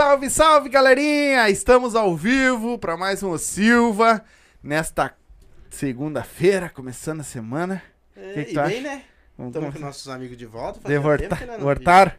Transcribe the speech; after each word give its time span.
Salve, 0.00 0.30
salve, 0.30 0.68
galerinha! 0.70 1.50
Estamos 1.50 1.94
ao 1.94 2.16
vivo 2.16 2.78
para 2.78 2.96
mais 2.96 3.22
um 3.22 3.32
O 3.32 3.38
Silva 3.38 4.24
nesta 4.62 5.14
segunda-feira, 5.68 6.70
começando 6.70 7.20
a 7.20 7.22
semana. 7.22 7.82
É, 8.16 8.32
Que 8.32 8.44
que 8.46 8.50
e 8.52 8.54
tu 8.54 8.62
bem, 8.62 8.78
acha? 8.78 8.80
né? 8.80 9.04
Vamos 9.36 9.54
Estamos 9.54 9.74
com 9.74 9.80
nossos 9.82 10.08
amigos 10.08 10.38
de 10.38 10.46
volta. 10.46 10.78
De 10.78 10.84
fazia 10.84 11.00
voltar, 11.00 11.18
tempo 11.28 11.36
que 11.36 11.44
nós 11.44 11.58
não 11.58 11.64
voltar, 11.66 12.18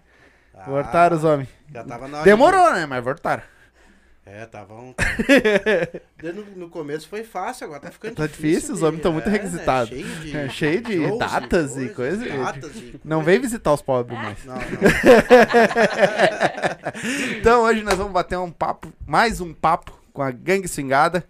via. 0.53 0.63
voltar 0.67 1.11
os 1.11 1.23
homens. 1.23 1.49
Já 1.73 1.83
tava 1.83 2.07
na 2.07 2.17
hora 2.17 2.23
Demorou, 2.23 2.71
né? 2.71 2.85
Mas 2.85 3.03
voltaram. 3.03 3.43
É, 4.23 4.45
tava 4.45 4.75
um... 4.75 4.93
No, 6.21 6.45
no 6.55 6.69
começo 6.69 7.09
foi 7.09 7.23
fácil, 7.23 7.65
agora 7.65 7.79
tá 7.79 7.89
ficando 7.91 8.13
Tá 8.15 8.27
difícil, 8.27 8.75
os 8.75 8.83
homens 8.83 8.97
estão 8.97 9.11
muito 9.11 9.27
é, 9.27 9.31
né, 9.31 9.37
requisitados. 9.37 9.89
Cheio 9.89 10.05
de, 10.19 10.37
É, 10.37 10.49
cheio 10.49 10.81
de 10.81 11.07
shows 11.07 11.19
datas 11.19 11.77
e 11.77 11.89
coisa. 11.89 12.29
datas 12.29 12.75
e 12.75 12.99
Não 13.03 13.17
coisa. 13.17 13.31
vem 13.31 13.39
visitar 13.41 13.73
os 13.73 13.81
pobres 13.81 14.17
mais. 14.19 14.45
Não, 14.45 14.55
não. 14.55 14.61
Então 17.39 17.63
hoje 17.63 17.81
nós 17.83 17.95
vamos 17.95 18.13
bater 18.13 18.37
um 18.37 18.51
papo, 18.51 18.93
mais 19.07 19.41
um 19.41 19.53
papo 19.53 19.99
com 20.13 20.21
a 20.21 20.29
Gangue 20.31 20.67
Swingada. 20.67 21.23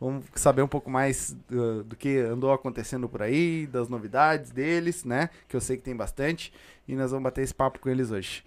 Vamos 0.00 0.24
saber 0.34 0.62
um 0.62 0.68
pouco 0.68 0.90
mais 0.90 1.36
uh, 1.52 1.84
do 1.84 1.94
que 1.94 2.18
andou 2.18 2.52
acontecendo 2.52 3.08
por 3.08 3.22
aí, 3.22 3.68
das 3.68 3.88
novidades 3.88 4.50
deles, 4.50 5.04
né? 5.04 5.30
Que 5.48 5.54
eu 5.54 5.60
sei 5.60 5.76
que 5.76 5.84
tem 5.84 5.94
bastante. 5.94 6.52
E 6.88 6.96
nós 6.96 7.12
vamos 7.12 7.22
bater 7.22 7.42
esse 7.42 7.54
papo 7.54 7.78
com 7.78 7.88
eles 7.88 8.10
hoje. 8.10 8.42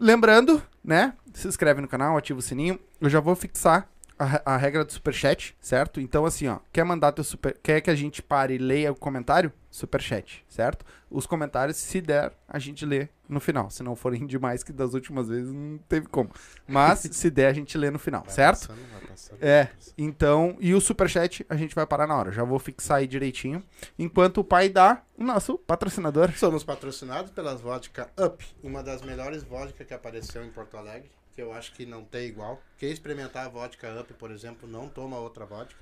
Lembrando, 0.00 0.62
né? 0.82 1.12
Se 1.34 1.46
inscreve 1.46 1.82
no 1.82 1.86
canal, 1.86 2.16
ativa 2.16 2.38
o 2.38 2.42
sininho. 2.42 2.80
Eu 2.98 3.10
já 3.10 3.20
vou 3.20 3.36
fixar 3.36 3.86
a, 4.20 4.54
a 4.54 4.56
regra 4.58 4.84
do 4.84 4.92
superchat, 4.92 5.56
certo? 5.60 6.00
Então, 6.00 6.26
assim, 6.26 6.46
ó, 6.46 6.58
quer 6.72 6.84
mandar 6.84 7.12
teu 7.12 7.24
super. 7.24 7.56
Quer 7.62 7.80
que 7.80 7.90
a 7.90 7.94
gente 7.94 8.22
pare 8.22 8.54
e 8.54 8.58
leia 8.58 8.92
o 8.92 8.94
comentário? 8.94 9.50
Superchat, 9.70 10.44
certo? 10.48 10.84
Os 11.08 11.26
comentários, 11.26 11.76
se 11.76 12.00
der, 12.00 12.32
a 12.48 12.58
gente 12.58 12.84
lê 12.84 13.08
no 13.28 13.38
final. 13.40 13.70
Se 13.70 13.82
não 13.82 13.94
forem 13.96 14.26
demais, 14.28 14.62
que 14.62 14.72
das 14.72 14.94
últimas 14.94 15.28
vezes 15.28 15.52
não 15.52 15.78
teve 15.88 16.06
como. 16.08 16.30
Mas, 16.66 16.98
se 17.12 17.30
der, 17.30 17.46
a 17.48 17.52
gente 17.52 17.78
lê 17.78 17.88
no 17.90 17.98
final, 17.98 18.22
Vai 18.24 18.34
certo? 18.34 18.68
passando, 18.68 18.90
vai 18.92 19.00
passando, 19.08 19.38
É. 19.42 19.68
Então, 19.96 20.56
e 20.60 20.74
o 20.74 20.80
superchat 20.80 21.46
a 21.48 21.56
gente 21.56 21.74
vai 21.74 21.86
parar 21.86 22.06
na 22.06 22.16
hora. 22.16 22.32
Já 22.32 22.44
vou 22.44 22.58
fixar 22.58 22.98
aí 22.98 23.06
direitinho. 23.06 23.62
Enquanto 23.98 24.38
o 24.38 24.44
pai 24.44 24.68
dá 24.68 25.02
o 25.16 25.24
nosso 25.24 25.56
patrocinador. 25.56 26.32
Somos 26.36 26.64
patrocinados 26.64 27.30
pelas 27.30 27.60
vodka 27.60 28.10
Up, 28.18 28.44
uma 28.62 28.82
das 28.82 29.02
melhores 29.02 29.42
vodka 29.44 29.84
que 29.84 29.94
apareceu 29.94 30.44
em 30.44 30.50
Porto 30.50 30.76
Alegre, 30.76 31.10
que 31.34 31.40
eu 31.40 31.52
acho 31.52 31.72
que 31.72 31.86
não 31.86 32.04
tem 32.04 32.26
igual. 32.26 32.60
Quem 32.78 32.90
experimentar 32.90 33.46
a 33.46 33.48
vodka 33.48 34.00
Up, 34.00 34.12
por 34.14 34.30
exemplo, 34.30 34.68
não 34.68 34.88
toma 34.88 35.18
outra 35.18 35.44
vodka. 35.44 35.80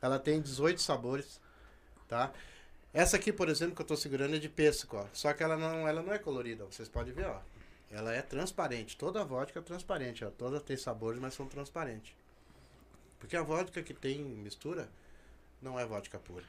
Ela 0.00 0.18
tem 0.18 0.40
18 0.40 0.80
sabores, 0.80 1.40
tá? 2.08 2.32
Essa 2.92 3.16
aqui, 3.16 3.32
por 3.32 3.48
exemplo, 3.48 3.74
que 3.74 3.82
eu 3.82 3.86
tô 3.86 3.96
segurando 3.96 4.36
é 4.36 4.38
de 4.38 4.48
pêssego, 4.48 4.96
ó. 4.96 5.06
Só 5.12 5.32
que 5.32 5.42
ela 5.42 5.56
não, 5.56 5.86
ela 5.86 6.02
não 6.02 6.12
é 6.12 6.18
colorida, 6.18 6.64
vocês 6.64 6.88
podem 6.88 7.12
ver, 7.12 7.26
ó. 7.26 7.40
Ela 7.90 8.14
é 8.14 8.22
transparente. 8.22 8.96
Toda 8.96 9.20
a 9.20 9.24
vodka 9.24 9.58
é 9.58 9.62
transparente, 9.62 10.24
ó. 10.24 10.30
Todas 10.30 10.62
tem 10.62 10.76
sabores, 10.76 11.20
mas 11.20 11.34
são 11.34 11.46
transparentes. 11.46 12.14
Porque 13.18 13.36
a 13.36 13.42
vodka 13.42 13.82
que 13.82 13.94
tem 13.94 14.18
mistura 14.18 14.88
não 15.60 15.78
é 15.78 15.84
vodka 15.84 16.18
pura. 16.18 16.44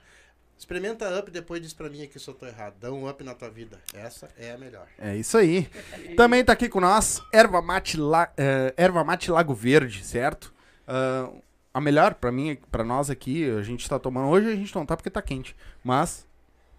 Experimenta 0.60 1.08
a 1.08 1.18
Up 1.20 1.30
e 1.30 1.32
depois 1.32 1.62
diz 1.62 1.74
pra 1.74 1.90
mim 1.90 2.04
aqui 2.04 2.20
se 2.20 2.28
eu 2.28 2.34
tô 2.34 2.46
errado. 2.46 2.76
Dá 2.82 2.92
um 2.92 3.08
up 3.10 3.24
na 3.24 3.34
tua 3.34 3.50
vida. 3.50 3.80
Essa 3.94 4.30
é 4.38 4.52
a 4.52 4.58
melhor. 4.58 4.86
É 5.00 5.16
isso 5.16 5.38
aí. 5.38 5.70
Também 6.18 6.44
tá 6.44 6.52
aqui 6.52 6.68
com 6.68 6.82
nós, 6.82 7.22
Erva 7.34 7.62
Mate, 7.62 7.96
La- 7.98 8.30
eh, 8.38 8.74
Erva 8.76 9.04
Mate 9.06 9.32
Lago 9.32 9.54
Verde, 9.54 10.04
certo? 10.04 10.54
Ah, 10.86 11.30
a 11.74 11.80
melhor 11.80 12.14
pra 12.16 12.30
mim, 12.32 12.58
pra 12.70 12.84
nós 12.84 13.10
aqui, 13.10 13.50
a 13.52 13.62
gente 13.62 13.88
tá 13.90 13.98
tomando. 13.98 14.28
Hoje 14.28 14.52
a 14.52 14.56
gente 14.56 14.76
não 14.76 14.86
tá 14.86 14.98
porque 14.98 15.10
tá 15.10 15.22
quente. 15.22 15.56
Mas 15.82 16.28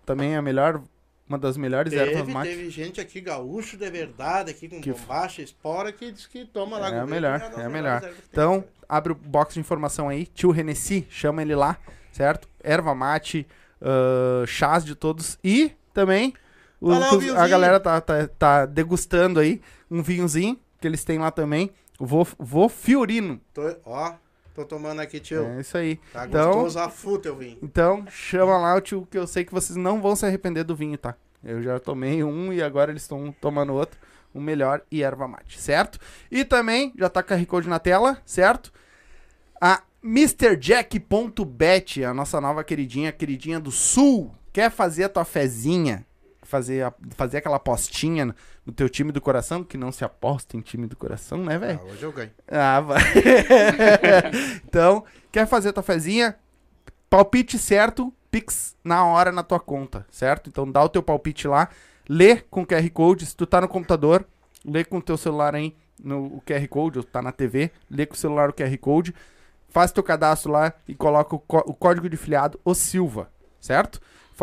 também 0.04 0.34
é 0.34 0.36
a 0.36 0.42
melhor, 0.42 0.82
uma 1.26 1.38
das 1.38 1.56
melhores 1.56 1.92
ervas 1.94 2.16
Teve, 2.18 2.32
mate. 2.34 2.48
teve 2.50 2.68
gente 2.70 3.00
aqui, 3.00 3.18
gaúcho 3.20 3.78
de 3.78 3.88
verdade, 3.90 4.50
aqui 4.50 4.68
com 4.68 4.80
Que 4.82 4.92
bombacha, 4.92 5.40
espora, 5.40 5.90
que 5.90 6.12
diz 6.12 6.26
que 6.26 6.44
toma. 6.44 6.76
É 6.76 6.80
a 6.80 6.84
governo, 6.90 7.06
melhor, 7.06 7.38
das 7.38 7.58
é 7.58 7.64
a 7.64 7.68
melhor. 7.70 8.02
ervas 8.02 8.10
que 8.16 8.22
tem, 8.22 8.28
Então, 8.32 8.64
abre 8.86 9.12
o 9.12 9.14
box 9.14 9.54
de 9.54 9.60
informação 9.60 10.08
aí. 10.10 10.26
Tio 10.26 10.50
Renessi, 10.50 11.06
chama 11.08 11.40
ele 11.40 11.54
lá, 11.54 11.78
certo? 12.12 12.46
Erva 12.62 12.94
mate, 12.94 13.46
ah, 13.80 14.44
chás 14.46 14.84
de 14.84 14.94
todos. 14.94 15.38
E 15.42 15.72
também 15.92 16.34
o- 16.80 16.90
Fala, 16.92 17.14
o 17.14 17.36
a 17.38 17.48
galera 17.48 17.78
tá, 17.80 18.00
tá, 18.00 18.26
tá 18.28 18.66
degustando 18.66 19.40
aí 19.40 19.60
um 19.90 20.02
vinhozinho 20.02 20.58
que 20.80 20.86
eles 20.86 21.04
têm 21.04 21.18
lá 21.18 21.30
também. 21.30 21.70
O 21.98 22.06
Vô, 22.06 22.26
Vô 22.38 22.68
Fiorino. 22.68 23.38
Tô, 23.52 23.62
ó, 23.84 24.14
tô 24.54 24.64
tomando 24.64 25.00
aqui, 25.00 25.20
tio. 25.20 25.44
É 25.44 25.60
isso 25.60 25.76
aí. 25.76 25.96
Tá 26.12 26.26
Então- 26.26 26.52
gostoso 26.52 26.78
a 26.78 26.88
futa 26.88 27.28
eu 27.28 27.36
vim. 27.36 27.58
Então, 27.62 28.06
chama 28.08 28.56
lá 28.56 28.74
o 28.76 28.80
tio 28.80 29.06
que 29.10 29.18
eu 29.18 29.26
sei 29.26 29.44
que 29.44 29.52
vocês 29.52 29.76
não 29.76 30.00
vão 30.00 30.16
se 30.16 30.24
arrepender 30.24 30.64
do 30.64 30.74
vinho, 30.74 30.96
tá? 30.96 31.14
Eu 31.44 31.62
já 31.62 31.78
tomei 31.78 32.22
um 32.24 32.52
e 32.52 32.62
agora 32.62 32.90
eles 32.90 33.02
estão 33.02 33.34
tomando 33.40 33.74
outro. 33.74 33.98
O 34.32 34.40
melhor 34.40 34.80
e 34.90 35.02
erva 35.02 35.26
mate, 35.26 35.60
certo? 35.60 35.98
E 36.30 36.44
também, 36.44 36.92
já 36.96 37.08
tá 37.08 37.20
QR 37.22 37.44
Code 37.46 37.68
na 37.68 37.78
tela, 37.80 38.16
certo? 38.24 38.72
A 39.60 39.82
MrJack.bet, 40.02 42.04
a 42.04 42.14
nossa 42.14 42.40
nova 42.40 42.64
queridinha, 42.64 43.12
queridinha 43.12 43.60
do 43.60 43.70
Sul, 43.70 44.34
quer 44.52 44.70
fazer 44.70 45.04
a 45.04 45.08
tua 45.08 45.24
fezinha, 45.24 46.04
fazer, 46.42 46.84
a- 46.84 46.92
fazer 47.10 47.38
aquela 47.38 47.56
apostinha 47.56 48.34
no- 48.64 48.72
teu 48.72 48.88
time 48.88 49.12
do 49.12 49.20
coração, 49.20 49.62
que 49.64 49.76
não 49.76 49.92
se 49.92 50.04
aposta 50.04 50.56
em 50.56 50.60
time 50.60 50.86
do 50.86 50.96
coração, 50.96 51.38
né, 51.44 51.58
velho? 51.58 51.80
Ah, 51.82 51.92
hoje 51.92 52.02
eu 52.02 52.12
ganho. 52.12 52.30
Ah, 52.48 52.80
vai. 52.80 53.02
então, 54.64 55.04
quer 55.32 55.46
fazer 55.46 55.72
tua 55.72 55.82
fezinha? 55.82 56.36
Palpite 57.08 57.58
certo, 57.58 58.12
Pix 58.30 58.76
na 58.84 59.04
hora 59.04 59.32
na 59.32 59.42
tua 59.42 59.58
conta, 59.58 60.06
certo? 60.10 60.48
Então 60.48 60.70
dá 60.70 60.82
o 60.84 60.88
teu 60.88 61.02
palpite 61.02 61.48
lá, 61.48 61.68
lê 62.08 62.36
com 62.36 62.64
QR 62.64 62.88
Code, 62.90 63.26
se 63.26 63.34
tu 63.36 63.44
tá 63.44 63.60
no 63.60 63.66
computador, 63.66 64.24
lê 64.64 64.84
com 64.84 64.98
o 64.98 65.02
teu 65.02 65.16
celular 65.16 65.56
aí 65.56 65.74
no 66.02 66.26
o 66.36 66.42
QR 66.46 66.66
Code, 66.68 66.98
ou 66.98 67.04
tá 67.04 67.20
na 67.20 67.32
TV, 67.32 67.72
lê 67.90 68.06
com 68.06 68.14
o 68.14 68.16
celular 68.16 68.48
o 68.48 68.52
QR 68.52 68.76
Code, 68.78 69.12
faz 69.70 69.92
teu 69.92 70.02
cadastro 70.02 70.52
lá 70.52 70.72
e 70.86 70.94
coloca 70.94 71.34
o, 71.34 71.42
o 71.66 71.74
código 71.74 72.08
de 72.08 72.16
filiado, 72.16 72.60
o 72.64 72.74
Silva, 72.74 73.30
certo? 73.60 74.00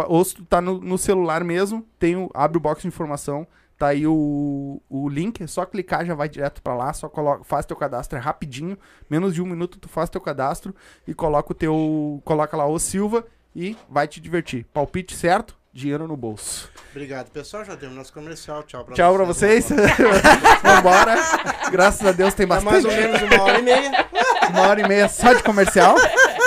Ou 0.08 0.24
se 0.24 0.36
tu 0.36 0.46
tá 0.46 0.62
no, 0.62 0.80
no 0.80 0.98
celular 0.98 1.44
mesmo, 1.44 1.86
tem 2.00 2.16
o, 2.16 2.30
abre 2.34 2.58
o 2.58 2.62
box 2.62 2.82
de 2.82 2.88
informação, 2.88 3.48
tá 3.78 3.88
aí 3.88 4.06
o, 4.06 4.82
o 4.90 5.10
link, 5.10 5.42
é 5.42 5.48
só 5.48 5.66
clicar, 5.66 6.06
já 6.06 6.16
vai 6.16 6.30
direto 6.30 6.62
pra 6.62 6.76
lá, 6.76 6.94
só 6.94 7.10
coloca, 7.10 7.44
faz 7.44 7.66
teu 7.66 7.76
cadastro, 7.76 8.18
é 8.18 8.22
rapidinho, 8.22 8.78
menos 9.10 9.34
de 9.34 9.42
um 9.42 9.46
minuto 9.46 9.80
tu 9.80 9.90
faz 9.90 10.10
teu 10.10 10.22
cadastro 10.22 10.76
e 11.08 11.14
coloca 11.14 11.52
o 11.52 11.56
teu, 11.56 12.22
coloca 12.24 12.56
lá 12.56 12.66
o 12.66 12.80
Silva 12.80 13.26
e 13.56 13.76
vai 13.90 14.08
te 14.08 14.22
divertir. 14.22 14.66
Palpite 14.74 15.16
certo, 15.16 15.57
dinheiro 15.78 16.08
no 16.08 16.18
bolso. 16.18 16.70
Obrigado, 16.92 17.30
pessoal. 17.30 17.64
Já 17.64 17.76
demos 17.76 17.96
nosso 17.96 18.12
comercial. 18.12 18.64
Tchau 18.64 18.84
pra 18.84 18.96
Tchau 18.96 19.14
pra 19.14 19.24
vocês. 19.26 19.70
Vambora. 20.64 21.16
Graças 21.72 22.06
a 22.08 22.12
Deus 22.12 22.34
tem 22.34 22.48
Tá 22.48 22.60
mais 22.60 22.84
bastante. 22.84 22.88
ou 22.88 22.92
menos 23.14 23.22
uma 23.22 23.44
hora 23.44 23.60
e 23.60 23.62
meia. 23.62 24.08
Uma 24.50 24.62
hora 24.68 24.82
e 24.82 24.88
meia 24.88 25.08
só 25.08 25.34
de 25.34 25.44
comercial. 25.44 25.96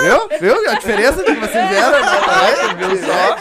Viu? 0.01 0.39
Viu 0.39 0.69
a 0.69 0.73
diferença 0.75 1.17
de 1.23 1.33
que 1.33 1.39
vocês 1.39 1.69
vieram? 1.69 1.91
né? 1.91 1.99
Tá 2.01 2.41
vendo? 2.41 2.77
Viu 2.77 3.05
só? 3.05 3.35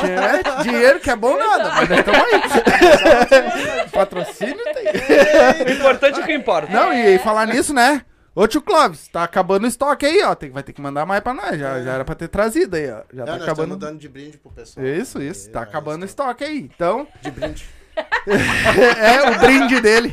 Tinha 0.00 0.62
Dinheiro 0.62 1.00
que 1.00 1.10
é 1.10 1.16
bom 1.16 1.36
nada, 1.36 1.68
mas 1.74 1.88
nós 1.88 1.98
estamos 1.98 2.20
aí. 2.22 3.88
Patrocínio 3.92 4.64
tem. 4.72 5.66
O 5.66 5.70
importante 5.76 6.20
é 6.20 6.22
o 6.22 6.26
que 6.26 6.32
importa. 6.32 6.72
Não, 6.72 6.92
e 6.92 7.18
falar 7.18 7.46
nisso, 7.46 7.74
né? 7.74 8.02
Ô 8.34 8.46
tio 8.46 8.62
Clóvis, 8.62 9.08
tá 9.08 9.24
acabando 9.24 9.64
o 9.64 9.66
estoque 9.66 10.06
aí, 10.06 10.22
ó. 10.22 10.34
Tem, 10.34 10.50
vai 10.50 10.62
ter 10.62 10.72
que 10.72 10.80
mandar 10.80 11.04
mais 11.04 11.20
pra 11.20 11.34
nós. 11.34 11.58
Já, 11.58 11.82
já 11.82 11.92
era 11.94 12.04
pra 12.04 12.14
ter 12.14 12.28
trazido 12.28 12.76
aí, 12.76 12.88
ó. 12.90 13.02
Já 13.12 13.22
É, 13.22 13.26
tá 13.26 13.32
nós 13.32 13.42
acabando. 13.42 13.76
dando 13.76 13.98
de 13.98 14.08
brinde 14.08 14.38
pro 14.38 14.50
pessoal. 14.52 14.86
Isso, 14.86 15.20
isso. 15.20 15.50
Tá 15.50 15.60
É, 15.60 15.62
acabando 15.64 16.02
o 16.02 16.06
estoque 16.06 16.44
aí. 16.44 16.58
Então, 16.74 17.06
De 17.22 17.30
brinde. 17.30 17.68
é 18.26 19.30
o 19.30 19.38
brinde 19.40 19.80
dele. 19.80 20.12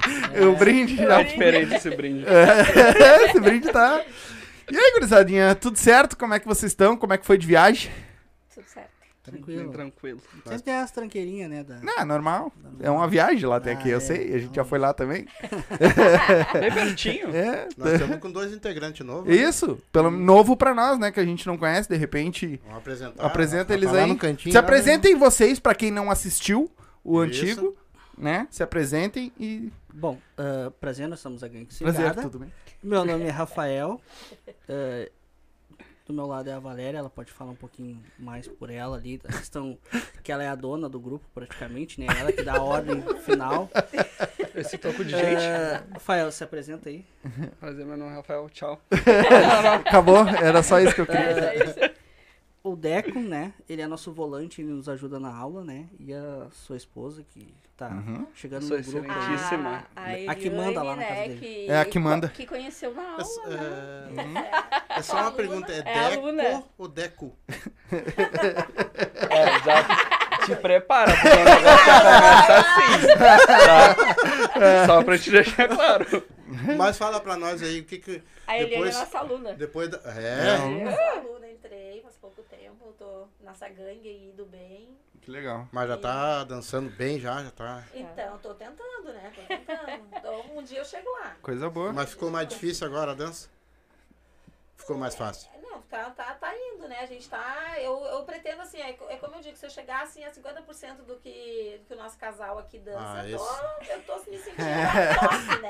O 0.51 0.55
brinde 0.57 0.95
já 0.97 1.21
É 1.21 1.23
diferente 1.23 1.75
esse 1.75 1.89
brinde. 1.91 2.25
É, 2.27 3.25
esse 3.29 3.39
brinde 3.39 3.71
tá. 3.71 4.01
E 4.69 4.75
aí, 4.77 4.91
gurizadinha, 4.95 5.55
tudo 5.55 5.77
certo? 5.77 6.17
Como 6.17 6.33
é 6.33 6.39
que 6.39 6.47
vocês 6.47 6.71
estão? 6.71 6.97
Como 6.97 7.13
é 7.13 7.17
que 7.17 7.25
foi 7.25 7.37
de 7.37 7.47
viagem? 7.47 7.89
Certo. 9.31 9.45
Bem 9.45 9.55
Tranquilo. 9.55 9.71
tranquilo. 9.71 10.21
Sempre 10.45 10.61
tem 10.61 10.73
as 10.75 10.91
tranqueirinhas, 10.91 11.49
né? 11.49 11.63
Da... 11.63 11.79
Não, 11.81 11.97
é 11.99 12.05
normal. 12.05 12.51
É 12.79 12.89
uma 12.89 13.07
viagem 13.07 13.45
lá 13.45 13.57
até 13.57 13.71
Ah, 13.71 13.73
aqui, 13.73 13.89
eu 13.89 13.97
é. 13.97 13.99
sei. 13.99 14.33
A 14.33 14.37
gente 14.39 14.55
já 14.55 14.63
foi 14.63 14.79
lá 14.79 14.93
também. 14.93 15.27
Bem 16.59 16.73
pertinho. 16.73 17.35
É. 17.35 17.67
Nós 17.77 17.93
estamos 17.93 18.17
com 18.19 18.31
dois 18.31 18.53
integrantes 18.53 19.05
novos. 19.05 19.33
Isso, 19.33 19.77
pelo 19.91 20.09
novo 20.09 20.55
pra 20.55 20.73
nós, 20.73 20.97
né? 20.97 21.11
Que 21.11 21.19
a 21.19 21.25
gente 21.25 21.45
não 21.47 21.57
conhece, 21.57 21.89
de 21.89 21.95
repente. 21.97 22.59
Vamos 22.63 22.77
apresentar. 22.79 23.25
Apresenta 23.25 23.65
Vai 23.67 23.77
eles 23.77 23.93
aí. 23.93 24.07
No 24.07 24.17
cantinho, 24.17 24.51
Se 24.51 24.57
né? 24.57 24.63
apresentem 24.63 25.15
vocês, 25.15 25.59
pra 25.59 25.75
quem 25.75 25.91
não 25.91 26.09
assistiu 26.09 26.71
o 27.03 27.23
Isso. 27.23 27.43
antigo, 27.43 27.77
né? 28.17 28.47
Se 28.49 28.63
apresentem 28.63 29.31
e. 29.39 29.71
Bom, 29.93 30.17
ah, 30.37 30.71
prazer, 30.79 31.07
nós 31.07 31.19
somos 31.19 31.43
a 31.43 31.47
Gangue 31.47 31.65
Prazer, 31.65 31.95
Cigada. 32.01 32.21
tudo 32.21 32.39
bem? 32.39 32.51
Meu 32.83 33.03
nome 33.03 33.23
é 33.25 33.29
Rafael. 33.29 33.99
ah, 34.69 35.09
do 36.07 36.13
meu 36.13 36.25
lado 36.25 36.49
é 36.49 36.53
a 36.53 36.59
Valéria, 36.59 36.97
ela 36.99 37.09
pode 37.09 37.31
falar 37.31 37.51
um 37.51 37.55
pouquinho 37.55 38.01
mais 38.17 38.47
por 38.47 38.69
ela 38.69 38.97
ali. 38.97 39.19
A 39.25 39.33
questão 39.33 39.77
que 40.23 40.31
ela 40.31 40.43
é 40.43 40.47
a 40.47 40.55
dona 40.55 40.87
do 40.87 40.99
grupo, 40.99 41.25
praticamente, 41.33 41.99
né? 41.99 42.07
Ela 42.17 42.31
que 42.31 42.41
dá 42.41 42.57
a 42.57 42.63
ordem 42.63 43.03
final. 43.19 43.69
Esse 44.55 44.77
toco 44.77 45.03
de 45.03 45.11
gente. 45.11 45.43
Ah, 45.43 45.83
Rafael, 45.91 46.31
se 46.31 46.43
apresenta 46.43 46.89
aí. 46.89 47.05
Prazer, 47.59 47.85
meu 47.85 47.97
nome 47.97 48.11
é 48.11 48.15
Rafael. 48.15 48.49
Tchau. 48.49 48.81
Acabou, 49.85 50.27
era 50.27 50.63
só 50.63 50.79
isso 50.79 50.95
que 50.95 51.01
eu 51.01 51.05
queria. 51.05 51.21
É 51.21 51.63
isso. 51.63 51.75
O 52.71 52.75
Deco, 52.75 53.19
né? 53.19 53.53
Ele 53.67 53.81
é 53.81 53.87
nosso 53.87 54.11
volante, 54.11 54.61
ele 54.61 54.71
nos 54.71 54.87
ajuda 54.89 55.19
na 55.19 55.33
aula, 55.35 55.63
né? 55.63 55.85
E 55.99 56.13
a 56.13 56.47
sua 56.51 56.77
esposa, 56.77 57.23
que 57.23 57.53
tá 57.75 57.89
Uhum. 57.89 58.25
chegando 58.33 58.63
Sua 58.63 58.77
no 58.77 58.83
grupo. 58.83 59.07
excelentíssima. 59.07 59.83
A, 59.95 60.01
a, 60.01 60.31
A 60.31 60.35
que 60.35 60.49
manda 60.49 60.81
lá 60.81 60.95
na 60.95 61.03
casa 61.03 61.15
né, 61.15 61.27
dele. 61.27 61.39
que- 61.39 61.67
É 61.69 61.79
a 61.79 61.85
que 61.85 61.99
manda. 61.99 62.27
Que 62.29 62.45
conheceu 62.47 62.93
na 62.93 63.11
aula, 63.11 63.23
É, 63.45 64.11
né? 64.13 64.51
é- 64.89 64.99
é 64.99 65.01
só 65.03 65.13
uma 65.13 65.21
Aluna. 65.27 65.35
pergunta, 65.37 65.71
é, 65.71 65.79
É 65.79 66.09
Deco 66.09 66.67
ou 66.77 66.87
Deco? 66.87 67.37
É, 69.29 69.59
já 69.63 70.06
te 70.47 70.55
prepara, 70.55 71.11
porque 71.13 71.27
o 71.27 71.43
negócio 71.43 71.85
começa 72.03 72.57
assim. 72.57 73.17
Tá? 73.17 74.85
Só 74.87 75.03
pra 75.03 75.17
te 75.17 75.31
deixar 75.31 75.67
claro. 75.67 76.23
Mas 76.77 76.97
fala 76.97 77.19
pra 77.19 77.35
nós 77.35 77.61
aí, 77.61 77.81
o 77.81 77.85
que 77.85 77.97
que... 77.97 78.23
A 78.47 78.55
Eliane 78.57 78.69
Depois- 78.75 78.95
é 78.95 78.99
nossa 78.99 79.19
aluna. 79.19 79.53
Depois 79.53 79.89
da... 79.89 79.97
É, 80.11 80.57
Não. 80.57 80.79
Eu 80.79 80.91
sou 80.95 81.05
aluna, 81.19 81.49
entrei 81.49 82.01
faz 82.01 82.15
pouco 82.15 82.41
tempo, 82.43 82.93
tô 82.97 83.27
nessa 83.41 83.67
gangue 83.67 84.07
aí 84.07 84.33
do 84.35 84.45
bem. 84.45 84.87
Que 85.21 85.29
legal. 85.29 85.67
mas 85.73 85.89
já 85.89 85.97
tá 85.97 86.43
dançando 86.45 86.89
bem 86.89 87.19
já, 87.19 87.43
já 87.43 87.51
tá... 87.51 87.83
Então, 87.93 88.37
tô 88.37 88.53
tentando, 88.53 89.11
né? 89.13 89.29
Tô 89.35 89.41
tentando. 89.41 90.01
Então, 90.15 90.45
um 90.55 90.63
dia 90.63 90.79
eu 90.79 90.85
chego 90.85 91.09
lá. 91.19 91.35
Coisa 91.41 91.69
boa. 91.69 91.91
Mas 91.91 92.11
ficou 92.11 92.31
mais 92.31 92.47
difícil 92.47 92.87
agora 92.87 93.11
a 93.11 93.15
dança? 93.15 93.49
Ficou 94.77 94.97
mais 94.97 95.15
fácil. 95.15 95.49
Não, 95.77 95.81
tá, 95.83 96.09
tá, 96.09 96.33
tá 96.33 96.53
indo, 96.55 96.87
né? 96.87 96.97
A 97.01 97.05
gente 97.05 97.29
tá. 97.29 97.75
Eu, 97.79 98.03
eu 98.05 98.23
pretendo, 98.23 98.61
assim, 98.61 98.81
é, 98.81 98.97
é 99.09 99.17
como 99.17 99.35
eu 99.35 99.41
digo, 99.41 99.55
se 99.55 99.65
eu 99.65 99.69
chegar 99.69 100.01
assim 100.03 100.23
a 100.23 100.31
50% 100.31 101.03
do 101.05 101.15
que, 101.17 101.77
do 101.79 101.85
que 101.85 101.93
o 101.93 101.97
nosso 101.97 102.17
casal 102.17 102.57
aqui 102.57 102.79
dança, 102.79 102.99
Ah, 102.99 103.27
eu, 103.29 103.37
tô, 103.37 103.91
eu 103.91 104.01
tô 104.03 104.31
me 104.31 104.37
sentindo 104.37 104.61
É. 104.67 105.13
top, 105.13 105.61
né? 105.61 105.69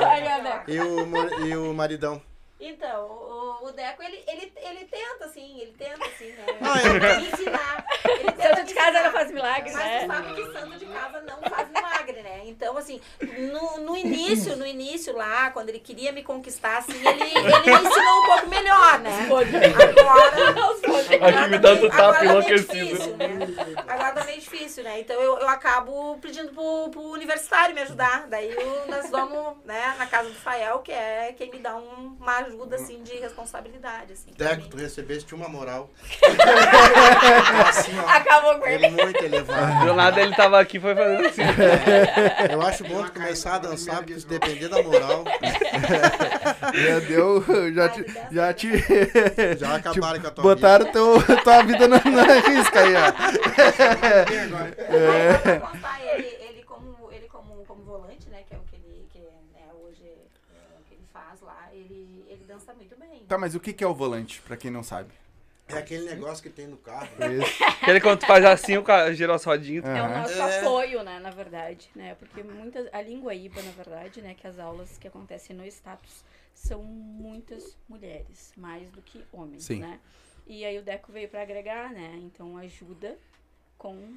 Olha, 0.00 0.38
né? 0.42 0.64
E 0.66 0.80
o, 0.80 1.46
e 1.46 1.56
o 1.56 1.74
maridão? 1.74 2.22
Então, 2.64 3.06
o, 3.06 3.66
o 3.66 3.72
Deco, 3.72 4.00
ele, 4.04 4.22
ele, 4.28 4.52
ele 4.56 4.84
tenta, 4.84 5.24
assim, 5.24 5.60
ele 5.60 5.72
tenta, 5.76 6.06
assim, 6.06 6.28
né? 6.28 6.46
Ah, 6.62 6.80
eu- 6.80 7.20
Me 7.20 7.28
ensinar. 7.28 7.84
Ele 8.04 8.32
tenta 8.32 8.56
Santo 8.56 8.66
de 8.68 8.74
casa 8.74 9.02
não 9.02 9.10
faz 9.12 9.32
milagre, 9.32 9.72
Mas 9.72 9.84
né? 9.84 10.00
tu 10.00 10.06
sabe 10.06 10.34
que 10.34 10.52
santo 10.52 10.78
de 10.78 10.86
casa 10.86 11.20
não 11.22 11.42
faz 11.50 11.68
milagre, 11.70 12.22
né? 12.22 12.42
Então, 12.44 12.76
assim, 12.78 13.00
no, 13.20 13.78
no 13.80 13.96
início, 13.96 14.54
no 14.56 14.64
início 14.64 15.12
lá, 15.16 15.50
quando 15.50 15.70
ele 15.70 15.80
queria 15.80 16.12
me 16.12 16.22
conquistar, 16.22 16.78
assim, 16.78 16.92
ele, 17.04 17.22
ele 17.24 17.42
me 17.42 17.88
ensinou 17.88 18.22
um 18.22 18.26
pouco 18.26 18.46
melhor, 18.48 19.00
né? 19.00 19.26
Agora. 19.26 21.42
Aqui 21.42 21.50
me 21.50 21.58
dando 21.58 21.88
tapa 21.90 22.02
agora 22.02 22.12
tá 22.14 22.20
meio 22.20 22.30
enlouquecido. 22.32 22.74
difícil, 22.74 23.16
né? 23.16 23.38
Agora 23.88 24.12
tá 24.12 24.24
meio 24.24 24.40
difícil, 24.40 24.84
né? 24.84 25.00
Então 25.00 25.20
eu, 25.20 25.38
eu 25.38 25.48
acabo 25.48 26.18
pedindo 26.20 26.52
pro, 26.52 26.90
pro 26.90 27.00
universitário 27.02 27.74
me 27.74 27.80
ajudar. 27.82 28.26
Daí 28.28 28.50
eu- 28.50 28.86
nós 28.88 29.10
vamos, 29.10 29.56
né, 29.64 29.94
na 29.98 30.06
casa 30.06 30.28
do 30.28 30.34
Fael, 30.34 30.78
que 30.80 30.92
é 30.92 31.34
quem 31.36 31.50
me 31.50 31.58
dá 31.58 31.74
um- 31.76 32.16
uma 32.20 32.38
ajuda, 32.52 32.76
assim, 32.76 33.02
de 33.02 33.14
responsabilidade, 33.14 34.12
assim. 34.12 34.30
Deco, 34.36 34.68
tu 34.68 34.76
recebeste 34.76 35.34
uma 35.34 35.48
moral. 35.48 35.90
assim, 37.68 37.92
ó, 37.98 38.08
Acabou 38.08 38.58
com 38.58 38.66
ele. 38.66 38.86
ele 38.86 39.02
muito 39.02 39.24
elevado. 39.24 39.86
Do 39.86 39.94
nada 39.94 40.20
ele 40.20 40.34
tava 40.34 40.60
aqui 40.60 40.76
e 40.76 40.80
foi 40.80 40.94
fazendo 40.94 41.26
assim. 41.26 41.42
Eu 42.50 42.62
acho 42.62 42.84
bom 42.84 43.04
tu 43.04 43.12
começar 43.12 43.54
a 43.54 43.58
dançar, 43.58 43.96
porque 43.98 44.18
se 44.18 44.26
depender 44.26 44.68
da 44.68 44.82
moral, 44.82 45.24
Já 46.72 46.98
deu. 47.00 47.44
Já 47.74 47.88
te. 47.88 48.04
Já 48.30 48.52
te 48.54 49.58
já 49.58 49.76
acabaram 49.76 50.20
com 50.20 50.26
a 50.26 50.30
tua 50.30 50.42
botaram 50.42 50.92
teu, 50.92 51.22
tua 51.42 51.62
vida 51.62 51.88
na, 51.88 51.96
na 52.04 52.24
risca 52.40 52.80
aí, 52.80 52.94
ó. 52.94 53.12
Aí, 54.92 55.38
pra 55.42 55.60
contar, 55.60 56.00
ele, 56.14 56.36
ele, 56.40 56.62
como, 56.64 57.08
ele 57.10 57.28
como, 57.28 57.64
como 57.66 57.82
volante, 57.82 58.28
né, 58.28 58.42
que 58.48 58.54
é 58.54 58.58
o 58.58 58.62
que 58.62 58.76
ele, 58.76 59.06
que, 59.12 59.18
né, 59.18 59.68
hoje 59.84 60.02
é 60.04 60.78
o 60.78 60.84
que 60.84 60.94
ele 60.94 61.06
faz 61.12 61.40
lá, 61.40 61.68
ele, 61.72 62.24
ele 62.28 62.44
dança 62.46 62.72
muito 62.74 62.96
bem. 62.98 63.21
Tá, 63.32 63.38
mas 63.38 63.54
o 63.54 63.60
que 63.60 63.72
que 63.72 63.82
é 63.82 63.86
o 63.86 63.94
volante, 63.94 64.42
pra 64.42 64.58
quem 64.58 64.70
não 64.70 64.82
sabe? 64.82 65.10
É 65.66 65.78
aquele 65.78 66.04
negócio 66.04 66.42
que 66.42 66.50
tem 66.50 66.66
no 66.66 66.76
carro. 66.76 67.08
Isso. 67.32 67.64
Aquele 67.80 67.98
quando 67.98 68.18
tu 68.20 68.26
faz 68.26 68.44
assim, 68.44 68.76
o 68.76 68.82
cara 68.82 69.10
gira 69.14 69.34
as 69.34 69.42
rodinhas. 69.42 69.86
É 69.86 70.02
o 70.02 70.08
nosso 70.10 70.34
É. 70.34 70.58
apoio, 70.58 71.02
né, 71.02 71.18
na 71.18 71.30
verdade, 71.30 71.88
né? 71.94 72.14
Porque 72.16 72.42
muitas 72.42 72.92
a 72.92 73.00
língua 73.00 73.34
IBA, 73.34 73.62
na 73.62 73.70
verdade, 73.70 74.20
né, 74.20 74.34
que 74.34 74.46
as 74.46 74.58
aulas 74.58 74.98
que 74.98 75.08
acontecem 75.08 75.56
no 75.56 75.64
status 75.64 76.22
são 76.52 76.82
muitas 76.82 77.74
mulheres, 77.88 78.52
mais 78.54 78.90
do 78.90 79.00
que 79.00 79.24
homens, 79.32 79.62
Sim. 79.64 79.78
né? 79.78 79.98
E 80.46 80.62
aí 80.66 80.78
o 80.78 80.82
Deco 80.82 81.10
veio 81.10 81.30
para 81.30 81.40
agregar, 81.40 81.90
né? 81.90 82.12
Então 82.22 82.58
ajuda 82.58 83.16
com 83.78 84.14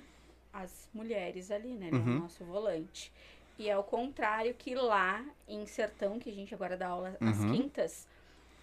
as 0.52 0.90
mulheres 0.94 1.52
ali, 1.52 1.70
né? 1.76 1.88
É 1.90 1.96
Uhum. 1.96 2.18
o 2.18 2.20
nosso 2.20 2.44
volante. 2.44 3.14
E 3.58 3.70
é 3.70 3.78
o 3.78 3.84
contrário 3.84 4.54
que 4.56 4.76
lá 4.76 5.24
em 5.48 5.66
Sertão, 5.66 6.20
que 6.20 6.30
a 6.30 6.34
gente 6.34 6.54
agora 6.54 6.76
dá 6.76 6.88
aula 6.90 7.16
às 7.22 7.38
Uhum. 7.40 7.52
quintas, 7.54 8.06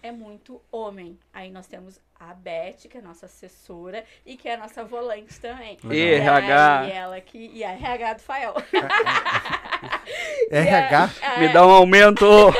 é 0.03 0.11
muito 0.11 0.61
homem. 0.71 1.17
Aí 1.33 1.49
nós 1.49 1.65
temos 1.65 1.99
a 2.19 2.33
Beth, 2.33 2.87
que 2.89 2.97
é 2.97 2.99
a 2.99 3.03
nossa 3.03 3.25
assessora, 3.25 4.03
e 4.25 4.37
que 4.37 4.47
é 4.47 4.55
a 4.55 4.57
nossa 4.57 4.83
volante 4.83 5.39
também. 5.39 5.77
E 5.89 6.01
RH. 6.01 6.79
aí 6.79 6.91
ela 6.91 7.21
que. 7.21 7.37
E 7.37 7.63
a 7.63 7.71
RH 7.71 8.13
do 8.13 8.21
Fael. 8.21 8.53
RH? 10.51 11.09
Me 11.39 11.51
dá 11.51 11.65
um 11.65 11.71
aumento. 11.71 12.25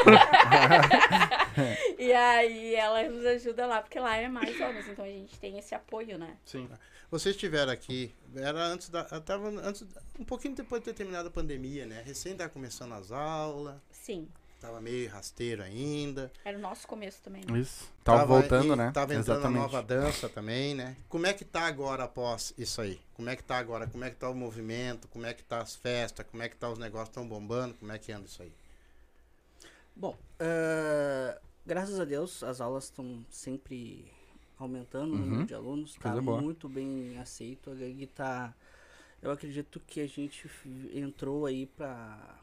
E 1.99 2.11
aí 2.11 2.75
ela 2.75 3.03
nos 3.03 3.25
ajuda 3.25 3.65
lá, 3.65 3.81
porque 3.81 3.97
lá 3.97 4.17
é 4.17 4.27
mais 4.27 4.59
homens, 4.59 4.87
então 4.89 5.05
a 5.05 5.07
gente 5.07 5.39
tem 5.39 5.57
esse 5.57 5.73
apoio, 5.73 6.17
né? 6.17 6.35
Sim. 6.43 6.67
Vocês 7.09 7.35
estiveram 7.35 7.71
aqui, 7.71 8.13
era 8.35 8.59
antes 8.59 8.89
da. 8.89 9.03
Tava 9.21 9.47
antes, 9.47 9.85
um 10.19 10.25
pouquinho 10.25 10.55
depois 10.55 10.81
de 10.81 10.85
ter 10.85 10.93
terminado 10.95 11.29
a 11.29 11.31
pandemia, 11.31 11.85
né? 11.85 12.01
Recém 12.03 12.35
tava 12.35 12.49
começando 12.49 12.93
as 12.93 13.11
aulas, 13.11 13.75
Sim. 13.89 14.27
Tava 14.63 14.79
meio 14.79 15.09
rasteiro 15.09 15.61
ainda. 15.61 16.31
Era 16.45 16.57
o 16.57 16.61
nosso 16.61 16.87
começo 16.87 17.21
também, 17.21 17.43
né? 17.45 17.59
Isso. 17.59 17.91
Tava, 18.03 18.25
voltando, 18.25 18.73
em- 18.73 18.77
né? 18.77 18.91
Tava 18.93 19.13
entrando 19.13 19.37
Exatamente. 19.39 19.57
a 19.59 19.61
nova 19.61 19.83
dança 19.83 20.29
também, 20.29 20.73
né? 20.73 20.95
Como 21.09 21.25
é 21.27 21.33
que 21.33 21.43
tá 21.43 21.61
agora 21.67 22.05
após 22.05 22.53
isso 22.57 22.79
aí? 22.81 22.99
Como 23.13 23.29
é 23.29 23.35
que 23.35 23.43
tá 23.43 23.57
agora? 23.57 23.85
Como 23.87 24.03
é 24.05 24.09
que 24.09 24.15
tá 24.15 24.29
o 24.29 24.35
movimento? 24.35 25.07
Como 25.09 25.25
é 25.25 25.33
que 25.33 25.43
tá 25.43 25.59
as 25.61 25.75
festas? 25.75 26.25
Como 26.31 26.41
é 26.41 26.47
que 26.47 26.55
tá 26.55 26.69
os 26.69 26.79
negócios 26.79 27.09
tão 27.09 27.27
bombando? 27.27 27.73
Como 27.75 27.91
é 27.91 27.99
que 27.99 28.11
anda 28.11 28.25
isso 28.25 28.41
aí? 28.41 28.51
Bom, 29.95 30.17
ah, 30.39 31.37
graças 31.65 31.99
a 31.99 32.05
Deus 32.05 32.41
as 32.43 32.59
aulas 32.61 32.85
estão 32.85 33.25
sempre 33.29 34.11
aumentando 34.57 35.11
o 35.13 35.15
Uhum. 35.17 35.25
número 35.25 35.45
de 35.45 35.53
alunos, 35.53 35.93
tá 35.95 36.01
Coisa 36.09 36.21
boa. 36.21 36.41
muito 36.41 36.69
bem 36.69 37.17
aceito. 37.19 37.69
A 37.69 37.75
gangue 37.75 38.07
tá. 38.07 38.53
Eu 39.21 39.31
acredito 39.31 39.79
que 39.85 40.01
a 40.01 40.07
gente 40.07 40.49
entrou 40.93 41.45
aí 41.45 41.65
pra. 41.65 42.37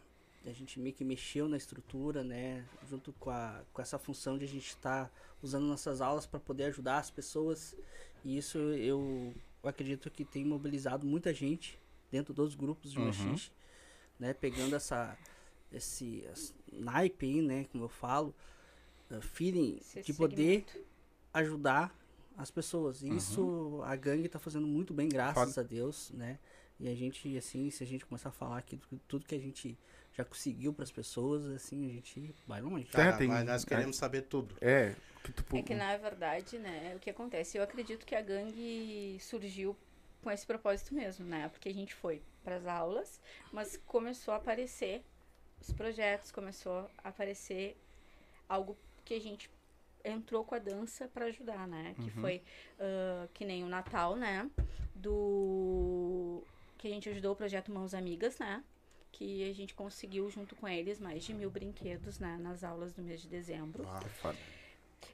A 0.47 0.53
gente 0.53 0.81
meio 0.81 0.95
que 0.95 1.05
mexeu 1.05 1.49
na 1.49 1.57
estrutura, 1.57 2.25
né? 2.25 2.65
Junto 2.89 3.13
com, 3.15 3.31
a, 3.31 3.63
com 3.73 3.83
essa 3.83 3.99
função 3.99 4.39
de 4.39 4.45
a 4.45 4.49
gente 4.49 4.69
estar 4.69 5.13
usando 5.43 5.67
nossas 5.67 6.01
aulas 6.01 6.25
para 6.27 6.41
poder 6.41 6.65
ajudar 6.65 6.99
as 6.99 7.11
pessoas. 7.11 7.77
E 8.25 8.39
isso 8.39 8.57
eu, 8.59 9.35
eu 9.63 9.69
acredito 9.69 10.11
que 10.11 10.25
tem 10.25 10.45
mobilizado 10.45 11.07
muita 11.07 11.33
gente 11.35 11.79
dentro 12.11 12.33
dos 12.33 12.55
grupos 12.55 12.91
de 12.93 12.99
Uhum. 12.99 13.05
machixe, 13.07 13.51
né? 14.19 14.33
Pegando 14.33 14.75
essa 14.75 15.17
esse 15.73 16.27
as- 16.33 16.53
naipe 16.73 17.27
aí, 17.27 17.41
né, 17.43 17.65
como 17.71 17.85
eu 17.85 17.89
falo, 17.89 18.35
uh, 19.11 19.21
feeling 19.23 19.77
Esse 19.77 20.03
de 20.03 20.13
poder 20.15 20.65
segmento. 20.67 20.79
ajudar 21.33 21.95
as 22.37 22.51
pessoas. 22.51 23.03
E 23.03 23.15
Isso 23.15 23.81
a 23.85 23.95
gangue 23.95 24.29
tá 24.29 24.39
fazendo 24.39 24.67
muito 24.67 24.93
bem, 24.93 25.09
graças 25.09 25.57
a 25.59 25.63
Deus, 25.63 26.11
né? 26.13 26.39
E 26.81 26.89
a 26.89 26.95
gente, 26.95 27.37
assim, 27.37 27.71
se 27.71 27.85
a 27.85 27.87
gente 27.87 28.05
começar 28.07 28.31
a 28.31 28.33
falar 28.33 28.59
aqui 28.59 28.75
do- 28.77 28.99
tudo 29.07 29.27
que 29.27 29.35
a 29.35 29.39
gente 29.39 29.79
já 30.21 30.25
conseguiu 30.25 30.73
para 30.73 30.85
as 30.85 30.93
pessoas, 30.93 31.45
assim, 31.47 31.91
a 31.91 31.93
gente 31.95 32.35
vai 32.47 32.61
longe. 32.61 32.85
Cara, 32.87 33.17
tem- 33.17 33.29
mas 33.29 33.45
nós 33.47 33.65
queremos 33.65 33.97
saber 33.97 34.23
tudo. 34.23 34.55
É. 34.61 34.95
Que 35.23 35.33
tu, 35.33 35.45
É 35.57 35.63
que 35.63 35.75
na 35.75 35.97
verdade, 35.97 36.59
né, 36.59 36.95
o 36.97 36.99
que 36.99 37.11
acontece? 37.11 37.59
Eu 37.59 37.63
acredito 37.63 38.07
que 38.07 38.15
a 38.15 38.23
gangue 38.23 39.19
surgiu 39.21 39.77
com 40.23 40.31
esse 40.31 40.47
propósito 40.47 40.95
mesmo, 40.95 41.25
né? 41.27 41.49
Porque 41.49 41.69
a 41.69 41.75
gente 41.75 41.95
foi 41.95 42.23
para 42.45 42.57
as 42.57 42.67
aulas, 42.67 43.21
mas 43.53 43.79
começou 43.87 44.33
a 44.33 44.39
aparecer 44.39 45.03
os 45.61 45.73
projetos, 45.73 46.31
começou 46.33 46.89
a 47.05 47.09
aparecer 47.09 47.77
algo 48.49 48.77
que 49.05 49.15
a 49.15 49.21
gente 49.21 49.51
entrou 50.03 50.43
com 50.43 50.55
a 50.55 50.59
dança 50.59 51.07
para 51.09 51.27
ajudar, 51.27 51.67
né? 51.69 51.95
Que 52.03 52.11
foi 52.13 52.43
ah, 52.79 53.29
que 53.35 53.45
nem 53.45 53.63
o 53.63 53.69
Natal, 53.69 54.17
né? 54.17 54.51
Do 54.95 56.43
que 56.79 56.89
a 56.89 56.91
gente 56.91 57.09
ajudou 57.11 57.33
o 57.33 57.37
projeto 57.37 57.71
Mãos 57.71 57.93
Amigas, 57.93 58.39
né? 58.39 58.63
Que 59.13 59.49
a 59.51 59.55
gente 59.55 59.75
conseguiu 59.75 60.31
junto 60.31 60.55
com 60.57 60.67
eles 60.69 60.99
mais 61.01 61.23
de 61.25 61.35
mil 61.35 61.51
brinquedos, 61.51 62.19
né? 62.19 62.39
Nas 62.41 62.65
aulas 62.65 62.93
do 62.93 63.03
mês 63.03 63.21
de 63.21 63.29
dezembro. 63.29 63.85
Ah, 63.89 64.01
Foda. 64.23 64.37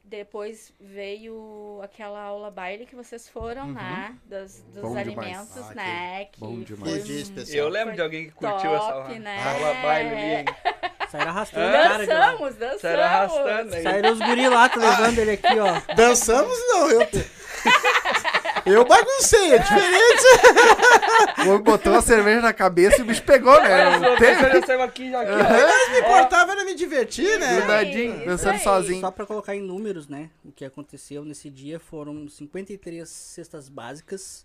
Depois 0.03 0.73
veio 0.81 1.81
aquela 1.83 2.21
aula 2.21 2.50
baile 2.50 2.87
que 2.87 2.95
vocês 2.95 3.29
foram, 3.29 3.73
né? 3.73 4.17
Dos, 4.25 4.62
dos 4.73 4.83
Bom 4.83 4.95
demais. 4.95 4.99
alimentos, 5.09 5.57
Ah, 5.59 5.69
que 5.69 5.75
né? 5.75 6.25
Que 6.26 6.41
bom 6.41 6.55
foi 6.57 6.65
demais. 6.65 7.09
Especial. 7.09 7.67
Eu 7.67 7.69
lembro 7.69 7.88
Foi 7.88 7.95
de 7.97 8.03
alguém 8.03 8.25
que 8.26 8.33
curtiu 8.33 8.75
essa 8.75 8.87
top, 8.93 8.99
aula. 9.09 9.19
né? 9.19 9.43
aula 9.43 9.75
baile 9.83 10.11
ali? 10.11 10.45
Saíram 11.11 11.31
arrastando 11.31 11.73
cara. 11.73 11.99
Dançamos, 12.07 12.55
dançamos. 12.57 12.81
Saíram 12.83 13.03
arrastando 13.03 13.75
aí. 13.75 13.83
Saíram 13.83 14.12
os 14.12 14.19
guri 14.21 14.49
lá, 14.49 14.69
tô 14.69 14.81
levando 14.81 15.19
ele 15.19 15.31
aqui, 15.33 15.59
ó. 15.59 15.95
Dançamos 15.95 16.59
não, 16.69 16.91
eu. 16.91 17.00
Eu 18.66 18.85
baguncei, 18.85 19.52
é 19.54 19.58
diferente. 19.58 20.23
O 21.46 21.50
homem 21.50 21.62
botou 21.62 21.94
a 21.94 22.02
cerveja 22.02 22.40
na 22.40 22.52
cabeça 22.52 22.99
e 22.99 23.02
o 23.02 23.04
bicho 23.06 23.23
pegou, 23.23 23.54
né? 23.62 23.99
Não 23.99 24.16
tem- 24.16 24.35
Eu 24.35 24.66
saiu 24.66 24.82
aqui, 24.82 25.14
aqui, 25.14 25.30
ó. 25.30 25.92
Me 25.92 25.99
importava 26.00 26.52
era 26.52 26.64
me 26.64 26.75
divertir, 26.75 27.38
né? 27.38 27.58
Grudadinho, 27.58 28.25
dançando 28.26 28.54
aí. 28.54 28.58
sozinho. 28.61 29.00
Só 29.00 29.11
pra 29.12 29.25
colocar 29.26 29.54
em 29.54 29.61
números, 29.62 30.08
né? 30.08 30.30
O 30.44 30.50
que 30.50 30.64
aconteceu 30.64 31.25
nesse 31.25 31.49
dia 31.49 31.78
foram 31.78 32.28
53 32.28 33.08
cestas 33.08 33.68
básicas, 33.68 34.44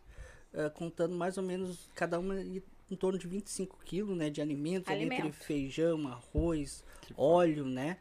eh, 0.53 0.69
contando 0.69 1.15
mais 1.15 1.37
ou 1.37 1.43
menos 1.43 1.89
cada 1.95 2.19
uma 2.19 2.39
em 2.39 2.95
torno 2.95 3.17
de 3.17 3.27
25 3.27 3.77
quilos, 3.83 4.15
né? 4.15 4.29
De 4.29 4.41
alimentos, 4.41 4.91
ali 4.91 5.03
entre 5.05 5.15
Alimento. 5.15 5.35
feijão, 5.43 6.07
arroz, 6.07 6.83
óleo, 7.17 7.65
né? 7.65 7.97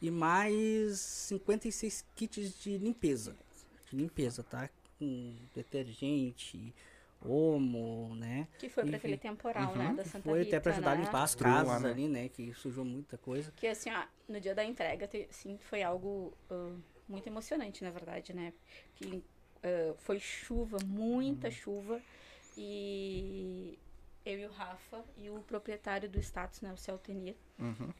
E 0.00 0.10
mais 0.10 0.98
56 1.00 2.04
kits 2.14 2.52
de 2.62 2.78
limpeza. 2.78 3.34
De 3.90 3.96
limpeza, 3.96 4.44
tá? 4.44 4.68
Com 4.98 5.36
detergente, 5.54 6.74
omo, 7.20 8.14
né? 8.16 8.46
Que 8.58 8.68
foi 8.68 8.82
pra 8.84 8.90
Enfim. 8.90 8.96
aquele 8.96 9.16
temporal, 9.16 9.74
né? 9.74 9.94
Da 9.94 10.04
Santa 10.04 10.28
Foi 10.28 10.40
Rita, 10.40 10.56
até 10.56 10.60
pra 10.60 10.72
ajudar 10.72 10.92
a 10.92 10.94
né? 10.96 11.04
limpar 11.04 11.22
as 11.22 11.34
casas 11.34 11.82
né? 11.82 11.90
ali, 11.90 12.08
né? 12.08 12.28
Que 12.28 12.52
sujou 12.54 12.84
muita 12.84 13.16
coisa. 13.18 13.52
Que 13.56 13.66
assim, 13.66 13.90
ó, 13.90 14.04
no 14.28 14.40
dia 14.40 14.54
da 14.54 14.64
entrega, 14.64 15.08
assim, 15.28 15.58
foi 15.58 15.82
algo 15.82 16.32
ah, 16.50 16.76
muito 17.08 17.26
emocionante, 17.26 17.82
na 17.82 17.90
verdade, 17.90 18.34
né? 18.34 18.52
Que 18.96 19.22
ah, 19.62 19.94
foi 19.98 20.20
chuva, 20.20 20.78
muita 20.84 21.50
chuva. 21.50 22.00
E 22.56 23.78
eu 24.24 24.38
e 24.38 24.46
o 24.46 24.50
Rafa 24.50 25.04
e 25.18 25.28
o 25.28 25.40
proprietário 25.40 26.08
do 26.08 26.18
status, 26.20 26.60
né? 26.60 26.72
O 26.72 26.76
Celtenir, 26.76 27.34
Uhum. 27.58 27.92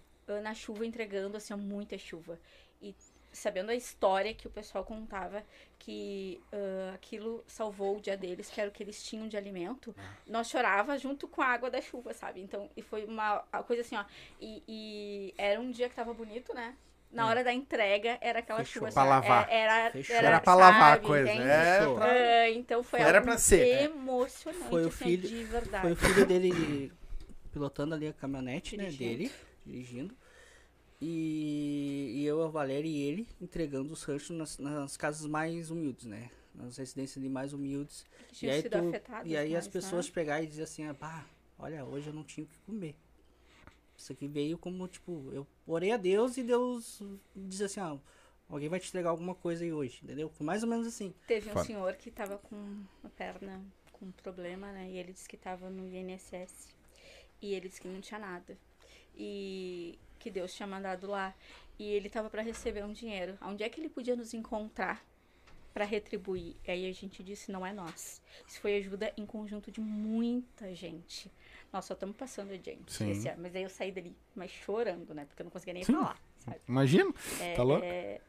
na 0.43 0.55
chuva 0.55 0.87
entregando, 0.87 1.37
assim, 1.37 1.53
ó, 1.53 1.57
muita 1.57 1.99
chuva. 1.99 2.39
E 2.81 2.95
sabendo 3.35 3.71
a 3.71 3.75
história 3.75 4.33
que 4.33 4.47
o 4.47 4.50
pessoal 4.50 4.83
contava, 4.85 5.43
que 5.79 6.41
ah, 6.50 6.93
aquilo 6.95 7.45
salvou 7.47 7.99
o 7.99 8.00
dia 8.00 8.17
deles, 8.17 8.49
que 8.49 8.59
era 8.61 8.71
o 8.71 8.73
que 8.73 8.83
eles 8.83 9.03
tinham 9.05 9.29
de 9.29 9.37
alimento, 9.37 9.95
nós 10.26 10.49
chorava 10.49 10.97
junto 10.97 11.29
com 11.29 11.43
a 11.43 11.47
água 11.49 11.71
da 11.71 11.83
chuva, 11.83 12.14
sabe? 12.14 12.41
Então, 12.41 12.71
e 12.75 12.81
foi 12.81 13.05
uma 13.05 13.45
a 13.53 13.62
coisa 13.62 13.83
assim, 13.83 13.97
ó. 13.97 14.05
E, 14.41 14.62
e 14.67 15.35
era 15.37 15.61
um 15.61 15.71
dia 15.71 15.88
que 15.91 15.95
tava 15.95 16.14
bonito, 16.14 16.55
né? 16.55 16.75
Na 17.12 17.29
hora 17.29 17.45
da 17.45 17.53
entrega, 17.53 18.19
era 18.21 18.41
aquela 18.41 18.59
Fechou. 18.64 18.88
chuva. 18.88 18.93
Pra 18.93 19.03
assim, 19.03 19.11
lavar. 19.29 19.49
é- 19.49 19.57
Era, 19.61 19.91
Fechou. 19.93 20.17
Era 20.17 20.41
pra 20.41 20.55
lavar 20.57 20.83
a 20.83 20.95
sabe, 20.95 21.07
coisa. 21.07 21.31
entende? 21.33 21.49
É 21.49 21.95
pra... 21.95 22.07
Ah, 22.11 22.50
então 22.50 22.83
foi 22.83 23.00
Era 23.00 23.19
algo 23.19 23.29
pra 23.31 23.38
ser, 23.38 23.76
né? 23.76 23.85
emocionante, 23.85 24.64
Foi 24.69 24.85
o 24.85 24.88
assim, 24.88 25.05
filho- 25.05 25.29
de 25.29 25.45
verdade. 25.45 25.83
Foi 25.83 25.93
o 25.93 25.97
filho 25.97 26.26
dele 26.26 26.93
pilotando 27.53 27.95
ali 27.95 28.09
a 28.09 28.12
caminhonete, 28.12 28.75
né, 28.79 28.91
dele, 28.91 29.31
dirigindo. 29.64 30.12
E, 31.07 32.13
e 32.17 32.25
eu, 32.27 32.43
a 32.43 32.49
Valéria 32.49 32.89
e 32.89 33.03
ele 33.03 33.29
entregando 33.41 33.93
os 33.93 34.03
ranchos 34.05 34.31
nas, 34.37 34.59
nas 34.59 34.97
casas 34.97 35.27
mais 35.27 35.71
humildes, 35.71 36.07
né? 36.07 36.31
Nas 36.55 36.79
residências 36.79 37.19
ali 37.19 37.29
mais 37.29 37.53
humildes. 37.53 38.07
que 38.29 38.47
E 38.47 38.51
aí, 38.51 38.63
sido 38.63 38.71
tu- 38.71 39.27
e 39.27 39.37
aí 39.37 39.55
as 39.55 39.67
mais, 39.67 39.69
pessoas 39.69 40.07
né? 40.07 40.13
pegarem 40.15 40.45
e 40.47 40.49
dizer 40.49 40.63
assim, 40.63 40.87
ah, 40.87 40.95
pá, 40.95 41.27
olha, 41.59 41.85
hoje 41.85 42.07
eu 42.09 42.15
não 42.15 42.25
tinha 42.25 42.45
o 42.45 42.49
que 42.49 42.59
comer. 42.61 42.95
Isso 43.97 44.13
aqui 44.13 44.27
veio 44.27 44.57
como, 44.59 44.89
tipo, 44.89 45.31
eu 45.33 45.47
orei 45.67 45.93
a 45.93 45.97
Deus 45.97 46.37
e 46.37 46.43
Deus 46.43 47.03
diz 47.37 47.61
assim, 47.61 47.81
ah, 47.81 47.99
alguém 48.49 48.69
vai 48.69 48.81
te 48.81 48.89
entregar 48.89 49.11
alguma 49.11 49.35
coisa 49.35 49.63
aí 49.63 49.73
hoje, 49.73 50.01
entendeu? 50.03 50.33
Mais 50.41 50.63
ou 50.63 50.69
menos 50.69 50.87
assim. 50.87 51.15
Teve 51.27 51.51
um 51.51 51.53
Foda. 51.53 51.65
senhor 51.65 51.95
que 51.97 52.11
tava 52.11 52.39
com 52.39 52.83
a 53.05 53.09
perna 53.11 53.63
com 53.93 54.11
problema, 54.11 54.73
né? 54.73 54.91
E 54.91 54.99
ele 54.99 55.13
disse 55.13 55.29
que 55.29 55.37
tava 55.37 55.69
no 55.71 55.87
INSS. 55.87 56.69
E 57.43 57.55
ele 57.55 57.69
disse 57.69 57.81
que 57.81 57.89
não 57.89 58.01
tinha 58.01 58.19
nada. 58.19 58.57
E 59.16 59.99
que 60.18 60.30
Deus 60.30 60.54
tinha 60.54 60.66
mandado 60.66 61.06
lá. 61.06 61.35
E 61.78 61.85
ele 61.90 62.09
tava 62.09 62.30
para 62.30 62.42
receber 62.42 62.85
um 62.85 62.92
dinheiro. 62.92 63.37
Onde 63.42 63.62
é 63.64 63.68
que 63.68 63.80
ele 63.80 63.88
podia 63.88 64.14
nos 64.16 64.33
encontrar 64.35 65.04
para 65.73 65.85
retribuir? 65.85 66.54
E 66.66 66.71
aí 66.71 66.88
a 66.88 66.92
gente 66.92 67.23
disse, 67.23 67.50
não 67.50 67.66
é 67.66 67.73
nós. 67.73 68.23
Isso 68.47 68.61
foi 68.61 68.76
ajuda 68.76 69.12
em 69.16 69.26
conjunto 69.26 69.71
de 69.71 69.80
muita 69.80 70.75
gente. 70.75 71.30
Nós 71.73 71.85
só 71.85 71.94
estamos 71.94 72.16
passando 72.16 72.52
adiante. 72.52 72.92
Sim. 72.92 73.11
esse 73.11 73.28
ano. 73.28 73.42
Mas 73.42 73.56
aí 73.56 73.64
eu 73.64 73.68
saí 73.68 73.90
dali, 73.90 74.14
mas 74.35 74.50
chorando, 74.50 75.12
né? 75.14 75.25
Porque 75.25 75.42
eu 75.42 75.44
não 75.44 75.50
conseguia 75.50 75.75
nem 75.75 75.83
Sim. 75.83 75.94
falar, 75.94 76.16
sabe? 76.38 76.61
Imagina. 76.68 77.12
É, 77.40 77.54
Tá 77.54 77.62
louco? 77.64 77.85
é, 77.85 78.21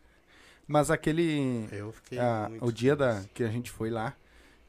Mas 0.68 0.90
aquele... 0.90 1.68
Eu 1.72 1.92
fiquei 1.92 2.18
muito 2.50 2.66
o 2.66 2.72
dia 2.72 2.96
da, 2.96 3.24
que 3.34 3.44
a 3.44 3.50
gente 3.50 3.70
foi 3.70 3.92
lá 3.92 4.18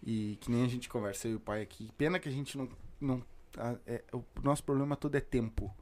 e 0.02 0.36
que 0.42 0.50
nem 0.50 0.62
a 0.64 0.68
gente 0.68 0.88
conversa, 0.90 1.26
eu 1.26 1.32
e 1.32 1.34
o 1.36 1.40
pai 1.40 1.62
aqui. 1.62 1.90
Pena 1.96 2.18
que 2.18 2.28
a 2.28 2.32
gente 2.32 2.58
não. 2.58 2.68
não 3.00 3.24
a- 3.56 3.76
é, 3.86 4.04
o 4.12 4.22
nosso 4.42 4.62
problema 4.62 4.94
todo 4.94 5.14
é 5.14 5.20
tempo. 5.20 5.74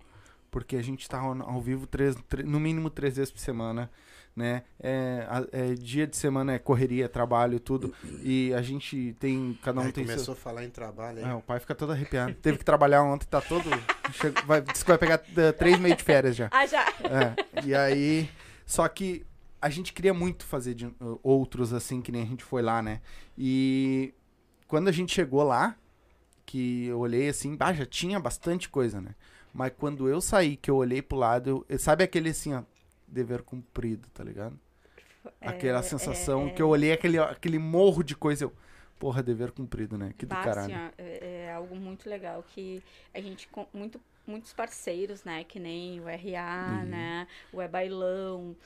Porque 0.54 0.76
a 0.76 0.82
gente 0.82 1.08
tá 1.08 1.18
ao, 1.18 1.60
vivo 1.60 1.84
três, 1.84 2.14
tre- 2.28 2.44
no 2.44 2.60
mínimo 2.60 2.88
três 2.88 3.16
vezes 3.16 3.32
por 3.32 3.40
semana, 3.40 3.90
né? 4.36 4.62
É, 4.78 5.26
é 5.50 5.74
dia 5.74 6.06
de 6.06 6.16
semana 6.16 6.52
é 6.52 6.60
correria, 6.60 7.08
trabalho, 7.08 7.58
tudo. 7.58 7.92
E 8.22 8.54
a 8.54 8.62
gente 8.62 9.16
tem. 9.18 9.58
Cada 9.64 9.80
um 9.80 9.86
Aí 9.86 9.90
tem 9.92 10.04
começou 10.04 10.26
seu. 10.26 10.34
a 10.34 10.36
falar 10.36 10.64
em 10.64 10.70
trabalho 10.70 11.18
aí. 11.18 11.24
É, 11.24 11.34
o 11.34 11.40
pai 11.42 11.58
fica 11.58 11.74
todo 11.74 11.90
arrepiado. 11.90 12.34
Teve 12.34 12.58
que 12.58 12.64
trabalhar 12.64 13.02
ontem, 13.02 13.26
tá 13.26 13.40
todo. 13.40 13.68
chegou- 14.12 14.44
vai, 14.46 14.60
disse 14.62 14.84
que 14.84 14.90
vai 14.92 14.98
pegar 14.98 15.20
eh, 15.36 15.50
três 15.50 15.76
meses 15.80 15.98
de 15.98 16.04
férias 16.04 16.36
já. 16.36 16.48
Ah, 16.54 16.66
já! 16.66 16.84
É, 17.02 17.66
e 17.66 17.74
aí. 17.74 18.30
Só 18.64 18.86
que 18.86 19.26
a 19.60 19.68
gente 19.68 19.92
queria 19.92 20.14
muito 20.14 20.44
fazer 20.46 20.74
de, 20.74 20.86
uh, 20.86 21.18
outros 21.20 21.72
assim, 21.72 22.00
que 22.00 22.12
nem 22.12 22.22
a 22.22 22.26
gente 22.26 22.44
foi 22.44 22.62
lá, 22.62 22.80
né? 22.80 23.00
E 23.36 24.14
quando 24.68 24.86
a 24.86 24.92
gente 24.92 25.12
chegou 25.12 25.42
lá, 25.42 25.74
que 26.46 26.86
eu 26.86 27.00
olhei 27.00 27.28
assim, 27.28 27.56
ah, 27.58 27.72
já 27.72 27.84
tinha 27.84 28.20
bastante 28.20 28.68
coisa, 28.68 29.00
né? 29.00 29.16
Mas 29.54 29.72
quando 29.78 30.08
eu 30.08 30.20
saí, 30.20 30.56
que 30.56 30.70
eu 30.70 30.76
olhei 30.76 31.02
pro 31.02 31.18
lado, 31.18 31.66
eu, 31.68 31.78
sabe 31.80 32.04
aquele 32.04 32.30
assim, 32.30 32.54
ó, 32.54 32.64
dever 33.08 33.42
cumprido, 33.42 34.08
tá 34.14 34.24
ligado? 34.24 34.58
Aquela 35.44 35.82
É, 35.82 35.84
sensação 35.84 36.50
é, 36.50 36.50
que 36.50 36.62
eu 36.62 36.68
olhei 36.68 36.92
aquele, 36.92 37.18
aquele 37.18 37.58
morro 37.58 38.02
de 38.04 38.16
coisa, 38.16 38.44
eu, 38.44 38.52
porra, 38.98 39.22
dever 39.22 39.52
cumprido, 39.52 39.98
né? 39.98 40.14
Que 40.18 40.26
do 40.26 40.36
caralho. 40.36 40.56
assim, 40.60 40.74
ó, 40.74 40.90
é, 40.98 41.44
é 41.46 41.52
algo 41.52 41.74
muito 41.76 42.08
legal 42.08 42.42
que 42.42 42.82
a 43.12 43.20
gente 43.20 43.48
com 43.48 43.66
muito 43.72 44.00
muitos 44.26 44.54
parceiros, 44.54 45.22
né, 45.22 45.44
que 45.44 45.60
nem 45.60 46.00
o 46.00 46.08
RA, 46.08 46.82
Uhum. 46.82 46.86
né, 46.86 47.28
o 47.52 47.60
É 47.60 47.68
Bailão, 47.68 48.56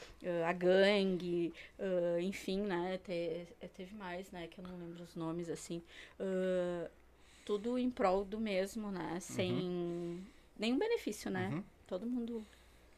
a 0.47 0.53
Gangue, 0.53 1.53
eh, 1.81 2.21
enfim, 2.23 2.61
né, 2.63 2.97
te- 2.99 3.45
eh, 3.61 3.69
teve 3.75 3.93
mais, 3.97 4.31
né, 4.31 4.47
que 4.47 4.61
eu 4.61 4.65
não 4.65 4.79
lembro 4.79 5.03
os 5.03 5.17
nomes, 5.17 5.49
assim, 5.51 5.83
eh, 6.21 6.89
tudo 7.45 7.79
em 7.79 7.91
prol 7.91 8.25
do 8.25 8.39
mesmo, 8.41 8.91
né, 8.93 9.19
sem 9.21 10.25
nenhum 10.59 10.79
benefício, 10.79 11.31
né, 11.31 11.49
Uhum. 11.53 11.65
todo 11.87 12.07
mundo 12.07 12.45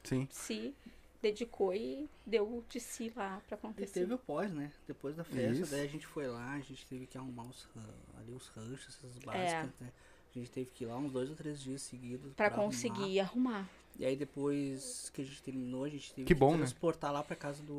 Sim. 0.05 0.27
se 0.31 0.75
dedicou 1.23 1.75
e 1.75 2.09
deu 2.27 2.65
de 2.71 2.81
si 2.81 3.13
lá 3.15 3.43
pra 3.47 3.57
E 3.57 3.59
acontecer. 3.59 4.01
teve 4.01 4.15
o 4.15 4.19
pós, 4.19 4.51
né? 4.51 4.73
Depois 4.87 5.15
da 5.17 5.23
festa, 5.25 5.63
Isso. 5.63 5.71
daí 5.71 5.83
a 5.85 5.89
gente 5.89 6.07
foi 6.07 6.27
lá, 6.27 6.53
a 6.55 6.61
gente 6.61 6.87
teve 6.87 7.07
que 7.07 7.19
arrumar 7.19 7.45
os, 7.45 7.65
ran- 7.77 7.95
ali 8.19 8.33
os 8.33 8.49
ranchos, 8.49 8.97
essas 8.97 9.17
É. 9.19 9.21
básicas, 9.27 9.79
né? 9.81 9.93
A 10.35 10.39
gente 10.39 10.51
teve 10.51 10.71
que 10.71 10.85
ir 10.85 10.87
lá 10.87 10.97
uns 10.97 11.13
dois 11.13 11.29
ou 11.29 11.37
três 11.37 11.61
dias 11.61 11.83
seguidos. 11.83 12.33
Pra 12.35 12.47
arrumar. 12.47 12.63
conseguir 12.65 13.21
arrumar. 13.21 13.69
E 13.99 14.05
aí 14.07 14.17
depois 14.17 15.11
que 15.13 15.21
a 15.21 15.25
gente 15.25 15.43
terminou, 15.43 15.85
a 15.85 15.89
gente 15.89 16.15
teve 16.15 16.27
Que 16.27 16.33
bom, 16.35 16.53
né? 16.53 16.59
transportar 16.59 17.13
lá 17.13 17.23
pra 17.23 17.35
casa 17.37 17.63
do 17.65 17.75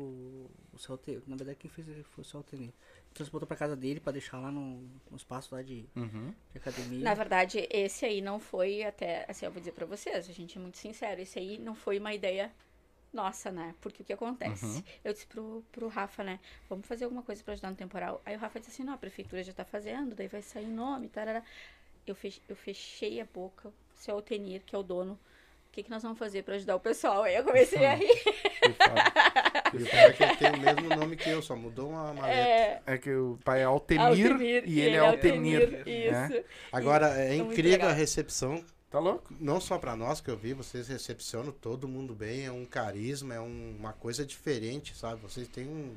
o 0.72 0.78
Celteiro. 0.78 1.22
Na 1.26 1.34
verdade, 1.34 1.58
quem 1.58 1.70
fez 1.70 1.88
ele 1.88 2.04
foi 2.04 2.22
o 2.22 2.24
Celteiro. 2.24 2.72
Transportou 3.14 3.46
pra 3.46 3.56
casa 3.56 3.76
dele 3.76 4.00
pra 4.00 4.12
deixar 4.12 4.38
lá 4.38 4.50
no, 4.50 4.82
no 5.10 5.16
espaço 5.16 5.54
lá 5.54 5.62
de, 5.62 5.84
Uhum. 5.94 6.32
de 6.52 6.58
academia. 6.58 7.04
Na 7.04 7.14
verdade, 7.14 7.66
esse 7.70 8.04
aí 8.04 8.20
não 8.20 8.38
foi 8.38 8.82
até, 8.84 9.24
assim, 9.28 9.44
eu 9.44 9.52
vou 9.52 9.60
dizer 9.60 9.72
pra 9.72 9.86
vocês, 9.86 10.28
a 10.28 10.32
gente 10.32 10.56
é 10.56 10.60
muito 10.60 10.78
sincero, 10.78 11.20
esse 11.20 11.38
aí 11.38 11.58
não 11.58 11.74
foi 11.74 11.98
uma 11.98 12.14
ideia 12.14 12.50
nossa, 13.12 13.50
né? 13.50 13.74
Porque 13.80 14.02
o 14.02 14.04
que 14.06 14.12
acontece? 14.12 14.64
Uhum. 14.64 14.82
Eu 15.04 15.12
disse 15.12 15.26
pro, 15.26 15.64
pro 15.72 15.88
Rafa, 15.88 16.24
né? 16.24 16.40
Vamos 16.68 16.86
fazer 16.86 17.04
alguma 17.04 17.22
coisa 17.22 17.42
pra 17.44 17.52
ajudar 17.54 17.70
no 17.70 17.76
temporal. 17.76 18.22
Aí 18.24 18.34
o 18.36 18.38
Rafa 18.38 18.58
disse 18.60 18.72
assim, 18.72 18.84
não, 18.84 18.94
a 18.94 18.98
prefeitura 18.98 19.42
já 19.42 19.52
tá 19.52 19.64
fazendo, 19.64 20.14
daí 20.14 20.28
vai 20.28 20.42
sair 20.42 20.66
nome, 20.66 21.08
tarará. 21.08 21.42
Eu, 22.06 22.14
fech, 22.14 22.40
eu 22.48 22.56
fechei 22.56 23.20
a 23.20 23.24
boca, 23.26 23.68
o 23.68 23.72
seu 23.96 24.14
Altenir, 24.14 24.62
que 24.64 24.74
é 24.74 24.78
o 24.78 24.82
dono, 24.82 25.18
o 25.72 25.74
que, 25.74 25.82
que 25.84 25.90
nós 25.90 26.02
vamos 26.02 26.18
fazer 26.18 26.42
pra 26.42 26.56
ajudar 26.56 26.76
o 26.76 26.80
pessoal? 26.80 27.22
Aí 27.22 27.34
eu 27.34 27.44
comecei 27.44 27.86
a 27.86 27.94
rir. 27.94 28.06
O 29.72 29.78
pior 29.78 29.88
é 29.96 30.12
que 30.12 30.22
ele 30.22 30.36
tem 30.36 30.50
o 30.52 30.58
mesmo 30.60 30.88
nome 30.96 31.16
que 31.16 31.30
eu, 31.30 31.40
só 31.40 31.56
mudou 31.56 31.88
uma 31.88 32.12
maleta. 32.12 32.38
É, 32.38 32.82
É 32.86 32.98
que 32.98 33.10
o 33.10 33.38
pai 33.42 33.62
é 33.62 33.64
Altemir, 33.64 34.04
Altenir, 34.32 34.64
e 34.66 34.80
ele 34.80 34.96
é 34.96 34.98
Altenir. 34.98 35.70
né? 35.70 35.82
Isso. 35.86 36.44
Agora, 36.70 37.06
é 37.08 37.36
muito 37.38 37.52
incrível 37.52 37.88
a 37.88 37.92
recepção, 37.92 38.62
Tá 38.90 38.98
louco? 38.98 39.34
não 39.40 39.58
só 39.62 39.78
pra 39.78 39.96
nós 39.96 40.20
que 40.20 40.30
eu 40.30 40.36
vi, 40.36 40.52
vocês 40.52 40.88
recepcionam 40.88 41.50
todo 41.52 41.88
mundo 41.88 42.14
bem, 42.14 42.44
é 42.44 42.52
um 42.52 42.66
carisma, 42.66 43.34
é 43.34 43.40
um- 43.40 43.74
uma 43.78 43.94
coisa 43.94 44.26
diferente, 44.26 44.94
sabe? 44.94 45.22
Vocês 45.22 45.48
têm 45.48 45.66
um, 45.66 45.94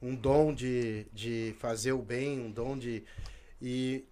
um 0.00 0.14
dom 0.14 0.54
de, 0.54 1.04
de 1.12 1.56
fazer 1.58 1.92
o 1.92 1.98
bem, 1.98 2.38
um 2.38 2.50
dom 2.50 2.78
de... 2.78 3.02
E 3.60 4.04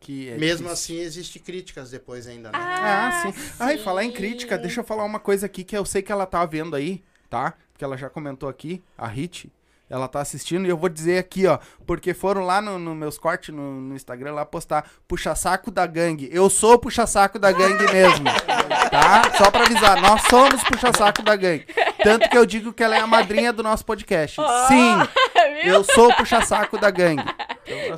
Que 0.00 0.30
é 0.30 0.36
mesmo 0.36 0.68
difícil. 0.68 0.94
assim, 0.96 1.00
existe 1.00 1.38
críticas 1.38 1.90
depois 1.90 2.26
ainda, 2.26 2.50
né? 2.50 2.58
Ah, 2.58 3.22
sim. 3.22 3.34
Ai, 3.58 3.78
falar 3.78 4.04
em 4.04 4.10
sim. 4.10 4.16
crítica, 4.16 4.56
deixa 4.56 4.80
eu 4.80 4.84
falar 4.84 5.04
uma 5.04 5.18
coisa 5.18 5.46
aqui 5.46 5.64
que 5.64 5.76
eu 5.76 5.84
sei 5.84 6.02
que 6.02 6.12
ela 6.12 6.24
tá 6.24 6.44
vendo 6.46 6.76
aí, 6.76 7.02
tá? 7.28 7.54
Porque 7.72 7.84
ela 7.84 7.96
já 7.96 8.08
comentou 8.08 8.48
aqui, 8.48 8.82
a 8.96 9.06
Hit. 9.06 9.52
Ela 9.90 10.06
tá 10.06 10.20
assistindo 10.20 10.66
e 10.66 10.68
eu 10.68 10.76
vou 10.76 10.90
dizer 10.90 11.18
aqui, 11.18 11.46
ó, 11.46 11.58
porque 11.86 12.12
foram 12.12 12.44
lá 12.44 12.60
no, 12.60 12.78
no 12.78 12.94
meus 12.94 13.18
cortes 13.18 13.54
no, 13.54 13.80
no 13.80 13.96
Instagram 13.96 14.34
lá 14.34 14.44
postar 14.44 14.86
puxa-saco 15.08 15.70
da 15.70 15.86
gangue. 15.86 16.28
Eu 16.30 16.50
sou 16.50 16.74
o 16.74 16.78
puxa-saco 16.78 17.38
da 17.38 17.50
gangue 17.50 17.90
mesmo, 17.90 18.26
tá? 18.90 19.32
Só 19.38 19.50
pra 19.50 19.64
avisar, 19.64 20.00
nós 20.02 20.20
somos 20.28 20.62
puxa-saco 20.64 21.22
da 21.22 21.34
gangue. 21.36 21.66
Tanto 22.02 22.28
que 22.28 22.36
eu 22.36 22.44
digo 22.44 22.70
que 22.72 22.82
ela 22.82 22.96
é 22.96 23.00
a 23.00 23.06
madrinha 23.06 23.50
do 23.50 23.62
nosso 23.62 23.84
podcast. 23.84 24.38
Sim, 24.68 24.98
eu 25.64 25.82
sou 25.82 26.10
o 26.10 26.16
puxa-saco 26.16 26.78
da 26.78 26.90
gangue. 26.90 27.24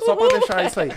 só 0.05 0.15
pra 0.15 0.27
deixar 0.29 0.65
isso 0.65 0.79
aí. 0.79 0.91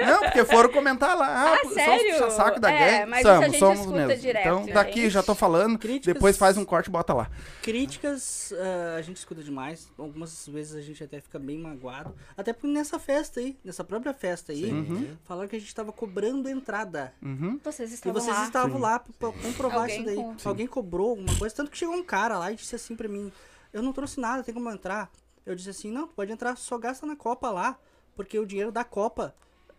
Não, 0.00 0.20
porque 0.20 0.44
foram 0.44 0.70
comentar 0.70 1.16
lá. 1.16 1.26
Ah, 1.26 1.52
Ah, 1.54 1.58
são 1.62 1.68
os 1.70 1.74
sério? 1.74 2.12
puxa-saco 2.12 2.60
da 2.60 2.70
É, 2.70 2.98
gangue. 3.00 3.10
mas 3.10 3.18
isso 3.20 3.28
a 3.28 3.32
somos, 3.34 3.46
gente 3.50 3.58
somos 3.58 3.86
mesmo. 3.92 4.16
direto, 4.22 4.46
então, 4.46 4.66
daqui, 4.66 5.00
gente. 5.02 5.10
já 5.10 5.22
tô 5.24 5.34
falando. 5.34 5.76
Críticas- 5.78 6.14
Depois 6.14 6.36
faz 6.38 6.56
um 6.56 6.64
corte 6.64 6.86
e 6.86 6.90
bota 6.90 7.12
lá. 7.12 7.28
Críticas 7.62 8.52
ah, 8.58 8.96
a 8.96 9.02
gente 9.02 9.16
escuta 9.16 9.42
demais. 9.42 9.90
Algumas 9.98 10.46
vezes 10.48 10.74
a 10.74 10.80
gente 10.80 11.02
até 11.02 11.20
fica 11.20 11.38
bem 11.38 11.58
magoado. 11.58 12.14
Até 12.36 12.52
porque 12.52 12.68
nessa 12.68 12.98
festa 12.98 13.40
aí, 13.40 13.58
nessa 13.64 13.82
própria 13.84 14.14
festa 14.14 14.52
aí, 14.52 14.70
Uhum. 14.70 15.16
falaram 15.24 15.48
que 15.48 15.56
a 15.56 15.58
gente 15.60 15.74
tava 15.74 15.92
cobrando 15.92 16.48
entrada. 16.48 17.12
Uhum. 17.22 17.58
Vocês 17.62 17.90
E 17.90 17.94
estavam 17.94 18.20
vocês 18.20 18.36
lá. 18.36 18.44
estavam 18.44 18.76
Sim. 18.76 18.82
lá 18.82 18.98
pra, 19.00 19.12
pra 19.32 19.42
comprovar 19.42 19.80
Alguém 19.80 19.96
isso 19.96 20.04
daí. 20.06 20.16
com- 20.16 20.36
Alguém 20.48 20.66
cobrou 20.66 21.10
alguma 21.10 21.36
coisa. 21.36 21.54
Tanto 21.54 21.70
que 21.70 21.76
chegou 21.78 21.94
um 21.94 22.02
cara 22.04 22.38
lá 22.38 22.50
e 22.52 22.56
disse 22.56 22.74
assim 22.74 22.94
pra 22.96 23.08
mim: 23.08 23.30
Eu 23.72 23.82
não 23.82 23.92
trouxe 23.92 24.18
nada, 24.20 24.42
tem 24.42 24.54
como 24.54 24.70
entrar? 24.70 25.10
Eu 25.44 25.54
disse 25.54 25.70
assim: 25.70 25.90
Não, 25.90 26.06
tu 26.06 26.14
pode 26.14 26.32
entrar, 26.32 26.56
só 26.56 26.78
gasta 26.78 27.04
na 27.04 27.16
Copa 27.16 27.50
lá. 27.50 27.76
Porque 28.16 28.38
o 28.38 28.46
dinheiro 28.46 28.72
da 28.72 28.82
Copa 28.82 29.34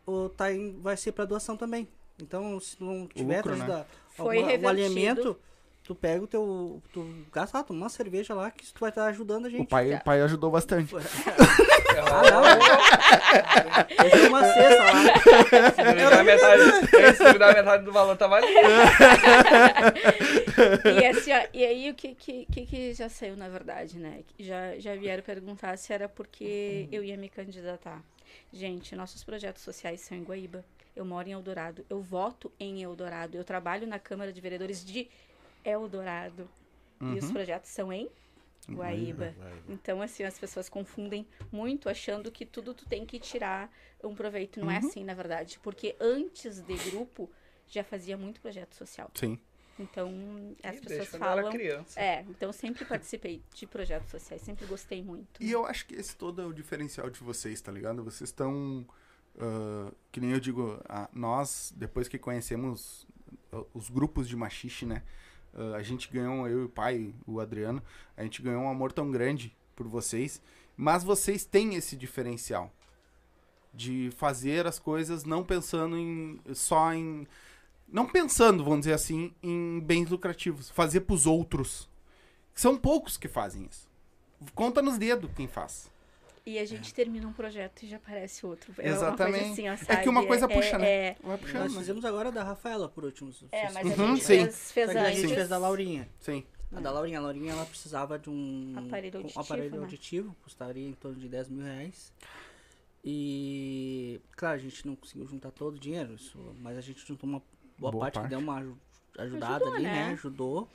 o, 0.05 0.29
tá 0.29 0.51
em- 0.51 0.79
vai 0.81 0.95
ser 0.97 1.11
pra 1.11 1.25
doação 1.25 1.55
também. 1.57 1.87
Então, 2.21 2.59
se 2.59 2.75
não 2.83 3.07
tiver 3.07 3.37
lucro, 3.37 3.55
né? 3.55 3.65
a- 3.73 3.85
Foi 4.11 4.37
alguma- 4.37 4.41
um 4.41 4.51
revertido. 4.51 4.67
alimento, 4.85 5.39
tu 5.83 5.95
pega 5.95 6.23
o 6.23 6.27
teu. 6.27 6.81
Tu 6.93 7.25
gasta 7.31 7.57
lá, 7.57 7.63
toma 7.63 7.79
uma 7.83 7.89
cerveja 7.89 8.33
lá 8.33 8.51
que 8.51 8.65
tu 8.73 8.79
vai 8.79 8.89
estar 8.89 9.05
ajudando 9.05 9.45
a 9.45 9.49
gente. 9.49 9.61
O 9.61 9.65
pai, 9.65 9.93
o 9.95 10.03
pai 10.03 10.21
ajudou 10.21 10.51
bastante. 10.51 10.93
Ah, 10.95 12.21
não. 12.31 14.05
Eu 14.05 14.11
tenho 14.11 14.27
uma 14.29 14.43
cesta 14.43 14.83
lá. 14.83 14.93
Se 15.71 15.83
duvidar 15.83 16.23
metade, 16.23 16.63
se 17.17 17.23
duvidar 17.23 17.53
metade 17.55 17.83
do 17.83 17.91
valor, 17.91 18.15
tá 18.17 18.27
valendo. 18.27 18.53
E, 21.01 21.05
assim, 21.05 21.31
ó, 21.33 21.41
e 21.53 21.65
aí 21.65 21.89
o 21.89 21.93
que, 21.95 22.15
que, 22.15 22.45
que, 22.45 22.65
que 22.65 22.93
já 22.93 23.09
saiu, 23.09 23.35
na 23.35 23.49
verdade, 23.49 23.97
né? 23.97 24.21
Já, 24.37 24.77
já 24.77 24.95
vieram 24.95 25.23
perguntar 25.23 25.77
se 25.77 25.91
era 25.93 26.07
porque 26.07 26.87
eu 26.91 27.03
ia 27.03 27.17
me 27.17 27.29
candidatar. 27.29 28.01
Gente, 28.51 28.95
nossos 28.95 29.23
projetos 29.23 29.61
sociais 29.61 30.01
são 30.01 30.17
em 30.17 30.23
Guaíba. 30.23 30.65
Eu 30.95 31.05
moro 31.05 31.27
em 31.27 31.31
Eldorado. 31.31 31.85
Eu 31.89 32.01
voto 32.01 32.51
em 32.59 32.81
Eldorado. 32.81 33.37
Eu 33.37 33.43
trabalho 33.43 33.87
na 33.87 33.99
Câmara 33.99 34.33
de 34.33 34.41
Vereadores 34.41 34.83
de 34.83 35.07
Eldorado. 35.63 36.49
E 37.01 37.17
os 37.17 37.31
projetos 37.31 37.69
são 37.69 37.93
em 37.93 38.09
Guaíba. 38.67 39.33
Então, 39.67 40.01
assim, 40.01 40.23
as 40.23 40.37
pessoas 40.37 40.67
confundem 40.67 41.25
muito, 41.51 41.87
achando 41.87 42.31
que 42.31 42.45
tudo 42.45 42.73
tu 42.73 42.85
tem 42.85 43.05
que 43.05 43.19
tirar 43.19 43.71
um 44.03 44.13
proveito. 44.13 44.59
Não 44.59 44.69
é 44.69 44.77
assim, 44.77 45.03
na 45.03 45.13
verdade. 45.13 45.59
Porque 45.59 45.95
antes 45.99 46.59
de 46.61 46.75
grupo, 46.89 47.29
já 47.67 47.83
fazia 47.83 48.17
muito 48.17 48.41
projeto 48.41 48.75
social. 48.75 49.09
Sim. 49.13 49.39
Então, 49.79 50.09
as 50.63 50.71
Desde 50.71 50.87
pessoas 50.87 51.13
era 51.13 51.25
falam. 51.25 51.51
criança. 51.51 51.99
É, 51.99 52.25
então 52.29 52.51
sempre 52.51 52.83
participei 52.85 53.41
de 53.53 53.65
projetos 53.65 54.09
sociais, 54.09 54.41
sempre 54.41 54.65
gostei 54.65 55.01
muito. 55.01 55.41
E 55.41 55.51
eu 55.51 55.65
acho 55.65 55.85
que 55.85 55.95
esse 55.95 56.15
todo 56.15 56.41
é 56.41 56.45
o 56.45 56.53
diferencial 56.53 57.09
de 57.09 57.19
vocês, 57.19 57.61
tá 57.61 57.71
ligado? 57.71 58.03
Vocês 58.03 58.29
estão. 58.29 58.85
ah, 59.39 59.91
que 60.11 60.19
nem 60.19 60.31
eu 60.31 60.39
digo, 60.39 60.79
nós, 61.13 61.73
depois 61.75 62.07
que 62.07 62.17
conhecemos 62.17 63.07
os 63.73 63.89
grupos 63.89 64.27
de 64.27 64.35
machixe, 64.35 64.85
né? 64.85 65.01
ah, 65.53 65.75
a 65.77 65.81
gente 65.81 66.09
ganhou, 66.11 66.47
eu 66.47 66.61
e 66.61 66.65
o 66.65 66.69
pai, 66.69 67.13
o 67.25 67.39
Adriano, 67.39 67.81
a 68.17 68.23
gente 68.23 68.41
ganhou 68.41 68.63
um 68.63 68.69
amor 68.69 68.91
tão 68.91 69.09
grande 69.09 69.55
por 69.75 69.87
vocês. 69.87 70.41
Mas 70.75 71.03
vocês 71.03 71.43
têm 71.43 71.75
esse 71.75 71.95
diferencial 71.97 72.71
de 73.73 74.09
fazer 74.15 74.65
as 74.65 74.79
coisas 74.79 75.23
não 75.25 75.43
pensando 75.43 75.97
em 75.97 76.39
só 76.53 76.93
em 76.93 77.27
não 77.91 78.05
pensando, 78.07 78.63
vamos 78.63 78.81
dizer 78.81 78.93
assim, 78.93 79.33
em 79.41 79.79
bens 79.79 80.09
lucrativos, 80.09 80.69
fazer 80.69 81.01
pros 81.01 81.25
outros. 81.25 81.89
São 82.53 82.77
poucos 82.77 83.17
que 83.17 83.27
fazem 83.27 83.67
isso. 83.69 83.87
Conta 84.53 84.81
nos 84.81 84.97
dedos 84.97 85.29
quem 85.35 85.47
faz. 85.47 85.89
E 86.45 86.57
a 86.57 86.65
gente 86.65 86.93
termina 86.93 87.27
um 87.27 87.33
projeto 87.33 87.83
e 87.83 87.87
já 87.87 87.97
aparece 87.97 88.45
outro. 88.45 88.73
É 88.79 88.87
uma 88.89 88.95
Exatamente. 88.97 89.37
coisa 89.39 89.51
assim, 89.53 89.69
ó, 89.91 89.93
É 89.93 89.97
que 90.01 90.09
uma 90.09 90.25
coisa 90.25 90.45
É- 90.45 90.47
puxa, 90.55 90.77
né? 90.77 90.87
É, 90.89 91.15
Vai 91.21 91.37
puxando, 91.37 91.61
Nós 91.63 91.77
fizemos 91.77 92.05
agora 92.05 92.31
da 92.31 92.43
Rafaela 92.43 92.89
por 92.89 93.03
último. 93.03 93.31
é, 93.51 93.69
mas 93.71 93.85
a 93.91 94.03
Uhum, 94.03 94.15
gente 94.15 94.25
sim. 94.25 94.45
fez, 94.45 94.71
fez 94.71 94.89
a 94.95 95.11
gente 95.11 95.33
fez 95.35 95.49
da 95.49 95.57
Laurinha. 95.57 96.09
Sim. 96.19 96.43
A 96.71 96.79
da 96.79 96.91
Laurinha. 96.91 97.19
A 97.19 97.21
Laurinha 97.21 97.51
ela 97.51 97.65
precisava 97.65 98.17
de 98.17 98.29
um 98.29 98.73
Aparelho 98.77 99.17
um 99.19 99.21
auditivo, 99.21 99.41
aparelho 99.41 99.71
né? 99.75 99.77
auditivo, 99.83 100.35
custaria 100.43 100.87
em 100.87 100.93
torno 100.93 101.19
de 101.19 101.27
10 101.27 101.49
mil 101.49 101.63
reais. 101.65 102.11
E 103.03 104.19
claro, 104.35 104.55
a 104.55 104.59
gente 104.59 104.85
não 104.85 104.95
conseguiu 104.95 105.27
juntar 105.27 105.51
todo 105.51 105.75
o 105.75 105.79
dinheiro, 105.79 106.13
isso, 106.13 106.37
mas 106.61 106.77
a 106.77 106.81
gente 106.81 107.05
juntou 107.05 107.29
uma 107.29 107.41
boa, 107.79 107.91
Boa 107.91 108.01
parte, 108.03 108.15
parte. 108.15 108.25
que 108.25 108.29
deu 108.29 108.39
uma 108.39 108.57
aju- 108.57 108.77
ajudada 109.17 109.55
Ajudou, 109.55 109.73
ali, 109.73 109.83
né? 109.83 109.93
né? 110.07 110.13
Ajudou. 110.13 110.69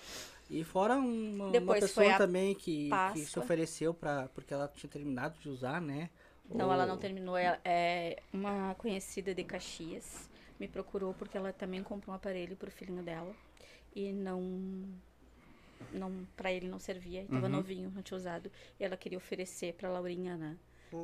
E 0.51 0.62
fora 0.64 0.97
uma, 0.97 1.47
uma 1.59 1.75
pessoa 1.75 2.19
também 2.19 2.55
que, 2.55 2.90
que 3.12 3.21
se 3.25 3.38
ofereceu 3.38 3.95
para 3.95 4.29
porque 4.35 4.53
ela 4.53 4.69
tinha 4.69 4.90
terminado 4.90 5.38
de 5.38 5.49
usar, 5.49 5.81
né? 5.81 6.11
Não, 6.53 6.69
o- 6.69 6.73
ela 6.73 6.85
não 6.87 6.99
terminou. 6.99 7.37
Ela 7.37 7.59
é 7.64 8.23
uma 8.33 8.75
conhecida 8.75 9.35
de 9.35 9.43
Caxias. 9.45 10.29
Me 10.61 10.69
procurou 10.69 11.14
porque 11.14 11.37
ela 11.37 11.53
também 11.53 11.83
comprou 11.83 12.12
um 12.12 12.17
aparelho 12.17 12.57
pro 12.57 12.71
filhinho 12.71 13.03
dela. 13.03 13.35
E 13.95 14.12
não. 14.12 14.85
não 15.93 16.27
para 16.37 16.53
ele 16.53 16.69
não 16.69 16.79
servia. 16.79 17.25
Tava 17.31 17.47
Uhum. 17.47 17.53
novinho, 17.53 17.93
não 17.95 18.03
tinha 18.03 18.17
usado. 18.17 18.51
E 18.79 18.85
ela 18.85 18.97
queria 18.97 19.19
oferecer 19.19 19.75
pra 19.75 19.88
Laurinha, 19.90 20.37
né? 20.37 20.57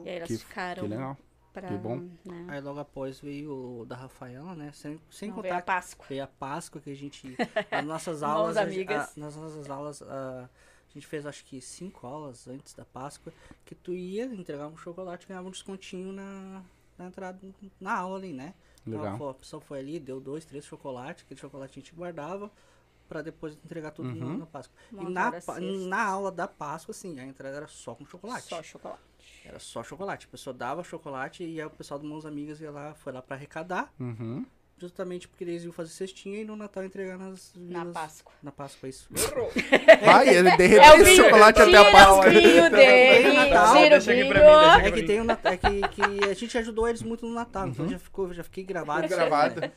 E 0.04 0.08
aí 0.08 0.16
elas 0.16 0.28
Que- 0.28 0.36
ficaram. 0.38 0.82
Que 0.84 0.88
legal. 0.88 1.16
Pra, 1.52 1.66
que 1.68 1.74
bom. 1.74 1.96
Né? 2.24 2.46
Aí 2.48 2.60
logo 2.60 2.78
após 2.78 3.18
veio 3.20 3.80
o 3.80 3.84
da 3.84 3.96
Rafaela, 3.96 4.54
né? 4.54 4.70
Sem, 4.72 5.00
sem 5.10 5.30
Não, 5.30 5.42
veio 5.42 5.54
a 5.54 5.60
contar 5.60 5.74
Páscoa. 5.74 6.06
Veio 6.08 6.22
a 6.24 6.26
Páscoa 6.26 6.80
que 6.80 6.90
a 6.90 6.94
gente. 6.94 7.36
Nas 7.72 7.84
nossas 7.84 8.22
aulas. 8.22 8.56
a- 8.56 8.62
amigas. 8.62 9.16
a- 9.16 9.20
nas 9.20 9.34
nossas 9.36 9.68
aulas, 9.68 10.00
a, 10.02 10.44
a 10.44 10.92
gente 10.94 11.06
fez 11.06 11.26
acho 11.26 11.44
que 11.44 11.60
cinco 11.60 12.06
aulas 12.06 12.46
antes 12.46 12.72
da 12.74 12.84
Páscoa. 12.84 13.32
Que 13.64 13.74
tu 13.74 13.92
ia 13.92 14.24
entregar 14.26 14.68
um 14.68 14.76
chocolate 14.76 15.24
e 15.24 15.28
ganhava 15.28 15.48
um 15.48 15.50
descontinho 15.50 16.12
na, 16.12 16.62
na 16.96 17.06
entrada, 17.06 17.38
na 17.80 17.94
aula 17.96 18.18
ali, 18.18 18.32
né? 18.32 18.54
Então, 18.86 19.00
Legal. 19.02 19.28
a 19.30 19.34
pessoa 19.34 19.60
foi 19.60 19.78
ali, 19.80 19.98
deu 20.00 20.20
dois, 20.20 20.44
três 20.44 20.64
chocolates, 20.64 21.22
aquele 21.24 21.38
chocolate 21.38 21.78
a 21.78 21.82
gente 21.82 21.94
guardava 21.94 22.50
pra 23.08 23.20
depois 23.22 23.54
entregar 23.64 23.90
tudo 23.90 24.08
Uhum. 24.08 24.38
na, 24.38 24.46
Páscoa. 24.46 24.74
E 24.92 25.04
na, 25.10 25.32
na 25.88 26.02
aula 26.04 26.30
da 26.32 26.46
Páscoa, 26.48 26.92
assim, 26.92 27.18
a 27.18 27.24
entrada 27.26 27.56
era 27.56 27.66
só 27.68 27.94
com 27.94 28.06
chocolate. 28.06 28.46
Só 28.46 28.62
chocolate. 28.62 29.02
Era 29.44 29.58
só 29.58 29.82
chocolate. 29.82 30.26
A 30.26 30.30
pessoa 30.30 30.52
dava 30.52 30.84
chocolate 30.84 31.44
e 31.44 31.60
aí 31.60 31.66
o 31.66 31.70
pessoal 31.70 31.98
do 31.98 32.06
Mãos 32.06 32.26
Amigas 32.26 32.60
ia 32.60 32.70
lá, 32.70 32.94
foi 32.94 33.12
lá 33.12 33.22
pra 33.22 33.36
arrecadar. 33.36 33.92
Uhum. 33.98 34.44
Justamente 34.80 35.28
porque 35.28 35.44
eles 35.44 35.62
iam 35.62 35.72
fazer 35.72 35.90
cestinha 35.90 36.40
e 36.40 36.44
no 36.44 36.56
Natal 36.56 36.82
entregar 36.82 37.18
nas 37.18 37.52
Na 37.54 37.84
Páscoa. 37.84 38.32
Na 38.42 38.50
Páscoa, 38.50 38.88
isso. 38.88 39.06
Errou. 39.14 39.50
Vai, 40.02 40.28
ele 40.34 40.50
derreteu 40.56 40.82
É 40.82 40.94
o 40.94 41.04
vinho. 41.04 41.16
chocolate 41.24 41.60
até 41.60 41.76
a 41.76 41.90
Páscoa. 41.92 42.26
o 42.26 42.30
vinho 42.30 42.70
dele. 42.70 43.32
Natal, 43.36 43.76
Tira 43.76 43.98
o 43.98 44.00
vinho. 44.00 44.26
mim, 44.28 44.40
É 44.86 44.90
que 44.90 45.02
tem 45.02 45.20
um 45.20 45.24
Nat- 45.24 45.44
é 45.44 45.56
que, 45.58 45.80
que 45.88 46.30
a 46.30 46.32
gente 46.34 46.56
ajudou 46.56 46.88
eles 46.88 47.02
muito 47.02 47.26
no 47.26 47.34
Natal, 47.34 47.68
então 47.68 47.86
já 47.86 47.98
ficou, 47.98 48.32
já 48.32 48.42
fiquei 48.42 48.64
gravado. 48.64 49.06
Gravado. 49.08 49.60
né? 49.60 49.70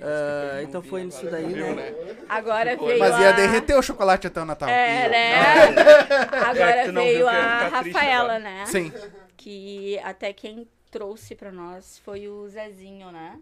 Ah, 0.00 0.60
então 0.62 0.82
foi 0.82 1.04
nisso 1.04 1.24
daí, 1.30 1.46
Viu, 1.46 1.74
né? 1.76 1.94
Agora 2.28 2.76
veio 2.76 2.98
Mas 2.98 3.14
a... 3.14 3.20
ia 3.20 3.32
derreter 3.32 3.76
o 3.76 3.82
chocolate 3.82 4.26
até 4.26 4.40
o 4.40 4.44
Natal. 4.44 4.68
É, 4.68 5.08
né? 5.08 5.32
É 5.34 6.44
Agora 6.50 6.90
veio 6.92 7.28
a 7.28 7.68
Rafaela, 7.68 8.38
né? 8.40 8.64
Sim. 8.66 8.92
Que 9.36 10.00
até 10.02 10.32
quem 10.32 10.66
trouxe 10.90 11.34
pra 11.36 11.52
nós 11.52 12.00
foi 12.04 12.26
o 12.28 12.48
Zezinho, 12.48 13.10
né? 13.12 13.38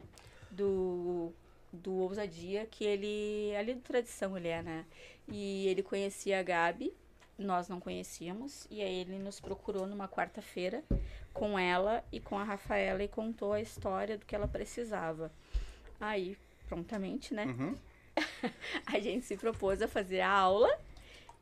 Do, 0.51 1.33
do 1.73 1.93
Ousadia, 1.93 2.67
que 2.67 2.85
ele... 2.85 3.55
Ali 3.57 3.75
do 3.75 3.81
Tradição 3.81 4.37
ele 4.37 4.49
é, 4.49 4.63
né? 4.63 4.85
E 5.29 5.69
ele 5.69 5.83
conhecia 5.83 6.41
a 6.41 6.43
Gabi, 6.43 6.93
nós 7.39 7.69
não 7.69 7.81
conhecíamos. 7.81 8.67
E 8.71 8.83
aí 8.83 9.01
ele 9.01 9.19
nos 9.19 9.41
procurou 9.41 9.87
numa 9.87 10.09
quarta-feira 10.09 10.83
com 11.33 11.59
ela 11.59 12.05
e 12.13 12.21
com 12.21 12.39
a 12.39 12.45
Rafaela 12.45 13.03
e 13.03 13.09
contou 13.09 13.53
a 13.53 13.61
história 13.61 14.19
do 14.19 14.27
que 14.27 14.35
ela 14.35 14.49
precisava. 14.49 15.31
Aí, 16.01 16.37
prontamente, 16.69 17.35
né? 17.35 17.47
Uhum. 17.47 17.77
a 18.87 18.99
gente 18.99 19.25
se 19.25 19.37
propôs 19.37 19.81
a 19.83 19.89
fazer 19.89 20.21
a 20.21 20.31
aula 20.31 20.71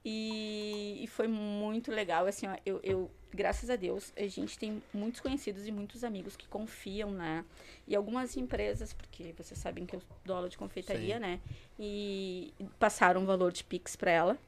e, 0.05 0.99
e 1.03 1.07
foi 1.07 1.27
muito 1.27 1.91
legal. 1.91 2.27
Assim, 2.27 2.47
ó, 2.47 2.57
eu, 2.65 2.81
eu, 2.83 3.11
graças 3.33 3.71
a 3.71 3.77
Deus, 3.77 4.13
a 4.17 4.27
gente 4.27 4.59
tem 4.59 4.83
muitos 4.93 5.21
conhecidos 5.21 5.67
e 5.67 5.73
muitos 5.73 6.05
amigos 6.05 6.37
que 6.37 6.47
confiam, 6.49 7.11
né? 7.11 7.45
E 7.87 7.95
algumas 7.95 8.37
empresas, 8.37 8.93
porque 8.93 9.33
vocês 9.37 9.59
sabem 9.59 9.87
que 9.87 9.97
eu 9.97 10.03
dou 10.25 10.37
aula 10.37 10.49
de 10.49 10.59
confeitaria, 10.59 11.15
Sim. 11.15 11.21
né? 11.21 11.41
E 11.79 12.53
passaram 12.79 13.23
um 13.23 13.27
valor 13.27 13.53
de 13.53 13.65
Pix 13.65 13.97
pra 13.97 14.11
ela. 14.11 14.39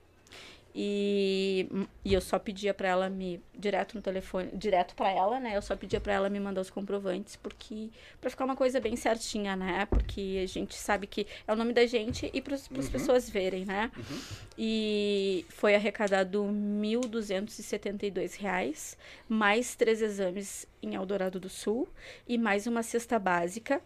E, 0.74 1.68
e 2.04 2.14
eu 2.14 2.20
só 2.20 2.38
pedia 2.38 2.72
pra 2.72 2.88
ela 2.88 3.08
me 3.10 3.42
direto 3.58 3.94
no 3.94 4.02
telefone, 4.02 4.50
direto 4.54 4.94
pra 4.94 5.10
ela, 5.10 5.40
né? 5.40 5.56
Eu 5.56 5.62
só 5.62 5.74
pedia 5.74 6.00
pra 6.00 6.12
ela 6.12 6.30
me 6.30 6.38
mandar 6.38 6.60
os 6.60 6.70
comprovantes, 6.70 7.36
porque 7.36 7.90
Pra 8.20 8.28
ficar 8.28 8.44
uma 8.44 8.56
coisa 8.56 8.80
bem 8.80 8.96
certinha, 8.96 9.56
né? 9.56 9.86
Porque 9.86 10.40
a 10.42 10.46
gente 10.46 10.74
sabe 10.74 11.06
que 11.06 11.26
é 11.46 11.52
o 11.52 11.56
nome 11.56 11.72
da 11.72 11.86
gente 11.86 12.30
e 12.32 12.40
para 12.40 12.54
as 12.54 12.68
pessoas 12.88 13.28
verem, 13.30 13.64
né? 13.64 13.90
E 14.58 15.44
foi 15.48 15.74
arrecadado 15.74 16.42
1.272 16.44 18.36
reais, 18.38 18.96
mais 19.28 19.74
três 19.74 20.02
exames 20.02 20.66
em 20.82 20.94
Eldorado 20.94 21.40
do 21.40 21.48
Sul 21.48 21.88
e 22.28 22.36
mais 22.36 22.66
uma 22.66 22.82
cesta 22.82 23.18
básica, 23.18 23.80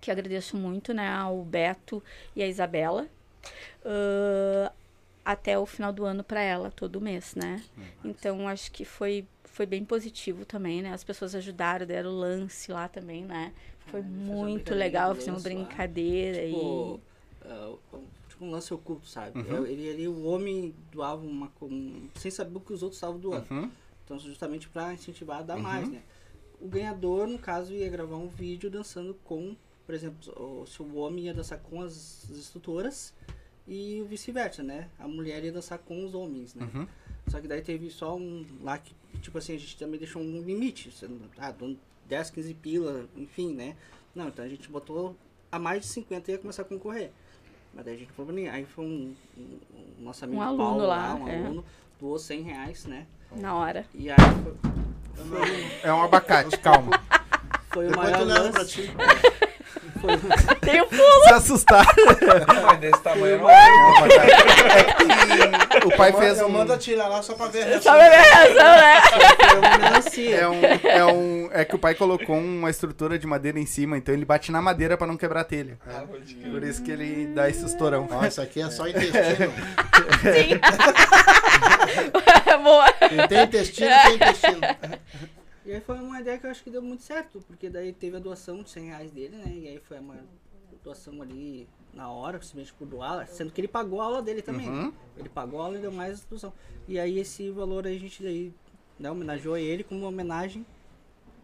que 0.00 0.10
agradeço 0.10 0.56
muito, 0.56 0.92
né, 0.92 1.08
ao 1.08 1.42
Beto 1.42 2.02
e 2.34 2.42
à 2.42 2.46
Isabela. 2.46 3.08
Ahn, 3.84 4.70
até 5.26 5.58
o 5.58 5.66
final 5.66 5.92
do 5.92 6.04
ano 6.04 6.22
para 6.22 6.40
ela, 6.40 6.70
todo 6.70 7.00
mês, 7.00 7.34
né? 7.34 7.60
Então, 8.04 8.46
acho 8.46 8.70
que 8.70 8.84
foi, 8.84 9.26
foi 9.42 9.66
bem 9.66 9.84
positivo 9.84 10.44
também, 10.44 10.82
né? 10.82 10.92
As 10.92 11.02
pessoas 11.02 11.34
ajudaram, 11.34 11.84
deram 11.84 12.12
lance 12.12 12.70
lá 12.70 12.86
também, 12.88 13.24
né? 13.24 13.52
Foi 13.86 13.98
É, 14.00 14.02
muito 14.04 14.72
legal, 14.72 15.16
fizemos 15.16 15.42
lá. 15.42 15.48
brincadeira 15.48 16.44
Tipo, 16.46 17.00
ah, 17.44 17.74
tipo 18.28 18.44
um 18.44 18.50
lance 18.52 18.72
oculto, 18.72 19.08
sabe? 19.08 19.36
Uhum. 19.40 19.66
Ele 19.66 19.90
ali, 19.90 20.06
o 20.06 20.22
homem 20.26 20.72
doava 20.92 21.26
uma. 21.26 21.48
com- 21.58 22.08
sem 22.14 22.30
saber 22.30 22.56
o 22.58 22.60
que 22.60 22.72
os 22.72 22.84
outros 22.84 22.98
estavam 22.98 23.18
doando. 23.18 23.46
Uhum. 23.50 23.68
Então, 24.04 24.18
justamente 24.20 24.68
pra 24.68 24.94
incentivar 24.94 25.40
a 25.40 25.42
dar 25.42 25.56
Uhum. 25.56 25.62
mais, 25.62 25.88
né? 25.88 26.02
O 26.60 26.68
ganhador, 26.68 27.26
no 27.26 27.38
caso, 27.38 27.72
ia 27.74 27.88
gravar 27.90 28.16
um 28.16 28.28
vídeo 28.28 28.70
dançando 28.70 29.12
com, 29.24 29.56
por 29.84 29.92
exemplo, 29.94 30.32
o- 30.40 30.64
se 30.66 30.80
o 30.80 30.94
homem 30.96 31.24
ia 31.24 31.34
dançar 31.34 31.58
com 31.58 31.82
as 31.82 32.30
instrutoras 32.30 33.12
e 33.66 34.04
vice-versa, 34.08 34.62
né? 34.62 34.88
A 34.98 35.08
mulher 35.08 35.42
ia 35.44 35.52
dançar 35.52 35.78
com 35.78 36.04
os 36.04 36.14
homens, 36.14 36.54
né? 36.54 36.68
Uhum. 36.72 36.86
Só 37.28 37.40
que 37.40 37.48
daí 37.48 37.60
teve 37.60 37.90
só 37.90 38.16
um 38.16 38.46
lá 38.62 38.78
que, 38.78 38.94
tipo 39.20 39.36
assim, 39.38 39.54
a 39.54 39.58
gente 39.58 39.76
também 39.76 39.98
deixou 39.98 40.22
um 40.22 40.42
limite. 40.42 40.92
Ah, 41.38 41.50
dando 41.50 41.76
10, 42.08 42.30
15 42.30 42.54
pila, 42.54 43.08
enfim, 43.16 43.52
né? 43.54 43.76
Não, 44.14 44.28
então 44.28 44.44
a 44.44 44.48
gente 44.48 44.68
botou 44.68 45.16
a 45.50 45.58
mais 45.58 45.82
de 45.82 45.88
50 45.88 46.30
e 46.30 46.34
ia 46.34 46.38
começar 46.38 46.62
a 46.62 46.64
concorrer. 46.64 47.10
Mas 47.74 47.84
daí 47.84 47.94
a 47.96 47.98
gente 47.98 48.12
falou, 48.12 48.34
aí 48.50 48.64
foi 48.64 48.84
um, 48.84 49.14
um, 49.36 49.58
um 49.98 50.04
nosso 50.04 50.24
amigo 50.24 50.40
Um 50.40 50.42
aluno 50.42 50.64
Paulo 50.64 50.86
lá, 50.86 51.14
um 51.14 51.28
é. 51.28 51.44
aluno, 51.44 51.64
doou 52.00 52.18
100 52.18 52.42
reais, 52.42 52.84
né? 52.86 53.06
Na 53.32 53.54
hora. 53.54 53.84
E 53.92 54.08
aí 54.08 54.16
foi, 54.16 55.24
foi, 55.24 55.80
É 55.82 55.92
um 55.92 56.02
abacate, 56.02 56.56
calma. 56.58 56.92
foi 57.70 57.86
o 57.86 57.90
Depois 57.90 58.10
maior 58.10 58.24
lance. 58.26 58.90
Foi, 60.00 60.16
Tem 60.60 60.80
um 60.82 60.86
pulo! 60.88 61.22
Se 61.28 61.32
assustar. 61.32 61.86
Mas 62.64 62.78
desse 62.80 63.00
tamanho 63.02 63.38
não 63.38 63.46
O 65.86 65.96
pai 65.96 66.10
Eu 66.10 66.18
fez 66.18 66.38
eu 66.38 66.46
um. 66.46 66.50
mando 66.50 66.76
tirar 66.78 67.08
lá 67.08 67.22
só 67.22 67.34
pra 67.34 67.46
ver 67.48 67.62
a 67.62 67.66
reação. 67.66 67.82
Só 67.82 67.98
pra 67.98 68.08
ver 68.08 68.14
a 68.16 68.22
reação, 68.22 68.76
né? 68.76 69.02
É 70.36 70.48
um, 70.48 70.60
é 70.88 71.04
um. 71.04 71.48
É 71.52 71.64
que 71.64 71.74
o 71.74 71.78
pai 71.78 71.94
colocou 71.94 72.36
uma 72.36 72.70
estrutura 72.70 73.18
de 73.18 73.26
madeira 73.26 73.58
em 73.58 73.66
cima, 73.66 73.96
então 73.98 74.14
ele 74.14 74.24
bate 74.24 74.50
na 74.50 74.62
madeira 74.62 74.96
pra 74.96 75.06
não 75.06 75.16
quebrar 75.16 75.40
a 75.40 75.44
telha. 75.44 75.78
Por 76.50 76.62
isso 76.62 76.82
que 76.82 76.90
ele 76.90 77.26
dá 77.34 77.48
esse 77.48 77.64
estourão. 77.64 78.08
Ó, 78.10 78.24
isso 78.24 78.40
aqui 78.40 78.62
é 78.62 78.70
só 78.70 78.86
intestino. 78.88 79.52
Sim. 80.22 80.60
Boa. 82.62 82.92
Tem 83.28 83.42
intestino, 83.44 83.90
tem 84.04 84.14
intestino. 84.14 84.60
E 85.66 85.72
aí 85.72 85.80
foi 85.80 85.98
uma 85.98 86.20
ideia 86.20 86.38
que 86.38 86.46
eu 86.46 86.50
acho 86.50 86.62
que 86.62 86.70
deu 86.70 86.80
muito 86.80 87.02
certo, 87.02 87.40
porque 87.46 87.68
daí 87.68 87.92
teve 87.92 88.16
a 88.16 88.20
doação 88.20 88.62
de 88.62 88.70
100 88.70 88.84
reais 88.86 89.10
dele, 89.10 89.36
né? 89.36 89.52
E 89.52 89.68
aí 89.68 89.80
foi 89.80 89.98
uma 89.98 90.24
doação 90.84 91.20
ali 91.20 91.68
na 91.92 92.08
hora, 92.08 92.40
simplesmente 92.40 92.72
por 92.74 92.86
doar, 92.86 93.26
sendo 93.26 93.50
que 93.50 93.60
ele 93.60 93.66
pagou 93.66 94.00
a 94.00 94.04
aula 94.04 94.22
dele 94.22 94.42
também. 94.42 94.68
Uhum. 94.68 94.92
Ele 95.16 95.28
pagou 95.28 95.60
a 95.60 95.64
aula 95.64 95.76
e 95.76 95.80
deu 95.80 95.90
mais 95.90 96.24
doação. 96.24 96.52
E 96.86 97.00
aí 97.00 97.18
esse 97.18 97.50
valor 97.50 97.84
aí 97.84 97.96
a 97.96 97.98
gente 97.98 98.22
daí, 98.22 98.54
né, 98.96 99.10
homenageou 99.10 99.56
ele 99.56 99.82
como 99.82 100.00
uma 100.00 100.08
homenagem. 100.08 100.64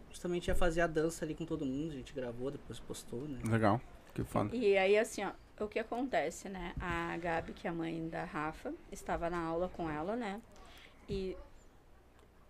Justamente 0.09 0.47
ia 0.47 0.55
fazer 0.55 0.81
a 0.81 0.87
dança 0.87 1.25
ali 1.25 1.35
com 1.35 1.43
todo 1.43 1.65
mundo, 1.65 1.91
a 1.91 1.95
gente 1.95 2.13
gravou, 2.13 2.49
depois 2.49 2.79
postou, 2.79 3.27
né? 3.27 3.39
Legal. 3.43 3.81
Que 4.13 4.23
foda. 4.23 4.55
E 4.55 4.77
aí, 4.77 4.97
assim, 4.97 5.23
ó, 5.25 5.31
o 5.63 5.67
que 5.67 5.79
acontece, 5.79 6.47
né? 6.47 6.73
A 6.79 7.17
Gabi, 7.17 7.51
que 7.51 7.67
é 7.67 7.71
a 7.71 7.73
mãe 7.73 8.07
da 8.07 8.23
Rafa, 8.23 8.71
estava 8.91 9.29
na 9.29 9.39
aula 9.39 9.69
com 9.69 9.89
ela, 9.89 10.15
né? 10.15 10.39
E 11.09 11.35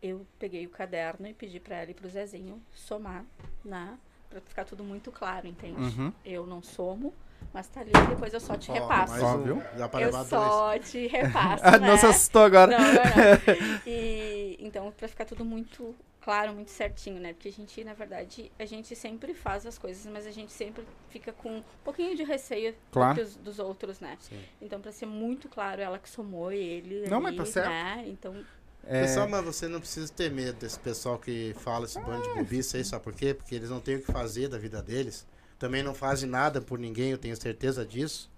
eu 0.03 0.27
peguei 0.37 0.65
o 0.65 0.69
caderno 0.69 1.25
e 1.27 1.33
pedi 1.33 1.59
pra 1.59 1.77
ela 1.77 1.89
e 1.91 1.93
pro 1.93 2.09
Zezinho 2.09 2.61
somar, 2.73 3.25
né? 3.63 3.97
Pra 4.29 4.41
ficar 4.41 4.65
tudo 4.65 4.83
muito 4.83 5.11
claro, 5.11 5.47
entende? 5.47 5.79
Uhum. 5.81 6.11
Eu 6.25 6.45
não 6.45 6.61
somo, 6.61 7.13
mas 7.53 7.67
tá 7.69 7.79
ali, 7.81 7.91
depois 8.09 8.33
eu 8.33 8.39
só 8.39 8.57
te 8.57 8.69
Ó, 8.69 8.73
repasso. 8.73 9.13
mais 9.13 9.23
Ó, 9.23 9.35
um. 9.37 9.43
viu? 9.43 9.63
Dá 9.77 9.87
pra 9.87 10.01
Eu 10.01 10.05
levar 10.07 10.23
dois. 10.25 10.29
só 10.29 10.77
te 10.79 11.07
repasso, 11.07 11.63
Ah, 11.65 11.77
né? 11.79 11.87
não 11.87 11.97
se 11.97 12.05
assustou 12.05 12.43
agora. 12.43 12.71
Não, 12.77 12.79
não, 12.85 12.93
não. 12.95 13.81
E 13.87 14.57
então, 14.59 14.91
pra 14.91 15.07
ficar 15.07 15.25
tudo 15.25 15.45
muito 15.45 15.95
claro, 16.19 16.53
muito 16.53 16.71
certinho, 16.71 17.19
né? 17.19 17.33
Porque 17.33 17.49
a 17.49 17.51
gente, 17.51 17.83
na 17.83 17.93
verdade, 17.93 18.49
a 18.57 18.65
gente 18.65 18.95
sempre 18.95 19.33
faz 19.33 19.65
as 19.65 19.77
coisas, 19.77 20.09
mas 20.11 20.25
a 20.25 20.31
gente 20.31 20.51
sempre 20.53 20.83
fica 21.09 21.33
com 21.33 21.57
um 21.57 21.63
pouquinho 21.83 22.15
de 22.15 22.23
receio 22.23 22.73
Claro. 22.91 23.15
dos, 23.21 23.35
dos 23.35 23.59
outros, 23.59 23.99
né? 23.99 24.17
Sim. 24.21 24.39
Então, 24.61 24.79
pra 24.81 24.91
ser 24.93 25.05
muito 25.05 25.47
claro, 25.49 25.81
ela 25.81 25.99
que 25.99 26.09
somou 26.09 26.49
ele. 26.51 27.07
Não, 27.09 27.17
ali, 27.17 27.25
mas 27.25 27.35
tá 27.35 27.45
certo. 27.45 27.69
Né? 27.69 28.05
Então, 28.07 28.33
É, 28.85 29.01
Pessoal, 29.03 29.27
mas 29.29 29.43
você 29.45 29.67
não 29.67 29.79
precisa 29.79 30.11
ter 30.11 30.29
medo 30.29 30.59
desse 30.59 30.77
pessoal 30.79 31.17
que 31.17 31.55
fala 31.59 31.85
esse 31.85 31.99
bando 31.99 32.21
de 32.23 32.33
bobice 32.35 32.77
aí, 32.77 32.83
sabe 32.83 33.03
por 33.03 33.13
quê? 33.13 33.33
Porque 33.33 33.55
eles 33.55 33.69
não 33.69 33.79
têm 33.79 33.95
o 33.95 34.01
que 34.01 34.11
fazer 34.11 34.49
da 34.49 34.57
vida 34.57 34.81
deles. 34.81 35.25
Também 35.57 35.81
não 35.81 35.93
fazem 35.93 36.29
nada 36.29 36.59
por 36.59 36.77
ninguém, 36.77 37.11
eu 37.11 37.17
tenho 37.17 37.35
certeza 37.39 37.85
disso. 37.85 38.29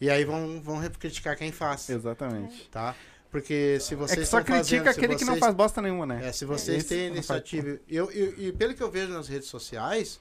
E 0.00 0.10
aí 0.10 0.24
vão, 0.24 0.60
vão 0.60 0.82
criticar 0.90 1.34
quem 1.36 1.50
faz, 1.50 1.88
Exatamente. 1.88 2.68
tá? 2.68 2.94
Porque 3.30 3.78
se 3.80 3.94
É 3.94 3.96
vocês 3.96 4.18
que 4.20 4.26
só 4.26 4.36
fazendo, 4.44 4.54
critica 4.60 4.92
se 4.92 4.98
aquele 4.98 5.16
que 5.16 5.24
não 5.24 5.32
vocês- 5.32 5.40
faz 5.40 5.54
bosta 5.54 5.80
nenhuma, 5.80 6.04
né? 6.06 6.28
É, 6.28 6.32
se 6.32 6.44
vocês 6.44 6.78
Esse 6.78 6.88
têm 6.88 7.06
iniciativa. 7.08 7.80
Eu, 7.88 8.10
eu- 8.12 8.34
e 8.38 8.52
pelo 8.52 8.74
que 8.74 8.82
eu 8.82 8.90
vejo 8.90 9.12
nas 9.12 9.26
redes 9.28 9.48
sociais, 9.48 10.20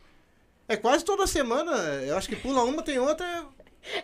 é 0.68 0.78
quase 0.78 1.04
toda 1.04 1.28
semana. 1.28 1.72
Eu 2.06 2.18
acho 2.18 2.30
que 2.30 2.36
pula 2.36 2.64
uma, 2.64 2.82
tem 2.82 2.98
outra. 2.98 3.46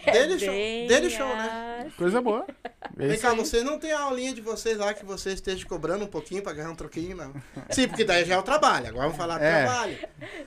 Dele 0.06 0.38
show, 0.40 0.50
bem 0.50 0.88
dele 0.88 1.10
show 1.10 1.28
né? 1.28 1.78
assim. 1.88 1.96
Coisa 1.96 2.22
boa. 2.22 2.46
É 3.00 3.08
Vem 3.08 3.18
cá, 3.18 3.34
vocês 3.34 3.64
não 3.64 3.80
tem 3.80 3.92
a 3.94 4.02
aulinha 4.02 4.34
de 4.34 4.42
vocês 4.42 4.78
lá 4.78 4.94
que 4.94 5.06
vocês 5.06 5.36
estejam 5.36 5.68
cobrando 5.70 6.04
um 6.04 6.08
pouquinho 6.08 6.44
pra 6.44 6.52
ganhar 6.52 6.70
um 6.70 6.76
troquinho, 6.76 7.16
não? 7.16 7.34
Sim, 7.70 7.88
porque 7.88 8.04
daí 8.04 8.26
já 8.26 8.36
é 8.36 8.38
o 8.38 8.44
trabalho. 8.44 8.88
Agora 8.88 9.04
vamos 9.04 9.18
falar 9.18 9.38
do 9.38 9.44
É. 9.46 9.64
trabalho. 9.64 9.98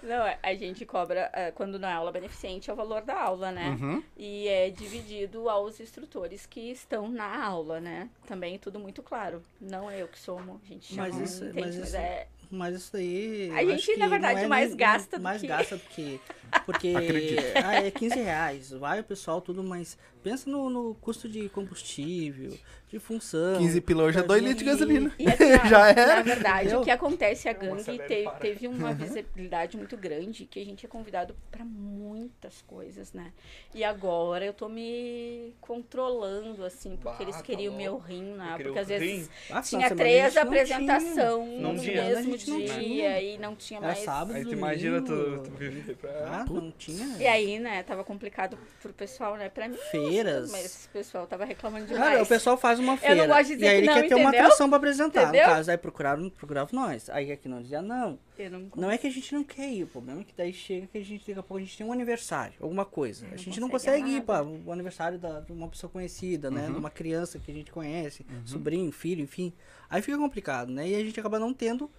Não, 0.02 0.34
a 0.42 0.54
gente 0.54 0.84
cobra, 0.84 1.30
ah, 1.32 1.50
quando 1.54 1.78
não 1.78 1.88
é 1.88 1.92
aula 1.92 2.12
beneficente, 2.12 2.68
é 2.68 2.72
o 2.72 2.76
valor 2.76 3.02
da 3.02 3.18
aula, 3.18 3.50
né? 3.50 3.70
Uhum. 3.80 4.02
E 4.16 4.48
é 4.48 4.68
dividido 4.70 5.48
aos 5.48 5.80
instrutores 5.80 6.44
que 6.44 6.70
estão 6.70 7.08
na 7.08 7.42
aula, 7.44 7.80
né? 7.80 8.10
Também 8.26 8.58
tudo 8.58 8.78
muito 8.78 9.02
claro. 9.02 9.42
Não 9.60 9.90
é 9.90 10.02
eu 10.02 10.08
que 10.08 10.18
somo, 10.18 10.60
a 10.62 10.68
gente 10.68 10.94
chama, 10.94 11.08
Mas 11.08 11.16
isso- 11.30 11.44
entende? 11.44 11.60
mas 11.60 11.76
Mas 11.76 11.86
isso- 11.88 11.96
é... 11.96 12.26
Mas 12.52 12.76
isso 12.76 12.92
daí. 12.92 13.50
A 13.50 13.64
gente, 13.64 13.96
na 13.96 14.06
verdade, 14.08 14.40
é 14.44 14.46
mais 14.46 14.68
nem- 14.68 14.76
gasta 14.76 15.16
do 15.16 15.22
mais 15.22 15.40
que- 15.40 15.46
gasta 15.46 15.76
do 15.76 15.82
que. 15.84 16.20
Porque. 16.66 16.92
ah, 17.64 17.74
é 17.76 17.90
15 17.90 18.14
reais. 18.20 18.70
Vai 18.72 19.00
o 19.00 19.04
pessoal, 19.04 19.40
tudo, 19.40 19.64
mas 19.64 19.96
pensa 20.22 20.50
no, 20.50 20.68
no 20.68 20.94
custo 20.96 21.28
de 21.30 21.48
combustível, 21.48 22.56
de 22.92 22.98
função. 22.98 23.56
15 23.58 23.80
pila 23.80 24.02
hoje 24.04 24.18
é 24.18 24.22
2 24.22 24.42
litros 24.42 24.58
de 24.58 24.64
gasolina. 24.66 25.12
E 25.18 25.26
assim, 25.30 25.44
ó, 25.64 25.66
Já 25.66 25.78
Na 25.78 25.88
era. 25.90 26.22
verdade, 26.22 26.60
Entendeu? 26.66 26.80
o 26.80 26.84
que 26.84 26.90
acontece, 26.90 27.48
a 27.48 27.52
gangue 27.54 27.82
te- 27.84 28.22
para. 28.24 28.32
teve 28.32 28.68
uma 28.68 28.92
visibilidade 28.94 29.76
muito 29.78 29.96
grande 29.96 30.44
que 30.44 30.60
a 30.60 30.64
gente 30.64 30.84
é 30.84 30.88
convidado 30.88 31.34
pra 31.50 31.64
muitas 31.64 32.60
coisas, 32.62 33.12
né? 33.14 33.32
E 33.74 33.82
agora 33.82 34.44
eu 34.44 34.52
tô 34.52 34.68
me 34.68 35.54
controlando, 35.60 36.64
assim, 36.64 36.96
porque 36.96 37.16
Bah, 37.18 37.22
eles 37.22 37.36
tá 37.36 37.42
queriam 37.42 37.72
o 37.72 37.76
meu 37.76 37.96
rim, 37.96 38.34
né? 38.34 38.52
Queria 38.56 38.64
Porque 38.66 38.78
às 38.80 38.88
vezes. 38.88 39.30
Ah, 39.50 39.62
tinha 39.62 39.88
três. 39.94 40.34
Não 40.34 41.72
no 41.72 41.80
tinha. 41.80 42.02
mesmo 42.04 42.36
dia 42.36 42.68
tinha. 42.68 43.20
e 43.20 43.38
não 43.38 43.54
tinha 43.56 43.78
Era 43.78 43.86
mais. 43.86 43.98
sábado. 44.00 44.32
Aí 44.36 44.42
tu 44.42 44.50
domingo. 44.50 44.58
imagina 44.66 45.00
tu, 45.02 45.38
tu 45.44 45.50
viver 45.52 45.96
pra... 45.96 46.10
Ah, 46.26 46.44
não 46.50 46.70
tinha. 46.72 47.16
E 47.18 47.26
aí, 47.26 47.58
né, 47.58 47.82
tava 47.82 48.04
complicado 48.04 48.58
pro 48.82 48.92
pessoal, 48.92 49.36
né? 49.36 49.48
Pra 49.48 49.68
mim, 49.68 49.78
Feiras. 49.90 50.50
mas 50.50 50.86
o 50.86 50.88
pessoal 50.90 51.26
tava 51.26 51.44
reclamando 51.44 51.86
demais. 51.86 52.04
Cara, 52.04 52.22
o 52.22 52.26
pessoal 52.26 52.56
faz 52.56 52.78
uma 52.82 52.96
feira. 52.96 53.14
não 53.16 53.26
gosto 53.26 53.48
de 53.48 53.54
dizer 53.54 53.66
e 53.66 53.68
aí 53.68 53.74
que 53.74 53.78
ele 53.80 53.86
não, 53.86 53.94
quer 53.94 54.08
ter 54.08 54.14
uma 54.14 54.22
entendeu? 54.28 54.40
atração 54.44 54.68
pra 54.68 54.76
apresentar. 54.78 55.22
Entendeu? 55.22 55.46
No 55.48 55.54
caso, 55.54 55.70
aí 55.70 55.78
procuraram, 55.78 56.30
procuravam 56.30 56.80
nós. 56.80 57.08
Aí 57.10 57.32
aqui 57.32 57.48
não 57.48 57.62
dizia 57.62 57.80
não. 57.82 58.18
Eu 58.38 58.50
não 58.50 58.70
Não 58.76 58.90
é 58.90 58.98
que 58.98 59.06
a 59.06 59.10
gente 59.10 59.32
não 59.34 59.44
quer 59.44 59.68
ir, 59.70 59.84
o 59.84 59.86
problema 59.86 60.20
é 60.20 60.24
que 60.24 60.34
daí 60.36 60.52
chega 60.52 60.86
que 60.86 60.98
a 60.98 61.04
gente, 61.04 61.20
daqui 61.26 61.32
a 61.38 61.42
pouco 61.42 61.56
a 61.58 61.60
gente 61.60 61.76
tem 61.76 61.86
um 61.86 61.92
aniversário, 61.92 62.54
alguma 62.60 62.84
coisa. 62.84 63.26
A 63.32 63.36
gente 63.36 63.60
não 63.60 63.68
consegue 63.68 64.00
consegue 64.00 64.10
ir 64.16 64.26
nada. 64.26 64.26
para 64.26 64.44
o 64.44 64.72
aniversário 64.72 65.18
da- 65.18 65.40
de 65.40 65.52
uma 65.52 65.68
pessoa 65.68 65.90
conhecida, 65.90 66.50
né? 66.50 66.66
Uhum. 66.66 66.72
De 66.72 66.78
uma 66.78 66.90
criança 66.90 67.38
que 67.38 67.50
a 67.50 67.54
gente 67.54 67.70
conhece, 67.70 68.26
sobrinho, 68.44 68.90
filho, 68.92 69.22
enfim. 69.22 69.52
Aí 69.88 70.02
fica 70.02 70.16
complicado, 70.18 70.70
né? 70.72 70.88
E 70.88 70.94
a 70.94 70.98
gente 71.04 71.18
acaba 71.20 71.38
não 71.38 71.52
tendo. 71.54 71.90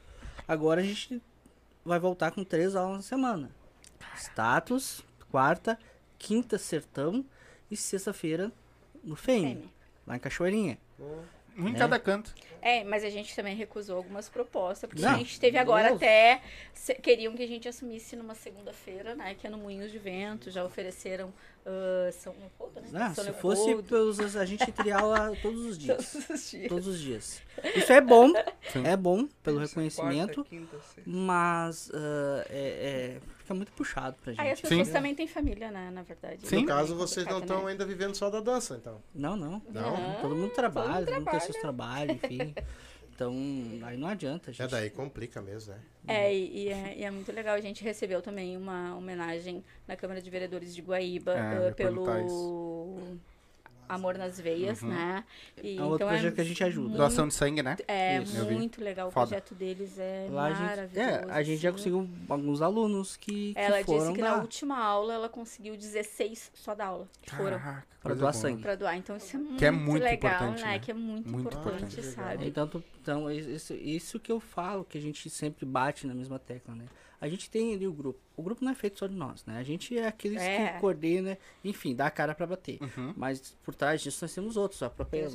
Agora 0.48 0.82
a 0.82 0.84
gente 0.84 1.22
vai 1.86 2.00
voltar 2.00 2.32
com 2.32 2.44
três 2.44 2.76
aulas 2.76 2.98
na 2.98 3.04
semana. 3.04 3.50
Status, 4.18 5.04
quarta, 5.32 5.78
quinta 6.18 6.58
sertão 6.58 7.26
e 7.72 7.76
sexta-feira 7.78 8.52
no 9.04 9.16
FEM, 9.16 9.42
Fêmea. 9.56 9.70
Lá 10.06 10.16
em 10.16 10.20
Cachoeirinha. 10.20 10.78
Um 11.58 11.68
em 11.68 11.74
né? 11.74 11.80
cada 11.80 12.00
canto. 12.00 12.34
É, 12.62 12.84
mas 12.84 13.04
a 13.04 13.10
gente 13.10 13.36
também 13.36 13.56
recusou 13.56 13.98
algumas 13.98 14.28
propostas, 14.30 14.90
porque 14.90 15.04
Não, 15.04 15.12
a 15.16 15.18
gente 15.18 15.40
teve 15.40 15.58
agora 15.58 15.90
Deus. 15.90 15.98
até. 15.98 16.42
se- 16.74 16.96
queriam 16.96 17.36
que 17.36 17.44
a 17.44 17.48
gente 17.48 17.68
assumisse 17.68 18.16
numa 18.16 18.34
segunda-feira, 18.34 19.14
né? 19.16 19.36
Que 19.36 19.48
é 19.48 19.50
no 19.50 19.58
Moinhos 19.58 19.92
de 19.92 20.00
Vento, 20.00 20.50
já 20.50 20.64
ofereceram 20.64 21.32
ah, 21.66 22.12
São 22.12 22.34
Leopoldo, 22.40 22.82
né? 22.82 22.90
Ah, 22.94 23.14
São 23.14 23.24
se 23.24 23.34
fosse, 23.34 23.66
Leopoldo, 23.66 23.88
pelos, 23.90 24.36
a 24.36 24.46
gente 24.46 24.72
teria 24.72 24.98
aula 25.00 25.36
todos 25.42 25.66
os 25.66 25.78
dias. 25.78 26.12
todos 26.12 26.30
os 26.30 26.50
dias. 26.52 26.68
Todos 26.70 26.88
os 26.88 27.00
dias. 27.00 27.42
Isso 27.76 27.92
é 27.94 28.02
bom, 28.02 28.34
Sim. 28.72 28.86
é 28.86 28.98
bom 28.98 29.28
pelo 29.44 29.58
Quarta, 29.58 29.70
reconhecimento, 29.70 30.44
quinta, 30.46 30.78
sexta. 30.94 31.02
mas 31.06 31.92
ah, 31.94 32.46
é, 32.50 33.18
é- 33.20 33.20
fica 33.40 33.54
muito 33.54 33.72
puxado 33.74 34.16
pra 34.24 34.32
Aí 34.38 34.52
as 34.52 34.58
gente. 34.60 34.62
pessoas 34.70 34.88
Sim. 34.88 34.94
também 34.94 35.16
têm 35.16 35.28
família, 35.28 35.70
né? 35.72 35.92
Na 35.92 36.02
verdade. 36.02 36.48
Sim. 36.48 36.62
No 36.62 36.66
caso, 36.68 36.96
vocês 36.96 37.26
não 37.28 37.40
estão 37.40 37.66
né? 37.66 37.72
ainda 37.72 37.86
vivendo 37.86 38.16
só 38.16 38.30
da 38.30 38.40
dança, 38.40 38.76
então. 38.76 39.02
Não, 39.14 39.36
não. 39.36 39.62
Não? 39.70 40.16
Todo 40.22 40.36
mundo 40.36 40.52
trabalha, 40.52 41.06
todo 41.06 41.16
mundo 41.16 41.16
tem 41.16 41.24
trabalha. 41.24 41.40
seus 41.42 41.58
trabalhos, 41.58 42.16
enfim. 42.24 42.56
Então, 43.16 43.34
aí 43.84 43.96
não 43.96 44.08
adianta, 44.08 44.52
gente. 44.52 44.64
É 44.64 44.68
daí, 44.68 44.90
complica 44.90 45.42
mesmo, 45.42 45.74
né? 45.74 45.80
É 46.08 46.34
e, 46.34 46.64
e 46.64 46.70
é, 46.70 46.98
e 46.98 47.04
é 47.04 47.12
muito 47.12 47.32
legal. 47.32 47.56
A 47.56 47.62
gente 47.62 47.84
recebeu 47.84 48.22
também 48.22 48.58
uma 48.58 48.96
homenagem 48.96 49.64
na 49.88 49.96
Câmara 49.96 50.22
de 50.22 50.30
Vereadores 50.30 50.74
de 50.74 50.82
Guaíba 50.82 51.34
É, 51.34 51.72
perguntar 51.72 52.16
pelo 52.16 53.20
Amor 53.94 54.18
nas 54.18 54.40
Veias, 54.40 54.82
né? 54.82 55.24
E, 55.62 55.78
É 55.78 55.82
um 55.82 55.86
outro 55.86 55.96
então 55.96 56.08
projeto 56.10 56.36
que 56.36 56.42
a 56.42 56.44
gente 56.44 56.64
ajuda. 56.64 56.98
Doação 56.98 57.28
de 57.28 57.34
sangue, 57.34 57.62
né? 57.64 57.78
É 57.88 58.20
Isso. 58.22 58.44
Muito 58.46 58.84
legal. 58.84 59.12
Foda. 59.12 59.26
O 59.26 59.30
projeto 59.30 59.56
deles 59.56 59.98
é 59.98 60.28
Lá 60.32 60.46
a 60.46 60.50
gente, 60.54 60.62
maravilhoso. 60.62 61.00
é, 61.00 61.26
a 61.32 61.44
gente 61.44 61.62
já 61.62 61.70
assim. 61.70 61.78
conseguiu 61.78 62.10
alguns 62.30 62.62
alunos 62.62 63.16
que, 63.18 63.54
que 63.54 63.60
Ela 63.60 63.84
foram 63.84 64.00
disse 64.00 64.14
que 64.14 64.22
dar 64.22 64.32
na 64.38 64.42
última 64.42 64.78
aula 64.78 65.14
ela 65.14 65.30
conseguiu 65.30 65.76
16 65.78 66.52
só 66.54 66.74
da 66.76 66.86
aula. 66.88 67.08
Que 67.22 67.30
foram 67.36 67.58
Caraca, 67.60 67.88
pra 68.02 68.14
doar 68.14 68.34
sangue. 68.34 68.62
pra 68.62 68.76
doar. 68.76 68.98
Então 68.98 69.16
isso 69.18 69.36
é 69.36 69.40
muito, 69.40 69.58
Que 69.58 69.66
é 69.66 69.72
muito 69.72 70.04
legal, 70.04 70.34
importante, 70.34 70.62
né? 70.62 70.68
né? 70.72 70.80
Que 70.80 70.92
é 70.92 70.94
muito, 70.94 71.30
Muito 71.30 71.48
importante, 71.58 71.84
importante. 72.00 72.04
sabe? 72.16 72.48
Então, 72.48 72.70
então 73.02 73.32
isso, 73.32 73.74
isso 73.74 74.20
que 74.20 74.32
eu 74.32 74.40
falo, 74.40 74.84
que 74.84 74.98
a 74.98 75.02
gente 75.02 75.30
sempre 75.30 75.66
bate 75.66 76.06
na 76.08 76.14
mesma 76.14 76.40
tecla, 76.40 76.74
né? 76.76 76.86
A 77.24 77.30
gente 77.30 77.50
tem 77.50 77.74
ali 77.74 77.88
o 77.88 77.94
grupo. 77.94 78.20
O 78.36 78.44
grupo 78.44 78.66
não 78.66 78.74
é 78.74 78.76
feito 78.76 79.00
só 79.00 79.08
de 79.08 79.16
nós, 79.16 79.46
né? 79.46 79.58
A 79.58 79.64
gente 79.64 79.98
é 79.98 80.06
aqueles 80.08 80.42
É. 80.42 80.74
que 80.74 80.80
coordena, 80.82 81.38
enfim, 81.64 81.96
dá 81.96 82.08
a 82.08 82.12
cara 82.12 82.36
pra 82.36 82.46
bater. 82.46 82.80
Uhum. 82.82 83.14
Mas 83.16 83.56
por 83.64 83.74
trás 83.74 84.02
disso 84.02 84.26
nós 84.26 84.36
temos 84.36 84.58
outros. 84.58 84.84
A 84.84 84.90
própria 84.90 85.30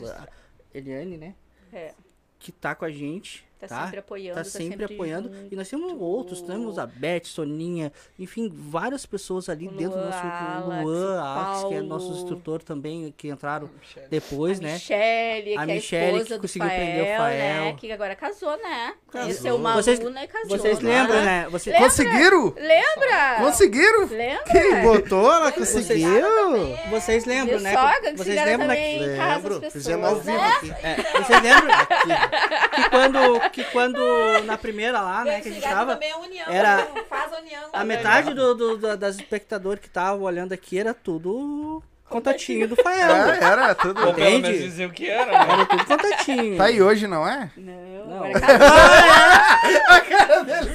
Eliane, 0.74 1.16
né? 1.16 1.34
É. 1.72 1.94
Que 2.38 2.52
tá 2.52 2.74
com 2.74 2.84
a 2.84 2.90
gente. 2.90 3.47
Tá, 3.60 3.66
Tá, 3.66 3.82
sempre 3.84 3.98
apoiando. 3.98 4.34
Tá 4.38 4.44
sempre 4.44 4.84
apoiando. 4.84 5.34
junto. 5.34 5.52
E 5.52 5.56
nós 5.56 5.68
temos 5.68 5.92
outros, 6.00 6.40
temos 6.42 6.78
a 6.78 6.86
Beth, 6.86 7.24
Soninha, 7.24 7.92
enfim, 8.18 8.48
várias 8.54 9.04
pessoas 9.04 9.48
ali 9.48 9.66
O 9.66 9.72
dentro 9.72 9.98
do 9.98 10.04
nosso 10.04 10.18
Alex, 10.18 10.84
Luan, 10.84 11.20
Alex, 11.20 11.64
que 11.68 11.74
é 11.74 11.80
nosso 11.80 12.12
instrutor 12.12 12.62
também, 12.62 13.12
que 13.16 13.28
entraram 13.28 13.68
Michele. 13.80 14.06
depois, 14.08 14.60
a 14.60 14.62
né? 14.62 14.72
Michele, 14.74 15.56
A 15.56 15.64
que 15.64 15.70
é 15.70 15.74
Michele 15.74 16.20
a 16.20 16.24
que 16.24 16.38
conseguiu 16.38 16.68
Fael, 16.68 16.78
prender 16.80 17.02
o 17.02 17.06
né? 17.08 17.16
Fael. 17.16 17.76
Que 17.76 17.92
agora 17.92 18.14
casou, 18.14 18.56
né? 18.58 18.94
Casou. 19.10 19.26
Conheceu 19.28 19.56
uma 19.56 19.74
Vocês- 19.74 20.00
aluna 20.00 20.24
e 20.24 20.28
casou. 20.28 20.48
Vocês 20.58 20.78
né? 20.80 21.00
lembram, 21.02 21.24
né? 21.24 21.48
Você, 21.50 21.72
Conseguiram? 21.72 22.54
Lembra? 22.56 23.36
Conseguiram? 23.40 24.06
Lembra? 24.06 24.82
Botou, 24.82 25.32
ela 25.32 25.50
Vocês- 25.50 25.72
conseguiu. 25.72 26.10
Vocês 26.90 27.24
lembram, 27.24 27.58
né? 27.60 27.72
só? 27.72 27.88
Que 27.94 28.00
Vocês 28.12 28.20
fizeram 28.22 28.44
lembram 28.52 28.68
também 28.68 29.02
em 29.02 29.16
casa 29.16 29.28
as 29.38 29.42
Lembro, 29.44 29.70
fizemos 29.70 30.06
ao 30.08 30.16
vivo 30.16 30.36
né? 30.38 30.48
aqui. 30.48 30.70
É, 30.82 30.94
vocês 31.22 31.42
lembram 31.42 31.68
que 32.82 32.90
quando, 32.90 33.50
que 33.50 33.64
quando 33.64 34.42
na 34.44 34.56
primeira 34.58 35.00
lá, 35.00 35.24
né, 35.24 35.40
que 35.40 35.48
a 35.48 35.52
gente 35.52 35.62
tava, 35.62 35.94
também 35.94 36.12
a 36.12 36.18
união. 36.18 36.46
era- 36.48 36.76
né? 36.76 36.86
Faz 37.08 37.32
a 37.32 37.38
união. 37.38 37.62
a 37.72 37.84
metade 37.84 38.34
do, 38.34 38.54
do- 38.54 38.76
da- 38.78 38.96
das 38.96 39.16
espectadores 39.16 39.80
que 39.80 39.88
estavam 39.88 40.22
olhando 40.22 40.52
aqui 40.52 40.78
era 40.78 40.92
tudo 40.94 41.82
contatinho 42.08 42.66
do 42.66 42.74
Fael. 42.76 43.10
É, 43.10 43.44
era 43.44 43.74
tudo. 43.74 43.98
Ou 44.06 44.14
pelo 44.14 44.26
Entende? 44.28 44.42
menos 44.48 44.62
diziam 44.64 44.88
que 44.90 45.08
era, 45.10 45.26
né? 45.30 45.52
Era 45.52 45.66
tudo 45.66 45.84
contatinho. 45.84 46.56
Tá 46.56 46.64
aí 46.64 46.80
hoje, 46.80 47.06
não 47.06 47.28
é? 47.28 47.50
Não, 47.56 47.74
Não. 48.06 48.32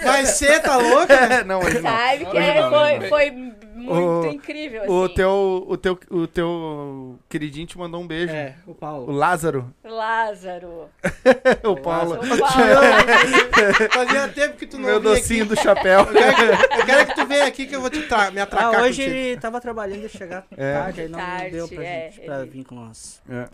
Vai 0.04 0.26
ser, 0.26 0.60
tá 0.62 0.78
louca? 0.78 1.44
não, 1.46 1.60
hoje 1.60 1.80
não. 1.80 1.89
Sabe 1.92 2.26
que 2.26 2.38
Hoje 2.38 2.50
é- 2.50 2.62
não, 2.62 2.70
foi, 2.70 3.00
não. 3.00 3.10
foi 3.10 3.54
muito 3.84 4.28
O- 4.28 4.32
incrível, 4.32 4.84
O 4.89 5.04
assim. 5.06 5.13
teu, 5.15 5.65
o, 5.67 5.78
teu, 5.78 6.00
o 6.10 6.28
teu 6.28 7.19
queridinho 7.30 7.67
te 7.67 7.78
mandou 7.78 8.02
um 8.02 8.08
beijo. 8.08 8.34
É, 8.34 8.56
o 8.65 8.72
O 8.72 8.76
Paulo. 8.76 9.12
Lázaro. 9.12 9.74
Lázaro. 9.84 10.89
o 11.63 11.76
Paulo. 11.78 12.15
O 12.15 12.17
Paulo. 12.19 12.24
Fazia 13.91 14.28
tempo 14.30 14.58
que 14.58 14.65
tu 14.67 14.78
não 14.78 14.86
Meu 14.86 15.00
vinha 15.02 15.13
docinho 15.15 15.43
aqui. 15.46 15.56
do 15.56 15.62
chapéu. 15.62 16.00
Eu 16.02 16.13
quero, 16.13 16.36
que, 16.36 16.74
eu 16.82 16.86
quero 16.86 17.06
que 17.08 17.15
tu 17.15 17.26
venha 17.28 17.46
aqui 17.46 17.65
que 17.67 17.76
eu 17.76 17.82
vou 17.82 17.89
te 17.89 18.02
tra- 18.08 18.32
me 18.32 18.41
atracar 18.41 18.76
Ah, 18.76 18.82
hoje 18.84 19.02
contigo. 19.04 19.15
ele 19.15 19.39
tava 19.39 19.60
trabalhando 19.62 20.06
e 20.06 20.10
chegar 20.10 20.46
É. 20.58 20.74
tarde, 20.74 21.02
aí 21.02 21.08
não 21.10 21.19
Tarde, 21.19 21.52
deu 21.52 21.67
pra 21.67 21.84
é, 21.84 22.12
gente 22.12 22.26
pra 22.26 22.41
ele- 22.41 22.50
vir 22.50 22.63
com 22.65 22.76
nós. 22.76 23.22
É. 23.30 23.48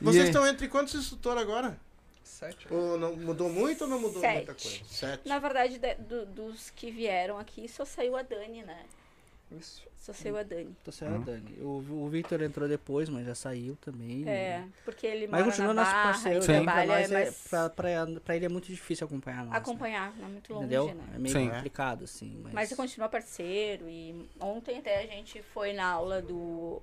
Vocês 0.00 0.24
estão 0.26 0.46
entre 0.46 0.68
quantos 0.68 0.94
instrutores 0.94 1.40
agora? 1.42 1.76
Sete. 2.22 2.66
Ou 2.70 2.98
não, 2.98 3.14
mudou 3.16 3.48
muito 3.48 3.84
ou 3.84 3.88
não 3.90 3.98
mudou 4.00 4.20
Sete. 4.20 4.34
muita 4.34 4.54
coisa? 4.54 4.78
Sete. 4.88 5.28
Na 5.28 5.38
verdade, 5.38 5.78
de- 5.78 5.94
do- 5.94 6.26
dos 6.26 6.70
que 6.70 6.90
vieram 6.90 7.38
aqui, 7.38 7.68
só 7.68 7.84
saiu 7.84 8.16
a 8.16 8.22
Dani, 8.22 8.62
né? 8.62 8.78
Isso. 9.50 9.82
Só 9.96 10.12
saiu 10.12 10.36
a 10.36 10.42
Dani. 10.42 10.76
Tô 10.84 10.92
saindo, 10.92 11.24
Dani. 11.24 11.56
O, 11.62 11.82
o 12.04 12.08
Victor 12.10 12.42
entrou 12.42 12.68
depois, 12.68 13.08
mas 13.08 13.24
já 13.24 13.34
saiu 13.34 13.74
também. 13.76 14.28
É, 14.28 14.62
porque 14.84 15.06
ele 15.06 15.26
Mas 15.26 15.40
mora 15.40 15.44
continua 15.50 15.72
na 15.74 15.80
nosso 15.82 15.92
Barra, 15.94 16.12
parceiro, 16.12 16.38
ele 16.44 16.52
né? 16.52 16.62
Pra, 16.62 16.72
trabalha 16.72 16.86
nós 17.00 17.10
é, 17.10 17.14
mais... 17.14 17.48
pra, 17.48 17.70
pra, 17.70 18.06
pra 18.22 18.36
ele 18.36 18.44
é 18.44 18.48
muito 18.50 18.66
difícil 18.66 19.06
acompanhar 19.06 19.44
nós. 19.44 19.50
né? 19.50 19.56
acompanhar, 19.56 20.14
não 20.18 20.26
é 20.26 20.28
muito 20.28 20.52
longe, 20.52 20.64
Entendeu? 20.66 20.94
né? 20.94 21.04
É 21.14 21.18
meio 21.18 21.34
Sim. 21.34 21.48
complicado, 21.48 22.04
assim. 22.04 22.38
Mas, 22.42 22.52
Mas 22.52 22.70
ele 22.70 22.76
continua 22.76 23.08
parceiro 23.08 23.88
e 23.88 24.28
ontem 24.40 24.78
até 24.78 25.04
a 25.04 25.06
gente 25.06 25.40
foi 25.42 25.72
na 25.72 25.86
aula 25.86 26.20
do, 26.20 26.82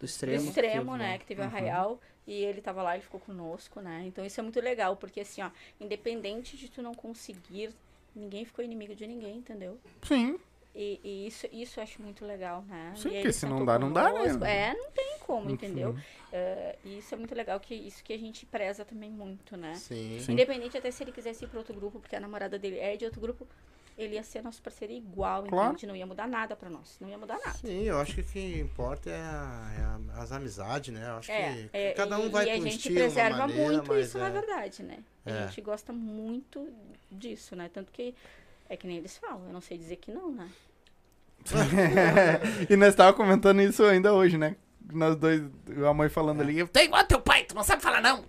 do 0.00 0.06
extremo. 0.06 0.48
extremo, 0.48 0.92
que 0.92 0.98
né? 0.98 1.06
teve, 1.12 1.18
Que 1.18 1.26
teve 1.26 1.40
Uhum. 1.42 1.46
Arraial. 1.48 2.00
E 2.26 2.32
ele 2.44 2.62
tava 2.62 2.82
lá, 2.82 2.94
ele 2.94 3.02
ficou 3.02 3.20
conosco, 3.20 3.80
né? 3.80 4.04
Então 4.06 4.24
isso 4.24 4.38
é 4.40 4.42
muito 4.42 4.60
legal, 4.60 4.96
porque 4.96 5.20
assim, 5.20 5.42
ó, 5.42 5.50
independente 5.78 6.56
de 6.56 6.70
tu 6.70 6.80
não 6.80 6.94
conseguir, 6.94 7.70
ninguém 8.14 8.44
ficou 8.44 8.64
inimigo 8.64 8.94
de 8.94 9.06
ninguém, 9.06 9.36
entendeu? 9.38 9.78
Sim. 10.06 10.38
E, 10.74 11.00
e 11.04 11.26
isso, 11.26 11.46
isso 11.52 11.78
eu 11.78 11.82
acho 11.84 12.00
muito 12.00 12.24
legal, 12.24 12.62
né? 12.62 12.92
Sim, 12.96 13.10
porque 13.10 13.32
se 13.32 13.44
não 13.46 13.64
dá, 13.64 13.78
não 13.78 13.92
dá, 13.92 14.10
né? 14.10 14.70
É, 14.70 14.74
não 14.74 14.90
tem 14.90 15.18
como, 15.20 15.50
entendeu? 15.50 15.94
Eh, 16.32 16.78
e 16.82 16.98
isso 16.98 17.14
é 17.14 17.18
muito 17.18 17.34
legal, 17.34 17.60
que 17.60 17.74
isso 17.74 18.02
que 18.02 18.12
a 18.12 18.18
gente 18.18 18.46
preza 18.46 18.84
também 18.84 19.10
muito, 19.10 19.56
né? 19.56 19.74
Sim. 19.74 20.18
Sim. 20.18 20.32
Independente 20.32 20.76
até 20.78 20.90
se 20.90 21.04
ele 21.04 21.12
quisesse 21.12 21.44
ir 21.44 21.48
para 21.48 21.58
outro 21.58 21.74
grupo, 21.74 22.00
porque 22.00 22.16
a 22.16 22.20
namorada 22.20 22.58
dele 22.58 22.78
é 22.78 22.96
de 22.96 23.04
outro 23.04 23.20
grupo, 23.20 23.46
ele 23.98 24.14
ia 24.14 24.22
ser 24.22 24.42
nosso 24.42 24.62
parceiro 24.62 24.92
igual, 24.94 25.46
Claro. 25.46 25.72
entende? 25.72 25.86
Não 25.86 25.94
ia 25.94 26.06
mudar 26.06 26.26
nada 26.26 26.56
para 26.56 26.70
nós, 26.70 26.96
não 27.00 27.08
ia 27.08 27.18
mudar 27.18 27.38
nada. 27.38 27.58
Sim, 27.58 27.82
eu 27.82 27.98
acho 28.00 28.14
que 28.14 28.20
o 28.22 28.24
que 28.24 28.58
importa 28.58 29.10
é, 29.10 29.20
a- 29.20 29.74
é 29.78 29.82
a- 30.18 30.22
as 30.22 30.32
amizades, 30.32 30.94
né? 30.94 31.06
Eu 31.06 31.16
acho 31.16 31.30
É, 31.30 31.52
que 31.52 31.70
é, 31.72 31.92
cada 31.92 32.18
um 32.18 32.26
e, 32.26 32.30
vai 32.30 32.46
e 32.46 32.50
a 32.50 32.54
com 32.56 32.62
gente 32.62 32.90
preserva 32.90 33.34
uma 33.36 33.46
maneira, 33.46 33.72
muito 33.72 33.88
mas 33.88 34.06
isso, 34.08 34.18
é... 34.18 34.20
na 34.20 34.30
verdade, 34.30 34.82
né? 34.82 34.98
A 35.26 35.30
É. 35.30 35.46
gente 35.48 35.60
gosta 35.60 35.92
muito 35.92 36.66
disso, 37.10 37.54
né? 37.54 37.68
Tanto 37.68 37.92
que 37.92 38.14
é 38.72 38.76
que 38.76 38.86
nem 38.86 38.96
eles 38.96 39.16
falam, 39.18 39.46
eu 39.46 39.52
não 39.52 39.60
sei 39.60 39.76
dizer 39.76 39.96
que 39.96 40.10
não, 40.10 40.32
né? 40.32 40.48
e 42.70 42.76
nós 42.76 42.94
tava 42.94 43.12
comentando 43.12 43.60
isso 43.60 43.82
ainda 43.84 44.12
hoje, 44.14 44.38
né? 44.38 44.56
Nós 44.92 45.14
dois, 45.16 45.42
a 45.88 45.92
mãe 45.94 46.08
falando 46.08 46.40
ali, 46.40 46.58
eu 46.58 46.66
tenho 46.68 46.86
igual 46.86 47.04
teu 47.04 47.20
pai, 47.20 47.44
tu 47.44 47.54
não 47.54 47.62
sabe 47.62 47.82
falar 47.82 48.00
não. 48.00 48.24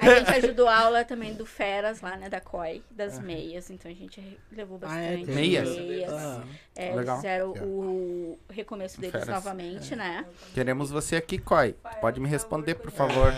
A 0.00 0.14
gente 0.18 0.30
ajudou 0.44 0.68
a 0.68 0.78
aula 0.78 1.04
também 1.04 1.34
do 1.34 1.44
Feras 1.46 2.00
lá, 2.00 2.16
né? 2.16 2.28
Da 2.28 2.40
COI, 2.40 2.82
das 2.90 3.18
meias. 3.18 3.70
Então 3.70 3.90
a 3.90 3.94
gente 3.94 4.38
levou 4.50 4.78
Ah, 4.82 4.98
é, 4.98 5.10
bastante 5.10 5.26
tem 5.26 5.34
Meias? 5.34 5.68
Ah, 6.10 6.42
É, 6.74 6.94
Legal. 6.94 7.16
fizeram 7.16 7.50
o 7.52 8.38
recomeço 8.48 9.00
deles 9.00 9.12
Feras. 9.12 9.28
novamente, 9.28 9.94
né? 9.94 10.24
Queremos 10.54 10.90
você 10.90 11.16
aqui, 11.16 11.38
Coi. 11.38 11.74
Pode 12.00 12.20
me 12.20 12.28
responder, 12.28 12.74
por 12.76 12.90
favor. 12.90 13.32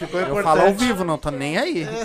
Ficou 0.00 0.18
Eu 0.20 0.26
importante. 0.28 0.44
falo 0.56 0.62
ao 0.68 0.74
vivo, 0.74 1.04
não 1.04 1.18
tô 1.18 1.30
nem 1.30 1.58
aí. 1.58 1.86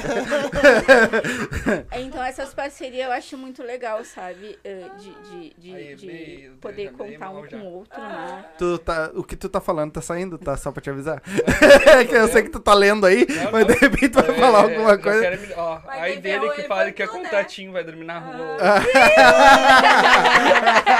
Então 1.97 2.21
essas 2.23 2.53
parcerias 2.53 3.05
eu 3.07 3.11
acho 3.11 3.37
muito 3.37 3.63
legal, 3.63 4.03
sabe? 4.03 4.57
Eh, 4.63 4.83
De, 4.99 5.09
de, 5.29 5.53
de, 5.57 5.75
Aí, 5.75 5.95
de 5.95 6.05
meio, 6.05 6.51
poder 6.57 6.91
contar 6.91 7.29
um 7.31 7.45
com 7.47 7.55
o 7.57 7.73
outro, 7.73 8.01
né? 8.01 8.45
Tu 8.57 8.77
tá, 8.79 9.11
o 9.13 9.23
que 9.23 9.35
tu 9.35 9.47
tá 9.49 9.59
falando 9.61 9.91
tá 9.93 10.01
saindo, 10.01 10.37
tá? 10.37 10.55
Só 10.57 10.71
pra 10.71 10.81
te 10.81 10.89
avisar. 10.89 11.21
que 12.07 12.15
eu 12.15 12.27
sei 12.27 12.43
que 12.43 12.49
tu 12.49 12.59
tá 12.59 12.73
lendo 12.73 13.05
aí, 13.05 13.25
Não, 13.27 13.51
mas 13.51 13.65
de 13.65 13.73
não. 13.73 13.79
repente 13.79 14.09
tu 14.09 14.21
vai 14.21 14.29
É, 14.35 14.39
falar 14.39 14.59
é, 14.59 14.61
alguma 14.75 14.97
coisa. 14.97 15.21
quero 15.21 15.53
Ó, 15.57 15.79
aí 15.87 16.17
dele 16.19 16.49
que 16.51 16.63
fala 16.63 16.91
que 16.91 17.01
é 17.01 17.05
plantou, 17.07 17.23
né? 17.23 17.29
contatinho, 17.29 17.71
vai 17.71 17.83
dormir 17.83 18.05
na 18.05 18.19
rua. 18.19 18.57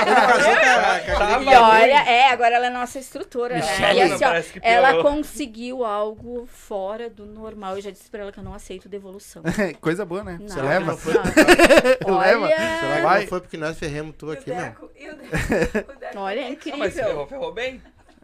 Ele 0.01 0.15
casou 0.15 0.55
com 0.55 0.61
a- 0.61 0.99
com 0.99 1.11
a- 1.11 1.25
Tá, 1.25 1.41
E 1.41 1.55
olha, 1.55 2.09
é, 2.09 2.29
agora 2.31 2.55
ela 2.55 2.67
é 2.67 2.69
nossa 2.69 2.97
instrutora, 2.99 3.55
né? 3.57 3.93
E 3.95 4.01
assim, 4.01 4.23
ó, 4.25 4.33
ela 4.61 5.01
conseguiu 5.03 5.83
algo 5.83 6.47
fora 6.85 7.09
do 7.09 7.25
normal. 7.25 7.75
Eu 7.77 7.81
já 7.81 7.89
disse 7.89 8.09
pra 8.11 8.21
ela 8.21 8.31
que 8.31 8.39
eu 8.39 8.43
não 8.43 8.53
aceito 8.53 8.87
devolução. 8.87 9.41
Coisa 9.81 10.05
boa, 10.05 10.23
né? 10.23 10.37
Não, 10.39 10.47
Você 10.47 10.61
leva? 10.61 10.85
não 10.85 10.97
foi? 10.97 11.13
não. 11.13 11.21
Leva. 12.19 12.47
Será 12.47 12.95
que 12.97 13.01
Vai. 13.01 13.21
não 13.21 13.27
foi 13.27 13.41
porque 13.41 13.57
nós 13.57 13.77
ferremos 13.79 14.15
tu 14.15 14.27
o 14.27 14.31
aqui, 14.31 14.51
meu? 14.51 14.59
Deco- 14.65 14.91
e 14.95 15.09
o 15.09 15.15
Deco- 15.15 15.35
o 15.91 15.99
Deco- 15.99 16.19
Olha, 16.19 16.39
é 16.41 16.43
Ah, 16.43 16.49
mas 16.49 16.59
você 16.63 16.69
incrível. 16.69 16.91
ferrou, 17.07 17.27
ferrou 17.27 17.51
bem. 17.53 17.81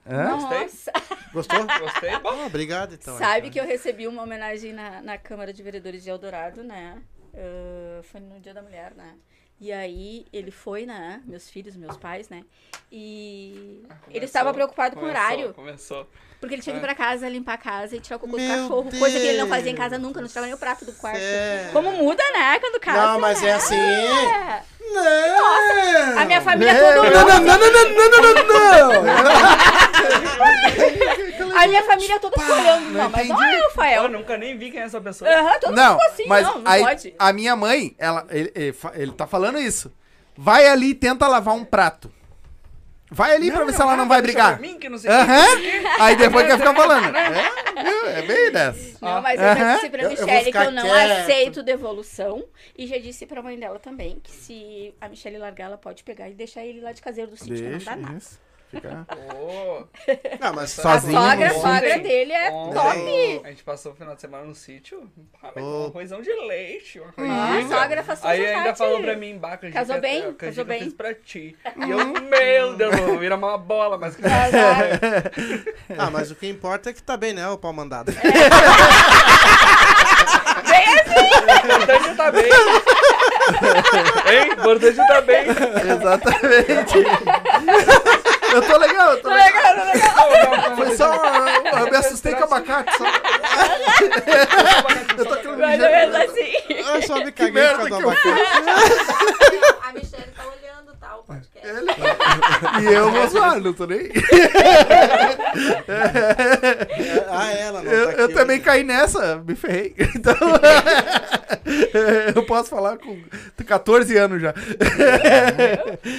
Hã? 0.07 0.23
Nossa, 0.29 0.91
Gostou? 1.33 1.65
Gostei. 1.79 2.19
Bom, 2.19 2.29
Ah, 2.29 2.45
obrigado, 2.45 2.93
então. 2.93 3.17
sabe 3.17 3.49
que 3.49 3.59
eu 3.59 3.65
recebi 3.65 4.07
uma 4.07 4.23
homenagem 4.23 4.73
na, 4.73 5.01
na 5.01 5.17
Câmara 5.17 5.51
de 5.53 5.61
Vereadores 5.63 6.03
de 6.03 6.09
Eldorado, 6.09 6.63
né? 6.63 6.97
Ah, 7.35 8.01
foi 8.03 8.19
no 8.21 8.39
Dia 8.39 8.53
da 8.53 8.61
Mulher, 8.61 8.93
né? 8.95 9.15
E 9.61 9.71
aí 9.71 10.25
ele 10.33 10.49
foi, 10.49 10.87
né? 10.87 11.21
Meus 11.23 11.47
filhos, 11.47 11.75
meus 11.75 11.95
pais, 11.95 12.27
né? 12.29 12.43
E 12.91 13.83
ele 14.09 14.25
estava 14.25 14.51
preocupado 14.51 14.95
com 14.95 15.01
o 15.01 15.07
começou, 15.07 15.21
horário. 15.21 15.53
Começou. 15.53 16.07
Porque 16.39 16.55
ele 16.55 16.63
tinha 16.63 16.73
que 16.73 16.79
ir 16.79 16.83
pra 16.83 16.95
casa, 16.95 17.29
limpar 17.29 17.53
a 17.53 17.57
casa 17.59 17.95
e 17.95 17.99
tirar 17.99 18.15
o 18.15 18.19
cocô 18.19 18.37
do 18.37 18.41
Meu 18.41 18.57
cachorro. 18.57 18.89
Coisa 18.97 19.19
que 19.19 19.27
ele 19.27 19.37
não 19.37 19.47
fazia 19.47 19.69
em 19.69 19.75
Deus. 19.75 19.85
casa 19.85 19.99
nunca, 19.99 20.19
não 20.19 20.27
tirava 20.27 20.47
nem 20.47 20.55
o 20.55 20.57
prato 20.57 20.83
do 20.83 20.93
quarto. 20.93 21.19
É. 21.21 21.69
Como 21.71 21.91
muda, 21.91 22.23
né? 22.33 22.59
Quando 22.59 22.79
casa. 22.79 23.05
Não, 23.05 23.19
mas 23.19 23.39
né? 23.39 23.49
é 23.49 23.53
assim. 23.53 23.75
É. 23.75 24.63
Não! 24.91 26.17
A 26.17 26.25
minha 26.25 26.41
família 26.41 26.73
Não, 26.73 26.81
todo 26.81 26.95
não, 26.95 27.03
mundo. 27.03 27.45
não, 27.45 27.59
não, 27.59 27.71
não, 27.71 28.09
não, 28.09 29.03
não, 29.03 29.03
não. 29.03 29.11
A 31.55 31.67
minha 31.67 31.83
família 31.83 32.19
toda 32.19 32.39
ficou 32.39 32.55
olhando. 32.55 32.89
Não, 32.91 33.09
mas 33.09 33.27
não 33.27 33.43
é 33.43 33.59
o 33.59 33.63
Eu 33.65 33.69
Fael. 33.71 34.07
nunca 34.09 34.37
nem 34.37 34.57
vi 34.57 34.71
quem 34.71 34.79
é 34.81 34.83
essa 34.83 35.01
pessoa. 35.01 35.29
Aham, 35.29 35.59
todo 35.59 35.75
Não, 35.75 35.91
mundo 35.93 35.99
ficou 36.01 36.13
assim. 36.13 36.25
mas 36.27 36.45
não, 36.47 36.59
não 36.59 36.71
aí, 36.71 36.81
pode. 36.83 37.15
a 37.19 37.33
minha 37.33 37.55
mãe, 37.55 37.95
ela, 37.97 38.25
ele, 38.29 38.51
ele, 38.55 38.75
ele 38.95 39.11
tá 39.11 39.27
falando 39.27 39.59
isso. 39.59 39.91
Vai 40.37 40.67
ali 40.67 40.91
e 40.91 40.95
tenta 40.95 41.27
lavar 41.27 41.53
um 41.55 41.65
prato. 41.65 42.11
Vai 43.13 43.35
ali 43.35 43.51
pra 43.51 43.65
ver 43.65 43.73
se 43.73 43.81
ela 43.81 43.97
não 43.97 44.07
vai 44.07 44.21
deixa 44.21 44.37
brigar. 44.37 44.59
mim, 44.61 44.79
que 44.79 44.87
não 44.87 44.97
sei 44.97 45.11
quê. 45.11 45.83
Aí 45.99 46.15
depois 46.15 46.47
quer 46.47 46.57
ficar 46.57 46.73
falando. 46.73 47.11
É, 47.73 48.19
é 48.19 48.21
bem 48.21 48.51
dessa. 48.51 48.97
Não, 49.01 49.21
mas 49.21 49.39
eu 49.39 49.45
já 49.47 49.53
Aham. 49.53 49.75
disse 49.75 49.89
pra 49.89 50.01
Eu- 50.03 50.11
eu 50.11 50.17
Michelle 50.25 50.51
que 50.51 50.57
eu 50.57 50.71
não 50.71 50.83
quieto. 50.83 51.11
aceito 51.21 51.63
devolução. 51.63 52.43
E 52.77 52.85
já 52.85 52.97
disse 52.99 53.25
pra 53.25 53.41
mãe 53.41 53.57
dela 53.57 53.79
também 53.79 54.19
que 54.21 54.29
se 54.31 54.93
a 55.01 55.07
Michelle 55.09 55.37
largar, 55.37 55.65
ela 55.65 55.77
pode 55.77 56.03
pegar 56.03 56.29
e 56.29 56.33
deixar 56.33 56.63
ele 56.63 56.79
lá 56.81 56.91
de 56.91 57.01
caseiro 57.01 57.31
do 57.31 57.37
sítio, 57.37 57.55
que 57.55 57.61
não 57.63 57.69
Deixa 57.71 57.89
dá 57.89 57.95
nada. 57.95 58.17
isso. 58.17 58.39
Fica... 58.71 59.05
Ô, 59.35 59.85
Não, 60.39 60.53
mas 60.53 60.71
Sozinho, 60.71 61.17
A 61.19 61.31
sogra, 61.31 61.47
a 61.47 61.53
sogra 61.53 61.99
dele 61.99 62.31
é 62.31 62.49
ontem 62.51 62.73
top. 62.73 63.41
A 63.43 63.49
gente 63.49 63.63
passou 63.63 63.91
o 63.91 63.95
final 63.95 64.15
de 64.15 64.21
semana 64.21 64.45
no 64.45 64.55
sítio. 64.55 65.11
pá, 65.41 65.49
com 65.51 65.59
um 65.61 65.85
arrozão 65.87 66.21
de 66.21 66.31
leite. 66.47 66.99
Uma 66.99 67.13
Ah, 67.17 67.57
a 67.57 67.67
sogra 67.67 68.03
faz 68.03 68.23
Aí 68.23 68.45
ainda 68.45 68.73
falou 68.73 69.01
pra 69.01 69.15
mim, 69.17 69.37
canjica, 69.39 69.71
Casou 69.73 69.99
bem? 69.99 70.21
canjica 70.21 70.45
Casou 70.45 70.61
eu 70.63 70.67
bem? 70.67 70.79
fiz 70.83 70.93
pra 70.93 71.13
ti. 71.13 71.57
E 71.85 71.89
eu, 71.91 71.97
meu 72.21 72.75
Deus, 72.75 72.95
vou 73.01 73.17
virar 73.19 73.35
uma 73.35 73.57
bola, 73.57 73.97
mas... 73.97 74.15
Ah, 75.97 76.09
mas 76.09 76.31
o 76.31 76.35
que 76.35 76.47
importa 76.47 76.89
é 76.91 76.93
que 76.93 77.03
tá 77.03 77.17
bem, 77.17 77.33
né, 77.33 77.47
o 77.49 77.57
pau 77.57 77.73
mandado. 77.73 78.11
O 78.11 78.15
importante 81.65 82.09
é 82.09 82.13
tá 82.15 82.31
bem. 82.31 82.43
Hein? 84.31 84.49
O 84.49 84.53
importante 84.53 84.99
é 84.99 85.07
tá 85.07 85.21
bem. 85.21 85.45
Exatamente. 85.91 86.97
Eu 88.53 88.61
tô 88.61 88.77
legal, 88.77 89.11
eu 89.11 89.21
tô 89.21 89.29
legal. 89.29 89.75
Não, 89.75 90.69
não, 90.69 90.75
Foi 90.77 90.95
só. 90.95 91.13
Eu 91.79 91.91
me 91.91 91.97
assustei 91.97 92.35
com 92.35 92.43
abacate. 92.43 92.97
Só. 92.97 93.05
Eu 95.17 95.25
tô 95.25 95.33
aqui 95.33 95.47
no 95.47 95.57
Mais 95.57 95.81
ou 95.81 95.89
menos 95.89 96.15
assim. 96.15 96.53
Eu 96.69 97.01
só 97.03 97.15
me 97.17 97.31
caguei 97.31 97.51
merda 97.51 97.87
por 97.87 97.89
causa 97.89 98.15
que 98.15 98.23
do 98.23 98.29
eu 98.29 98.39
abacate. 98.39 99.79
A 99.83 99.93
Michelle 99.93 100.31
tá 100.35 100.43
olhando, 100.43 100.60
tá, 100.60 100.60
o 101.21 101.25
podcast. 101.25 101.61
E 102.81 102.85
eu 102.93 103.11
vou 103.11 103.27
zoar, 103.27 103.59
não 103.59 103.73
tô 103.73 103.85
nem. 103.85 103.99
aí. 103.99 104.11
Ah, 107.29 107.51
ela 107.53 107.81
não 107.81 107.91
Eu, 107.91 108.05
tá 108.07 108.13
eu 108.13 108.25
aqui 108.25 108.33
também 108.33 108.55
hoje. 108.57 108.65
caí 108.65 108.83
nessa, 108.83 109.37
me 109.37 109.55
ferrei. 109.55 109.95
Então. 110.15 110.35
eu 112.35 112.45
posso 112.45 112.69
falar 112.69 112.97
com 112.97 113.21
14 113.65 114.17
anos 114.17 114.41
já. 114.41 114.53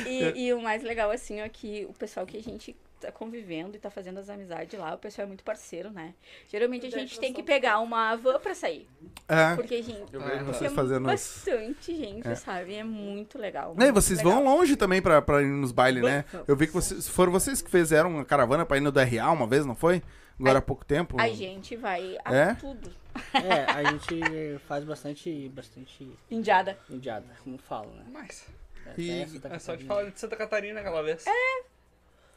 E, 0.07 0.47
e 0.47 0.53
o 0.55 0.61
mais 0.61 0.83
legal, 0.83 1.11
assim, 1.11 1.41
é 1.41 1.49
que 1.49 1.87
o 1.89 1.93
pessoal 1.93 2.27
que 2.27 2.37
a 2.37 2.43
gente 2.43 2.75
tá 3.03 3.13
convivendo 3.13 3.77
e 3.77 3.79
tá 3.81 3.91
fazendo 3.91 4.19
as 4.19 4.29
amizades 4.29 4.79
lá, 4.79 4.95
o 4.95 4.99
pessoal 4.99 5.25
é 5.25 5.29
muito 5.29 5.45
parceiro, 5.45 5.91
né? 5.91 6.15
Geralmente 6.49 6.87
a 6.87 6.91
gente 6.91 7.19
tem 7.21 7.33
que 7.33 7.43
pegar 7.43 7.79
uma 7.81 8.17
van 8.17 8.39
pra 8.41 8.55
sair. 8.55 8.89
É. 9.29 9.55
Porque, 9.55 9.83
gente, 9.83 10.13
Eu 10.13 10.21
vejo 10.21 10.41
Ah, 10.41 10.45
vocês 10.45 10.73
é 10.73 10.75
fazendo 10.75 11.13
isso. 11.13 11.41
bastante 11.51 11.95
gente, 11.97 12.27
É. 12.29 12.35
sabe? 12.35 12.75
É 12.75 12.85
muito 12.85 13.39
legal. 13.39 13.75
E 13.75 13.77
muito 13.79 13.95
vocês 13.95 14.19
legal. 14.19 14.35
vão 14.35 14.45
longe 14.45 14.77
também 14.77 15.01
pra, 15.03 15.21
pra 15.23 15.43
ir 15.43 15.47
nos 15.47 15.73
bailes, 15.73 16.03
né? 16.03 16.25
Eu 16.49 16.57
vi 16.57 16.67
que 16.67 16.73
vocês, 16.73 17.09
foram 17.09 17.31
vocês 17.33 17.61
que 17.61 17.71
fizeram 17.71 18.11
uma 18.11 18.25
caravana 18.25 18.65
pra 18.65 18.77
ir 18.77 18.81
no 18.81 18.91
DRA 18.93 19.31
uma 19.31 19.47
vez, 19.47 19.67
não 19.67 19.75
foi? 19.75 20.03
Agora 20.41 20.59
há 20.59 20.63
pouco 20.63 20.85
tempo. 20.85 21.21
A 21.21 21.29
gente 21.29 21.77
vai 21.77 22.17
a 22.25 22.35
É? 22.35 22.55
tudo. 22.55 22.91
É, 23.35 23.71
a 23.71 23.85
gente 23.93 24.59
faz 24.67 24.83
bastante, 24.85 25.49
bastante 25.51 26.11
Indiada. 26.31 26.79
indiada, 26.89 27.27
como 27.45 27.59
fala, 27.59 27.93
né? 27.93 28.05
Mas 28.11 28.47
É, 28.85 29.01
E- 29.01 29.39
da 29.39 29.51
é 29.51 29.59
só 29.61 29.77
te 29.77 29.85
Catarina. 29.85 29.89
falar 29.89 30.11
de 30.11 30.19
Santa 30.19 30.35
Catarina 30.37 30.81
aquela 30.81 31.03
vez. 31.03 31.25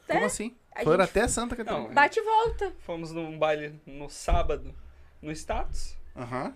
Como 0.06 0.24
assim? 0.26 0.56
A 0.74 0.82
Foram 0.84 1.04
gente- 1.04 1.10
até 1.18 1.28
Santa 1.28 1.56
Catarina. 1.56 1.88
Não, 1.88 1.94
Bate 1.94 2.18
e 2.18 2.22
volta. 2.22 2.72
Fomos 2.80 3.10
num 3.12 3.38
baile 3.38 3.80
no 3.86 4.08
sábado, 4.08 4.74
no 5.22 5.30
status. 5.32 5.96
Aham. 6.14 6.54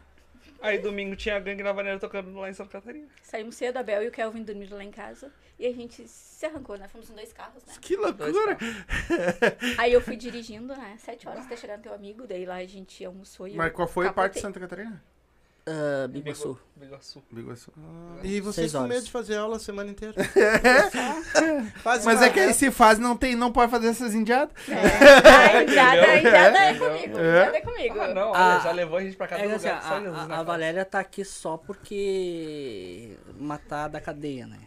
Aí 0.63 0.79
domingo 0.79 1.17
tinha 1.17 1.37
a 1.37 1.41
gangue 1.41 1.63
na 1.63 1.73
vaneira 1.73 1.99
tocando 1.99 2.39
lá 2.39 2.51
em 2.51 2.53
Santa 2.53 2.71
Catarina. 2.73 3.09
Saímos 3.23 3.55
cedo, 3.57 3.79
a 3.79 3.83
Bel 3.83 4.03
e 4.03 4.09
o 4.09 4.11
Kelvin 4.11 4.43
dormiram 4.43 4.77
lá 4.77 4.85
em 4.85 4.91
casa. 4.91 5.33
E 5.59 5.67
a 5.67 5.73
gente 5.73 6.07
se 6.07 6.45
arrancou, 6.47 6.77
né? 6.77 6.87
Fomos 6.89 7.09
em 7.11 7.15
dois 7.15 7.33
carros, 7.33 7.65
né? 7.65 7.73
Que 7.81 7.97
loucura. 7.97 8.59
Aí 9.79 9.93
eu 9.93 10.01
fui 10.01 10.17
dirigindo, 10.17 10.75
né? 10.77 10.97
Sete 10.99 11.27
horas 11.29 11.45
até 11.47 11.57
chegar 11.57 11.77
no 11.79 11.83
teu 11.83 11.95
amigo. 11.95 12.27
Daí 12.27 12.45
lá 12.45 12.57
a 12.57 12.67
gente 12.67 13.03
almoçou 13.05 13.49
e 13.49 13.55
Mas 13.55 13.73
qual 13.73 13.89
foi 13.89 14.07
a 14.07 14.13
parte 14.13 14.35
de 14.35 14.41
capotei. 14.41 14.43
Santa 14.43 14.61
Catarina? 14.61 15.03
Ah, 15.67 16.09
Biguaçu. 16.09 16.59
Biguaçu. 16.75 17.23
Biguaçu. 17.31 17.71
Ah. 17.79 18.19
E 18.23 18.41
vocês 18.41 18.73
com 18.73 18.81
medo 18.87 19.05
de 19.05 19.11
fazer 19.11 19.37
aula 19.37 19.57
a 19.57 19.59
semana 19.59 19.91
inteira. 19.91 20.15
Faz 21.83 22.05
Mas 22.05 22.23
é 22.23 22.31
que 22.31 22.41
aí 22.41 22.55
se 22.55 22.71
faz, 22.71 22.99
não, 22.99 23.17
tem, 23.17 23.37
não 23.37 23.53
pode 23.53 23.71
fazer 23.71 23.89
essas 23.89 24.15
indiadas. 24.15 24.55
É, 24.69 24.75
a 25.59 25.63
indiada, 25.63 26.03
a 26.07 26.19
indiada 26.19 26.59
é 26.59 26.75
comigo. 26.75 27.19
É. 27.19 27.43
A 27.43 27.47
indiada 27.49 27.57
é 27.57 27.61
comigo. 27.61 28.01
Ah, 28.01 28.09
não, 28.15 28.29
olha, 28.31 28.39
Ah, 28.39 28.61
já 28.65 28.73
levou 28.73 28.99
a 28.99 29.03
gente 29.03 29.17
pra 29.17 29.29
cada 29.29 29.43
É 29.43 29.47
assim, 29.47 29.69
lugar. 29.69 29.83
só 29.83 29.95
a, 29.95 30.37
a- 30.37 30.41
a. 30.41 30.43
Valéria 30.43 30.85
tá 30.85 30.99
aqui 31.01 31.25
só 31.25 31.57
porque 31.57 33.17
matar 33.39 33.89
da 33.89 34.01
cadeia, 34.01 34.47
né? 34.47 34.59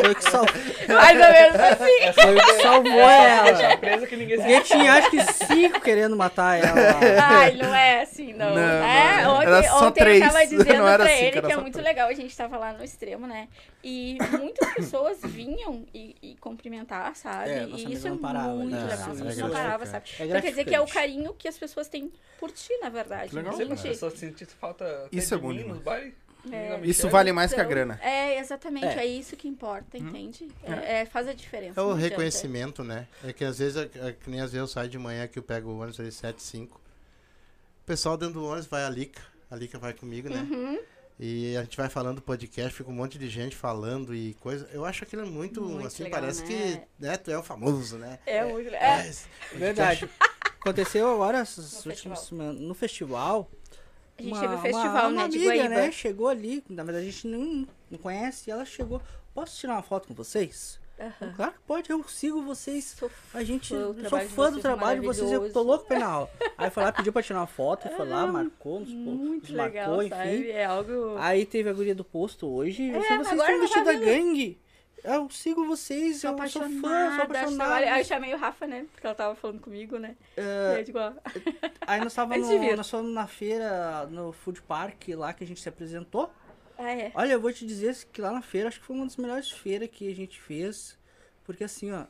Foi 0.00 0.12
o 0.12 0.14
que, 0.14 0.22
sal... 0.30 0.44
Mais 0.88 1.20
ou 1.20 1.32
menos 1.32 1.60
assim. 1.60 2.12
Foi 2.12 2.36
o 2.36 2.40
que 2.44 2.62
salvou 2.62 2.92
ela. 2.92 3.52
Deixa 3.52 3.76
presa 3.78 4.06
que 4.06 4.16
ninguém 4.16 4.36
Porque 4.36 4.60
tinha 4.62 4.92
acho 4.94 5.10
que 5.10 5.20
cinco 5.32 5.80
querendo 5.80 6.16
matar 6.16 6.58
ela. 6.58 6.78
Ai, 7.22 7.54
não 7.56 7.74
é 7.74 8.02
assim, 8.02 8.32
não. 8.32 8.54
Não, 8.54 8.62
é, 8.62 9.22
não. 9.22 9.34
ontem, 9.36 9.46
Era 9.46 9.62
só 9.64 9.86
ontem 9.86 10.00
três. 10.00 10.22
eu 10.22 10.28
tava 10.30 10.46
dizendo 10.46 10.74
Não 10.78 10.88
era 10.88 11.04
pra 11.04 11.12
cinco, 11.12 11.24
ele 11.24 11.38
era 11.38 11.46
que 11.46 11.52
é 11.52 11.56
muito 11.56 11.72
três. 11.74 11.86
legal. 11.86 12.08
A 12.08 12.14
gente 12.14 12.36
tava 12.36 12.56
lá 12.58 12.72
no 12.72 12.84
extremo, 12.84 13.26
né? 13.26 13.48
E 13.82 14.18
muitas 14.38 14.72
pessoas 14.74 15.18
vinham 15.24 15.84
e, 15.94 16.14
e 16.22 16.36
cumprimentar, 16.40 17.14
sabe? 17.16 17.50
É, 17.50 17.64
e 17.64 17.92
isso 17.92 18.08
é 18.08 18.16
parava, 18.16 18.48
muito 18.48 18.70
né? 18.74 18.82
legal. 18.82 19.08
É, 19.08 19.12
Isso 19.30 19.40
é 19.40 19.42
não 19.42 19.50
parava, 19.50 19.84
gratificante. 19.84 19.90
sabe? 19.90 20.22
É 20.22 20.26
Então 20.26 20.40
quer 20.42 20.50
dizer 20.50 20.64
que 20.64 20.74
é 20.74 20.80
o 20.80 20.86
carinho 20.86 21.34
que 21.34 21.48
as 21.48 21.56
pessoas 21.58 21.88
têm 21.88 22.12
por 22.38 22.50
ti, 22.50 22.72
na 22.80 22.88
verdade. 22.88 23.34
Legal. 23.34 23.52
Sei. 23.54 23.66
as 23.72 23.80
pessoas 23.82 24.14
sentindo 24.14 24.50
falta 24.60 25.08
Isso 25.10 25.34
é 25.34 25.36
de 25.36 25.42
bom 25.42 25.48
mim 25.48 25.56
demais. 25.58 25.74
nos 25.76 25.84
bailes. 25.84 26.14
É. 26.50 26.80
Isso 26.84 27.08
vale 27.08 27.32
mais 27.32 27.52
que 27.52 27.60
a 27.60 27.62
Então, 27.64 27.70
grana. 27.70 28.00
É, 28.02 28.38
exatamente. 28.38 28.86
É, 28.86 29.00
É. 29.00 29.06
isso 29.06 29.36
que 29.36 29.48
importa, 29.48 29.98
entende? 29.98 30.48
É, 30.62 31.00
é, 31.00 31.04
faz 31.06 31.26
a 31.28 31.32
diferença. 31.32 31.80
É 31.80 31.82
o 31.82 31.92
reconhecimento, 31.92 32.82
né? 32.84 33.06
É 33.24 33.32
que 33.32 33.44
às 33.44 33.58
vezes, 33.58 33.76
é, 33.76 33.90
é 34.08 34.12
que 34.12 34.30
nem 34.30 34.40
às 34.40 34.52
vezes 34.52 34.60
eu 34.60 34.66
saio 34.68 34.88
de 34.88 34.98
manhã 34.98 35.26
que 35.26 35.38
eu 35.38 35.42
pego 35.42 35.70
o 35.70 35.78
ônibus 35.78 35.98
ali 36.00 36.12
7, 36.12 36.42
5. 36.42 36.76
O 36.76 37.84
pessoal 37.86 38.16
dentro 38.16 38.34
do 38.34 38.44
ônibus 38.46 38.66
vai 38.66 38.84
a 38.84 38.88
Lica. 38.90 39.20
A 39.50 39.56
Lica 39.56 39.78
vai 39.78 39.92
comigo, 39.92 40.28
né? 40.28 40.46
Uhum. 40.50 40.78
E 41.20 41.56
a 41.56 41.62
gente 41.62 41.76
vai 41.76 41.88
falando 41.88 42.22
podcast, 42.22 42.72
fica 42.72 42.88
um 42.88 42.92
monte 42.94 43.18
de 43.18 43.28
gente 43.28 43.56
falando 43.56 44.14
e 44.14 44.34
coisa. 44.34 44.68
Eu 44.72 44.84
acho 44.84 45.02
aquilo 45.02 45.26
muito, 45.26 45.60
Muito 45.60 45.86
assim, 45.88 46.04
legal, 46.04 46.20
parece 46.20 46.42
né? 46.44 46.46
que 46.46 47.04
né, 47.04 47.16
tu 47.16 47.30
é 47.32 47.36
o 47.38 47.42
famoso, 47.42 47.96
né? 47.96 48.20
É 48.24 48.44
muito 48.44 48.70
legal. 48.70 48.80
É. 48.80 49.12
Verdade. 49.54 50.08
Aconteceu 50.60 51.12
agora 51.12 51.38
essas 51.38 51.84
No 51.84 51.90
últimas 51.90 52.18
festival. 52.20 52.38
semanas 52.46 52.60
no 52.60 52.74
festival. 52.74 53.50
A 54.18 54.22
gente 54.22 54.32
uma- 54.32 54.40
teve 54.40 54.52
o 54.52 54.56
uma- 54.56 54.62
festival, 54.62 55.10
uma 55.10 55.22
né, 55.22 55.28
de 55.28 55.48
amiga, 55.48 55.68
né? 55.68 55.92
Chegou 55.92 56.28
ali, 56.28 56.64
na 56.68 56.82
verdade 56.82 57.06
a 57.06 57.10
gente 57.10 57.26
não, 57.28 57.66
não 57.90 57.98
conhece, 57.98 58.50
e 58.50 58.52
ela 58.52 58.64
chegou. 58.64 59.00
Posso 59.32 59.56
tirar 59.58 59.74
uma 59.74 59.82
foto 59.82 60.08
com 60.08 60.14
vocês? 60.14 60.80
Aham. 61.00 61.32
Claro 61.36 61.52
que 61.52 61.58
pode, 61.64 61.90
eu 61.90 62.02
sigo 62.08 62.42
vocês. 62.42 62.96
Sou 62.98 63.08
A 63.32 63.44
gente, 63.44 63.68
sou 63.68 63.94
fã 64.30 64.50
do 64.50 64.58
trabalho 64.60 65.00
de 65.00 65.06
vocês, 65.06 65.30
eu 65.30 65.52
tô 65.52 65.62
louco 65.62 65.86
pra 65.86 66.04
aula. 66.04 66.30
Aí 66.56 66.68
foi 66.70 66.82
lá, 66.82 66.90
pediu 66.92 67.12
pra 67.12 67.22
tirar 67.22 67.38
uma 67.38 67.46
foto, 67.46 67.88
foi 67.90 68.08
lá, 68.08 68.26
marcou, 68.26 68.80
nos, 68.80 68.88
Muito 68.88 69.52
marcou, 69.54 69.98
legal, 69.98 70.02
enfim. 70.02 70.08
sabe? 70.16 70.50
É 70.50 70.64
algo... 70.64 71.14
Aí 71.18 71.46
teve 71.46 71.70
a 71.70 71.72
guria 71.72 71.94
do 71.94 72.02
posto 72.02 72.48
hoje. 72.48 72.90
É, 72.90 72.94
vocês 73.00 73.20
estão 73.30 73.60
vestidos 73.60 73.84
da 73.84 73.92
gangue. 73.92 74.60
Eu 75.04 75.30
sigo 75.30 75.64
vocês, 75.66 76.20
Sou 76.20 76.30
eu 76.30 76.48
sou 76.48 76.62
fã, 76.62 77.14
sou 77.14 77.24
apaixonada, 77.24 77.74
Aí 77.92 78.00
eu 78.00 78.04
chamei 78.04 78.34
o 78.34 78.36
Rafa, 78.36 78.66
né? 78.66 78.86
Porque 78.92 79.06
ela 79.06 79.14
tava 79.14 79.34
falando 79.34 79.60
comigo, 79.60 79.98
né? 79.98 80.16
E 80.36 80.40
aí, 80.40 80.84
ó, 80.94 81.12
Aí 81.86 82.00
nós 82.00 82.12
estávamos 82.12 82.48
nós 82.76 82.90
fomos 82.90 83.12
na 83.12 83.26
feira, 83.26 84.06
no 84.06 84.32
Food 84.32 84.62
Park, 84.62 85.08
lá 85.10 85.32
que 85.32 85.44
a 85.44 85.46
gente 85.46 85.60
se 85.60 85.68
apresentou. 85.68 86.30
ah, 86.76 86.90
é. 86.90 87.12
Olha, 87.14 87.32
eu 87.32 87.40
vou 87.40 87.52
te 87.52 87.66
dizer 87.66 87.96
que 88.12 88.20
lá 88.20 88.32
na 88.32 88.42
feira, 88.42 88.68
acho 88.68 88.80
que 88.80 88.86
foi 88.86 88.96
uma 88.96 89.04
das 89.04 89.16
melhores 89.16 89.50
feiras 89.50 89.88
que 89.90 90.10
a 90.10 90.14
gente 90.14 90.40
fez. 90.40 90.98
Porque 91.44 91.64
assim, 91.64 91.90
ó, 91.92 92.04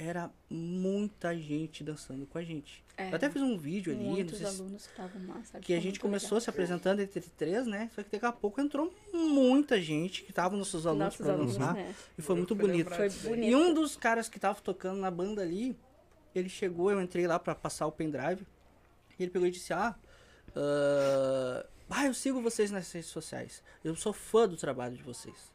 era 0.00 0.30
muita 0.48 1.36
gente 1.36 1.82
dançando 1.82 2.24
com 2.24 2.38
a 2.38 2.42
gente. 2.44 2.84
É. 2.96 3.10
Eu 3.10 3.16
até 3.16 3.28
fiz 3.28 3.42
um 3.42 3.58
vídeo 3.58 3.92
ali, 3.92 4.04
Muitos 4.04 4.38
se- 4.38 4.44
alunos 4.46 4.86
que 4.86 4.92
estavam 4.92 5.26
lá, 5.26 5.42
sabe? 5.44 5.64
que 5.64 5.72
a 5.72 5.76
gente 5.76 5.86
muito 5.86 6.00
começou 6.00 6.28
legal. 6.36 6.40
se 6.40 6.50
apresentando 6.50 7.00
entre 7.00 7.20
três, 7.20 7.66
né? 7.66 7.90
Só 7.96 8.02
que 8.04 8.10
daqui 8.12 8.24
a 8.24 8.30
pouco 8.30 8.60
entrou 8.60 8.94
muita 9.12 9.80
gente 9.82 10.22
que 10.22 10.32
tava 10.32 10.56
nossos 10.56 10.86
alunos 10.86 11.04
Nossos 11.06 11.20
pra 11.26 11.32
alunos, 11.34 11.56
dançar. 11.56 11.74
né? 11.74 11.92
E 12.16 12.22
foi 12.22 12.36
muito 12.36 12.54
Foi 12.54 12.66
bonito. 12.68 12.90
Foi 12.94 13.08
bonito. 13.10 13.48
E 13.50 13.56
um 13.56 13.74
dos 13.74 13.96
caras 13.96 14.28
que 14.28 14.38
tava 14.38 14.60
tocando 14.60 15.00
na 15.00 15.10
banda 15.10 15.42
ali, 15.42 15.76
ele 16.32 16.48
chegou, 16.48 16.92
eu 16.92 17.02
entrei 17.02 17.26
lá 17.26 17.36
pra 17.40 17.54
passar 17.56 17.86
o 17.86 17.92
pendrive. 17.92 18.46
E 19.18 19.22
ele 19.24 19.32
pegou 19.32 19.48
e 19.48 19.50
disse: 19.50 19.72
Ah, 19.72 19.96
ah, 20.54 21.66
ah, 21.90 22.06
eu 22.06 22.14
sigo 22.14 22.40
vocês 22.40 22.70
nas 22.70 22.90
redes 22.92 23.10
sociais. 23.10 23.62
Eu 23.82 23.96
sou 23.96 24.12
fã 24.12 24.46
do 24.48 24.56
trabalho 24.56 24.96
de 24.96 25.02
vocês. 25.02 25.52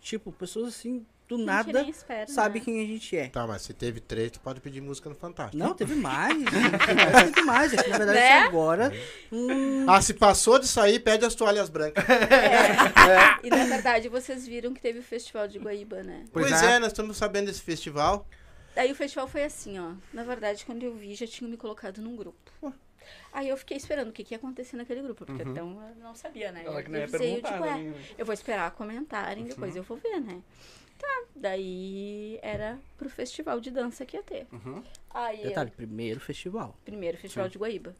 Tipo, 0.00 0.30
pessoas 0.32 0.68
assim, 0.68 1.06
do 1.26 1.36
A 1.36 1.38
gente 1.38 1.46
nada, 1.46 1.72
nem 1.82 1.90
espera, 1.90 2.26
sabe 2.28 2.58
né? 2.58 2.64
quem 2.66 2.82
a 2.82 2.86
gente 2.86 3.16
é. 3.16 3.28
Tá, 3.28 3.46
mas 3.46 3.62
se 3.62 3.72
teve 3.72 3.98
três, 4.00 4.30
tu 4.30 4.40
pode 4.40 4.60
pedir 4.60 4.80
música 4.82 5.08
no 5.08 5.14
Fantástico. 5.14 5.56
Não, 5.56 5.72
teve 5.74 5.94
mais. 5.94 6.36
teve 7.34 7.42
mais. 7.42 7.72
É 7.72 7.82
que, 7.82 7.88
na 7.88 7.96
verdade, 7.98 8.18
Né? 8.18 8.32
agora. 8.40 8.92
hum, 9.32 9.86
Ah, 9.88 10.02
se 10.02 10.12
passou 10.14 10.58
disso 10.58 10.78
aí, 10.80 10.98
pede 11.00 11.24
as 11.24 11.34
toalhas 11.34 11.68
brancas. 11.70 12.04
E 13.42 13.50
na 13.50 13.64
verdade, 13.64 14.08
vocês 14.08 14.46
viram 14.46 14.72
que 14.74 14.80
teve 14.80 14.98
o 14.98 15.02
festival 15.02 15.48
de 15.48 15.58
Guaíba, 15.58 16.02
né? 16.02 16.24
Pois 16.32 16.48
Pois, 16.50 16.62
é. 16.62 16.76
é. 16.76 16.78
nós 16.78 16.88
estamos 16.88 17.16
sabendo 17.16 17.46
desse 17.46 17.62
festival. 17.62 18.26
Aí 18.76 18.90
o 18.90 18.94
festival 18.94 19.28
foi 19.28 19.44
assim, 19.44 19.78
ó. 19.78 19.92
Na 20.12 20.24
verdade, 20.24 20.64
quando 20.66 20.82
eu 20.82 20.94
vi, 20.94 21.14
já 21.14 21.26
tinham 21.26 21.50
me 21.50 21.56
colocado 21.56 21.98
num 22.02 22.16
grupo. 22.16 22.74
Aí 23.32 23.48
eu 23.48 23.56
fiquei 23.56 23.76
esperando 23.76 24.08
o 24.08 24.12
que, 24.12 24.24
que 24.24 24.32
ia 24.34 24.38
acontecer 24.38 24.76
naquele 24.76 25.02
grupo, 25.02 25.26
porque 25.26 25.42
então 25.42 25.78
eu 25.96 26.02
não 26.02 26.14
sabia, 26.14 26.50
né? 26.50 26.62
Ela 26.64 26.82
que 26.82 26.90
não 26.90 26.98
eu 26.98 27.02
ia 27.02 27.06
eu, 27.06 27.10
perguntar, 27.18 27.52
tipo, 27.52 27.64
é, 27.64 27.76
né? 27.78 27.94
eu 28.16 28.24
vou 28.24 28.32
esperar 28.32 28.70
comentarem, 28.70 29.44
depois 29.44 29.76
eu 29.76 29.82
vou 29.82 29.96
ver, 29.98 30.20
né? 30.20 30.40
Tá, 31.04 31.24
daí 31.36 32.38
era 32.42 32.78
pro 32.96 33.08
festival 33.10 33.60
de 33.60 33.70
dança 33.70 34.04
que 34.06 34.16
ia 34.16 34.22
ter. 34.22 34.46
Aí, 35.10 35.42
Detalhe, 35.42 35.70
primeiro 35.70 36.18
festival. 36.20 36.76
primeiro 36.84 37.16
festival 37.18 37.48
de 37.48 37.58
Guaíba. 37.58 37.94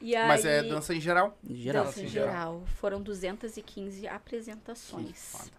E 0.00 0.14
aí, 0.14 0.28
Mas 0.28 0.44
é 0.44 0.62
dança 0.62 0.94
em 0.94 1.00
geral? 1.00 1.36
Em 1.48 1.54
geral. 1.56 1.84
dança 1.86 2.02
em 2.02 2.06
geral. 2.06 2.28
geral. 2.28 2.62
Foram 2.66 3.02
215 3.02 4.06
apresentações. 4.06 5.06
Que 5.32 5.38
foda. 5.38 5.50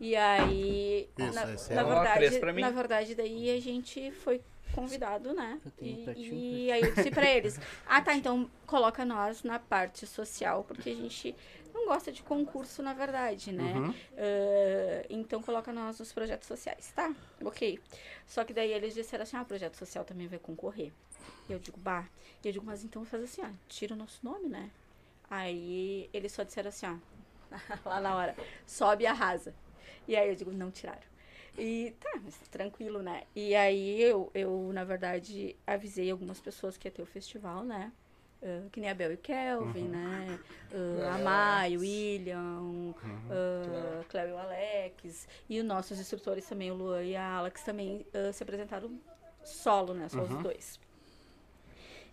E 0.00 0.16
aí, 0.16 1.08
Isso, 1.16 1.32
na, 1.34 1.42
é 1.42 1.74
na 1.74 1.82
verdade, 1.84 2.38
pra 2.40 2.52
mim. 2.52 2.60
na 2.60 2.70
verdade, 2.70 3.14
daí 3.14 3.50
a 3.56 3.60
gente 3.60 4.10
foi 4.10 4.40
convidado, 4.74 5.32
né? 5.32 5.60
Eu 5.80 6.12
E, 6.16 6.64
e 6.66 6.72
aí 6.72 6.82
eu 6.82 6.94
disse 6.94 7.10
pra 7.10 7.24
eles, 7.30 7.58
ah 7.86 8.00
tá, 8.02 8.14
então 8.14 8.50
coloca 8.66 9.04
nós 9.04 9.42
na 9.44 9.58
parte 9.58 10.04
social, 10.06 10.64
porque 10.64 10.90
a 10.90 10.94
gente 10.94 11.34
não 11.74 11.86
gosta 11.86 12.12
de 12.12 12.22
concurso, 12.22 12.82
na 12.82 12.94
verdade, 12.94 13.52
né? 13.52 13.74
Uhum. 13.74 13.94
Ah, 14.16 15.06
então 15.10 15.42
coloca 15.42 15.72
nós 15.72 15.98
nos 15.98 16.12
projetos 16.12 16.46
sociais, 16.46 16.92
tá? 16.94 17.14
Ok. 17.42 17.80
Só 18.26 18.44
que 18.44 18.54
daí 18.54 18.72
eles 18.72 18.94
disseram 18.94 19.24
assim, 19.24 19.36
ah, 19.36 19.42
o 19.42 19.46
projeto 19.46 19.76
social 19.76 20.04
também 20.04 20.28
vai 20.28 20.38
concorrer. 20.38 20.92
E 21.48 21.52
eu 21.52 21.58
digo, 21.58 21.78
bah. 21.78 22.08
E 22.42 22.48
eu 22.48 22.52
digo, 22.52 22.64
mas 22.64 22.84
então 22.84 23.04
faz 23.04 23.24
assim, 23.24 23.42
ó, 23.42 23.48
tira 23.68 23.94
o 23.94 23.98
nosso 23.98 24.20
nome, 24.22 24.48
né? 24.48 24.70
Aí 25.28 26.08
eles 26.12 26.32
só 26.32 26.44
disseram 26.44 26.68
assim, 26.68 26.86
ó, 26.86 26.96
lá 27.84 28.00
na 28.00 28.14
hora, 28.14 28.36
sobe 28.66 29.04
e 29.04 29.06
arrasa. 29.06 29.54
E 30.06 30.14
aí 30.16 30.28
eu 30.28 30.34
digo, 30.34 30.52
não 30.52 30.70
tiraram. 30.70 31.14
E 31.58 31.94
tá, 32.00 32.20
mas 32.22 32.36
tranquilo, 32.50 33.02
né? 33.02 33.24
E 33.34 33.54
aí 33.54 34.00
eu, 34.00 34.30
eu, 34.34 34.70
na 34.72 34.84
verdade, 34.84 35.56
avisei 35.66 36.10
algumas 36.10 36.40
pessoas 36.40 36.76
que 36.76 36.88
ia 36.88 36.92
ter 36.92 37.02
o 37.02 37.06
festival, 37.06 37.64
né? 37.64 37.92
Ah, 38.44 38.68
que 38.70 38.78
nem 38.78 38.90
a 38.90 38.94
Bel 38.94 39.12
e 39.12 39.16
Kelvin, 39.16 39.88
né? 39.88 40.38
Ah, 41.06 41.14
a 41.14 41.18
Mai, 41.18 41.76
o 41.76 41.80
William, 41.80 42.60
uh, 42.60 44.04
Cléo 44.08 44.28
e 44.28 44.32
o 44.32 44.36
Alex. 44.38 45.26
E 45.48 45.58
os 45.60 45.64
nossos 45.64 45.98
instrutores 45.98 46.46
também, 46.46 46.70
o 46.70 46.74
Luan 46.74 47.02
e 47.02 47.16
a 47.16 47.36
Alex, 47.36 47.62
também 47.62 48.04
ah, 48.12 48.32
se 48.32 48.42
apresentaram 48.42 48.90
solo, 49.42 49.94
né? 49.94 50.08
Só 50.10 50.18
Uhum. 50.18 50.24
os 50.24 50.42
dois. 50.42 50.80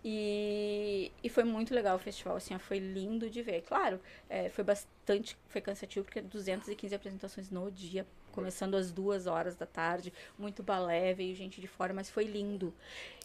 E, 0.04 1.12
e 1.22 1.28
foi 1.28 1.44
muito 1.44 1.72
legal 1.72 1.94
o 1.96 1.98
festival, 1.98 2.36
assim, 2.36 2.58
foi 2.58 2.78
lindo 2.78 3.30
de 3.30 3.40
ver. 3.42 3.62
Claro, 3.62 4.00
é, 4.28 4.48
foi 4.48 4.64
bastante, 4.64 5.36
foi 5.48 5.60
cansativo, 5.60 6.04
porque 6.04 6.20
215 6.20 6.92
apresentações 6.94 7.50
no 7.50 7.70
dia, 7.70 8.04
começando 8.32 8.74
às 8.74 8.90
duas 8.90 9.26
horas 9.28 9.54
da 9.54 9.66
tarde, 9.66 10.12
muito 10.36 10.60
balé, 10.62 11.14
veio 11.14 11.36
gente 11.36 11.60
de 11.60 11.68
fora, 11.68 11.94
mas 11.94 12.10
foi 12.10 12.24
lindo. 12.24 12.74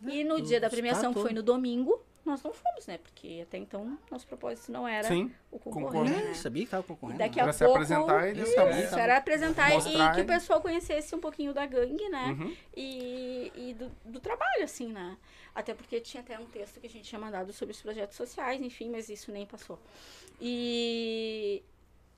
E 0.05 0.23
no 0.23 0.39
dia 0.39 0.59
da 0.59 0.69
premiação, 0.69 1.13
que 1.13 1.19
foi 1.19 1.33
no 1.33 1.41
domingo, 1.41 1.99
nós 2.27 2.43
não 2.43 2.53
fomos, 2.53 2.85
né? 2.85 2.97
Porque 2.99 3.39
até 3.43 3.57
então, 3.57 3.97
nosso 4.11 4.27
propósito 4.27 4.71
não 4.71 4.87
era 4.87 5.07
Sim. 5.07 5.31
o 5.51 5.57
concorrer. 5.57 5.85
concorrer, 5.87 6.19
É, 6.19 6.27
né? 6.27 6.33
sabia 6.35 6.63
que 6.65 6.69
tava 6.71 6.83
E 6.83 6.87
concorrendo. 6.87 7.19
daqui 7.19 7.39
Era 7.39 7.49
a 7.49 7.53
se 7.53 7.63
pouco. 7.63 7.79
apresentar 7.79 8.27
e 8.29 8.39
isso, 8.41 8.51
acabou. 8.53 8.99
era 8.99 9.17
apresentar 9.17 9.69
Mostrar 9.71 10.11
e 10.11 10.13
que 10.13 10.19
e- 10.19 10.23
o 10.23 10.27
pessoal 10.27 10.61
conhecesse 10.61 11.15
um 11.15 11.19
pouquinho 11.19 11.53
da 11.53 11.65
gangue, 11.65 12.07
né? 12.09 12.35
Uhum. 12.39 12.55
E, 12.75 13.51
e 13.55 13.73
do, 13.73 13.89
do 14.05 14.19
trabalho, 14.19 14.63
assim, 14.63 14.87
né? 14.91 15.17
Até 15.55 15.73
porque 15.73 15.99
tinha 15.99 16.21
até 16.21 16.37
um 16.37 16.45
texto 16.45 16.79
que 16.79 16.85
a 16.87 16.89
gente 16.89 17.05
tinha 17.07 17.19
mandado 17.19 17.51
sobre 17.51 17.73
os 17.73 17.81
projetos 17.81 18.15
sociais, 18.15 18.61
enfim, 18.61 18.89
mas 18.91 19.09
isso 19.09 19.31
nem 19.31 19.45
passou. 19.45 19.79
E 20.39 21.63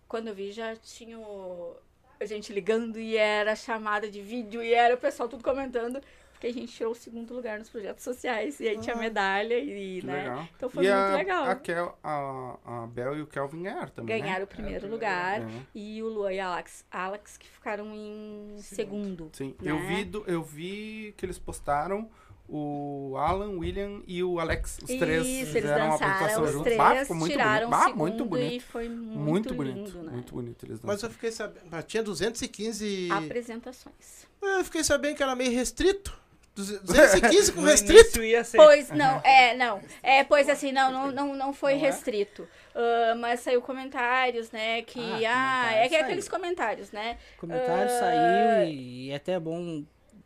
quando 0.08 0.28
eu 0.28 0.36
vi, 0.36 0.52
já 0.52 0.76
tinha 0.76 1.18
o- 1.18 1.76
a 2.20 2.26
gente 2.26 2.52
ligando 2.52 3.00
e 3.00 3.16
era 3.16 3.56
chamada 3.56 4.10
de 4.12 4.22
vídeo 4.22 4.62
e 4.62 4.74
era 4.74 4.94
o 4.94 4.98
pessoal 4.98 5.30
tudo 5.30 5.44
comentando. 5.44 6.02
Porque 6.40 6.48
a 6.48 6.54
gente 6.54 6.72
tirou 6.72 6.94
o 6.94 6.96
segundo 6.96 7.34
lugar 7.34 7.60
nos 7.60 7.70
projetos 7.70 8.02
sociais. 8.02 8.62
E 8.62 8.68
aí 8.70 8.78
tinha 8.80 8.96
medalha 8.96 9.60
e, 9.60 10.00
Que 10.00 10.08
né? 10.08 10.24
legal. 10.24 10.48
Então 10.56 10.70
foi 10.70 10.86
e 10.86 10.88
muito 10.90 10.98
a, 10.98 11.16
legal. 11.18 11.44
A, 11.44 11.56
Kel, 11.56 12.00
a, 12.02 12.58
a 12.66 12.88
Bel 12.88 13.18
e 13.18 13.22
o 13.22 13.28
Kelvin 13.28 13.64
ganharam 13.64 13.90
também, 13.90 14.22
Ganharam 14.22 14.40
né? 14.40 14.44
o 14.46 14.48
primeiro 14.48 14.88
lugar. 14.88 15.42
É. 15.42 15.48
E 15.76 16.02
o 16.02 16.08
Luan 16.08 16.32
e 16.32 16.40
a 16.40 16.48
Alex, 16.48 16.86
Alex 16.90 17.38
que 17.38 17.46
ficaram 17.46 17.94
em 17.94 18.56
segundo. 18.60 19.30
Sim, 19.34 19.54
né? 19.62 19.70
eu, 19.70 19.80
vi 19.86 20.06
do- 20.06 20.24
eu 20.28 20.42
vi 20.42 21.14
que 21.18 21.26
eles 21.26 21.38
postaram 21.38 22.10
o 22.48 23.16
Alan, 23.18 23.50
o 23.50 23.60
William 23.60 24.02
e 24.08 24.24
o 24.24 24.40
Alex, 24.40 24.80
os 24.82 24.86
três 24.88 25.28
Isso, 25.28 25.40
eles 25.42 25.50
fizeram 25.54 25.86
uma 25.88 25.92
dançaram, 25.92 26.12
apresentação 26.14 26.44
os 26.46 26.50
juntos. 26.52 26.64
três 26.64 26.78
Bah, 26.78 26.96
ficou 27.02 27.16
muito 27.18 27.32
tiraram 27.32 27.70
bonito. 27.70 27.84
Bah, 27.86 27.90
o 27.94 27.98
muito 27.98 28.14
segundo 28.16 28.30
bonito. 28.30 28.54
e 28.54 28.60
foi 28.62 28.90
muito, 28.90 29.20
Muito 29.20 29.54
bonito, 29.54 29.76
lindo, 29.78 30.04
né? 30.04 30.12
muito 30.14 30.34
bonito 30.34 30.66
eles 30.66 30.80
Mas 30.82 30.96
dançaram. 30.96 31.10
eu 31.10 31.14
fiquei 31.14 31.32
sabendo. 31.32 31.66
mas 31.70 31.84
Tinha 31.86 32.02
215. 32.02 33.10
Apresentações. 33.12 34.26
Eu 34.42 34.64
fiquei 34.64 34.84
sabendo 34.84 35.16
que 35.16 35.22
era 35.22 35.36
meio 35.36 35.52
restrito. 35.52 36.18
215 36.56 37.52
com 37.54 37.62
No 37.62 37.68
restrito. 37.68 38.02
início 38.02 38.24
ia 38.24 38.44
ser. 38.44 38.58
Pois, 38.58 38.90
não, 38.90 39.20
é, 39.24 39.56
não. 39.56 39.80
É, 40.04 40.24
pois 40.24 40.50
assim, 40.50 40.72
não, 40.72 40.92
não, 40.92 41.12
não, 41.12 41.36
não 41.36 41.54
foi 41.54 41.76
Não 41.76 41.80
é? 41.80 41.86
restrito. 41.86 42.48
Ah, 42.76 43.16
mas 43.16 43.40
saiu 43.42 43.62
comentários, 43.62 44.52
né, 44.52 44.82
que, 44.82 45.00
Ah, 45.00 45.04
ah, 45.04 45.18
comentário 45.18 45.78
é 45.86 45.90
que 45.90 45.96
é 45.96 46.02
aqueles 46.02 46.30
comentários, 46.30 46.92
né? 46.92 47.18
Comentário 47.38 47.84
Ah, 47.86 48.00
saiu 48.00 48.70
e, 48.70 49.06
e 49.08 49.12
é 49.12 49.16
até 49.16 49.40
bom. 49.40 49.84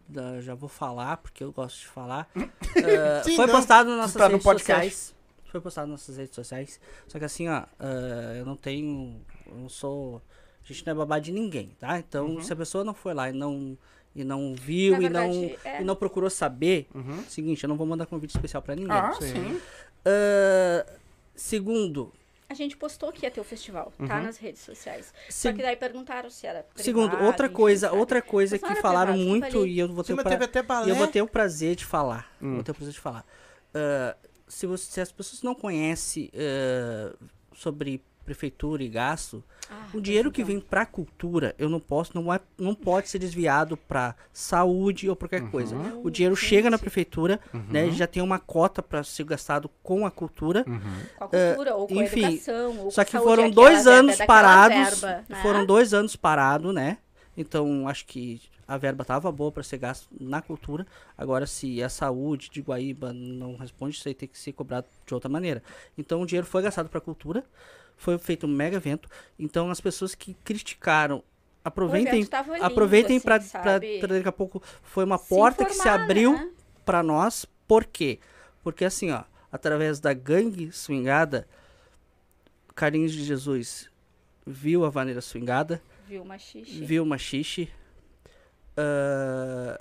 da- 0.08 0.42
já 0.42 0.54
vou 0.54 0.70
falar, 0.70 1.18
porque 1.18 1.44
eu 1.44 1.52
gosto 1.52 1.80
de 1.80 1.88
falar. 1.88 2.28
Ah, 2.76 3.24
Sim, 3.24 3.36
foi 3.36 3.46
não. 3.46 3.54
postado 3.56 3.90
nas 3.90 3.98
nossas 4.00 4.14
tá 4.16 4.24
no 4.26 4.32
redes 4.32 4.44
podcast. 4.44 4.74
sociais. 4.92 5.16
Foi 5.46 5.62
postado 5.62 5.88
nas 5.88 6.00
nossas 6.02 6.18
redes 6.18 6.34
sociais. 6.36 6.80
Só 7.08 7.20
que 7.20 7.26
assim, 7.26 7.48
ó, 7.48 7.64
ah, 7.80 8.34
eu 8.36 8.46
não 8.46 8.56
tenho. 8.56 9.22
Eu 9.46 9.56
não 9.56 9.70
sou. 9.70 10.22
A 10.64 10.68
gente 10.68 10.86
não 10.86 10.92
é 10.92 10.96
babá 10.96 11.20
de 11.20 11.32
ninguém, 11.32 11.76
tá? 11.80 12.00
Então, 12.00 12.26
Uhum. 12.26 12.42
se 12.42 12.52
a 12.52 12.56
pessoa 12.56 12.84
não 12.84 12.94
foi 12.94 13.14
lá 13.14 13.30
e 13.30 13.34
não, 13.34 13.78
e 14.16 14.24
não 14.24 14.54
viu 14.56 14.94
Na 14.94 15.00
e, 15.00 15.10
não, 15.10 15.32
verdade, 15.32 15.60
é. 15.66 15.82
e 15.82 15.84
não 15.84 15.96
procurou 15.96 16.30
saber, 16.30 16.88
Uhum. 16.94 17.24
seguinte, 17.28 17.64
eu 17.64 17.68
não 17.70 17.76
vou 17.78 17.88
mandar 17.88 18.06
convite 18.06 18.36
especial 18.36 18.62
pra 18.62 18.76
ninguém. 18.76 18.92
Ah, 18.92 19.14
Sim. 19.14 19.34
sim. 19.34 19.62
Ah, 20.06 20.86
segundo, 21.36 22.12
A 22.50 22.54
gente 22.56 22.78
postou 22.78 23.12
que 23.12 23.26
ia 23.26 23.32
ter 23.32 23.42
o 23.42 23.44
festival, 23.44 23.92
tá? 24.08 24.22
Nas 24.22 24.38
redes 24.38 24.62
sociais. 24.62 25.12
Só 25.28 25.50
se- 25.50 25.54
que 25.54 25.62
daí 25.64 25.76
perguntaram 25.76 26.30
se 26.30 26.46
era 26.46 26.62
privado, 26.62 26.84
segundo, 26.84 27.24
outra 27.26 27.50
coisa, 27.50 27.88
sabe? 27.88 28.00
outra 28.00 28.22
coisa 28.22 28.60
que 28.60 28.76
falaram 28.76 29.14
privado, 29.14 29.30
muito 29.30 29.46
eu 29.48 29.52
falei. 29.54 29.72
e 29.72 29.80
eu 29.80 29.88
vou 29.88 30.04
ter 30.04 30.14
Sim, 30.14 30.22
pra- 30.22 30.30
teve 30.32 30.44
até 30.46 30.62
balé. 30.62 30.86
E 30.88 30.90
eu 30.92 30.96
vou 30.96 31.08
ter 31.08 31.22
o 31.24 31.28
prazer 31.28 31.76
de 31.76 31.84
falar. 31.86 32.32
Hum. 32.40 32.56
Vou 32.56 32.64
ter 32.64 32.72
o 32.72 32.76
prazer 32.76 32.94
de 32.94 33.00
falar. 33.00 33.26
Ah, 33.74 34.16
se, 34.48 34.68
você- 34.68 34.92
se 34.92 35.02
as 35.02 35.12
pessoas 35.12 35.42
não 35.42 35.56
conhecem 35.56 36.30
ah, 36.36 37.16
sobre 37.56 38.04
prefeitura 38.26 38.84
e 38.84 38.88
gasto, 38.90 39.44
Ah, 39.70 39.88
o 39.94 40.00
dinheiro 40.02 40.32
que 40.32 40.44
vem 40.44 40.60
pra 40.60 40.86
cultura, 40.86 41.56
eu 41.58 41.70
não 41.70 41.80
posso, 41.80 42.12
não, 42.16 42.34
é, 42.34 42.40
não 42.58 42.74
pode 42.76 43.10
ser 43.10 43.18
desviado 43.20 43.76
pra 43.78 44.16
saúde 44.32 45.10
ou 45.10 45.16
pra 45.16 45.28
qualquer 45.28 45.50
coisa. 45.50 45.76
O 46.04 46.10
dinheiro 46.10 46.36
Gente. 46.36 46.46
chega 46.48 46.70
na 46.70 46.78
prefeitura, 46.78 47.40
Uhum. 47.54 47.66
né? 47.70 47.90
Já 47.92 48.06
tem 48.08 48.22
uma 48.22 48.40
cota 48.40 48.82
pra 48.84 49.04
ser 49.04 49.24
gastado 49.26 49.70
com 49.82 50.06
a 50.06 50.12
cultura. 50.12 50.64
Uhum. 50.68 50.80
Com 51.18 51.24
a 51.24 51.28
cultura, 51.28 51.76
ou 51.76 51.88
com 51.88 52.00
a 52.00 52.04
enfim, 52.04 52.26
educação, 52.26 52.78
ou 52.80 52.92
Só 52.92 53.02
com 53.02 53.06
que 53.06 53.12
saúde, 53.14 53.28
foram 53.30 53.50
dois 53.50 53.84
verba, 53.86 54.00
anos 54.00 54.18
daquela 54.18 54.28
parados. 54.28 55.02
verba, 55.02 55.26
né? 55.30 55.42
Foram 55.42 55.66
dois 55.66 55.94
anos 55.94 56.16
parados, 56.16 56.74
né? 56.74 56.98
Então, 57.36 57.88
acho 57.88 58.06
que 58.06 58.42
a 58.68 58.78
verba 58.78 59.04
tava 59.04 59.32
boa 59.32 59.52
para 59.52 59.64
ser 59.64 59.78
gasto 59.78 60.08
na 60.20 60.42
cultura. 60.42 60.86
Agora, 61.18 61.48
se 61.48 61.82
a 61.82 61.90
saúde 61.90 62.50
de 62.52 62.62
Guaíba 62.62 63.12
não 63.12 63.56
responde, 63.58 63.96
isso 63.98 64.08
aí 64.08 64.14
tem 64.14 64.28
que 64.30 64.38
ser 64.38 64.54
cobrado 64.54 64.88
de 65.06 65.14
outra 65.14 65.30
maneira. 65.30 65.64
Então, 65.98 66.22
o 66.22 66.26
dinheiro 66.26 66.46
foi 66.46 66.62
gastado 66.62 66.90
para 66.90 67.02
cultura. 67.02 67.44
Foi 67.98 68.18
feito 68.18 68.46
um 68.46 68.50
mega 68.50 68.78
evento. 68.78 69.10
Então, 69.40 69.70
as 69.70 69.80
pessoas 69.80 70.14
que 70.16 70.34
criticaram, 70.44 71.24
aproveitem, 71.64 72.22
lindo, 72.22 72.30
aproveitem 72.62 73.18
assim, 73.18 73.26
para 73.26 73.78
daqui 74.08 74.28
a 74.28 74.32
pouco 74.32 74.62
foi 74.82 75.04
uma 75.06 75.18
Se 75.18 75.30
porta 75.30 75.64
que 75.66 75.74
se 75.74 75.80
informar, 75.80 76.04
abriu 76.04 76.34
né? 76.34 76.52
para 76.86 77.02
nós. 77.02 77.46
Por 77.68 77.86
quê? 77.86 78.20
Porque 78.62 78.84
assim, 78.84 79.12
ó, 79.12 79.24
através 79.52 80.00
da 80.00 80.14
gangue 80.14 80.72
swingada, 80.72 81.48
Carlinhos 82.76 83.12
de 83.14 83.24
Jesus 83.24 83.90
viu 84.46 84.84
a 84.84 84.90
vaneira 84.90 85.22
swingada, 85.22 85.82
Viu, 86.08 86.26
machixe. 86.26 86.84
viu 86.84 87.04
o 87.04 87.06
machixe, 87.06 87.70
ah, 88.76 89.80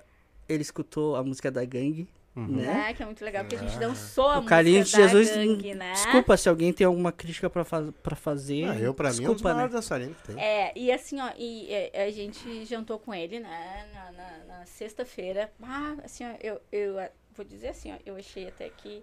ele 0.49 0.63
escutou 0.63 1.17
a 1.17 1.23
música 1.25 1.51
da 1.51 1.65
gangue, 1.65 2.09
Uhum. 2.35 2.47
né? 2.47 2.63
Né? 2.67 2.95
Que 2.95 3.03
é 3.03 3.07
muito 3.07 3.23
legal, 3.23 3.45
porque 3.45 3.57
a 3.57 3.59
gente 3.59 3.79
dançou 3.79 4.27
a 4.27 4.39
O 4.39 4.45
Carlinhos 4.47 4.89
de 4.91 4.97
música 4.99 5.19
Jesus, 5.19 5.37
gangue, 5.37 5.75
né? 5.75 5.93
desculpa 5.93 6.37
se 6.37 6.49
alguém 6.49 6.73
tem 6.73 6.87
alguma 6.87 7.13
crítica 7.13 7.51
pra, 7.51 7.63
faz, 7.65 7.91
pra 8.03 8.17
fazer. 8.17 8.65
Ah, 8.71 8.79
eu, 8.79 8.95
pra 8.95 9.13
mim, 9.13 9.25
é 9.25 9.29
um 9.29 9.33
dos 9.35 9.43
desculpa, 9.43 9.99
né? 9.99 10.15
que 10.15 10.33
tem. 10.33 10.43
É, 10.43 10.73
e 10.75 10.91
assim, 10.91 11.21
ó, 11.21 11.31
e, 11.37 11.71
é, 11.71 12.05
a 12.05 12.11
gente 12.11 12.65
jantou 12.65 12.99
com 12.99 13.13
ele, 13.15 13.39
né, 13.39 13.87
na, 13.93 14.13
na- 14.13 14.59
na 14.59 14.67
sexta-feira. 14.67 15.53
Ah, 15.63 15.95
assim, 16.05 16.25
ó, 16.25 16.35
eu, 16.41 16.61
eu 16.73 16.99
ah, 16.99 17.11
vou 17.37 17.45
dizer 17.45 17.69
assim, 17.69 17.93
ó, 17.93 17.97
eu 18.07 18.17
achei 18.17 18.49
até 18.49 18.71
que 18.71 19.03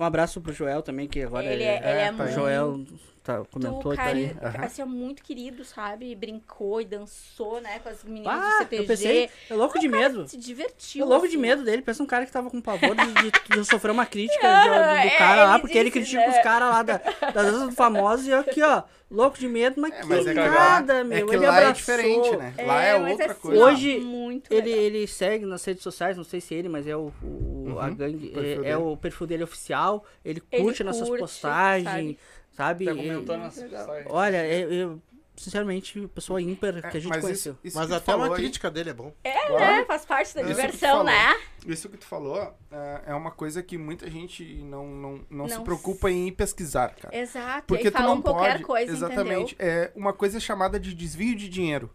Um 0.00 0.04
abraço 0.04 0.40
pro 0.40 0.52
Joel 0.52 0.82
também, 0.82 1.06
que 1.06 1.22
agora 1.22 1.44
ele, 1.44 1.54
ele, 1.54 1.64
é, 1.64 1.76
ele 1.76 1.86
é, 2.00 2.06
tá 2.06 2.12
o 2.12 2.16
muito 2.16 2.32
Joel 2.32 2.84
tá, 3.24 3.44
comentou, 3.46 3.96
tá 3.96 4.04
aí. 4.04 4.34
cari- 4.34 4.56
assim, 4.66 4.82
é 4.82 4.84
muito 4.84 5.22
querido, 5.22 5.64
sabe? 5.64 6.14
Brincou 6.14 6.80
e 6.80 6.84
dançou, 6.84 7.60
né, 7.60 7.78
com 7.80 7.88
as 7.88 8.04
meninas 8.04 8.32
Ah, 8.32 8.40
do 8.40 8.58
CTG. 8.58 8.82
eu 8.82 8.86
pensei, 8.86 9.30
eu 9.50 9.56
louco 9.56 9.78
de 9.78 9.88
medo. 9.88 10.28
Se 10.28 10.36
divertiu. 10.36 11.02
Eu 11.04 11.08
louco 11.08 11.26
de 11.26 11.32
assim. 11.34 11.42
medo 11.42 11.64
dele, 11.64 11.82
pensa 11.82 12.02
um 12.02 12.06
cara 12.06 12.24
que 12.26 12.32
tava 12.32 12.50
com 12.50 12.60
pavor 12.60 12.94
de, 12.94 13.14
de, 13.14 13.34
de 13.48 13.64
sofrer 13.64 13.90
uma 13.90 14.06
crítica 14.06 14.46
Não, 14.46 14.60
de- 14.62 15.00
do, 15.00 15.08
é, 15.08 15.10
cara 15.18 15.44
lá, 15.44 15.52
ele 15.54 15.60
porque 15.62 15.78
ele 15.78 15.90
disse, 15.90 16.00
critica 16.00 16.30
né? 16.30 16.38
os 16.38 16.44
caras 16.44 16.68
lá 16.70 16.82
da, 16.82 16.98
das 17.32 17.46
danças 17.46 17.68
do 17.68 17.72
famoso 17.72 18.26
e 18.28 18.30
eu 18.30 18.40
aqui, 18.40 18.62
ó, 18.62 18.82
louco 19.10 19.38
de 19.38 19.48
medo, 19.48 19.80
mas 19.80 19.92
É, 19.94 20.00
que 20.00 20.06
mas 20.06 20.26
é 20.26 20.32
que 20.32 20.40
lá- 20.40 20.48
nada, 20.50 20.94
é 20.94 21.04
meu. 21.04 21.26
que 21.26 21.34
ele 21.34 21.46
lá 21.46 21.60
é 21.60 21.66
abraçou. 21.68 21.74
diferente, 21.74 22.36
né? 22.36 22.54
Lá 22.66 22.82
é 22.82 22.94
outra 22.96 23.26
assim, 23.32 23.40
coisa. 23.40 23.64
Hoje, 23.64 23.98
muito 24.00 24.52
Ele, 24.52 24.70
ele 24.70 25.06
segue 25.06 25.46
nas 25.46 25.64
redes 25.64 25.82
sociais, 25.82 26.16
não 26.16 26.24
sei 26.24 26.40
se 26.40 26.54
ele, 26.54 26.68
mas 26.68 26.86
é 26.86 26.96
o, 26.96 27.12
o- 27.22 27.78
a 27.80 27.86
Uhum, 27.88 27.94
gangue, 27.94 28.28
perfil 28.28 28.64
é, 28.64 28.70
é 28.70 28.76
dele. 28.76 28.76
o 28.76 28.96
perfil 28.96 29.26
dele 29.26 29.44
oficial, 29.44 30.04
ele 30.24 30.42
Ele 30.50 30.62
curte 30.64 30.84
nossas 30.84 31.08
curte, 31.08 31.20
postagens, 31.20 31.84
sabe? 31.84 32.18
Tá 32.56 32.72
E- 32.72 32.84
comentando 32.86 33.50
stories. 33.50 34.06
olha, 34.08 34.36
é- 34.36 34.62
eu, 34.62 35.00
sinceramente, 35.36 36.06
pessoa 36.14 36.40
ímpar 36.40 36.80
que 36.80 36.96
a 36.96 37.00
gente 37.00 37.06
É, 37.06 37.08
mas 37.08 37.20
conheceu. 37.24 37.52
isso, 37.54 37.60
isso 37.64 37.76
Mas 37.78 37.90
até 37.90 38.14
uma 38.14 38.26
aí- 38.28 38.34
crítica 38.34 38.70
dele 38.70 38.90
é 38.90 38.94
bom. 38.94 39.12
É, 39.24 39.46
Claro. 39.46 39.58
né? 39.64 39.84
Faz 39.84 40.04
parte 40.04 40.34
da 40.34 40.42
Isso 40.42 40.50
diversão, 40.50 40.88
falou. 40.90 41.04
né? 41.04 41.36
Isso 41.66 41.88
que 41.88 41.96
tu 41.96 42.06
falou 42.06 42.54
é, 42.70 43.02
é 43.06 43.14
uma 43.14 43.30
coisa 43.30 43.62
que 43.62 43.76
muita 43.76 44.08
gente 44.10 44.44
não, 44.64 44.86
não, 44.86 45.20
não, 45.28 45.48
se 45.48 45.56
Não 45.56 45.64
preocupa 45.64 46.10
em 46.10 46.30
pesquisar, 46.32 46.94
cara. 46.94 47.16
Exato. 47.16 47.64
Porque 47.66 47.88
e 47.88 47.90
tu 47.90 47.96
falam 47.96 48.14
não 48.16 48.22
qualquer 48.22 48.52
pode. 48.52 48.64
coisa, 48.64 48.92
exatamente. 48.92 49.54
entendeu? 49.54 49.74
É 49.74 49.90
uma 49.96 50.12
coisa 50.12 50.38
chamada 50.38 50.78
de 50.78 50.94
desvio 50.94 51.34
de 51.34 51.48
dinheiro. 51.48 51.90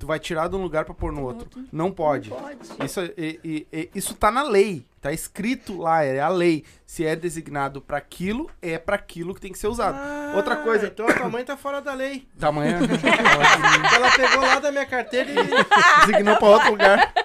Tu 0.00 0.06
vai 0.06 0.18
tirar 0.18 0.48
de 0.48 0.56
um 0.56 0.62
lugar 0.62 0.84
pra 0.84 0.94
pôr 0.94 1.12
no 1.12 1.22
outro. 1.22 1.48
Não 1.70 1.92
pode. 1.92 2.30
Não 2.30 2.36
pode. 2.38 2.58
Isso, 2.84 3.00
e- 3.16 3.38
e- 3.44 3.66
e- 3.72 3.90
isso 3.94 4.14
tá 4.14 4.30
na 4.32 4.42
lei. 4.42 4.84
Tá 5.00 5.12
escrito 5.12 5.78
lá, 5.78 6.02
é 6.02 6.20
a 6.20 6.28
lei. 6.28 6.64
Se 6.84 7.06
é 7.06 7.14
designado 7.16 7.80
pra 7.80 7.96
aquilo, 7.98 8.50
é 8.60 8.78
pra 8.78 8.96
aquilo 8.96 9.34
que 9.34 9.40
tem 9.40 9.52
que 9.52 9.58
ser 9.58 9.68
usado. 9.68 9.96
Outra 10.36 10.56
coisa- 10.56 10.88
Então 10.88 11.06
a 11.08 11.12
tua 11.14 11.28
mãe 11.28 11.44
tá 11.44 11.56
fora 11.56 11.80
da 11.80 11.94
lei. 11.94 12.26
Tamanho 12.38 12.78
Ela 13.94 14.10
pegou 14.16 14.40
lá 14.40 14.58
da 14.58 14.70
minha 14.72 14.84
carteira 14.86 15.30
e 15.30 16.06
designou 16.06 16.36
pra 16.36 16.48
outro 16.48 16.70
lugar. 16.72 17.12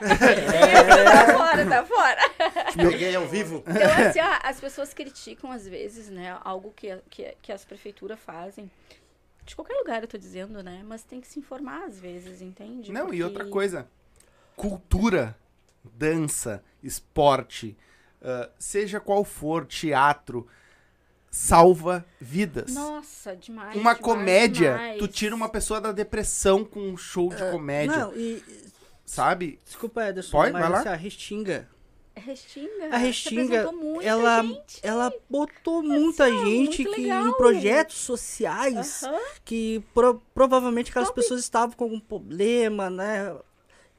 Tá 1.06 1.34
fora, 1.34 1.66
tá 1.66 1.86
fora. 1.86 2.22
peguei 2.76 3.16
ao 3.16 3.26
vivo. 3.28 3.64
Então, 3.68 4.08
assim, 4.10 4.20
ó, 4.20 4.40
as 4.44 4.60
pessoas 4.60 4.94
criticam 4.94 5.52
às 5.52 5.68
vezes, 5.68 6.10
né? 6.10 6.38
Algo 6.44 6.72
que, 6.76 6.98
que, 7.10 7.34
que 7.42 7.52
as 7.52 7.64
prefeituras 7.66 8.20
fazem. 8.20 8.70
De 9.46 9.56
qualquer 9.56 9.76
lugar, 9.76 10.02
eu 10.02 10.08
tô 10.08 10.18
dizendo, 10.18 10.64
né? 10.64 10.84
Mas 10.86 11.04
tem 11.04 11.22
que 11.22 11.28
se 11.28 11.38
informar 11.40 11.84
às 11.86 12.00
vezes, 12.00 12.42
entende? 12.42 12.92
Não, 12.92 13.14
e 13.14 13.24
outra 13.24 13.40
Porque- 13.44 13.52
coisa. 13.54 13.88
Cultura, 14.56 15.38
dança, 15.84 16.64
esporte, 16.82 17.78
ah, 18.22 18.50
seja 18.58 19.00
qual 19.00 19.24
for, 19.24 19.66
teatro, 19.66 20.48
salva 21.30 22.06
vidas. 22.20 22.74
Nossa, 22.74 23.36
demais. 23.36 23.76
uma 23.76 23.94
demais, 23.94 24.00
comédia, 24.00 24.72
demais. 24.72 25.00
tu 25.00 25.08
tira 25.08 25.36
uma 25.36 25.50
pessoa 25.50 25.80
da 25.82 25.92
depressão 25.92 26.64
com 26.64 26.80
um 26.80 26.98
show 26.98 27.30
de 27.30 27.44
comédia, 27.52 27.98
Não, 27.98 28.16
e. 28.16 28.42
sabe? 29.06 29.60
Desculpa, 29.66 30.08
Ederson, 30.08 30.32
Pode? 30.32 30.54
mas 30.54 30.62
Vai 30.70 30.84
lá. 30.86 30.92
a 30.92 30.96
Restinga. 30.96 31.70
Restinga. 32.20 32.90
A 32.92 32.98
Restinga, 32.98 33.70
ela, 34.02 34.42
gente. 34.42 34.80
ela 34.82 35.14
botou 35.30 35.84
muita 35.84 36.26
ó, 36.26 36.46
gente 36.46 36.84
que, 36.84 36.90
legal. 36.90 37.28
em 37.28 37.34
projetos 37.34 37.98
sociais 37.98 39.04
Aham. 39.04 39.20
que 39.44 39.84
pro- 39.94 40.22
provavelmente 40.34 40.90
aquelas 40.92 41.12
pessoas 41.12 41.42
estavam 41.42 41.76
com 41.76 41.84
algum 41.84 42.00
problema, 42.00 42.90
né? 42.90 43.36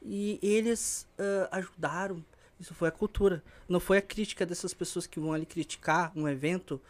E 0.02 0.38
eles 0.42 1.06
ah, 1.18 1.48
ajudaram. 1.52 2.24
Isso 2.58 2.74
foi 2.74 2.88
a 2.88 2.92
cultura. 2.92 3.42
Não 3.68 3.78
foi 3.78 3.98
a 3.98 4.02
crítica 4.02 4.46
dessas 4.46 4.72
pessoas 4.72 5.06
que 5.06 5.20
vão 5.20 5.32
ali 5.32 5.44
criticar 5.44 6.10
um 6.16 6.26
evento 6.26 6.80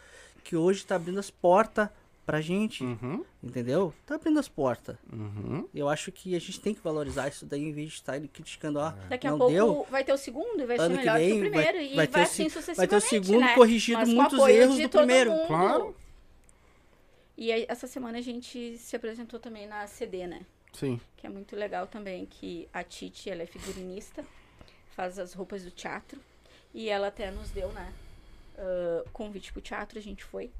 que 0.44 0.54
hoje 0.54 0.80
está 0.80 0.94
abrindo 0.94 1.18
as 1.18 1.28
portas 1.30 1.88
pra 2.26 2.40
gente, 2.40 2.82
Uhum, 2.82 3.24
entendeu? 3.42 3.94
Tá 4.04 4.16
abrindo 4.16 4.38
as 4.40 4.48
portas. 4.48 4.96
uhum. 5.12 5.66
Eu 5.72 5.88
acho 5.88 6.10
que 6.10 6.34
a 6.34 6.40
gente 6.40 6.60
tem 6.60 6.74
que 6.74 6.80
valorizar 6.82 7.28
isso 7.28 7.46
daí 7.46 7.62
em 7.62 7.72
vez 7.72 7.90
de 7.90 7.94
estar 7.94 8.20
criticando, 8.20 8.80
ó, 8.80 8.90
Daqui 9.08 9.26
a 9.28 9.30
não 9.30 9.38
pouco 9.38 9.52
deu. 9.54 9.86
vai 9.88 10.02
ter 10.02 10.12
o 10.12 10.18
segundo 10.18 10.60
e 10.60 10.66
vai 10.66 10.76
ser 10.76 10.82
Ano 10.82 10.94
que 10.94 11.00
melhor 11.00 11.18
que, 11.20 11.24
vem 11.24 11.32
o 11.32 11.40
vai- 11.40 11.50
primeiro. 11.50 11.78
vai 11.78 11.86
e 11.86 11.94
vai 11.96 12.06
ter 12.08 12.18
o 12.18 12.22
assim 12.22 12.48
sucessivamente, 12.48 12.76
vai 12.76 12.88
ter 12.88 12.96
o 12.96 13.00
segundo 13.08 13.40
né? 13.40 13.54
corrigido 13.54 13.98
Mas 14.00 14.08
muitos 14.08 14.38
erros 14.48 14.78
do 14.78 14.88
primeiro. 14.88 15.30
mundo. 15.30 15.46
Claro. 15.46 15.96
E 17.38 17.52
aí, 17.52 17.64
essa 17.68 17.86
semana 17.86 18.18
a 18.18 18.22
gente 18.22 18.76
se 18.78 18.96
apresentou 18.96 19.38
também 19.38 19.66
na 19.66 19.86
CD, 19.86 20.26
né? 20.26 20.40
Sim. 20.72 21.00
Que 21.16 21.26
é 21.26 21.30
muito 21.30 21.54
legal 21.54 21.86
também, 21.86 22.26
que 22.26 22.68
a 22.72 22.82
Titi, 22.82 23.30
ela 23.30 23.42
é 23.42 23.46
figurinista, 23.46 24.24
faz 24.96 25.18
as 25.18 25.32
roupas 25.34 25.62
do 25.62 25.70
teatro. 25.70 26.18
E 26.74 26.88
ela 26.88 27.06
até 27.08 27.30
nos 27.30 27.50
deu, 27.50 27.70
né? 27.72 27.92
ah, 28.58 29.04
convite 29.12 29.52
pro 29.52 29.60
teatro, 29.62 29.98
a 29.98 30.02
gente 30.02 30.24
foi. 30.24 30.50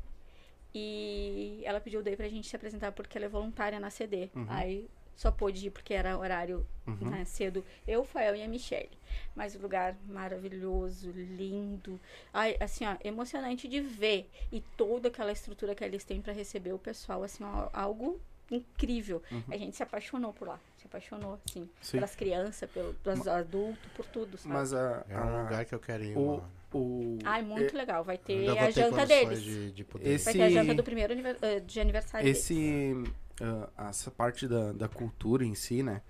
E 0.81 1.63
ela 1.65 1.81
pediu 1.81 2.03
daí 2.03 2.15
pra 2.17 2.29
gente 2.29 2.47
se 2.49 2.55
apresentar 2.55 2.93
porque 2.93 3.17
ela 3.17 3.25
é 3.25 3.29
voluntária 3.29 3.81
na 3.81 3.89
CD. 3.89 4.29
Aí 4.49 4.89
só 5.15 5.31
pôde 5.31 5.67
ir 5.67 5.71
porque 5.71 5.95
era 5.95 6.19
horário 6.19 6.67
né, 6.87 7.25
cedo. 7.25 7.65
Eu, 7.89 8.05
Fael 8.05 8.37
e 8.37 8.43
a 8.43 8.49
Michelle. 8.49 8.91
Mas 9.35 9.55
o 9.55 9.59
lugar 9.59 9.97
maravilhoso, 10.07 11.11
lindo. 11.13 11.99
Ai, 12.33 12.57
assim, 12.61 12.85
ó, 12.87 12.97
emocionante 13.03 13.67
de 13.67 13.81
ver. 13.81 14.29
E 14.53 14.61
toda 14.77 15.09
aquela 15.09 15.33
estrutura 15.33 15.75
que 15.75 15.83
eles 15.83 16.05
têm 16.05 16.21
pra 16.21 16.35
receber 16.35 16.73
o 16.75 16.79
pessoal, 16.79 17.23
assim, 17.23 17.43
ó, 17.43 17.71
algo 17.73 18.21
incrível. 18.51 19.23
A 19.51 19.57
gente 19.57 19.75
se 19.77 19.83
apaixonou 19.83 20.33
por 20.35 20.47
lá. 20.49 20.61
Se 20.77 20.87
apaixonou, 20.87 21.41
assim, 21.49 21.69
Sim. 21.81 21.97
pelas 21.97 22.15
crianças, 22.15 22.71
pelo, 22.71 22.93
pelos 22.95 23.27
adultos, 23.27 23.91
por 23.97 24.05
tudo, 24.07 24.37
sabe? 24.37 24.55
Mas 24.55 24.73
a, 24.75 25.05
É 25.09 25.17
um 25.19 25.37
a- 25.39 25.43
lugar 25.45 25.65
que 25.65 25.75
eu 25.75 25.81
quero 25.81 26.05
ir. 26.05 26.17
o, 26.17 26.35
uma- 26.35 26.51
o 26.77 27.19
Ai, 27.25 27.43
muito 27.43 27.77
legal. 27.77 28.05
Vai 28.05 28.19
ter 28.19 28.49
a 28.59 28.71
janta 28.71 29.07
deles. 29.07 29.43
De, 29.43 29.73
de 29.73 29.85
poder 29.85 30.09
Esse- 30.11 30.25
Vai 30.25 30.35
ter 30.35 30.43
a 30.43 30.51
janta 30.51 30.75
do 30.75 30.83
primeiro 30.83 31.13
eh, 31.43 31.61
de 31.61 31.81
aniversário 31.81 32.25
deles. 32.25 32.39
esse 32.39 33.05
ah, 33.41 33.89
essa 33.89 34.11
parte 34.11 34.47
da, 34.49 34.73
da 34.73 34.89
cultura 34.89 35.45
em 35.45 35.55
si, 35.55 35.83
né? 35.83 36.03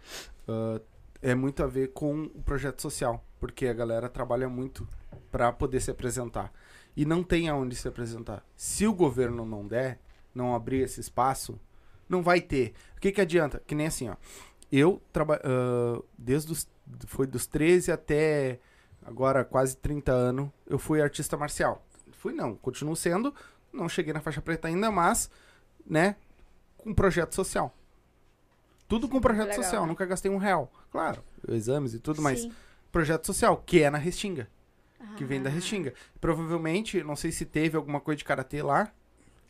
ah, 0.48 0.80
é 1.22 1.34
muito 1.34 1.62
a 1.62 1.66
ver 1.66 1.92
com 1.92 2.24
o 2.24 2.42
projeto 2.42 2.80
social, 2.82 3.24
porque 3.40 3.66
a 3.66 3.72
galera 3.72 4.08
trabalha 4.08 4.48
muito 4.48 4.86
para 5.32 5.52
poder 5.52 5.80
se 5.80 5.90
apresentar 5.90 6.52
e 6.96 7.04
não 7.04 7.22
tem 7.22 7.48
aonde 7.48 7.74
se 7.74 7.88
apresentar. 7.88 8.44
Se 8.56 8.86
o 8.86 8.94
governo 8.94 9.44
não 9.44 9.66
der, 9.66 9.98
não 10.34 10.54
abrir 10.54 10.82
esse 10.82 11.00
espaço, 11.00 11.58
não 12.08 12.22
vai 12.22 12.40
ter. 12.40 12.74
O 12.96 13.00
que 13.00 13.10
que 13.10 13.20
adianta? 13.20 13.62
Que 13.66 13.74
nem 13.74 13.86
assim, 13.86 14.08
ó. 14.08 14.16
Eu 14.70 15.00
trabalho 15.12 15.40
desde 16.18 16.52
os 16.52 16.68
foi 17.06 17.26
dos 17.26 17.46
13 17.46 17.90
até 17.92 18.60
agora 19.07 19.44
quase 19.44 19.76
30 19.76 20.12
anos, 20.12 20.50
eu 20.66 20.78
fui 20.78 21.00
artista 21.00 21.36
marcial. 21.36 21.84
Fui 22.12 22.32
não, 22.32 22.54
continuo 22.57 22.96
sendo, 22.96 23.32
não 23.72 23.88
cheguei 23.88 24.12
na 24.12 24.20
faixa 24.20 24.42
preta 24.42 24.68
ainda, 24.68 24.90
mas 24.90 25.30
né, 25.86 26.16
com 26.76 26.92
projeto 26.92 27.34
social. 27.34 27.74
Tudo 28.88 29.09
com 29.09 29.20
projeto 29.20 29.48
legal, 29.48 29.62
social, 29.62 29.82
né? 29.82 29.88
nunca 29.88 30.04
gastei 30.07 30.30
um 30.30 30.36
real. 30.36 30.70
Claro, 30.90 31.22
exames 31.48 31.94
e 31.94 31.98
tudo, 31.98 32.20
mas 32.22 32.42
Sim. 32.42 32.52
projeto 32.92 33.26
social, 33.26 33.57
que 33.64 33.82
é 33.82 33.90
na 33.90 33.98
Restinga, 33.98 34.48
que 35.16 35.24
vem 35.24 35.42
da 35.42 35.50
Ah, 35.50 35.52
Restinga. 35.52 35.92
Provavelmente, 36.20 37.02
não 37.02 37.16
sei 37.16 37.32
se 37.32 37.44
teve 37.44 37.76
alguma 37.76 38.00
coisa 38.00 38.18
de 38.18 38.24
karatê 38.24 38.62
lá. 38.62 38.90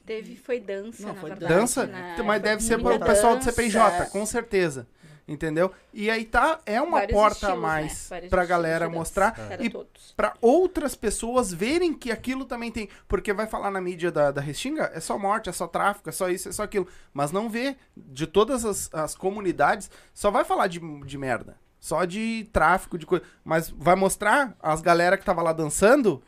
Teve, 0.05 0.37
foi 0.37 0.61
dança, 0.61 1.03
Não, 1.03 1.15
na 1.15 1.21
foi 1.21 1.31
verdade. 1.31 1.53
Dança, 1.53 1.87
né? 1.87 2.15
mas 2.19 2.27
Foi 2.27 2.39
deve 2.39 2.63
ser 2.63 2.81
para 2.81 2.95
o 2.95 3.01
pessoal 3.01 3.37
do. 3.37 3.45
CPJ, 3.45 4.07
com 4.11 4.25
certeza. 4.25 4.87
Entendeu? 5.29 5.73
E 5.93 6.09
aí 6.09 6.25
tá, 6.25 6.61
é 6.65 6.81
uma 6.81 6.99
Vários 6.99 7.19
porta 7.19 7.35
estilos, 7.35 7.57
a 7.57 7.61
mais 7.61 7.93
né? 7.93 8.07
Vários 8.11 8.31
pra 8.31 8.43
estilos 8.43 8.49
galera 8.49 8.89
mostrar 8.89 9.35
Era 9.51 9.65
e 9.65 9.73
pra 10.17 10.35
outras 10.41 10.95
pessoas 10.95 11.53
verem 11.53 11.93
que 11.93 12.13
aquilo 12.13 12.45
também 12.45 12.71
tem. 12.71 12.89
Porque 13.09 13.33
vai 13.33 13.49
falar 13.49 13.73
na 13.73 13.81
mídia 13.81 14.13
da, 14.13 14.31
da 14.31 14.41
Restinga, 14.41 14.91
é 14.95 15.01
só 15.01 15.19
morte, 15.19 15.49
é 15.49 15.53
só 15.53 15.67
tráfico, 15.67 16.09
é 16.09 16.13
só 16.13 16.29
isso, 16.29 16.49
é 16.49 16.53
só 16.53 16.63
aquilo. 16.63 16.87
Mas 17.13 17.33
não 17.33 17.49
vê 17.49 17.77
de 17.97 18.25
todas 18.25 18.65
as, 18.65 18.89
as 18.95 19.17
comunidades, 19.17 19.91
só 20.15 20.31
vai 20.31 20.45
falar 20.45 20.69
de, 20.69 20.79
de 21.05 21.19
merda. 21.19 21.57
Só 21.81 22.05
de 22.05 22.49
tráfico, 22.53 22.97
de 22.97 23.05
coisa. 23.05 23.25
Mas 23.45 23.69
vai 23.71 23.97
mostrar 23.97 24.57
as 24.61 24.81
galera 24.81 25.17
que 25.17 25.25
tava 25.25 25.43
lá 25.43 25.53
dançando, 25.53 26.23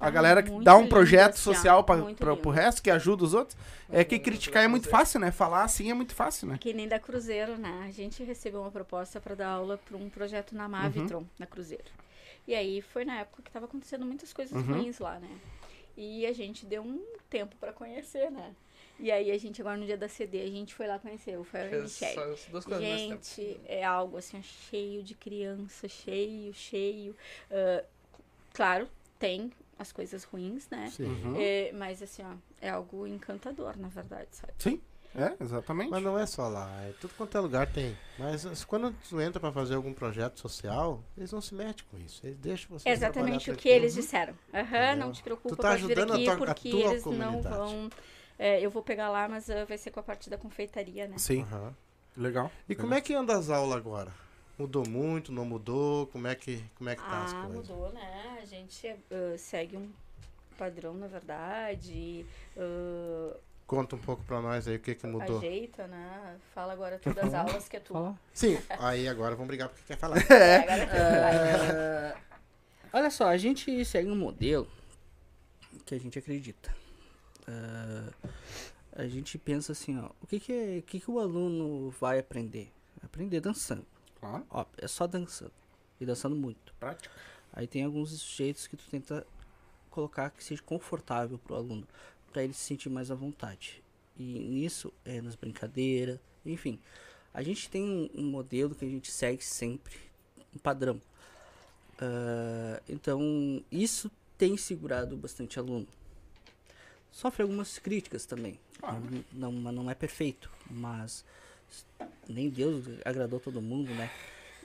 a 0.00 0.06
Ah, 0.06 0.10
galera 0.10 0.42
que 0.42 0.50
dá 0.62 0.76
um 0.76 0.86
projeto 0.86 1.36
social 1.36 1.82
pra, 1.84 2.02
pra, 2.14 2.36
pro 2.36 2.50
resto, 2.50 2.82
que 2.82 2.90
ajuda 2.90 3.24
os 3.24 3.34
outros. 3.34 3.56
É 3.90 4.04
que 4.04 4.18
criticar 4.18 4.62
é 4.64 4.68
muito 4.68 4.88
fácil, 4.88 5.18
né? 5.20 5.30
Falar 5.30 5.64
assim 5.64 5.90
é 5.90 5.94
muito 5.94 6.14
fácil, 6.14 6.46
né? 6.48 6.58
Que 6.60 6.72
nem 6.72 6.86
da 6.86 6.98
Cruzeiro, 6.98 7.56
né? 7.58 7.84
A 7.86 7.90
gente 7.90 8.22
recebeu 8.22 8.60
uma 8.60 8.70
proposta 8.70 9.20
para 9.20 9.34
dar 9.34 9.48
aula 9.48 9.78
para 9.78 9.96
um 9.96 10.08
projeto 10.08 10.54
na 10.54 10.68
Mavitron, 10.68 11.24
na 11.38 11.46
Cruzeiro. 11.46 11.84
E 12.46 12.54
aí 12.54 12.80
foi 12.80 13.04
na 13.04 13.20
época 13.20 13.42
que 13.42 13.50
tava 13.50 13.66
acontecendo 13.66 14.04
muitas 14.06 14.32
coisas 14.32 14.56
Uhum. 14.56 14.74
ruins 14.74 14.98
lá, 14.98 15.18
né? 15.18 15.30
E 15.96 16.24
a 16.26 16.32
gente 16.32 16.64
deu 16.64 16.82
um 16.82 17.02
tempo 17.28 17.56
para 17.56 17.72
conhecer, 17.72 18.30
né? 18.30 18.54
E 19.00 19.10
aí 19.12 19.30
a 19.30 19.38
gente, 19.38 19.60
agora 19.60 19.76
no 19.76 19.84
dia 19.86 19.96
da 19.96 20.08
CD, 20.08 20.42
a 20.42 20.46
gente 20.50 20.74
foi 20.74 20.86
lá 20.86 20.98
conhecer 20.98 21.38
o 21.38 21.44
Fez 21.44 21.70
Michelle. 21.82 22.36
Gente, 22.78 23.60
é 23.66 23.84
algo 23.84 24.16
assim, 24.16 24.38
ó, 24.38 24.42
cheio 24.42 25.02
de 25.02 25.14
criança, 25.14 25.88
cheio, 25.88 26.52
cheio. 26.54 27.16
Ah, 27.50 27.84
claro, 28.52 28.88
tem 29.18 29.52
as 29.78 29.92
coisas 29.92 30.24
ruins, 30.24 30.68
né? 30.70 30.88
Sim. 30.94 31.04
Uhum. 31.06 31.34
É, 31.38 31.70
mas 31.72 32.02
assim, 32.02 32.22
ó, 32.22 32.34
é 32.60 32.70
algo 32.70 33.06
encantador, 33.06 33.78
na 33.78 33.88
verdade, 33.88 34.28
sabe? 34.32 34.52
Sim, 34.58 34.80
é, 35.14 35.34
exatamente. 35.40 35.90
Mas 35.90 36.02
não 36.02 36.18
é 36.18 36.26
só 36.26 36.48
lá, 36.48 36.68
é 36.82 36.92
tudo 37.00 37.14
quanto 37.14 37.36
é 37.36 37.40
lugar 37.40 37.66
tem. 37.66 37.96
Mas 38.18 38.44
as- 38.44 38.64
quando 38.64 38.92
tu 39.08 39.20
entra 39.20 39.38
pra 39.40 39.52
fazer 39.52 39.74
algum 39.76 39.92
projeto 39.94 40.38
social, 40.40 41.02
eles 41.16 41.30
não 41.32 41.40
se 41.40 41.54
metem 41.54 41.84
com 41.90 41.98
isso. 41.98 42.26
Eles 42.26 42.38
deixam 42.38 42.76
você 42.78 42.88
É 42.88 42.92
exatamente 42.92 43.50
o 43.50 43.56
que 43.56 43.68
eles 43.68 43.94
disseram. 43.94 44.34
Aham, 44.52 44.64
Entendeu? 44.64 44.96
não 44.96 45.12
te 45.12 45.22
preocupa, 45.22 45.48
Tu 45.56 45.62
tá 45.62 45.68
pode 45.70 45.86
vir 45.86 45.98
aqui, 46.00 46.24
tua- 46.24 46.34
a 46.34 46.36
porque 46.38 46.70
tua 46.70 46.90
eles 46.90 47.04
não 47.04 47.12
comunidade. 47.12 47.56
vão... 47.56 47.90
é, 48.38 48.60
eu 48.60 48.70
vou 48.70 48.82
pegar 48.82 49.10
lá, 49.10 49.28
mas 49.28 49.48
ah, 49.48 49.64
vai 49.64 49.78
ser 49.78 49.90
com 49.90 50.00
a 50.00 50.02
parte 50.02 50.28
da 50.28 50.36
confeitaria, 50.36 51.06
né? 51.08 51.16
Sim, 51.18 51.42
Aham. 51.42 51.74
legal. 52.16 52.50
E 52.68 52.74
como 52.74 52.94
é 52.94 53.00
que 53.00 53.14
anda 53.14 53.36
as 53.36 53.48
aulas 53.50 53.76
agora? 53.76 54.12
Mudou 54.58 54.86
muito, 54.88 55.30
não 55.30 55.44
mudou? 55.44 56.06
Como 56.08 56.26
é 56.26 56.34
que, 56.34 56.62
como 56.76 56.90
é 56.90 56.96
que 56.96 57.02
tá 57.02 57.22
as 57.22 57.32
Ah, 57.32 57.42
coisas? 57.46 57.68
mudou, 57.68 57.92
né? 57.92 58.38
A 58.42 58.44
gente 58.44 58.88
ah, 58.88 59.38
segue 59.38 59.76
um 59.76 59.88
padrão, 60.56 60.94
na 60.94 61.06
verdade, 61.06 62.26
ah, 62.56 63.36
Conta 63.68 63.96
um 63.96 63.98
pouco 63.98 64.24
pra 64.24 64.40
nós 64.40 64.66
aí 64.66 64.76
o 64.76 64.80
que 64.80 64.94
que 64.94 65.06
mudou. 65.06 65.36
ajeita, 65.38 65.86
né? 65.86 66.38
Fala 66.54 66.72
agora 66.72 66.98
todas 66.98 67.22
as 67.22 67.34
aulas 67.34 67.68
que 67.68 67.76
é 67.76 67.80
tu. 67.80 67.92
Fala. 67.92 68.18
Sim, 68.32 68.58
aí 68.78 69.06
agora 69.06 69.34
vamos 69.36 69.46
brigar 69.48 69.68
porque 69.68 69.84
quer 69.86 69.98
falar. 69.98 70.16
É, 70.32 70.56
é 70.56 70.86
tu, 70.86 70.90
vai. 71.20 71.36
É, 71.36 72.16
olha 72.92 73.10
só, 73.10 73.28
a 73.28 73.36
gente 73.36 73.84
segue 73.84 74.10
um 74.10 74.16
modelo 74.16 74.66
que 75.84 75.94
a 75.94 76.00
gente 76.00 76.18
acredita. 76.18 76.74
É, 77.46 79.02
a 79.02 79.06
gente 79.06 79.36
pensa 79.36 79.72
assim, 79.72 79.98
ó, 80.00 80.08
o 80.22 80.26
que 80.26 80.40
que, 80.40 80.52
é- 80.52 80.78
o 80.78 80.82
que 80.82 80.98
que 80.98 81.10
o 81.10 81.18
aluno 81.20 81.90
vai 82.00 82.18
aprender? 82.18 82.72
Aprender 83.02 83.38
dançando. 83.40 83.86
Claro, 84.20 84.46
Ó, 84.50 84.64
é 84.76 84.88
só 84.88 85.06
dançando. 85.06 85.52
E 86.00 86.06
dançando 86.06 86.36
muito. 86.36 86.74
Aí 87.52 87.66
tem 87.66 87.84
alguns 87.84 88.20
jeitos 88.20 88.66
que 88.66 88.76
tu 88.76 88.84
tenta 88.90 89.26
colocar 89.90 90.30
que 90.30 90.44
seja 90.44 90.62
confortável 90.62 91.38
pro 91.38 91.56
aluno, 91.56 91.86
para 92.32 92.44
ele 92.44 92.52
se 92.52 92.60
sentir 92.60 92.88
mais 92.88 93.10
à 93.10 93.14
vontade. 93.14 93.82
E 94.16 94.22
nisso 94.22 94.92
é 95.04 95.20
nas 95.20 95.34
brincadeiras, 95.34 96.18
enfim. 96.44 96.78
A 97.32 97.42
gente 97.42 97.68
tem 97.68 97.82
um, 97.82 98.10
um 98.14 98.24
modelo 98.24 98.74
que 98.74 98.84
a 98.84 98.88
gente 98.88 99.10
segue 99.10 99.44
sempre, 99.44 99.96
um 100.54 100.58
padrão. 100.58 101.00
Ah, 102.00 102.80
então, 102.88 103.62
isso 103.70 104.10
tem 104.36 104.56
segurado 104.56 105.16
bastante 105.16 105.58
aluno. 105.58 105.86
Sofre 107.10 107.42
algumas 107.42 107.78
críticas 107.78 108.24
também. 108.24 108.58
Não, 109.32 109.50
não, 109.50 109.72
não 109.72 109.90
é 109.90 109.94
perfeito, 109.94 110.50
mas 110.70 111.24
nem 112.28 112.50
Deus 112.50 112.84
agradou 113.04 113.40
todo 113.40 113.60
mundo, 113.60 113.94
né? 113.94 114.10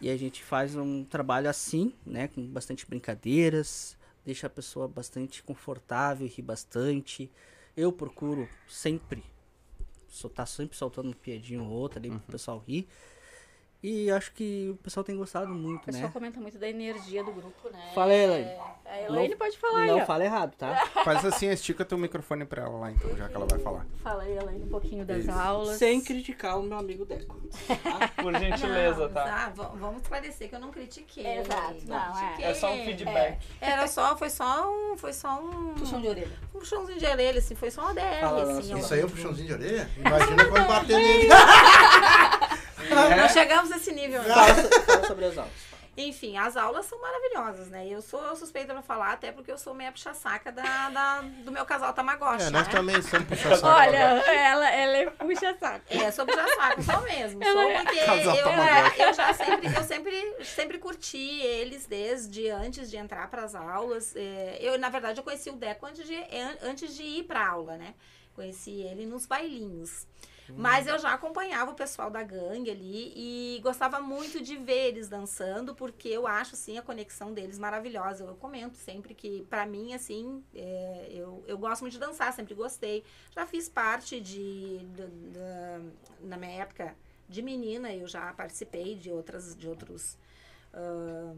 E 0.01 0.09
a 0.09 0.17
gente 0.17 0.43
faz 0.43 0.75
um 0.75 1.03
trabalho 1.03 1.49
assim, 1.49 1.93
né? 2.05 2.27
Com 2.27 2.45
bastante 2.45 2.85
brincadeiras, 2.85 3.97
deixa 4.25 4.47
a 4.47 4.49
pessoa 4.49 4.87
bastante 4.87 5.41
confortável, 5.41 6.27
ri 6.27 6.41
bastante. 6.41 7.31
Eu 7.75 7.91
procuro 7.91 8.47
sempre 8.67 9.23
soltar 10.07 10.47
sempre 10.47 10.77
soltando 10.77 11.09
um 11.09 11.13
piadinho 11.13 11.63
ou 11.63 11.71
outro 11.71 11.99
ali 11.99 12.09
pro 12.09 12.19
pessoal 12.19 12.63
rir. 12.67 12.87
E 13.83 14.09
acho 14.11 14.31
que 14.31 14.69
o 14.71 14.77
pessoal 14.77 15.03
tem 15.03 15.13
gostado 15.17 15.51
O 15.51 15.55
muito, 15.55 15.83
pessoal 15.83 16.05
né? 16.05 16.11
comenta 16.13 16.39
muito 16.39 16.57
da 16.57 16.69
energia 16.69 17.21
do 17.21 17.33
grupo, 17.33 17.69
né? 17.69 17.91
Fala 17.93 18.13
aí, 18.13 18.23
Elaine. 18.23 18.51
A 18.85 19.01
Elaine 19.01 19.35
pode 19.35 19.57
falar 19.57 19.79
aí, 19.81 19.87
Não 19.89 19.99
ó. 19.99 20.05
fala 20.05 20.23
errado, 20.23 20.55
tá? 20.55 20.85
Faz 21.03 21.25
assim, 21.25 21.49
estica 21.49 21.83
teu 21.83 21.97
microfone 21.97 22.45
pra 22.45 22.63
ela 22.63 22.77
lá, 22.79 22.91
então, 22.91 23.13
já 23.17 23.27
que 23.27 23.35
ela 23.35 23.45
vai 23.45 23.59
falar. 23.59 23.85
Fala 24.01 24.23
aí, 24.23 24.37
Elaine, 24.37 24.63
um 24.63 24.69
pouquinho 24.69 25.03
das 25.05 25.17
Isso. 25.25 25.31
aulas. 25.31 25.77
Sem 25.77 25.99
criticar 26.01 26.57
o 26.59 26.63
meu 26.63 26.77
amigo 26.77 27.03
Deco. 27.05 27.35
Por 28.15 28.33
gentileza, 28.39 29.01
Não, 29.07 29.13
tá? 29.13 29.51
v- 29.53 29.77
vamos 29.77 30.01
esclarecer 30.01 30.47
que 30.47 30.55
eu 30.55 30.59
não 30.61 30.71
critiquei. 30.71 31.39
Exato, 31.39 31.75
não, 31.85 31.97
é. 31.97 32.11
critiquei. 32.25 32.45
É 32.45 32.53
só 32.53 32.71
um 32.73 32.85
feedback. 32.85 33.37
É, 33.59 33.69
era 33.71 33.87
só, 33.87 34.15
foi 34.15 34.29
só 34.29 34.71
um, 34.71 34.95
foi 34.95 35.11
só 35.11 35.41
um, 35.43 35.73
Puxão 35.73 35.99
de 35.99 36.07
orelha. 36.07 36.39
um 36.55 36.59
puxãozinho 36.59 36.99
de 36.99 37.05
orelha, 37.05 37.39
assim, 37.39 37.55
foi 37.55 37.69
só 37.69 37.81
uma 37.81 37.93
DR, 37.93 38.21
Fala, 38.21 38.43
assim. 38.59 38.77
Isso 38.79 38.93
aí 38.93 39.01
é 39.01 39.05
um 39.05 39.09
puxãozinho 39.09 39.47
de 39.47 39.53
orelha? 39.53 39.89
Imagina 39.97 40.45
quando 40.45 40.67
bater 40.67 40.97
nele. 40.97 41.27
Não 43.17 43.29
chegamos 43.29 43.69
nesse 43.69 43.91
nível, 43.91 44.21
né? 44.23 44.33
Fala, 44.33 44.55
fala 44.85 45.07
sobre 45.07 45.25
as 45.25 45.37
aulas. 45.37 45.73
Enfim, 45.95 46.35
as 46.37 46.57
aulas 46.57 46.87
são 46.87 46.99
maravilhosas, 46.99 47.67
né? 47.67 47.87
Eu 47.87 48.01
sou 48.01 48.35
suspeita 48.35 48.73
pra 48.73 48.81
falar, 48.81 49.11
até 49.13 49.31
porque 49.31 49.51
eu 49.51 49.59
sou 49.59 49.75
meia 49.75 49.91
puxa-saca 49.91 50.51
da, 50.51 50.89
da- 50.89 51.21
do 51.21 51.51
meu 51.51 51.63
casal 51.67 51.93
Tamagotchi, 51.93 52.45
É, 52.45 52.49
né? 52.49 52.49
nós 52.49 52.67
também 52.67 52.99
somos 52.99 53.27
puxa-saco. 53.29 53.67
Olha, 53.67 53.95
ela, 53.95 54.69
ela 54.71 54.97
é 54.97 55.05
puxa-saco. 55.11 55.85
É, 55.91 56.09
sou 56.09 56.25
puxa-saco, 56.25 56.81
só 56.81 56.99
mesmo. 57.01 57.43
Ela 57.43 57.61
Sou 57.61 57.69
é- 57.69 57.83
porque 57.83 57.99
eu, 58.39 58.43
Tamagotchi. 58.43 59.01
eu 59.01 59.13
já 59.13 59.33
sempre, 59.35 59.67
eu 59.67 59.83
sempre, 59.83 60.35
sempre 60.45 60.77
curti 60.79 61.41
eles 61.41 61.85
desde 61.85 62.49
antes 62.49 62.89
de 62.89 62.97
entrar 62.97 63.29
pras 63.29 63.53
aulas. 63.53 64.15
É, 64.15 64.57
eu, 64.61 64.79
na 64.79 64.89
verdade, 64.89 65.19
eu 65.19 65.23
conheci 65.23 65.51
o 65.51 65.55
Deco 65.55 65.85
antes 65.85 66.07
de, 66.07 66.15
an- 66.15 66.57
antes 66.63 66.95
de 66.95 67.03
ir 67.03 67.23
pra 67.25 67.47
aula, 67.49 67.77
né? 67.77 67.93
Conheci 68.35 68.81
ele 68.81 69.05
nos 69.05 69.27
bailinhos. 69.27 70.07
Mas 70.55 70.87
eu 70.87 70.99
já 70.99 71.13
acompanhava 71.13 71.71
o 71.71 71.75
pessoal 71.75 72.09
da 72.11 72.21
gangue 72.23 72.69
ali 72.69 73.13
e 73.15 73.59
gostava 73.61 73.99
muito 73.99 74.41
de 74.41 74.55
ver 74.57 74.89
eles 74.89 75.07
dançando, 75.09 75.73
porque 75.73 76.07
eu 76.09 76.27
acho, 76.27 76.55
sim, 76.55 76.77
a 76.77 76.81
conexão 76.81 77.33
deles 77.33 77.57
maravilhosa. 77.57 78.23
Eu 78.25 78.35
comento 78.35 78.77
sempre 78.77 79.13
que, 79.15 79.43
pra 79.49 79.65
mim, 79.65 79.93
assim, 79.93 80.43
é, 80.53 81.07
eu, 81.11 81.43
eu 81.47 81.57
gosto 81.57 81.81
muito 81.81 81.93
de 81.93 81.99
dançar, 81.99 82.31
sempre 82.33 82.53
gostei. 82.53 83.03
Já 83.31 83.45
fiz 83.47 83.69
parte 83.69 84.19
de, 84.21 84.79
da- 84.95 85.05
da- 85.39 85.81
na 86.21 86.37
minha 86.37 86.61
época 86.63 86.95
de 87.27 87.41
menina, 87.41 87.91
eu 87.93 88.07
já 88.07 88.31
participei 88.33 88.95
de 88.95 89.11
outras, 89.11 89.55
de 89.55 89.67
outros... 89.67 90.17
ah, 90.73 91.33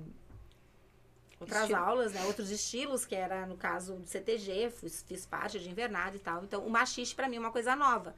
Outras 1.40 1.62
Estilo. 1.64 1.80
aulas, 1.80 2.14
né? 2.14 2.24
Outros 2.26 2.50
estilos, 2.50 3.06
que 3.06 3.14
era 3.16 3.46
no 3.46 3.58
caso 3.58 3.96
do 3.96 4.08
CTG, 4.08 4.70
fiz, 4.70 5.04
fiz 5.04 5.26
parte 5.26 5.60
de 5.60 5.70
invernada 5.70 6.16
e 6.16 6.20
tal. 6.20 6.44
Então, 6.44 6.66
o 6.66 6.70
machiste 6.70 7.14
pra 7.16 7.28
mim 7.28 7.36
é 7.36 7.40
uma 7.40 7.52
coisa 7.52 7.76
nova. 7.76 8.16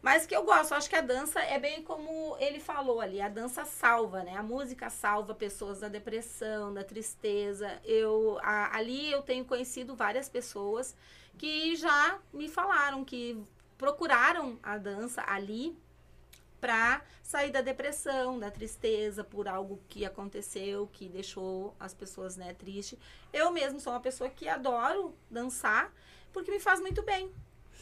Mas 0.00 0.26
que 0.26 0.34
eu 0.34 0.44
gosto, 0.44 0.74
acho 0.74 0.88
que 0.88 0.94
a 0.96 1.00
dança 1.00 1.40
é 1.40 1.58
bem 1.58 1.82
como 1.82 2.36
ele 2.38 2.60
falou 2.60 3.00
ali, 3.00 3.20
a 3.20 3.28
dança 3.28 3.64
salva, 3.64 4.22
né? 4.22 4.36
A 4.36 4.42
música 4.42 4.88
salva 4.90 5.34
pessoas 5.34 5.80
da 5.80 5.88
depressão, 5.88 6.72
da 6.72 6.84
tristeza. 6.84 7.80
Eu 7.84 8.38
a- 8.42 8.76
ali 8.76 9.10
eu 9.10 9.22
tenho 9.22 9.44
conhecido 9.44 9.96
várias 9.96 10.28
pessoas 10.28 10.94
que 11.36 11.74
já 11.76 12.18
me 12.32 12.48
falaram 12.48 13.04
que 13.04 13.42
procuraram 13.76 14.58
a 14.62 14.78
dança 14.78 15.22
ali 15.26 15.76
para 16.60 17.02
sair 17.22 17.50
da 17.50 17.60
depressão, 17.60 18.38
da 18.38 18.50
tristeza 18.50 19.22
por 19.22 19.46
algo 19.46 19.80
que 19.88 20.04
aconteceu, 20.04 20.88
que 20.92 21.08
deixou 21.08 21.74
as 21.78 21.94
pessoas, 21.94 22.36
né, 22.36 22.54
tristes. 22.54 22.98
Eu 23.32 23.50
mesmo 23.52 23.78
sou 23.80 23.92
uma 23.92 24.00
pessoa 24.00 24.28
que 24.30 24.48
adoro 24.48 25.14
dançar 25.30 25.92
porque 26.32 26.50
me 26.50 26.58
faz 26.60 26.80
muito 26.80 27.02
bem. 27.02 27.32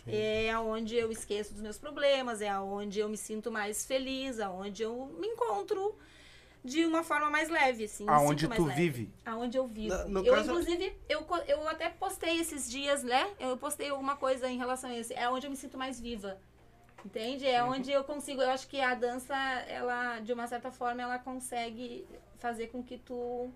É 0.07 0.57
onde 0.59 0.95
eu 0.97 1.11
esqueço 1.11 1.53
dos 1.53 1.63
meus 1.63 1.79
problemas, 1.79 2.41
é 2.41 2.57
onde 2.59 3.01
eu 3.01 3.09
me 3.09 3.17
sinto 3.17 3.51
mais 3.51 3.85
feliz, 3.87 4.39
aonde 4.41 4.83
eu 4.83 5.07
me 5.19 5.27
encontro 5.27 5.97
de 6.65 6.85
uma 6.85 7.03
forma 7.05 7.31
mais 7.31 7.49
leve, 7.49 7.85
assim. 7.85 8.05
Aonde 8.09 8.49
tu 8.49 8.65
leve. 8.65 8.75
vive. 8.91 9.15
Aonde 9.25 9.57
eu 9.57 9.67
vivo. 9.67 9.95
Na- 9.97 10.05
no 10.07 10.25
eu, 10.27 10.35
caso- 10.35 10.51
inclusive, 10.51 10.97
eu, 11.09 11.25
eu 11.47 11.69
até 11.69 11.89
postei 11.89 12.41
esses 12.41 12.69
dias, 12.71 13.03
né? 13.05 13.29
Eu 13.39 13.57
postei 13.57 13.89
alguma 13.91 14.17
coisa 14.17 14.49
em 14.49 14.59
relação 14.59 14.91
a 14.91 14.99
isso. 14.99 15.13
É 15.13 15.29
onde 15.29 15.47
eu 15.47 15.51
me 15.51 15.57
sinto 15.57 15.79
mais 15.79 16.01
viva. 16.01 16.39
Entende? 17.05 17.47
É 17.47 17.63
Uhum. 17.63 17.71
onde 17.73 17.93
eu 17.93 18.03
consigo. 18.03 18.43
Eu 18.43 18.51
acho 18.51 18.67
que 18.67 18.81
a 18.81 18.95
dança, 18.95 19.37
ela, 19.69 20.19
de 20.19 20.33
uma 20.33 20.47
certa 20.49 20.73
forma, 20.73 21.01
ela 21.03 21.19
consegue 21.21 22.05
fazer 22.39 22.67
com 22.67 22.83
que 22.83 22.99
tu 22.99 23.49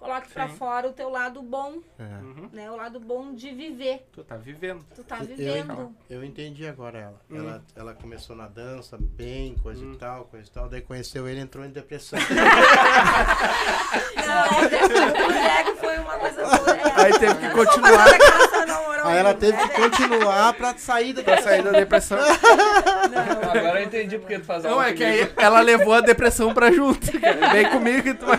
coloque 0.00 0.32
pra 0.32 0.48
Sim. 0.48 0.56
fora 0.56 0.88
o 0.88 0.92
teu 0.92 1.08
lado 1.10 1.42
bom, 1.42 1.78
É. 1.98 2.02
Uhum. 2.02 2.48
né? 2.52 2.70
O 2.70 2.76
lado 2.76 2.98
bom 2.98 3.34
de 3.34 3.50
viver. 3.52 4.08
Tu 4.12 4.24
tá 4.24 4.36
vivendo. 4.36 4.84
Tu 4.94 5.04
tá 5.04 5.18
Eu- 5.18 5.26
vivendo. 5.26 5.94
Eu 6.08 6.24
entendi 6.24 6.66
agora 6.66 6.98
ela. 6.98 7.20
Hum. 7.30 7.36
ela. 7.36 7.62
Ela 7.76 7.94
começou 7.94 8.34
na 8.34 8.48
dança, 8.48 8.96
bem, 8.98 9.54
coisa 9.56 9.84
e 9.84 9.96
tal, 9.96 10.24
coisa 10.24 10.48
e 10.48 10.50
tal. 10.50 10.68
Daí 10.68 10.80
conheceu 10.80 11.28
ele 11.28 11.40
entrou 11.40 11.64
em 11.64 11.70
depressão. 11.70 12.18
Não, 14.16 14.46
o 15.26 15.32
Diego 15.32 15.76
foi 15.78 15.98
uma 15.98 16.18
coisa 16.18 16.42
boa. 16.44 16.70
É. 16.76 17.02
Aí 17.04 17.18
teve 17.18 17.34
que 17.34 17.50
continuar 17.50 18.06
Aí 19.04 19.18
ela 19.18 19.34
teve 19.34 19.56
que 19.56 19.68
continuar 19.80 20.52
pra 20.54 20.76
sair 20.76 21.12
da 21.12 21.22
pra 21.22 21.40
sair 21.42 21.62
da 21.62 21.70
depressão. 21.70 22.18
Agora 22.20 23.80
eu 23.80 23.84
entendi 23.86 24.18
porque 24.18 24.38
tu 24.38 24.44
faz 24.44 24.62
Não, 24.62 24.72
aula 24.72 24.88
é 24.88 24.92
que 24.92 25.02
aí 25.04 25.32
ela 25.36 25.60
levou 25.60 25.94
a 25.94 26.00
depressão 26.00 26.52
pra 26.54 26.70
junto. 26.70 27.10
cara. 27.20 27.50
Vem 27.52 27.70
comigo 27.70 28.02
que 28.02 28.14
tu 28.14 28.26
vai. 28.26 28.38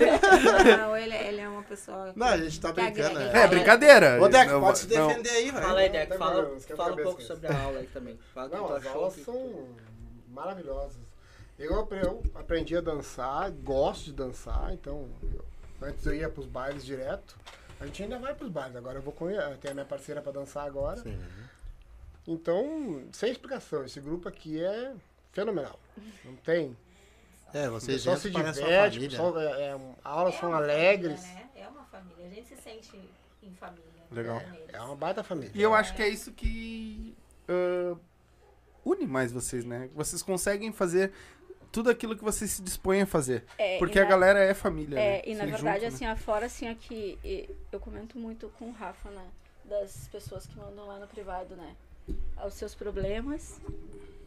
Não, 0.77 0.95
ele, 0.97 1.15
ele 1.15 1.41
é 1.41 1.49
uma 1.49 1.63
pessoa. 1.63 2.11
Não, 2.15 2.27
a 2.27 2.37
gente 2.37 2.59
tá 2.59 2.71
brincando. 2.71 3.19
né? 3.19 3.31
É, 3.43 3.47
brincadeira. 3.47 4.21
Ô, 4.21 4.27
Deco, 4.27 4.51
Não, 4.51 4.61
pode 4.61 4.79
se 4.79 4.93
não. 4.95 5.07
defender 5.07 5.29
aí, 5.29 5.51
velho. 5.51 5.65
Fala 5.65 5.79
aí, 5.79 5.85
não 5.87 5.93
Deco. 5.93 6.17
Fala, 6.17 6.51
fala 6.77 6.93
um 6.93 7.03
pouco 7.03 7.21
sobre 7.21 7.47
a 7.47 7.59
aula 7.59 7.79
aí 7.79 7.87
também. 7.87 8.19
Fala 8.33 8.49
Não, 8.49 8.75
as 8.75 8.85
aulas 8.87 9.15
que- 9.15 9.23
são 9.23 9.67
maravilhosas. 10.29 10.99
Eu, 11.59 11.79
apre- 11.79 11.99
eu 12.01 12.23
aprendi 12.35 12.75
a 12.75 12.81
dançar, 12.81 13.51
gosto 13.51 14.05
de 14.05 14.13
dançar, 14.13 14.69
então 14.73 15.07
eu- 15.21 15.45
antes 15.87 16.05
eu 16.05 16.13
ia 16.15 16.27
pros 16.29 16.45
bailes 16.47 16.83
direto. 16.85 17.35
A 17.81 17.85
gente 17.85 18.03
ainda 18.03 18.19
vai 18.19 18.33
pros 18.35 18.49
bailes, 18.49 18.75
agora 18.75 18.99
eu 18.99 19.01
vou 19.01 19.11
com 19.11 19.27
a 19.27 19.73
minha 19.73 19.85
parceira 19.85 20.21
pra 20.21 20.31
dançar 20.31 20.65
agora. 20.67 21.01
Sim. 21.01 21.19
Então, 22.27 23.03
sem 23.11 23.31
explicação, 23.31 23.83
esse 23.83 23.99
grupo 23.99 24.29
aqui 24.29 24.63
é 24.63 24.93
fenomenal. 25.31 25.79
Não 26.23 26.35
tem. 26.35 26.77
É, 27.53 27.67
vocês 27.67 27.97
pessoal 27.97 28.17
se 28.17 28.29
diverte, 28.29 28.99
pessoal, 28.99 29.37
é, 29.39 29.61
é, 29.63 29.79
aulas 30.03 30.35
É 30.35 30.39
são 30.39 30.53
alegres. 30.53 31.19
família, 31.19 31.43
né? 31.43 31.49
É 31.55 31.67
uma 31.67 31.83
família. 31.85 32.25
A 32.25 32.29
gente 32.29 32.47
se 32.47 32.55
sente 32.55 33.09
em 33.43 33.53
família. 33.55 33.83
Legal. 34.11 34.39
com 34.39 34.55
eles. 34.55 34.73
É 34.73 34.81
uma 34.81 34.95
baita 34.95 35.23
família. 35.23 35.51
E 35.53 35.61
eu 35.61 35.73
acho 35.73 35.95
que 35.95 36.01
é 36.01 36.07
isso 36.07 36.31
que 36.31 37.17
ah, 37.49 37.97
une 38.85 39.05
mais 39.05 39.31
vocês, 39.31 39.65
né? 39.65 39.89
Vocês 39.93 40.21
conseguem 40.21 40.71
fazer 40.71 41.11
tudo 41.71 41.89
aquilo 41.89 42.15
que 42.17 42.23
vocês 42.23 42.51
se 42.51 42.61
dispõem 42.61 43.01
a 43.01 43.05
fazer. 43.05 43.43
É, 43.57 43.77
Porque 43.77 43.97
a 43.99 44.03
na- 44.03 44.09
galera 44.09 44.39
é 44.39 44.53
família. 44.53 44.99
É, 44.99 45.11
né? 45.17 45.21
e 45.25 45.35
na 45.35 45.45
verdade, 45.45 45.81
juntos, 45.81 45.95
assim, 45.95 46.05
afora, 46.05 46.45
assim, 46.45 46.67
aqui, 46.67 47.17
eu 47.71 47.79
comento 47.79 48.17
muito 48.17 48.49
com 48.57 48.65
o 48.69 48.71
Rafa, 48.71 49.09
né? 49.09 49.25
Das 49.65 50.07
pessoas 50.09 50.45
que 50.45 50.57
mandam 50.57 50.85
lá 50.87 50.99
no 50.99 51.07
privado, 51.07 51.55
né? 51.55 51.75
Os 52.45 52.55
seus 52.55 52.73
problemas, 52.75 53.61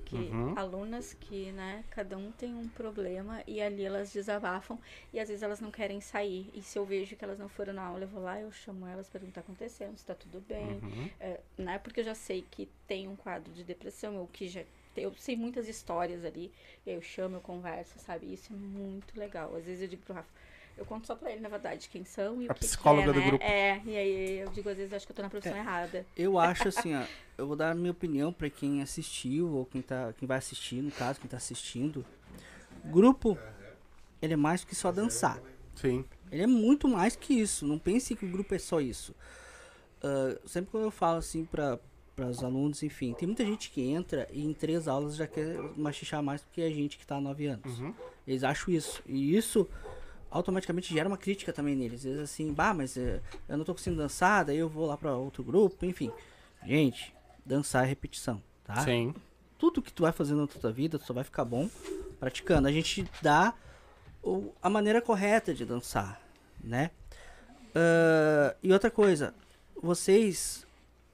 que 0.07 0.17
Uhum. 0.17 0.53
alunas 0.57 1.15
que, 1.15 1.51
né, 1.53 1.83
cada 1.91 2.17
um 2.17 2.31
tem 2.31 2.55
um 2.55 2.69
problema 2.69 3.43
e 3.47 3.61
ali 3.61 3.85
elas 3.85 4.13
desabafam 4.13 4.79
e 5.13 5.19
às 5.19 5.29
vezes 5.29 5.43
elas 5.43 5.61
não 5.61 5.71
querem 5.71 6.01
sair. 6.01 6.51
E 6.55 6.63
se 6.63 6.79
eu 6.79 6.85
vejo 6.85 7.17
que 7.17 7.25
elas 7.25 7.39
não 7.39 7.49
foram 7.49 7.73
na 7.73 7.83
aula, 7.83 8.05
eu 8.05 8.09
vou 8.09 8.23
lá, 8.23 8.39
eu 8.41 8.53
chamo 8.53 8.87
elas, 8.87 9.09
pergunto 9.09 9.31
o 9.31 9.33
que 9.33 9.35
tá 9.35 9.41
acontecendo, 9.41 9.97
se 9.99 10.05
tá 10.05 10.15
tudo 10.15 10.41
bem, 10.47 10.79
Uhum. 10.83 11.11
é, 11.19 11.41
né? 11.59 11.79
Porque 11.79 12.01
eu 12.01 12.05
já 12.05 12.15
sei 12.15 12.45
que 12.51 12.69
tem 12.87 13.09
um 13.09 13.17
quadro 13.17 13.53
de 13.53 13.65
depressão, 13.65 14.15
eu 14.17 14.29
que 14.33 14.47
já 14.47 14.63
eu 14.97 15.13
sei 15.17 15.37
muitas 15.37 15.69
histórias 15.69 16.25
ali, 16.25 16.53
e 16.87 16.91
aí 16.91 16.97
eu 16.97 17.03
chamo, 17.03 17.37
eu 17.37 17.41
converso, 17.41 17.99
sabe? 17.99 18.33
Isso 18.33 18.53
é 18.53 18.57
muito 18.57 19.19
legal. 19.19 19.55
Às 19.57 19.65
vezes 19.65 19.83
eu 19.83 19.89
digo 19.89 20.03
pro 20.03 20.15
Rafa, 20.15 20.29
eu 20.77 20.85
conto 20.85 21.07
só 21.07 21.15
pra 21.15 21.31
ele, 21.31 21.41
na 21.41 21.49
verdade, 21.49 21.89
quem 21.89 22.05
são 22.05 22.43
e 22.43 22.49
A 22.49 22.53
o 22.53 22.55
que 22.55 22.61
psicóloga 22.61 23.05
que 23.05 23.11
é, 23.11 23.13
do 23.13 23.21
né? 23.21 23.27
grupo. 23.27 23.45
É, 23.45 23.83
e 23.85 23.97
aí 23.97 24.39
eu 24.41 24.49
digo, 24.51 24.69
às 24.69 24.77
vezes, 24.77 24.93
acho 24.93 25.07
que 25.07 25.13
eu 25.13 25.17
tô 25.17 25.23
na 25.23 25.31
profissão 25.31 25.57
errada. 25.57 26.05
Eu 26.17 26.39
acho 26.39 26.69
assim, 26.69 26.95
ó, 26.95 27.05
eu 27.39 27.47
vou 27.47 27.57
dar 27.57 27.71
a 27.71 27.75
minha 27.75 27.93
opinião 27.93 28.33
pra 28.33 28.51
quem 28.51 28.83
assistiu 28.83 29.49
ou 29.51 29.67
quem 29.67 29.83
tá, 29.83 30.13
quem 30.19 30.27
vai 30.27 30.39
assistir, 30.39 30.83
no 30.83 30.91
caso, 30.91 31.21
quem 31.21 31.29
tá 31.29 31.37
assistindo. 31.37 32.05
Grupo, 32.85 33.39
ele 34.21 34.35
é 34.35 34.37
mais 34.37 34.63
do 34.63 34.67
que 34.67 34.75
só 34.75 34.91
dançar. 34.91 35.41
Sim. 35.75 36.05
Ele 36.31 36.43
é 36.43 36.47
muito 36.47 36.89
mais 36.89 37.15
que 37.15 37.35
isso. 37.35 37.67
Não 37.67 37.79
pense 37.79 38.15
que 38.17 38.25
o 38.25 38.29
grupo 38.31 38.55
é 38.55 38.59
só 38.59 38.81
isso. 38.81 39.15
Ah, 40.03 40.39
sempre 40.45 40.71
quando 40.71 40.85
eu 40.85 40.91
falo 40.91 41.19
assim 41.19 41.45
pra, 41.47 41.79
para 42.15 42.27
os 42.27 42.43
alunos, 42.43 42.83
enfim. 42.83 43.13
Tem 43.15 43.27
muita 43.27 43.45
gente 43.45 43.71
que 43.71 43.83
entra 43.83 44.29
e 44.33 44.45
em 44.45 44.53
três 44.53 44.87
aulas 44.89 45.17
já 45.17 45.27
quer 45.27 45.59
machichar 45.77 46.23
mais 46.23 46.43
do 46.43 46.49
que 46.51 46.63
a 46.63 46.71
gente 46.71 46.97
que 46.97 47.05
está 47.05 47.17
há 47.17 47.21
nove 47.21 47.47
anos. 47.47 47.81
Uhum. 47.81 47.95
Eles 48.27 48.45
acham 48.45 48.73
isso. 48.73 49.03
E 49.07 49.37
isso 49.37 49.69
automaticamente 50.31 50.93
gera 50.93 51.09
uma 51.09 51.17
crítica 51.17 51.53
também 51.53 51.75
neles. 51.75 52.05
Eles 52.05 52.21
assim, 52.21 52.53
bah, 52.53 52.75
mas 52.75 52.97
eh, 52.97 53.21
eu 53.49 53.57
não 53.57 53.65
tô 53.65 53.75
conseguindo 53.75 54.03
dançar, 54.03 54.45
daí 54.45 54.59
eu 54.59 54.69
vou 54.69 54.87
lá 54.87 54.97
para 54.97 55.15
outro 55.17 55.43
grupo, 55.43 55.85
enfim. 55.85 56.11
Gente, 56.65 57.15
dançar 57.45 57.85
é 57.85 57.87
repetição, 57.87 58.43
tá? 58.65 58.77
Sim. 58.85 59.15
Tudo 59.59 59.83
que 59.83 59.93
tu 59.93 60.03
vai 60.03 60.13
fazendo 60.13 60.41
na 60.41 60.47
tua 60.47 60.73
vida, 60.73 60.99
tu 60.99 61.05
só 61.05 61.13
vai 61.13 61.25
ficar 61.25 61.45
bom 61.45 61.69
praticando. 62.19 62.69
A 62.69 62.73
gente 62.73 63.09
dá 63.23 63.55
a 64.63 64.71
maneira 64.71 65.01
correta 65.01 65.55
de 65.55 65.65
dançar, 65.65 66.21
né? 66.63 66.91
Ah, 67.75 68.55
e 68.63 68.73
outra 68.73 68.91
coisa, 68.91 69.35
vocês 69.83 70.67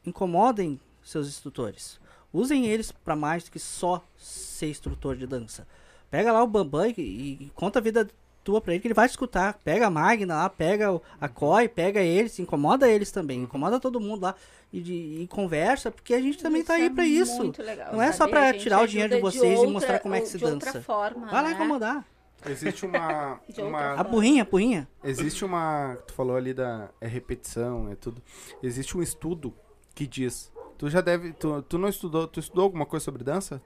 incomodem 0.05 0.78
seus 1.11 1.28
instrutores. 1.28 1.98
Usem 2.32 2.66
eles 2.66 2.92
para 2.92 3.16
mais 3.16 3.44
do 3.44 3.50
que 3.50 3.58
só 3.58 4.02
ser 4.16 4.68
instrutor 4.70 5.16
de 5.16 5.26
dança. 5.26 5.66
Pega 6.11 6.32
lá 6.32 6.42
o 6.42 6.46
Bambam 6.46 6.86
e, 6.96 7.38
e 7.40 7.52
conta 7.54 7.78
a 7.78 7.82
vida 7.82 8.08
tua 8.42 8.61
pra 8.61 8.72
ele 8.72 8.80
que 8.80 8.86
ele 8.88 8.94
vai 8.94 9.06
escutar. 9.06 9.54
Pega 9.64 9.86
a 9.86 9.90
Magna 9.90 10.34
lá, 10.34 10.48
pega 10.48 10.92
o- 10.92 11.02
a 11.20 11.28
Koi, 11.28 11.68
pega 11.68 12.00
eles, 12.00 12.38
incomoda 12.38 12.88
eles 12.88 13.11
também, 13.11 13.42
incomoda 13.42 13.78
todo 13.78 14.00
mundo 14.00 14.22
lá 14.22 14.34
e, 14.72 14.80
de- 14.80 14.92
e 15.22 15.26
conversa, 15.28 15.90
porque 15.90 16.14
a 16.14 16.20
gente 16.20 16.38
também 16.38 16.62
tá 16.64 16.74
Isso 16.74 16.82
aí 16.82 16.86
é 16.88 16.94
pra 16.94 17.04
isso. 17.04 17.36
muito 17.36 17.62
legal, 17.62 17.92
Não 17.92 18.00
é 18.02 18.11
só 18.12 18.26
pra 18.26 18.52
tirar 18.54 18.80
o 18.82 18.86
dinheiro 18.86 19.14
de 19.16 19.20
vocês 19.20 19.42
e 19.52 19.56
outra- 19.56 19.72
mostrar 19.72 19.98
como 19.98 20.14
é 20.14 20.20
que 20.20 20.26
se 20.28 20.38
de 20.38 20.44
outra 20.44 20.72
dança. 20.72 20.80
forma, 20.82 21.26
Vai 21.26 21.42
lá 21.42 21.48
né? 21.50 21.54
incomodar. 21.54 22.04
Existe 22.46 22.86
uma. 22.86 23.34
De 23.46 23.61
outra 23.61 23.64
uma 23.66 24.00
A 24.00 24.02
burrinha, 24.02 24.42
a 24.42 24.46
burrinha. 24.46 24.88
existe 25.04 25.44
uma. 25.44 25.98
Tu 26.06 26.14
falou 26.14 26.34
ali 26.36 26.54
da. 26.54 26.88
É 26.98 27.06
repetição, 27.06 27.90
é 27.90 27.94
tudo. 27.94 28.22
Existe 28.62 28.96
um 28.96 29.02
estudo 29.02 29.54
que 29.94 30.06
diz. 30.06 30.50
Tu 30.81 30.89
já 30.89 31.03
deve. 31.03 31.35
Tu, 31.35 31.61
tu 31.64 31.76
não 31.76 31.91
estudou. 31.91 32.26
Tu 32.26 32.41
estudou 32.41 32.64
alguma 32.64 32.87
coisa 32.87 33.05
sobre 33.05 33.22
dança? 33.22 33.61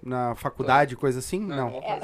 Na 0.00 0.36
faculdade, 0.36 0.94
coisa 0.94 1.18
assim? 1.18 1.40
Não. 1.40 1.70
vou 1.70 1.82
É, 1.82 1.98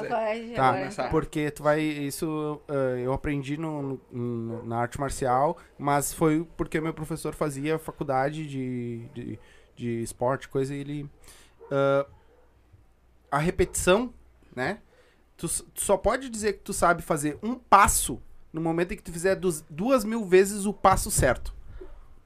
Tá, 0.55 0.69
agora. 0.69 1.09
Porque 1.09 1.49
tu 1.51 1.63
vai. 1.63 1.79
Isso 1.79 2.61
ah, 2.67 2.73
eu 2.99 3.13
aprendi 3.13 3.55
no, 3.55 3.97
no- 4.11 4.65
na 4.65 4.79
arte 4.79 4.99
marcial, 4.99 5.57
mas 5.79 6.11
foi 6.13 6.45
porque 6.57 6.81
meu 6.81 6.93
professor 6.93 7.33
fazia 7.33 7.79
faculdade 7.79 8.45
de, 8.45 9.07
de, 9.13 9.39
de 9.73 10.01
esporte, 10.03 10.49
coisa, 10.49 10.75
e 10.75 10.79
ele. 10.81 11.09
ah, 11.71 12.05
a 13.31 13.37
repetição, 13.37 14.13
né? 14.53 14.79
Tu, 15.37 15.47
tu 15.47 15.81
só 15.81 15.95
pode 15.95 16.29
dizer 16.29 16.53
que 16.53 16.59
tu 16.59 16.73
sabe 16.73 17.01
fazer 17.01 17.39
um 17.41 17.55
passo 17.55 18.21
no 18.51 18.59
momento 18.59 18.91
em 18.93 18.97
que 18.97 19.03
tu 19.03 19.13
fizer 19.13 19.35
dus- 19.35 19.63
duas 19.69 20.03
mil 20.03 20.25
vezes 20.25 20.65
o 20.65 20.73
passo 20.73 21.09
certo. 21.09 21.53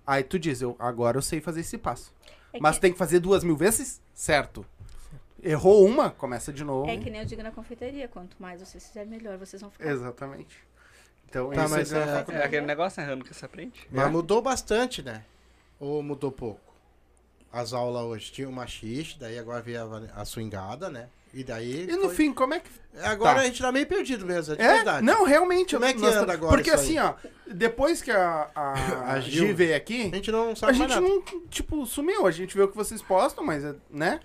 Aí 0.06 0.24
tu 0.24 0.38
diz, 0.38 0.62
eu, 0.62 0.76
agora 0.80 1.18
eu 1.18 1.22
sei 1.22 1.42
fazer 1.42 1.62
esse 1.62 1.78
passo. 1.78 2.14
É 2.54 2.60
Mas 2.60 2.76
que- 2.76 2.82
tem 2.82 2.92
que 2.92 2.98
fazer 2.98 3.20
duas 3.20 3.44
mil 3.44 3.56
vezes 3.58 4.02
certo. 4.14 4.66
Errou 5.44 5.86
uma, 5.86 6.10
começa 6.10 6.52
de 6.52 6.64
novo. 6.64 6.90
É 6.90 6.98
que 6.98 7.10
nem 7.10 7.22
eu 7.22 7.26
digo 7.26 7.44
na 7.44 7.52
confeitaria, 7.52 8.08
quanto 8.08 8.36
mais 8.40 8.60
vocês 8.62 8.88
fizerem, 8.88 9.10
melhor 9.10 9.38
vocês 9.38 9.62
vão 9.62 9.70
ficar. 9.70 9.90
Exatamente. 9.90 10.58
Então, 11.30 11.50
Tá, 11.52 11.66
isso 11.66 11.74
mas 11.76 11.92
é, 11.94 11.98
é- 12.00 12.36
É 12.36 12.44
aquele 12.46 12.66
negócio, 12.66 13.02
né? 13.02 13.08
Errando 13.08 13.26
que 13.26 13.34
se 13.34 13.44
aprende. 13.46 13.88
Mas 13.92 14.06
É. 14.06 14.10
mudou 14.10 14.42
bastante, 14.42 15.02
né? 15.04 15.24
Ou 15.80 16.02
mudou 16.02 16.32
pouco? 16.32 16.62
As 17.52 17.74
aulas 17.74 18.04
hoje 18.04 18.32
tinha 18.32 18.48
o 18.50 18.52
machixe, 18.52 19.18
daí 19.20 19.38
agora 19.38 19.62
veio 19.62 19.82
a, 19.82 20.22
a 20.22 20.26
swingada, 20.26 20.90
né? 20.90 21.10
E 21.36 21.44
daí. 21.44 21.84
E 21.90 21.92
no 21.98 22.04
foi- 22.04 22.16
fim, 22.16 22.34
como 22.34 22.54
é 22.54 22.62
que. 22.62 22.70
Agora 23.04 23.36
Tá. 23.36 23.42
a 23.42 23.44
gente 23.44 23.62
tá 23.62 23.72
meio 23.74 23.86
perdido 23.86 24.26
mesmo, 24.26 24.54
é 24.54 24.56
de 24.56 24.62
É? 24.64 24.74
verdade. 24.76 25.06
Não, 25.06 25.26
realmente. 25.26 25.76
Como 25.76 25.84
é 25.86 25.94
que 25.94 26.00
nós 26.00 26.16
anda 26.16 26.28
tá- 26.28 26.34
agora 26.34 26.54
Porque 26.56 26.70
isso 26.70 26.80
assim, 26.80 26.98
aí? 26.98 27.06
ó, 27.06 27.14
depois 27.46 28.02
que 28.02 28.10
a, 28.10 28.48
a, 28.56 28.74
A 29.16 29.20
Gil- 29.20 29.48
Gi 29.48 29.54
veio 29.54 29.76
aqui, 29.76 30.10
A 30.14 30.16
gente 30.16 30.32
não 30.32 30.52
a 30.52 30.56
sabe 30.56 30.78
mais 30.78 30.92
gente 30.92 31.02
nada. 31.02 31.02
não, 31.14 31.22
tipo, 31.50 31.86
sumiu. 31.86 32.26
A 32.26 32.32
gente 32.32 32.56
vê 32.56 32.64
o 32.64 32.70
que 32.70 32.76
vocês 32.78 33.02
postam, 33.02 33.44
mas, 33.44 33.66
é, 33.66 33.76
né? 33.90 34.22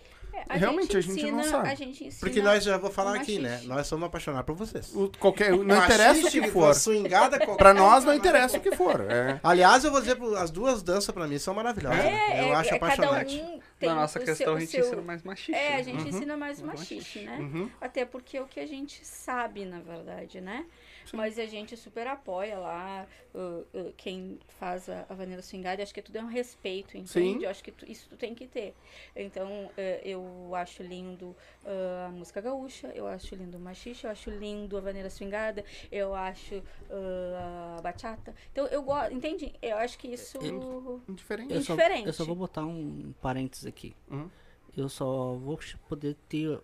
É, 0.48 0.56
Realmente, 0.56 0.96
a 0.96 1.00
gente 1.00 1.30
não 1.30 1.42
sabe. 1.42 1.68
A 1.68 1.74
gente 1.74 2.04
ensina 2.04 2.20
Porque 2.20 2.40
nós 2.40 2.64
já 2.64 2.78
vou 2.78 2.90
falar 2.90 3.14
aqui, 3.16 3.38
né? 3.38 3.61
Nós 3.64 3.86
somos 3.88 4.06
apaixonados 4.06 4.46
por 4.46 4.54
vocês. 4.54 4.90
O, 4.94 5.11
qualquer, 5.18 5.50
não 5.58 5.84
interessa 5.84 6.28
o 6.28 6.30
que 6.30 6.48
for. 6.48 6.74
Swingada, 6.74 7.38
qualquer 7.44 7.56
Pra 7.58 7.74
nós 7.74 8.04
não 8.04 8.14
interessa 8.14 8.56
o 8.56 8.61
que 8.61 8.74
for. 8.74 9.00
É. 9.08 9.38
Aliás, 9.42 9.84
eu 9.84 9.90
vou 9.90 10.00
dizer, 10.00 10.16
as 10.38 10.50
duas 10.50 10.80
danças 10.82 11.12
pra 11.12 11.26
mim 11.26 11.38
são 11.38 11.52
maravilhosas. 11.54 11.98
É, 11.98 12.40
eu 12.42 12.44
é, 12.46 12.54
acho 12.54 12.72
é, 12.74 12.78
cada 12.78 12.92
apaixonante. 12.94 13.36
um 13.40 13.61
tem 13.80 13.88
Na 13.88 13.94
nossa 13.96 14.18
questão, 14.20 14.36
seu- 14.36 14.54
a 14.54 14.60
gente 14.60 14.70
seu- 14.70 14.84
ensina 14.86 15.02
mais 15.02 15.22
machista. 15.24 15.58
É, 15.58 15.74
a 15.74 15.76
né? 15.78 15.82
gente 15.82 16.02
Uhum. 16.02 16.08
ensina 16.08 16.36
mais 16.36 16.60
o 16.60 16.66
Mais 16.66 16.78
machixe, 16.80 17.20
né? 17.22 17.38
Uhum. 17.38 17.70
Até 17.80 18.04
porque 18.04 18.36
é 18.36 18.42
o 18.42 18.46
que 18.46 18.60
a 18.60 18.66
gente 18.66 19.04
sabe, 19.04 19.64
na 19.64 19.80
verdade, 19.80 20.40
né? 20.40 20.66
Mas 21.12 21.38
a 21.38 21.46
gente 21.46 21.76
super 21.76 22.07
apoia 22.07 22.59
lá 22.59 23.07
uh, 23.34 23.66
uh, 23.78 23.92
quem 23.96 24.38
faz 24.59 24.88
a, 24.88 25.07
a 25.09 25.14
Vanilla 25.14 25.42
Swingada. 25.42 25.82
Acho 25.82 25.92
que 25.94 26.03
tudo 26.03 26.16
é 26.18 26.22
um 26.22 26.26
respeito, 26.28 26.96
entende? 26.96 27.11
Sim. 27.38 27.42
Eu 27.44 27.51
acho 27.51 27.62
que 27.64 27.72
tu- 27.72 27.90
isso 27.90 28.09
tu 28.09 28.16
tem 28.16 28.34
que 28.34 28.46
ter. 28.46 28.74
Então, 29.16 29.66
uh, 29.66 29.72
eu 30.05 30.55
acho 30.55 30.82
lindo 30.82 31.36
uh, 31.64 32.07
a 32.07 32.11
música 32.11 32.40
gaúcha, 32.40 32.88
eu 32.94 33.07
acho 33.07 33.34
lindo 33.34 33.57
o 33.57 33.61
machixe, 33.61 34.05
eu 34.05 34.11
acho 34.11 34.30
lindo 34.30 34.76
a 34.76 34.80
Vanilla 34.80 35.11
Swingada, 35.11 35.64
eu 35.90 36.14
acho 36.14 36.57
uh, 36.57 37.76
a 37.78 37.80
bachata. 37.82 38.34
Então, 38.53 38.66
eu 38.66 38.82
gosto, 38.82 39.12
entende? 39.12 39.53
Eu 39.61 39.76
acho 39.76 39.98
que 39.98 40.09
isso... 40.09 40.38
Indiferente. 41.09 41.53
Eu 41.55 41.62
só, 41.62 41.74
Indiferente. 41.74 42.07
eu 42.07 42.12
só 42.12 42.24
vou 42.24 42.36
botar 42.36 42.64
um 42.64 43.12
parênteses 43.20 43.66
aqui. 43.66 43.94
Uhum. 44.11 44.30
Eu 44.76 44.88
só 44.88 45.34
vou 45.34 45.59
poder 45.88 46.14
ter 46.28 46.61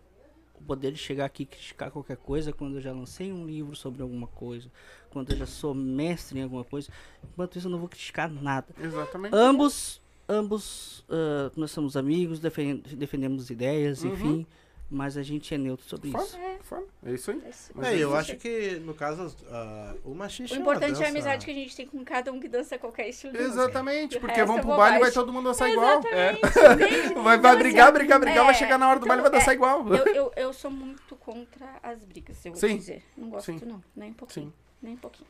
o 0.61 0.63
poder 0.65 0.93
de 0.93 0.99
chegar 0.99 1.25
aqui 1.27 1.43
e 1.43 1.47
criticar 1.47 1.91
qualquer 1.91 2.17
coisa 2.17 2.53
quando 2.53 2.77
eu 2.77 2.81
já 2.81 2.93
lancei 2.93 3.33
um 3.33 3.47
livro 3.47 3.75
sobre 3.77 4.03
alguma 4.03 4.27
coisa, 4.27 4.71
quando 5.11 5.31
eu 5.33 5.37
já 5.39 5.47
sou 5.47 5.75
mestre 5.75 6.39
em 6.39 6.43
alguma 6.43 6.65
coisa. 6.65 6.91
Enquanto 7.33 7.57
isso, 7.57 7.67
eu 7.67 7.71
não 7.71 7.79
vou 7.79 7.89
criticar 7.89 8.31
nada. 8.31 8.69
Exatamente. 8.81 9.35
Ambos, 9.35 10.01
ambos, 10.29 11.05
ah, 11.09 11.51
nós 11.57 11.71
somos 11.71 11.97
amigos, 11.97 12.41
defen- 12.41 12.83
defendemos 12.97 13.51
ideias, 13.51 14.03
Uhum. 14.03 14.13
enfim, 14.13 14.47
mas 14.89 15.17
a 15.17 15.23
gente 15.23 15.53
é 15.53 15.59
neutro 15.59 15.87
sobre 15.87 16.11
Fora, 16.11 16.25
isso. 16.25 16.39
fora. 16.63 16.85
É 17.05 17.13
isso 17.13 17.31
aí. 17.31 17.43
Mas 17.75 17.89
É, 17.89 17.95
é 17.95 17.99
eu 17.99 18.15
acho 18.15 18.37
que, 18.37 18.77
no 18.85 18.95
caso, 18.95 19.37
ah, 19.51 19.95
o 20.05 20.15
machixe 20.15 20.55
O 20.55 20.57
é 20.57 20.59
uma 20.59 20.75
importante 20.75 21.03
é 21.03 21.07
a 21.07 21.09
amizade 21.09 21.45
que 21.45 21.51
a 21.51 21.55
gente 21.55 21.75
tem 21.75 21.87
com 21.87 22.05
cada 22.05 22.33
um 22.33 22.39
que 22.39 22.49
dança 22.49 22.79
qualquer 22.79 23.09
estilo. 23.09 23.37
Exatamente, 23.37 24.17
O 24.17 24.21
porque 24.21 24.45
vão 24.45 24.59
é 24.59 24.61
pro 24.61 24.77
baile 24.77 24.97
e 24.99 25.01
vai 25.01 25.11
todo 25.11 25.33
mundo 25.33 25.47
dançar 25.47 25.69
igual. 25.69 26.01
Vai, 26.07 27.23
vai 27.23 27.37
Então, 27.37 27.59
brigar, 27.59 27.87
assim, 27.87 27.95
brigar, 27.95 28.21
brigar, 28.21 28.45
vai 28.45 28.55
é, 28.55 28.59
chegar 28.59 28.79
na 28.79 28.89
hora 28.89 29.01
do 29.01 29.07
baile 29.07 29.21
e 29.21 29.23
vai 29.23 29.31
então, 29.31 29.39
dançar 29.41 29.55
é, 29.55 29.57
igual. 29.57 29.87
Eu, 29.89 30.07
eu, 30.15 30.33
eu 30.37 30.53
sou 30.53 30.71
muito 30.71 31.17
contra 31.17 31.67
as 31.83 32.05
brigas, 32.05 32.45
eu 32.45 32.53
vou 32.53 32.61
Sim. 32.61 32.77
dizer. 32.77 33.03
Não 33.17 33.31
gosto, 33.31 33.47
Sim. 33.47 33.61
não. 33.65 33.83
Nem 33.95 34.11
um 34.11 34.15
pouquinho. 34.15 34.47
Sim. 34.47 34.53
Nem 34.83 34.95
um 34.95 34.99
pouquinho. 34.99 35.29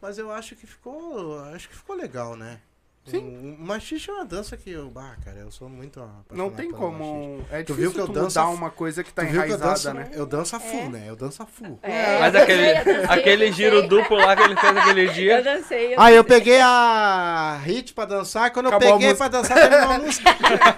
Mas 0.00 0.16
eu 0.18 0.30
acho 0.30 0.54
que 0.54 0.66
ficou. 0.66 1.38
Acho 1.40 1.68
que 1.68 1.74
ficou 1.76 1.96
legal, 1.96 2.36
né? 2.36 2.60
Sim. 3.06 3.56
Machixe 3.58 4.10
é 4.10 4.12
uma 4.12 4.24
dança 4.24 4.56
que 4.56 4.70
eu. 4.70 4.90
Bah, 4.90 5.14
cara, 5.24 5.38
eu 5.38 5.50
sou 5.50 5.68
muito. 5.68 6.00
Não 6.32 6.50
tem 6.50 6.70
como. 6.70 7.40
É 7.50 7.62
Tu 7.62 7.72
difícil 7.72 7.74
viu 7.76 7.92
que 7.92 8.00
eu 8.00 8.06
tu 8.06 8.12
danço 8.12 8.38
mudar 8.40 8.50
uma 8.52 8.70
coisa 8.70 9.04
que 9.04 9.12
tá 9.12 9.22
Tu 9.22 9.28
viu 9.28 9.42
que 9.42 9.50
eu 9.52 9.56
enraizada, 9.56 9.70
danço, 9.70 9.94
né? 9.94 10.10
eu 10.12 10.26
danço 10.26 10.56
a 10.56 10.60
full, 10.60 10.80
É. 10.80 10.88
né? 10.88 11.04
Eu 11.08 11.16
danço 11.16 11.42
a 11.42 11.46
full. 11.46 11.78
É, 11.82 12.18
Mas 12.20 12.34
eu 12.34 12.42
aquele, 12.42 12.62
dancei, 12.74 12.80
eu 12.80 12.84
dancei, 13.00 13.18
aquele 13.18 13.48
eu 13.48 13.52
giro 13.52 13.82
dancei. 13.82 13.88
duplo 13.98 14.16
lá 14.16 14.36
que 14.36 14.42
ele 14.42 14.56
fez 14.56 14.76
aquele 14.76 15.06
Eu 15.06 15.12
dia. 15.12 15.42
dancei. 15.42 15.94
Eu 15.94 16.00
Ah, 16.00 16.12
eu 16.12 16.24
peguei 16.24 16.60
a 16.60 17.60
hit 17.64 17.94
pra 17.94 18.04
dançar. 18.04 18.50
Quando 18.52 18.66
Acabou 18.68 18.88
eu 18.88 18.98
peguei 18.98 19.14
pra 19.14 19.28
dançar, 19.28 19.56
terminou 19.56 19.90
a 19.92 19.98
música. 19.98 20.36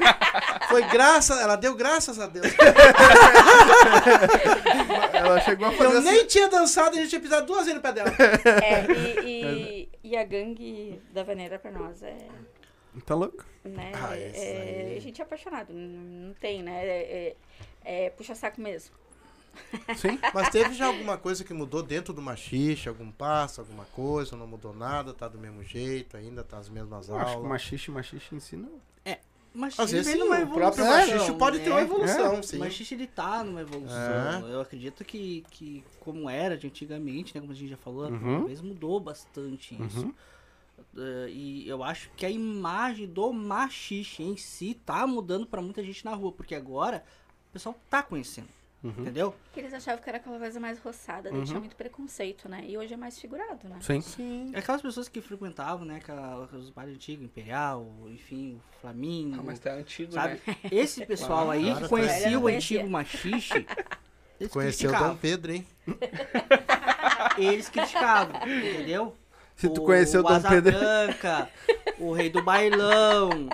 Foi 0.68 0.82
graças. 0.84 1.40
Ela 1.40 1.56
deu 1.56 1.74
graças 1.74 2.20
a 2.20 2.26
Deus. 2.26 2.46
Ela 5.12 5.40
chegou 5.40 5.68
a 5.68 5.72
fazer 5.72 5.84
Eu 5.94 5.98
assim. 5.98 6.10
nem 6.10 6.26
tinha 6.26 6.48
dançado, 6.48 6.90
a 6.96 6.98
gente 7.00 7.08
tinha 7.08 7.20
pisado 7.20 7.46
duas 7.46 7.60
vezes 7.60 7.74
no 7.74 7.80
pé 7.80 7.92
dela. 7.92 8.12
É, 8.62 8.84
e, 8.92 9.20
e, 9.24 9.77
e 10.08 10.16
a 10.16 10.24
gangue 10.24 11.00
da 11.12 11.22
Vaneira 11.22 11.58
pra 11.58 11.70
nós 11.70 12.02
é. 12.02 12.16
Tá 13.06 13.14
louco? 13.14 13.44
Né, 13.64 13.92
Ah, 13.94 14.16
é- 14.16 14.88
aí. 14.90 14.96
A 14.96 15.00
gente 15.00 15.20
é 15.20 15.24
apaixonado. 15.24 15.72
Não, 15.72 16.28
não 16.28 16.34
tem, 16.34 16.62
né? 16.62 16.84
É, 16.86 17.36
é, 17.84 18.06
é 18.06 18.10
puxa-saco 18.10 18.60
mesmo. 18.60 18.94
Sim. 19.96 20.18
Mas 20.32 20.48
teve 20.50 20.72
já 20.74 20.86
alguma 20.86 21.16
coisa 21.18 21.44
que 21.44 21.52
mudou 21.52 21.82
dentro 21.82 22.12
do 22.14 22.22
machixe? 22.22 22.88
Algum 22.88 23.10
passo, 23.10 23.60
alguma 23.60 23.84
coisa? 23.86 24.36
Não 24.36 24.46
mudou 24.46 24.72
nada? 24.74 25.12
Tá 25.12 25.28
do 25.28 25.38
mesmo 25.38 25.62
jeito 25.62 26.16
ainda? 26.16 26.42
Tá 26.44 26.58
as 26.58 26.68
mesmas 26.68 27.08
Eu 27.08 27.16
acho 27.16 27.26
que 27.26 27.32
aulas? 27.34 27.48
machixe, 27.48 27.90
machixe 27.90 28.34
ensina. 28.34 28.68
Mas 29.54 29.78
Às 29.78 29.90
vezes 29.90 30.06
vem 30.06 30.16
sim, 30.16 30.20
numa 30.28 30.38
o 30.44 30.50
próprio 30.54 30.84
machixe 30.84 31.32
pode 31.32 31.58
ter 31.60 31.70
uma 31.70 31.78
né? 31.78 31.82
evolução, 31.82 32.42
sim. 32.42 32.56
O 32.56 32.60
machixe 32.60 32.94
ele 32.94 33.06
tá 33.06 33.42
numa 33.42 33.60
evolução. 33.62 34.48
Eu 34.48 34.60
acredito 34.60 35.04
que, 35.04 35.44
que 35.50 35.82
como 36.00 36.28
era 36.30 36.56
de 36.56 36.66
antigamente, 36.66 37.34
né? 37.34 37.40
Como 37.40 37.52
a 37.52 37.56
gente 37.56 37.70
já 37.70 37.76
falou, 37.76 38.08
Uhum. 38.08 38.38
talvez 38.40 38.60
mudou 38.60 39.00
bastante 39.00 39.74
isso. 39.82 40.02
Uhum. 40.06 40.14
Eh, 40.96 41.30
e 41.30 41.68
eu 41.68 41.82
acho 41.82 42.10
que 42.16 42.24
a 42.24 42.30
imagem 42.30 43.06
do 43.08 43.32
machixe 43.32 44.22
em 44.22 44.36
si 44.36 44.74
tá 44.86 45.06
mudando 45.06 45.46
pra 45.46 45.60
muita 45.60 45.82
gente 45.82 46.04
na 46.04 46.14
rua, 46.14 46.30
porque 46.32 46.54
agora 46.54 47.02
o 47.48 47.52
pessoal 47.52 47.74
tá 47.90 48.02
conhecendo, 48.02 48.48
Uhum. 48.82 48.94
entendeu? 48.98 49.34
Porque 49.44 49.58
eles 49.58 49.74
achavam 49.74 50.00
que 50.02 50.08
era 50.08 50.18
aquela 50.18 50.38
coisa 50.38 50.60
mais 50.60 50.78
roçada, 50.78 51.30
Uhum. 51.30 51.38
deixa 51.38 51.58
muito 51.58 51.74
preconceito, 51.74 52.48
né? 52.48 52.64
E 52.64 52.78
hoje 52.78 52.94
é 52.94 52.96
mais 52.96 53.18
figurado, 53.18 53.68
né? 53.68 53.76
Sim. 53.80 54.52
Aquelas 54.54 54.80
pessoas 54.80 55.08
que 55.08 55.20
frequentavam, 55.20 55.84
né, 55.84 55.96
aquela, 55.96 56.48
os 56.52 56.70
bares 56.70 56.94
antigos, 56.94 57.24
Imperial, 57.24 57.90
enfim, 58.06 58.54
o 58.76 58.80
Flamingo, 58.80 59.40
Ah, 59.40 59.42
mas 59.44 59.58
tá 59.58 59.72
antigo, 59.72 60.12
sabe? 60.12 60.40
né? 60.46 60.56
Esse 60.70 61.04
pessoal 61.04 61.50
aí 61.50 61.64
Claro, 61.64 61.80
que 61.82 61.88
conhecia 61.88 62.38
o 62.38 62.46
antigo 62.46 62.88
machixe, 62.88 63.66
eles 64.38 64.52
Conheceu 64.52 64.90
o 64.90 64.92
criticavam. 64.92 65.08
Dom 65.14 65.16
Pedro, 65.20 65.52
hein? 65.52 65.66
Eles 67.36 67.68
criticavam, 67.68 68.34
entendeu? 68.46 69.16
Se 69.56 69.68
tu 69.68 69.82
O- 69.82 69.84
conheceu 69.84 70.20
o 70.22 70.24
o 70.24 70.28
Dom 70.28 70.34
Asa 70.34 70.48
Pedro. 70.48 70.78
Branca, 70.78 71.50
o 71.98 72.12
rei 72.12 72.30
do 72.30 72.42
bailão, 72.42 73.48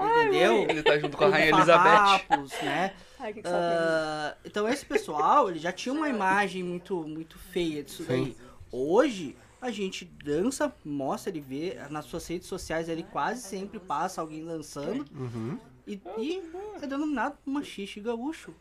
entendeu? 0.00 0.66
Ele 0.68 0.82
tá 0.82 0.98
junto 0.98 1.16
com 1.16 1.24
a 1.24 1.28
Rainha 1.28 1.50
Elizabeth. 1.50 1.82
farrapos, 1.82 2.52
né? 2.62 2.92
Ai, 3.24 3.32
que 3.32 3.40
que 3.40 3.48
sabe? 3.48 3.58
Ah, 3.58 4.36
então 4.44 4.68
esse 4.68 4.84
pessoal, 4.84 5.48
ele 5.48 5.58
já 5.58 5.72
tinha 5.72 5.94
uma 5.94 6.10
imagem 6.10 6.62
muito, 6.62 6.94
muito 7.08 7.38
feia 7.38 7.82
disso 7.82 8.04
daí. 8.04 8.36
Hoje, 8.70 9.34
a 9.62 9.70
gente 9.70 10.04
dança, 10.04 10.70
mostra, 10.84 11.30
ele 11.30 11.40
vê, 11.40 11.78
nas 11.88 12.04
suas 12.04 12.26
redes 12.26 12.46
sociais 12.46 12.86
ele 12.86 13.02
quase 13.02 13.40
sempre 13.40 13.80
passa 13.80 14.20
alguém 14.20 14.44
dançando. 14.44 15.06
Uhum. 15.14 15.58
E, 15.86 15.98
e 16.18 16.42
é 16.82 16.86
denominado 16.86 17.38
machista 17.46 17.98
e 17.98 18.02
gaúcho. 18.02 18.54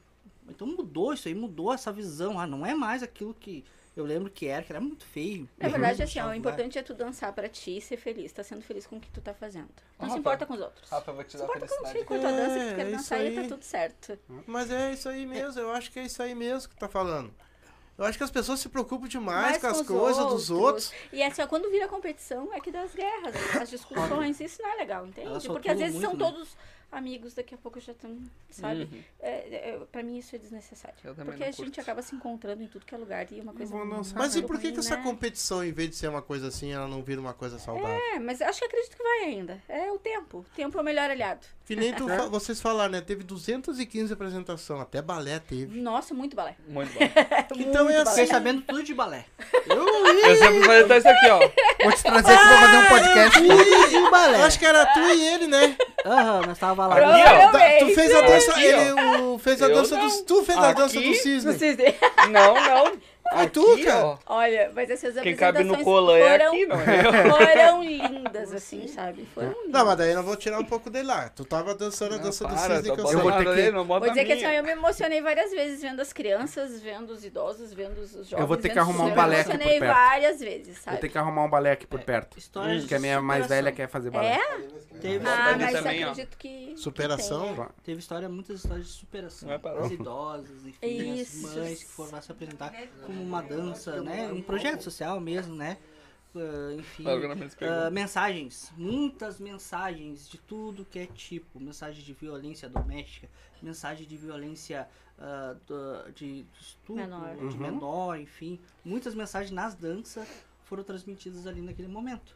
Então 0.47 0.66
mudou 0.66 1.14
isso 1.14 1.28
aí, 1.28 1.36
mudou 1.36 1.74
essa 1.74 1.91
visão. 1.91 2.39
Ah, 2.39 2.47
não 2.47 2.66
é 2.66 2.74
mais 2.74 3.03
aquilo 3.03 3.34
que 3.34 3.66
eu 3.96 4.04
lembro 4.06 4.32
que 4.32 4.48
era, 4.48 4.64
que 4.64 4.72
era 4.72 4.82
muito 4.82 5.06
feio. 5.06 5.48
Na 5.58 5.70
verdade, 5.70 6.02
assim, 6.02 6.20
ó, 6.20 6.30
o 6.30 6.34
importante 6.34 6.80
é 6.80 6.84
tu 6.84 6.94
dançar 6.94 7.32
pra 7.34 7.48
ti 7.48 7.78
e 7.78 7.82
ser 7.82 7.98
feliz. 7.98 8.32
Tá 8.32 8.44
sendo 8.44 8.62
feliz 8.62 8.88
com 8.88 8.98
o 8.98 9.00
que 9.00 9.10
tu 9.10 9.22
tá 9.22 9.34
fazendo. 9.34 9.70
Não 10.00 10.06
Rafa, 10.08 10.14
se 10.14 10.20
importa 10.20 10.46
com 10.46 10.54
os 10.54 10.62
outros. 10.62 10.89
Rafa, 10.89 11.12
eu 11.12 11.16
vou 11.16 11.24
te 11.24 11.32
Se 11.32 11.38
dar 11.38 11.44
importa 11.44 11.60
felicidade. 11.68 11.94
contigo, 11.94 12.06
com 12.06 12.14
a 12.16 12.20
tua 12.20 12.32
dança, 12.32 12.54
que 12.54 12.66
tu 12.66 12.72
É, 12.72 12.76
quer 12.76 12.88
é 12.88 12.91
dançar 12.91 13.26
e 13.26 13.36
tá 13.36 13.44
tudo 13.44 13.64
certo. 13.64 14.20
Mas 14.48 14.72
é 14.72 14.94
isso 14.94 15.08
aí 15.10 15.26
mesmo, 15.26 15.62
eu 15.62 15.72
acho 15.72 15.91
que 15.91 16.00
é 16.00 16.06
isso 16.06 16.22
aí 16.24 16.34
mesmo 16.34 16.70
que 16.70 16.76
tá 16.76 16.88
falando. 16.88 17.34
Eu 17.96 18.06
acho 18.06 18.18
que 18.18 18.24
as 18.24 18.32
pessoas 18.32 18.60
se 18.60 18.70
preocupam 18.70 19.08
demais 19.08 19.52
Mais 19.52 19.58
com 19.62 19.68
as 19.68 19.82
coisas 19.84 20.26
dos 20.26 20.50
outros. 20.50 20.91
E 21.12 21.22
assim, 21.22 21.44
ó, 21.44 21.48
quando 21.48 21.70
vira 21.70 21.88
competição, 21.88 22.52
é 22.52 22.60
que 22.60 22.72
das 22.72 22.96
guerras, 22.96 23.36
as 23.62 23.70
discussões, 23.70 24.39
isso 24.39 24.62
não 24.64 24.72
é 24.72 24.76
legal, 24.78 25.06
entende? 25.06 25.48
Porque 25.48 25.70
às 25.70 25.78
vezes 25.78 26.02
são 26.02 26.16
muito, 26.16 26.39
né? 26.39 26.46
Amigos, 26.94 27.34
daqui 27.34 27.54
a 27.54 27.58
pouco 27.58 27.80
já 27.80 27.91
estão, 27.91 28.18
sabe? 28.50 28.84
Uhum. 28.84 29.04
É, 29.20 29.72
é, 29.72 29.80
pra 29.91 30.04
mim 30.04 30.18
isso 30.18 30.36
é 30.36 30.39
desnecessário. 30.39 30.98
Porque 31.02 31.24
não 31.24 31.34
a 31.34 31.52
gente 31.52 31.56
curto. 31.56 31.82
acaba 31.82 32.02
se 32.02 32.16
encontrando 32.16 32.64
em 32.64 32.68
tudo 32.68 32.86
que 32.86 32.94
é 32.94 32.98
lugar 32.98 33.32
e 33.32 33.41
uma 33.41 33.54
coisa. 33.54 33.74
Mas 34.16 34.36
e 34.36 34.41
por 34.41 34.58
que, 34.58 34.64
que 34.64 34.70
ruim, 34.70 34.80
essa 34.80 34.98
né? 34.98 35.04
competição, 35.04 35.64
em 35.64 35.72
vez 35.72 35.89
de 35.89 35.96
ser 35.96 36.08
uma 36.08 36.22
coisa 36.22 36.48
assim, 36.48 36.72
ela 36.72 36.88
não 36.88 37.04
vira 37.04 37.20
uma 37.20 37.34
coisa 37.34 37.58
saudável? 37.60 38.00
É, 38.14 38.20
mas 38.20 38.41
acho 38.41 38.60
que 38.60 38.66
acredito 38.66 38.96
que 38.96 39.04
vai 39.04 39.24
ainda. 39.26 39.62
É 39.68 39.91
o 39.91 39.98
tempo. 39.98 40.39
O 40.39 40.56
tempo 40.56 40.78
é 40.78 40.82
o 40.82 40.84
melhor 40.84 41.10
aliado. 41.10 41.46
Que 41.66 41.78
nem 41.78 41.93
tu 41.93 42.07
fa- 42.09 42.26
vocês 42.28 42.59
falaram, 42.61 42.91
né? 42.91 42.99
Teve 43.01 43.24
215 43.24 44.11
apresentações, 44.11 44.82
até 44.82 45.01
balé 45.01 45.39
teve. 45.39 45.80
Nossa, 45.80 46.14
muito 46.14 46.36
balé. 46.36 46.55
Muito 46.68 46.91
bom. 46.99 46.99
Então 47.57 47.89
é 47.89 47.93
Muito 47.95 48.01
assim. 48.01 48.11
Fiquei 48.22 48.28
sabendo 48.28 48.61
tudo 48.64 48.84
de 48.84 48.93
balé. 48.93 49.24
Eu 49.66 50.36
sempre 50.38 50.59
vou 50.59 50.74
editar 50.74 50.97
isso 50.97 51.07
aqui, 51.07 51.30
ó. 51.30 51.39
Vou 51.39 51.91
te 51.93 52.03
trazer 52.03 52.34
aqui 52.34 52.47
pra 52.47 52.57
fazer 52.59 52.78
um 52.78 52.89
podcast. 52.89 53.41
Tudo 53.41 53.89
de 53.89 54.11
balé. 54.11 54.39
Eu 54.39 54.43
acho 54.43 54.59
que 54.59 54.66
era 54.66 54.86
tu 54.88 54.99
e 54.99 55.26
ele, 55.28 55.47
né? 55.47 55.78
Aham, 56.05 56.41
nós 56.47 56.59
tava 56.59 56.86
lá. 56.88 56.95
Aqui, 56.97 57.05
ó. 57.05 57.11
Da- 57.11 57.49
Provavelmente. 57.49 57.86
tu 57.86 57.95
fez 57.95 58.14
a 58.16 58.22
dança, 58.22 58.51
Aqui, 58.51 58.64
ele 58.66 58.91
o, 59.22 59.39
fez 59.39 59.61
a 59.61 59.68
Eu 59.68 59.76
dança 59.76 59.95
não. 59.97 60.07
do, 60.07 60.24
tu 60.24 60.43
fez 60.43 60.57
a 60.57 60.74
dança 60.74 60.99
Aqui, 60.99 61.09
do 61.09 61.16
cisne. 61.16 61.53
Vocês 61.53 61.78
veem. 61.78 61.95
Não, 62.30 62.53
não. 62.55 62.97
Tu, 63.51 63.71
Aqui, 63.74 63.86
cara. 63.86 64.05
ó. 64.05 64.17
Olha, 64.28 64.71
mas 64.76 64.89
essas 64.89 65.19
Quem 65.21 65.36
cabe 65.36 65.63
no 65.63 65.76
é 65.76 65.84
foram, 65.84 66.13
aqui, 66.13 66.65
não 66.67 66.80
é 66.82 66.99
eu. 67.07 67.13
foram 67.32 67.84
lindas, 67.84 68.53
assim, 68.53 68.88
sabe? 68.88 69.26
Foram 69.34 69.49
lindas. 69.49 69.71
Não, 69.71 69.86
mas 69.86 69.97
daí 69.97 70.09
eu 70.11 70.15
não 70.17 70.24
vou 70.24 70.36
tirar 70.36 70.59
um 70.59 70.63
pouco 70.65 70.89
dele 70.89 71.07
lá. 71.07 71.30
Tu 71.30 71.43
tava 71.45 71.74
dançando 71.74 72.15
a 72.15 72.17
dança 72.17 72.45
do 72.45 72.55
cisne 72.57 72.84
que 72.84 72.89
eu 73.01 73.07
sei. 73.07 73.15
vou 73.17 73.32
ter 73.32 73.55
que- 73.55 73.71
não 73.71 73.86
Vou 73.86 73.99
dizer 74.01 74.19
a 74.19 74.26
que 74.26 74.34
assim, 74.34 74.45
eu 74.45 74.63
me 74.63 74.71
emocionei 74.71 75.21
várias 75.21 75.51
vezes 75.51 75.82
vendo 75.82 76.01
as 76.01 76.13
crianças, 76.13 76.80
vendo 76.82 77.11
os 77.11 77.24
idosos, 77.26 77.74
vendo 77.74 77.97
os 78.01 78.11
jovens. 78.11 78.32
Eu 78.34 78.45
vou 78.47 78.57
ter 78.57 78.69
que 78.69 78.78
arrumar 78.78 79.05
um 79.05 79.15
balé 79.15 79.38
Eu 79.38 79.41
aqui 79.41 79.49
me 79.51 79.57
por 79.57 79.61
emocionei 79.63 79.80
perto. 79.80 79.93
várias 79.95 80.39
vezes, 80.39 80.76
Vou 80.76 80.84
sabe? 80.84 80.97
ter 80.97 81.09
que 81.09 81.17
arrumar 81.17 81.43
um 81.45 81.49
balé 81.49 81.71
aqui 81.71 81.88
por 81.88 82.01
perto. 82.01 82.38
Histórias 82.38 82.82
Porque 82.82 82.95
a 82.95 82.99
minha 82.99 83.21
mais 83.21 83.47
velha 83.47 83.71
quer 83.71 83.88
fazer 83.88 84.09
balé. 84.11 84.36
É? 84.36 84.84
Teve, 85.01 85.28
Ah, 85.28 85.55
mas 85.59 85.74
também, 85.74 86.03
acredito 86.03 86.38
que... 86.38 86.76
Superação? 86.78 87.67
teve 87.84 87.99
história, 87.99 88.30
muitas 88.30 88.57
histórias 88.63 88.88
de 88.88 88.93
superação. 88.93 89.49
Vai 89.49 89.59
parar. 89.59 89.80
As 89.82 89.91
idosas, 89.91 90.65
enfim, 90.65 91.15
Isso. 91.19 91.47
as 91.47 91.55
mães 91.55 91.84
que 91.84 91.89
foram 91.89 92.11
lá 92.11 92.21
se 92.21 92.32
apresentar 92.32 92.71
como 93.14 93.24
uma 93.24 93.41
dança, 93.41 94.01
né? 94.01 94.32
Um 94.32 94.41
projeto 94.41 94.82
social 94.82 95.20
mesmo, 95.20 95.55
né? 95.55 95.78
Ah, 96.36 96.74
enfim. 96.74 97.03
Pergunta. 97.03 97.91
mensagens, 97.91 98.72
muitas 98.76 99.39
mensagens 99.39 100.28
de 100.28 100.38
tudo 100.39 100.84
que 100.84 100.97
é 100.99 101.05
tipo, 101.05 101.59
mensagem 101.59 102.03
de 102.03 102.11
violência 102.14 102.68
doméstica, 102.68 103.30
mensagem 103.61 104.07
de 104.07 104.18
violência 104.18 104.88
do- 105.68 106.11
de 106.14 106.43
estupro, 106.59 106.95
Menor. 107.03 107.36
de 107.36 107.43
Uhum. 107.43 107.57
menor, 107.57 108.20
enfim, 108.20 108.59
muitas 108.84 109.14
mensagens 109.14 109.51
nas 109.51 109.76
danças 109.76 110.28
foram 110.66 110.84
transmitidas 110.84 111.45
ali 111.45 111.61
naquele 111.61 111.88
momento. 111.88 112.36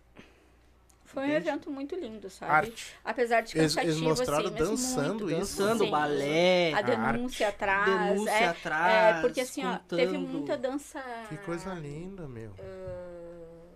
Foi 1.07 1.23
um 1.23 1.31
evento 1.31 1.71
muito 1.71 1.95
lindo, 1.95 2.29
sabe? 2.29 2.51
Arte. 2.51 2.93
Apesar 3.03 3.41
de 3.41 3.57
Eles- 3.57 3.73
cansativo, 3.75 3.93
eles 3.93 4.01
mostraram 4.01 4.45
assim, 4.47 4.53
mesmo 4.53 4.67
dançando 4.71 5.25
muito. 5.25 5.41
isso. 5.41 5.57
Dançando, 5.57 5.83
Sim. 5.85 5.89
balé, 5.91 6.73
A 6.73 6.81
denúncia 6.81 7.47
atrás. 7.47 7.85
denúncia 8.09 8.29
é, 8.31 8.45
atrás, 8.47 9.17
é, 9.17 9.21
porque 9.21 9.41
assim, 9.41 9.65
ó, 9.65 9.77
teve 9.79 10.17
muita 10.17 10.57
dança... 10.57 11.01
Que 11.29 11.37
coisa 11.37 11.73
linda, 11.73 12.27
meu. 12.27 12.51
ah, 12.59 13.73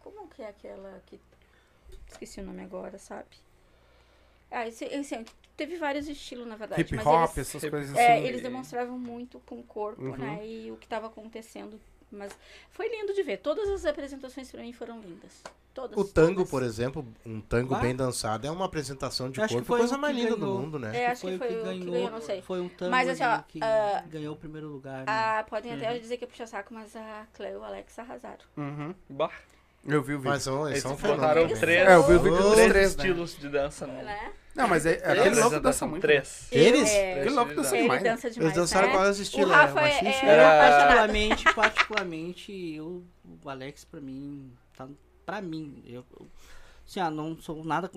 como 0.00 0.26
que 0.28 0.42
é 0.42 0.48
aquela 0.48 1.02
que... 1.06 1.20
Esqueci 2.10 2.40
o 2.40 2.44
nome 2.44 2.62
agora, 2.62 2.96
sabe? 2.98 3.26
Ah, 4.50 4.66
esse, 4.66 4.84
esse, 4.86 5.24
teve 5.56 5.76
vários 5.76 6.08
estilos, 6.08 6.46
na 6.46 6.56
verdade. 6.56 6.80
Hip 6.80 6.94
mas 6.96 7.04
hop, 7.06 7.36
eles- 7.36 7.38
essas 7.54 7.68
coisas 7.70 7.94
É, 7.96 8.14
assim. 8.14 8.24
eles 8.26 8.40
demonstravam 8.42 8.98
muito 8.98 9.38
com 9.40 9.58
o 9.58 9.62
corpo, 9.64 10.00
Uhum. 10.00 10.16
né? 10.16 10.46
E 10.46 10.70
o 10.70 10.76
que 10.76 10.86
estava 10.86 11.08
acontecendo. 11.08 11.78
Mas 12.14 12.36
foi 12.70 12.88
lindo 12.88 13.12
de 13.14 13.22
ver. 13.22 13.38
Todas 13.38 13.68
as 13.68 13.84
apresentações 13.84 14.50
pra 14.50 14.62
mim 14.62 14.72
foram 14.72 15.00
lindas. 15.00 15.42
Todas. 15.72 15.98
O 15.98 16.04
tango, 16.04 16.36
todas. 16.36 16.50
por 16.50 16.62
exemplo, 16.62 17.04
um 17.26 17.40
tango 17.40 17.74
Ah. 17.74 17.80
bem 17.80 17.96
dançado, 17.96 18.46
é 18.46 18.50
uma 18.50 18.64
apresentação 18.66 19.28
de 19.28 19.40
acho 19.40 19.48
que 19.48 19.54
corpo, 19.54 19.66
foi 19.66 19.78
coisa 19.80 19.98
mais 19.98 20.14
que 20.14 20.22
linda 20.22 20.36
ganhou. 20.36 20.54
do 20.56 20.60
mundo, 20.62 20.78
né? 20.78 20.96
É, 20.96 21.06
acho 21.08 21.26
que 21.26 21.36
foi 21.38 21.46
o 21.46 21.50
que 21.50 21.62
ganhou, 21.64 22.10
não 22.10 22.20
sei. 22.20 22.42
Foi 22.42 22.60
um 22.60 22.68
tango 22.68 22.90
Mas, 22.92 23.08
assim, 23.08 23.24
ó, 23.24 23.38
que 23.42 23.58
ah, 23.60 24.04
ganhou 24.08 24.34
o 24.34 24.36
primeiro 24.38 24.68
lugar. 24.68 24.98
né? 25.00 25.04
Ah, 25.08 25.44
podem 25.50 25.72
Uhum. 25.72 25.78
até 25.78 25.98
dizer 25.98 26.16
que 26.16 26.24
é 26.24 26.26
puxa-saco, 26.28 26.72
mas 26.72 26.94
a 26.94 27.26
Cleo 27.34 27.54
e 27.54 27.56
o 27.56 27.64
Alex 27.64 27.98
arrasaram. 27.98 28.44
Uhum. 28.56 28.94
Bah, 29.10 29.32
Eu 29.86 30.02
vi 30.02 30.14
o 30.14 30.18
vídeo. 30.18 30.30
Mas 30.30 30.42
são, 30.42 30.68
eles 30.68 30.82
são 30.82 30.96
botaram 30.96 31.46
né? 31.46 31.54
três, 31.56 31.88
É, 31.88 31.94
eu 31.94 32.02
vi 32.06 32.14
o 32.14 32.20
vídeo 32.20 32.36
dos 32.38 32.46
Oh, 32.46 32.54
três 32.54 32.68
três, 32.70 32.96
né? 32.96 33.02
estilos 33.04 33.38
de 33.38 33.48
dança. 33.48 33.86
Né? 33.86 34.32
Não, 34.54 34.68
mas 34.68 34.86
é, 34.86 34.92
aquele 34.92 35.20
Três, 35.20 35.36
louco 35.36 35.50
dança 35.50 35.60
dançam 35.60 35.88
muito. 35.88 36.02
Três. 36.02 36.48
Eles? 36.52 36.88
É, 36.90 37.20
Aquele 37.20 37.34
louco 37.34 37.54
dança 37.54 37.74
ele 37.74 37.82
demais. 37.82 38.02
né? 38.02 38.10
dança 38.10 38.30
demais. 38.30 38.44
Eles 38.46 38.54
dançaram 38.56 38.88
né? 38.88 39.06
é 39.06 39.10
esse 39.10 39.20
O 39.20 39.22
estilo? 39.22 39.50
Rafa 39.50 39.80
é, 39.80 39.92
é, 40.04 40.26
é. 40.26 40.70
Particularmente, 40.70 41.44
particularmente, 41.54 42.74
eu, 42.76 43.02
o 43.44 43.50
Alex 43.50 43.84
pra 43.84 44.00
mim, 44.00 44.52
tá, 44.76 44.88
pra 45.26 45.42
mim, 45.42 45.82
eu, 45.86 46.04
eu 46.18 46.26
assim, 46.88 47.00
ah, 47.00 47.10
não 47.10 47.36
sou 47.36 47.64
nada, 47.64 47.90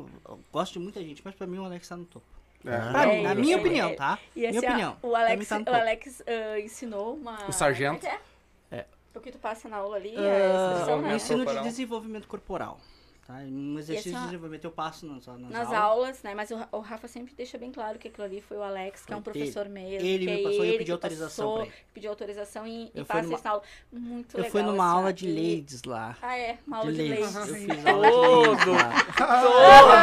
gosto 0.51 0.73
de 0.73 0.79
muita 0.79 0.99
gente, 1.01 1.21
mas 1.23 1.35
pra 1.35 1.45
mim 1.45 1.59
o 1.59 1.65
Alex 1.65 1.87
tá 1.87 1.95
no 1.95 2.05
topo. 2.05 2.25
É. 2.65 2.75
Pra 2.91 3.03
É, 3.03 3.15
mim, 3.17 3.23
na 3.23 3.31
ele- 3.31 3.41
minha 3.41 3.53
ele- 3.55 3.61
opinião, 3.61 3.87
ele- 3.89 3.97
tá? 3.97 4.19
E 4.35 4.39
minha 4.39 4.49
assim, 4.49 4.59
opinião. 4.67 4.97
o 5.03 5.15
Alex, 5.15 5.47
tá 5.47 5.59
o. 5.67 5.73
Alex 5.75 6.23
ah, 6.25 6.59
ensinou 6.59 7.15
uma. 7.15 7.47
O 7.47 7.51
sargento? 7.51 8.05
É 8.05 8.09
é? 8.09 8.13
É. 8.13 8.19
O 9.17 9.19
que 9.19 9.31
tu 9.31 9.39
passa 9.39 9.67
na 9.67 9.77
aula 9.77 9.95
ali 9.97 10.15
é 10.15 10.19
Ah, 10.19 10.71
expressão, 10.73 10.99
um 10.99 11.01
né? 11.01 11.15
ensino 11.15 11.45
de 11.45 11.63
desenvolvimento 11.63 12.27
corporal. 12.27 12.79
Tá? 13.27 13.33
Um 13.45 13.77
exercício 13.77 14.11
assim, 14.11 14.17
ó, 14.17 14.19
de 14.21 14.25
desenvolvimento 14.27 14.63
eu 14.63 14.71
passo 14.71 15.05
nas, 15.05 15.27
nas, 15.27 15.37
Nas 15.51 15.67
aulas. 15.67 15.73
aulas, 15.81 16.23
né? 16.23 16.33
Mas 16.33 16.49
o, 16.49 16.57
o 16.71 16.79
Rafa 16.79 17.09
sempre 17.09 17.33
deixa 17.35 17.57
bem 17.57 17.73
claro 17.73 17.99
que 17.99 18.07
aquilo 18.07 18.23
ali 18.25 18.39
foi 18.39 18.55
o 18.55 18.63
Alex, 18.63 19.03
que 19.05 19.11
é 19.11 19.17
um 19.17 19.21
Foi 19.21 19.33
professor 19.33 19.67
mesmo. 19.67 20.07
ele 20.07 20.25
que 20.25 20.31
me 20.31 20.39
é 20.39 20.43
passou 20.43 20.51
e 20.51 20.57
eu 20.57 20.63
ele 20.63 20.71
pedi 20.77 20.85
que 20.85 20.91
autorização 20.93 21.47
passou, 21.49 21.61
ele. 21.63 21.73
Pediu 21.93 22.09
autorização 22.09 22.65
e, 22.65 22.85
e 22.85 22.91
Eu 22.95 23.05
passa 23.05 23.23
numa- 23.23 23.35
isso 23.35 23.43
na 23.43 23.49
aula. 23.51 23.63
Muito 23.91 24.37
Eu 24.37 24.43
legal. 24.43 24.51
fui 24.51 24.61
numa 24.63 24.85
assim, 24.87 24.95
aula 24.97 25.13
de 25.13 25.27
ladies 25.27 25.83
lá. 25.83 26.15
Ah, 26.21 26.37
é? 26.37 26.57
Uma 26.65 26.77
aula 26.77 26.91
de 26.93 26.97
de. 27.03 27.09
Eu 27.19 27.27
fiz 27.27 27.85
aula 27.85 28.09
lá. 28.09 29.05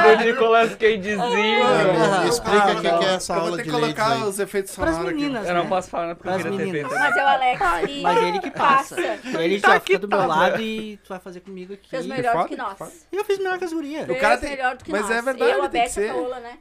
Todo 0.02 0.24
Nicolas 0.24 0.74
Cagezinho. 0.74 1.64
Ah, 1.64 2.26
Explica 2.28 2.72
o 2.72 2.80
que, 2.80 2.86
é 2.86 3.14
essa 3.14 3.32
Eu 3.32 3.36
vou 3.36 3.44
aula 3.46 3.56
ter 3.56 3.62
de 3.62 3.68
que 3.70 3.74
ladies 3.74 3.94
colocar 3.96 4.12
aí. 4.16 4.22
os 4.28 4.38
efeitos 4.38 4.72
sonoros 4.72 4.98
aqui. 4.98 5.14
meninas, 5.14 5.48
Eu 5.48 5.54
não 5.54 5.62
né? 5.64 5.68
posso 5.68 5.88
falar 5.90 6.10
eu 6.10 6.16
queria 6.16 6.38
ter 6.38 6.50
meninas. 6.50 6.72
feito. 6.72 6.90
Mas 6.94 7.16
é 7.16 7.24
o 7.24 7.28
Alex 7.28 7.62
ali. 7.62 8.02
Mas 8.02 8.22
ele 8.22 8.38
que 8.40 8.50
passa. 8.50 9.00
Ele 9.00 9.60
Tá 9.60 9.68
já 9.70 9.74
aqui, 9.76 9.86
fica 9.94 9.98
do 10.00 10.08
meu 10.08 10.18
tá, 10.18 10.26
lado 10.26 10.60
e 10.60 10.96
tu 10.98 11.08
vai 11.08 11.18
fazer 11.18 11.40
comigo 11.40 11.72
aqui. 11.74 11.88
Fez 11.88 12.06
melhor 12.06 12.46
que 12.48 12.56
nós. 12.56 13.06
Eu 13.20 13.24
fiz 13.24 13.38
melhor 13.38 13.58
que 13.58 13.64
as 13.64 13.72
gurias. 13.72 14.06
Fez 14.06 14.20
cara 14.20 14.38
tem- 14.38 14.50
melhor 14.50 14.76
do 14.76 14.84
que 14.84 14.90
mas 14.92 15.02
nós. 15.02 15.10
é 15.10 15.22
verdade, 15.22 15.50
Eu, 15.52 15.62
a 15.64 15.68
tem 15.68 15.82
que 15.82 15.88
ser. 15.90 16.12
Paola, 16.12 16.40
né? 16.40 16.58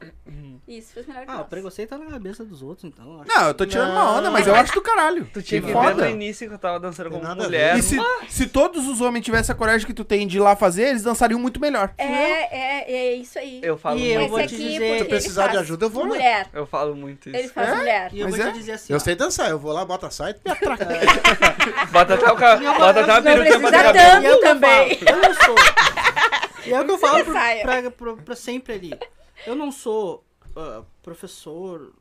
Isso, 0.66 0.94
fez 0.94 1.06
melhor 1.06 1.26
que 1.26 1.30
Ah, 1.30 1.34
o 1.34 1.38
nós. 1.40 1.46
preconceito 1.48 1.90
tá 1.90 1.98
na 1.98 2.06
cabeça 2.06 2.42
dos 2.42 2.62
outros, 2.62 2.84
então. 2.84 3.04
eu 3.16 3.20
acho 3.20 3.28
Não, 3.28 3.48
eu 3.48 3.52
tô 3.54 3.66
tirando 3.66 3.90
uma 3.90 4.12
onda, 4.18 4.30
mas 4.30 4.46
eu 4.46 4.54
acho 4.54 4.72
do 4.72 4.80
caralho. 4.80 5.28
Tu 5.30 5.42
tinha 5.42 5.60
que 5.60 5.66
ver 5.66 5.72
foda. 5.74 6.04
no 6.06 6.08
início 6.10 6.48
que 6.48 6.54
eu 6.54 6.58
tava 6.58 6.80
dançando 6.80 7.10
Tem 7.10 7.18
como 7.18 7.28
nada 7.28 7.42
a 7.42 7.44
mulher. 7.44 7.76
E 7.76 7.82
se, 7.82 7.98
se 8.30 8.46
todos 8.46 8.88
os 8.88 9.02
homens 9.02 9.22
tivessem 9.26 9.52
a 9.52 9.56
coragem 9.56 9.86
que 9.86 9.92
tu 9.92 10.04
tem 10.04 10.26
de 10.26 10.38
ir 10.38 10.40
lá 10.40 10.56
fazer, 10.56 10.84
eles 10.88 11.02
dançariam 11.02 11.38
muito 11.38 11.60
melhor. 11.60 11.92
É, 11.98 12.04
é, 12.06 12.92
é 12.92 13.12
isso 13.14 13.38
aí. 13.38 13.60
Eu 13.62 13.76
falo 13.76 13.98
E 13.98 14.10
eu 14.10 14.20
muito. 14.20 14.30
vou 14.30 14.40
Esse 14.40 14.48
te 14.48 14.54
aqui, 14.54 14.72
dizer- 14.72 14.86
porque 14.88 15.02
Se 15.02 15.08
precisar 15.10 15.42
ele 15.42 15.50
de 15.50 15.56
faz 15.56 15.66
ajuda, 15.68 15.84
eu 15.84 15.90
vou 15.90 16.02
lá. 16.04 16.08
Mulher. 16.08 16.46
Eu 16.54 16.66
falo 16.66 16.96
muito 16.96 17.28
isso. 17.28 17.36
Ele 17.38 17.48
faz 17.48 17.68
É? 17.68 17.72
E 17.72 17.76
mulher. 17.76 18.10
eu 18.14 18.24
Mas 18.30 18.36
vou 18.38 18.46
é? 18.46 18.50
te 18.52 18.58
dizer 18.58 18.72
assim, 18.72 18.92
Eu 18.94 18.96
ó, 18.96 19.00
sei 19.00 19.14
dançar, 19.14 19.50
eu 19.50 19.58
vou 19.58 19.70
lá, 19.72 19.84
bota 19.84 20.06
a 20.06 20.10
saia 20.10 20.34
e 20.42 20.48
me 20.48 20.54
atraca. 20.54 20.88
Bota 21.92 22.14
até 22.14 22.32
o 22.32 22.36
ca... 22.36 22.56
Bota 22.56 23.00
até 23.00 23.12
a 23.12 23.14
Não 23.16 23.22
peruca 23.22 23.58
pra 23.60 23.68
precisa 23.68 23.70
ter 23.70 23.82
cabelo. 23.82 23.94
E 23.94 23.98
é 23.98 24.12
tanto 24.14 24.24
o 24.24 24.26
eu 24.28 24.40
também. 24.40 24.98
Eu 25.06 25.16
não 25.16 25.34
sou. 25.44 25.54
E 26.66 26.72
é 26.72 26.80
o 26.80 26.84
que 26.84 26.90
eu 26.90 26.98
falo 26.98 27.24
pro- 27.24 27.32
pra, 27.32 27.90
pra, 27.90 28.16
pra 28.16 28.36
sempre 28.36 28.72
ali. 28.74 28.90
Eu 29.46 29.54
não 29.54 29.70
sou 29.72 30.24
ah, 30.56 30.84
professor, 31.02 31.92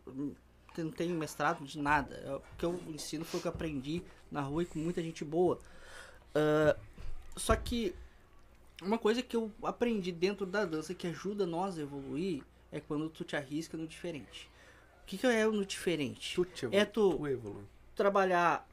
não 0.78 0.92
tenho 0.92 1.16
mestrado 1.16 1.64
de 1.64 1.80
nada. 1.80 2.16
É, 2.26 2.32
O 2.36 2.42
que 2.58 2.66
eu 2.66 2.80
ensino 2.88 3.26
foi 3.26 3.40
o 3.40 3.42
que 3.42 3.48
eu 3.48 3.52
aprendi 3.52 4.02
na 4.32 4.42
rua 4.42 4.64
e 4.64 4.66
com 4.66 4.80
muita 4.80 5.02
gente 5.02 5.24
boa. 5.26 5.60
Ah, 6.36 6.76
só 7.36 7.56
que 7.56 7.94
uma 8.82 8.98
coisa 8.98 9.22
que 9.22 9.36
eu 9.36 9.52
aprendi 9.64 10.12
dentro 10.12 10.46
da 10.46 10.66
dança 10.66 10.94
que 10.94 11.08
ajuda 11.08 11.46
nós 11.46 11.78
a 11.78 11.82
evoluir 11.82 12.44
é 12.72 12.80
quando 12.80 13.10
tu 13.10 13.24
te 13.24 13.36
arrisca 13.36 13.78
no 13.78 13.88
diferente. 13.88 14.50
O 15.04 15.06
que, 15.06 15.18
que 15.18 15.28
é 15.28 15.46
o 15.48 15.52
no 15.52 15.66
diferente? 15.66 16.40
te 16.56 16.68
É 16.72 16.86
tu- 16.86 17.26
evolui. 17.28 17.64
trabalhar, 17.96 18.68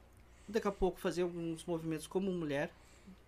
daqui 0.49 0.67
a 0.69 0.73
pouco 0.73 0.99
fazer 1.01 1.23
alguns 1.23 1.65
movimentos 1.65 2.07
como 2.07 2.31
mulher, 2.33 2.71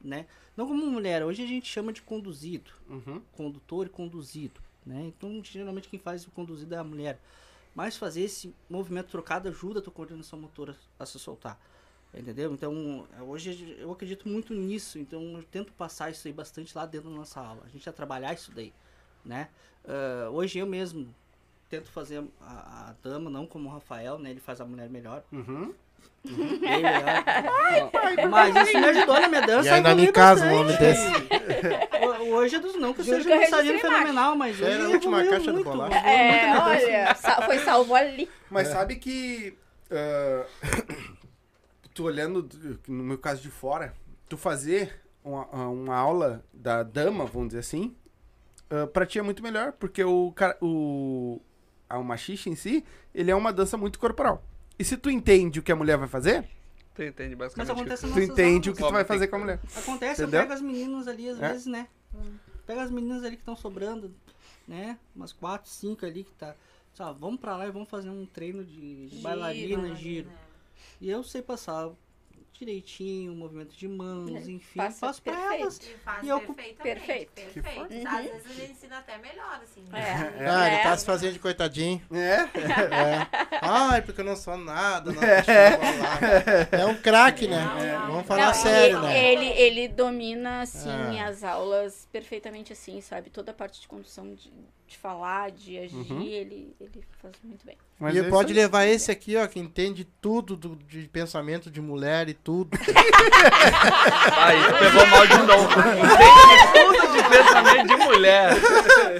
né? 0.00 0.26
Não 0.56 0.66
como 0.66 0.84
mulher, 0.86 1.24
hoje 1.24 1.42
a 1.42 1.46
gente 1.46 1.66
chama 1.66 1.92
de 1.92 2.02
conduzido, 2.02 2.70
Uhum. 2.88 3.22
condutor 3.32 3.86
e 3.86 3.88
conduzido, 3.88 4.60
né? 4.84 5.02
Então, 5.06 5.42
geralmente 5.42 5.88
quem 5.88 5.98
faz 5.98 6.26
o 6.26 6.30
conduzido 6.30 6.74
é 6.74 6.78
a 6.78 6.84
mulher. 6.84 7.18
Mas 7.74 7.96
fazer 7.96 8.20
esse 8.22 8.54
movimento 8.68 9.08
trocado 9.08 9.48
ajuda 9.48 9.78
a 9.78 9.82
tua 9.82 9.92
coordenação 9.92 10.38
motora 10.38 10.76
a 10.98 11.06
se 11.06 11.18
soltar. 11.18 11.58
Entendeu? 12.14 12.52
Então, 12.52 13.08
hoje 13.26 13.74
eu 13.78 13.90
acredito 13.90 14.28
muito 14.28 14.52
nisso, 14.52 14.98
então 14.98 15.22
eu 15.38 15.42
tento 15.44 15.72
passar 15.72 16.10
isso 16.10 16.28
aí 16.28 16.34
bastante 16.34 16.76
lá 16.76 16.84
dentro 16.84 17.08
da 17.08 17.16
nossa 17.16 17.40
aula. 17.40 17.62
A 17.64 17.68
gente 17.70 17.82
vai 17.82 17.94
trabalhar 17.94 18.34
isso 18.34 18.52
daí, 18.52 18.70
né? 19.24 19.48
Ah, 19.86 20.28
hoje 20.30 20.58
eu 20.58 20.66
mesmo 20.66 21.08
tento 21.70 21.88
fazer 21.90 22.22
a, 22.42 22.90
a 22.90 22.94
dama, 23.02 23.30
não 23.30 23.46
como 23.46 23.66
o 23.70 23.72
Rafael, 23.72 24.18
né? 24.18 24.30
Ele 24.30 24.40
faz 24.40 24.60
a 24.60 24.66
mulher 24.66 24.90
melhor. 24.90 25.24
Uhum. 25.32 25.72
Bem 26.24 26.60
melhor. 26.82 27.24
Mas 28.30 28.68
isso 28.68 28.78
me 28.78 28.84
ajudou 28.86 29.20
na 29.20 29.28
minha 29.28 29.40
dança. 29.42 29.68
E 29.68 29.70
ainda 29.70 29.92
em 29.92 30.12
casa 30.12 30.46
um 30.46 30.60
homem 30.60 30.76
desse. 30.76 31.06
Ho- 32.02 32.22
Hoje 32.36 32.56
é 32.56 32.60
dos 32.60 32.76
não 32.76 32.92
que 32.94 33.00
eu 33.00 33.04
seja 33.04 33.28
um 33.34 33.40
dançarino 33.40 33.78
fenomenal, 33.78 34.34
mas 34.36 34.58
hoje 34.60 34.70
Era 34.70 34.84
a 34.84 34.88
última 34.88 35.20
evoluiu 35.20 35.30
caixa 35.30 35.46
do 35.46 35.54
muito, 35.54 35.70
bolacha. 35.70 35.96
evoluiu 35.98 36.28
muito 36.28 36.44
É, 36.44 36.58
olha, 36.60 37.14
sa- 37.14 37.42
foi 37.42 37.58
salvo 37.58 37.94
ali. 37.94 38.28
Mas 38.50 38.68
sabe 38.68 38.96
que. 38.96 39.56
ah, 39.90 40.46
tu 41.94 42.04
olhando, 42.04 42.48
no 42.88 43.04
meu 43.04 43.18
caso 43.18 43.42
de 43.42 43.50
fora, 43.50 43.92
tu 44.28 44.36
fazer 44.38 45.00
uma, 45.22 45.44
uma 45.66 45.94
aula 45.96 46.42
da 46.52 46.82
dama, 46.82 47.26
vamos 47.26 47.48
dizer 47.48 47.60
assim, 47.60 47.94
ah, 48.70 48.86
pra 48.86 49.04
ti 49.06 49.18
é 49.18 49.22
muito 49.22 49.42
melhor, 49.42 49.72
porque 49.72 50.02
o, 50.02 50.32
o, 50.60 51.40
a- 51.88 51.98
o 51.98 52.04
machixe 52.04 52.48
em 52.48 52.56
si, 52.56 52.84
ele 53.14 53.30
é 53.30 53.34
uma 53.34 53.52
dança 53.52 53.76
muito 53.76 53.98
corporal. 53.98 54.42
E 54.82 54.84
se 54.84 54.96
tu 54.96 55.08
entende 55.08 55.60
o 55.60 55.62
que 55.62 55.70
a 55.70 55.76
mulher 55.76 55.96
vai 55.96 56.08
fazer, 56.08 56.44
Tu 56.92 57.04
entende 57.04 57.36
Mas 57.36 57.54
basicamente. 57.54 57.70
acontece 57.70 58.02
tu 58.02 58.06
nas 58.08 58.16
nossas 58.16 58.30
entende 58.30 58.70
o 58.70 58.74
que 58.74 58.82
tu 58.82 58.90
vai 58.90 59.04
fazer 59.04 59.28
com 59.28 59.36
a 59.36 59.38
mulher. 59.38 59.60
Acontece, 59.76 60.22
Entendeu? 60.22 60.40
eu 60.40 60.46
pego 60.48 60.52
as 60.54 60.60
meninas 60.60 61.06
ali 61.06 61.28
às 61.28 61.40
É. 61.40 61.48
vezes, 61.50 61.66
né? 61.66 61.86
Pega 62.66 62.82
as 62.82 62.90
meninas 62.90 63.22
ali 63.22 63.36
que 63.36 63.42
estão 63.42 63.54
sobrando, 63.54 64.12
né? 64.66 64.98
Umas 65.14 65.32
quatro, 65.32 65.70
cinco 65.70 66.04
ali 66.04 66.24
que 66.24 66.32
tá. 66.32 66.56
Sabe, 66.94 67.20
vamos 67.20 67.38
pra 67.40 67.56
lá 67.56 67.68
e 67.68 67.70
vamos 67.70 67.88
fazer 67.88 68.10
um 68.10 68.26
treino 68.26 68.64
de, 68.64 69.06
de 69.06 69.22
bailarina, 69.22 69.94
giro. 69.94 70.28
E 71.00 71.08
eu 71.08 71.22
sei 71.22 71.40
passar 71.42 71.90
direitinho, 72.52 73.34
movimento 73.34 73.74
de 73.76 73.88
mãos, 73.88 74.46
enfim, 74.48 74.76
Passa 74.78 74.98
faço 75.06 75.22
pra 75.22 75.32
perfeito. 75.32 75.62
elas. 75.62 75.78
E 75.78 75.94
faz 76.04 76.22
E 76.24 76.28
eu- 76.28 76.40
perfeitamente. 76.40 76.82
Perfeito. 76.82 77.32
Perfeito. 77.32 78.08
Às 78.08 78.24
vezes 78.24 78.46
a 78.46 78.52
gente 78.52 78.72
ensina 78.72 78.98
até 78.98 79.18
melhor, 79.18 79.60
assim. 79.62 79.82
É. 79.92 80.48
Ah, 80.48 80.66
ele 80.68 80.76
É. 80.76 80.82
tá 80.82 80.96
se 80.96 81.04
fazendo 81.04 81.32
de 81.32 81.38
coitadinho. 81.38 82.00
É? 82.12 82.42
É. 82.92 83.58
Ai, 83.62 84.02
porque 84.02 84.20
eu 84.20 84.24
não 84.24 84.36
sou 84.36 84.56
nada. 84.56 85.12
Não, 85.12 85.20
falar. 85.20 86.68
é 86.72 86.86
um 86.86 86.94
craque, 87.00 87.46
né? 87.48 87.62
Vamos 88.06 88.26
falar 88.26 88.46
Não, 88.46 88.54
sério, 88.54 88.98
ele, 88.98 89.06
né? 89.06 89.24
ele, 89.32 89.46
ele 89.60 89.88
domina, 89.88 90.60
assim, 90.62 90.88
Ah. 91.20 91.28
as 91.28 91.42
aulas 91.44 92.06
perfeitamente, 92.12 92.72
assim, 92.72 93.00
sabe? 93.00 93.30
Toda 93.30 93.50
a 93.50 93.54
parte 93.54 93.80
de 93.80 93.88
condução, 93.88 94.34
de, 94.34 94.52
de 94.92 94.98
falar, 94.98 95.50
de 95.50 95.78
agir, 95.78 95.94
Uhum. 96.12 96.22
ele, 96.22 96.74
ele 96.80 97.02
faz 97.20 97.34
muito 97.42 97.64
bem. 97.66 97.76
Mas 97.98 98.14
e 98.16 98.18
é 98.18 98.22
pode 98.24 98.52
aí. 98.52 98.58
levar 98.58 98.84
esse 98.86 99.10
aqui, 99.12 99.36
ó, 99.36 99.46
que 99.46 99.60
entende 99.60 100.04
tudo 100.20 100.56
do- 100.56 100.74
de 100.76 101.06
pensamento 101.08 101.70
de 101.70 101.80
mulher 101.80 102.28
e 102.28 102.34
tudo. 102.34 102.70
Aí, 104.36 104.58
tu 104.64 104.78
pegou 104.78 105.06
mal 105.06 105.26
de 105.26 105.36
novo. 105.38 105.68
Entende 105.70 106.72
tudo 106.72 107.12
de 107.12 107.28
pensamento 107.28 107.86
de 107.86 107.96
mulher. 107.96 108.54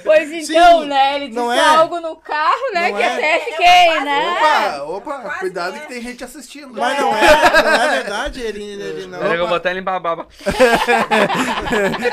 Pois 0.02 0.32
então, 0.32 0.82
Sim, 0.82 0.88
né? 0.88 1.16
Ele 1.16 1.26
disse 1.28 1.38
não 1.38 1.52
é? 1.52 1.60
algo 1.60 2.00
no 2.00 2.16
carro, 2.16 2.72
né? 2.74 2.90
Não 2.90 2.96
que 2.96 3.02
é? 3.04 3.12
até 3.14 3.38
fiquei, 3.44 4.00
né? 4.00 4.32
Opa, 4.32 4.82
opa, 4.84 5.18
Quase 5.22 5.38
cuidado 5.40 5.76
é. 5.76 5.78
que 5.80 5.88
tem 5.88 6.02
gente 6.02 6.24
assistindo. 6.24 6.72
Mas 6.74 6.98
não 6.98 7.16
é, 7.16 7.22
não 7.62 7.72
é 7.72 7.88
verdade, 8.02 8.40
ele, 8.40 8.64
ele 8.64 9.06
não. 9.06 9.18
Eu 9.32 9.46
vou 9.46 9.56
até 9.56 9.72
limpar 9.72 9.94
a 9.96 10.00
baba. 10.00 10.26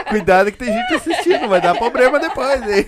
Cuidado 0.09 0.51
que 0.51 0.57
tem 0.57 0.71
gente 0.71 0.93
assistindo, 0.93 1.47
vai 1.47 1.61
dar 1.61 1.75
problema 1.75 2.19
depois, 2.19 2.61
hein? 2.61 2.85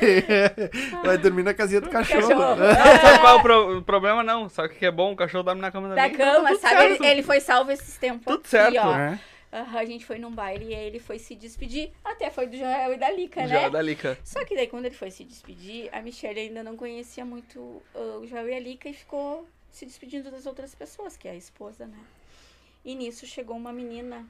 Vai 1.04 1.18
dormir 1.18 1.44
na 1.44 1.54
casinha 1.54 1.82
do 1.82 1.90
cachorro. 1.92 2.28
Cachorro. 2.28 2.56
Não, 2.62 3.02
sabe 3.02 3.20
qual 3.20 3.36
é 3.36 3.40
o, 3.40 3.42
pro- 3.42 3.78
o 3.78 3.82
problema? 3.84 4.24
Não. 4.24 4.50
Só 4.50 4.68
que 4.68 4.86
é 4.86 4.92
bom, 4.92 5.14
o 5.14 5.16
cachorro 5.16 5.44
dorme 5.44 5.62
na 5.62 5.72
cama 5.72 5.90
da 5.90 5.96
Da 5.96 6.08
minha. 6.08 6.18
cama, 6.18 6.50
Tudo 6.50 6.60
sabe? 6.62 6.76
certo. 6.78 7.02
Ele, 7.04 7.12
ele 7.12 7.24
foi 7.24 7.40
salvo 7.40 7.72
esses 7.72 7.98
tempos 7.98 8.26
Tudo 8.26 8.40
aqui, 8.40 8.50
certo. 8.50 8.78
ó. 8.78 8.96
É. 8.98 9.20
Aham, 9.54 9.80
a 9.80 9.86
gente 9.86 10.06
foi 10.06 10.18
num 10.18 10.32
baile 10.32 10.70
e 10.70 10.74
aí 10.76 10.86
ele 10.88 11.00
foi 11.00 11.20
se 11.20 11.36
despedir. 11.36 11.92
Até 12.06 12.30
foi 12.30 12.48
do 12.48 12.56
Joel 12.56 12.94
e 12.94 12.98
da 12.98 13.12
Lica, 13.12 13.46
Já 13.48 13.64
né? 13.64 13.70
da 13.70 13.82
Lica. 13.82 14.18
Só 14.24 14.46
que 14.46 14.56
daí 14.56 14.68
quando 14.68 14.86
ele 14.86 14.96
foi 14.96 15.12
se 15.12 15.26
despedir, 15.26 15.90
a 15.92 16.02
Michelle 16.02 16.40
ainda 16.40 16.64
não 16.64 16.78
conhecia 16.78 17.26
muito 17.26 17.82
ah, 17.94 18.20
o 18.22 18.26
Joel 18.26 18.48
e 18.48 18.54
a 18.54 18.60
Lica 18.62 18.88
e 18.88 18.94
ficou 18.94 19.46
se 19.70 19.86
despedindo 19.86 20.32
das 20.32 20.46
outras 20.46 20.74
pessoas, 20.74 21.18
que 21.18 21.28
é 21.28 21.32
a 21.32 21.36
esposa, 21.36 21.86
né? 21.86 21.98
E 22.86 22.96
nisso 22.96 23.26
chegou 23.26 23.58
uma 23.58 23.74
menina, 23.74 24.26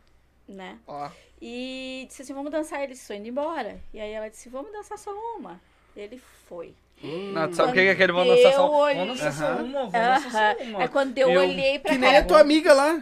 né? 0.47 0.79
Ó. 0.87 1.07
E 1.39 2.05
disse 2.07 2.23
assim, 2.23 2.33
vamos 2.33 2.51
dançar. 2.51 2.81
Ele 2.83 2.93
disse, 2.93 3.13
indo 3.15 3.27
embora. 3.27 3.79
E 3.93 3.99
aí 3.99 4.11
ela 4.11 4.27
disse, 4.27 4.49
vamos 4.49 4.71
dançar 4.71 4.97
só 4.97 5.11
uma. 5.37 5.61
Ele 5.95 6.21
foi. 6.47 6.73
Não, 7.03 7.47
tu 7.49 7.55
sabe 7.55 7.69
o 7.69 7.73
que 7.73 7.79
é 7.79 7.89
aquele 7.91 8.11
vão 8.13 8.25
Quando 8.25 8.35
dançar 8.37 8.53
só 8.53 8.69
olhei- 8.71 8.97
Vamos 8.99 9.19
dançar 9.19 9.33
só 9.33 9.61
uma, 9.63 9.87
vamos 9.89 9.95
Aham. 9.95 10.19
só 10.31 10.63
uma. 10.63 10.81
Aí 10.83 10.87
quando 10.87 11.17
eu 11.17 11.29
eu- 11.31 11.41
olhei 11.41 11.79
pra 11.79 11.91
Que 11.91 11.97
nem 11.97 12.15
a 12.17 12.23
tua 12.23 12.41
amiga 12.41 12.73
lá. 12.73 12.99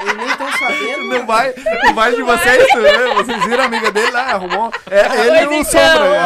Eles 0.00 0.16
nem 0.16 0.26
estão 0.28 0.52
sabendo. 0.52 1.04
No 1.04 1.24
baile, 1.24 1.54
no 1.84 1.92
baile 1.92 2.16
de 2.16 2.22
vocês, 2.22 2.74
né? 2.74 3.14
vocês 3.16 3.44
viram 3.44 3.62
a 3.64 3.66
amiga 3.66 3.90
dele 3.90 4.10
lá, 4.12 4.22
arrumou. 4.32 4.72
É, 4.90 5.00
ele 5.00 5.06
Pois 5.10 5.40
e 5.42 5.46
o 5.46 5.52
então, 5.54 5.64
Sombra. 5.64 6.10
né? 6.10 6.18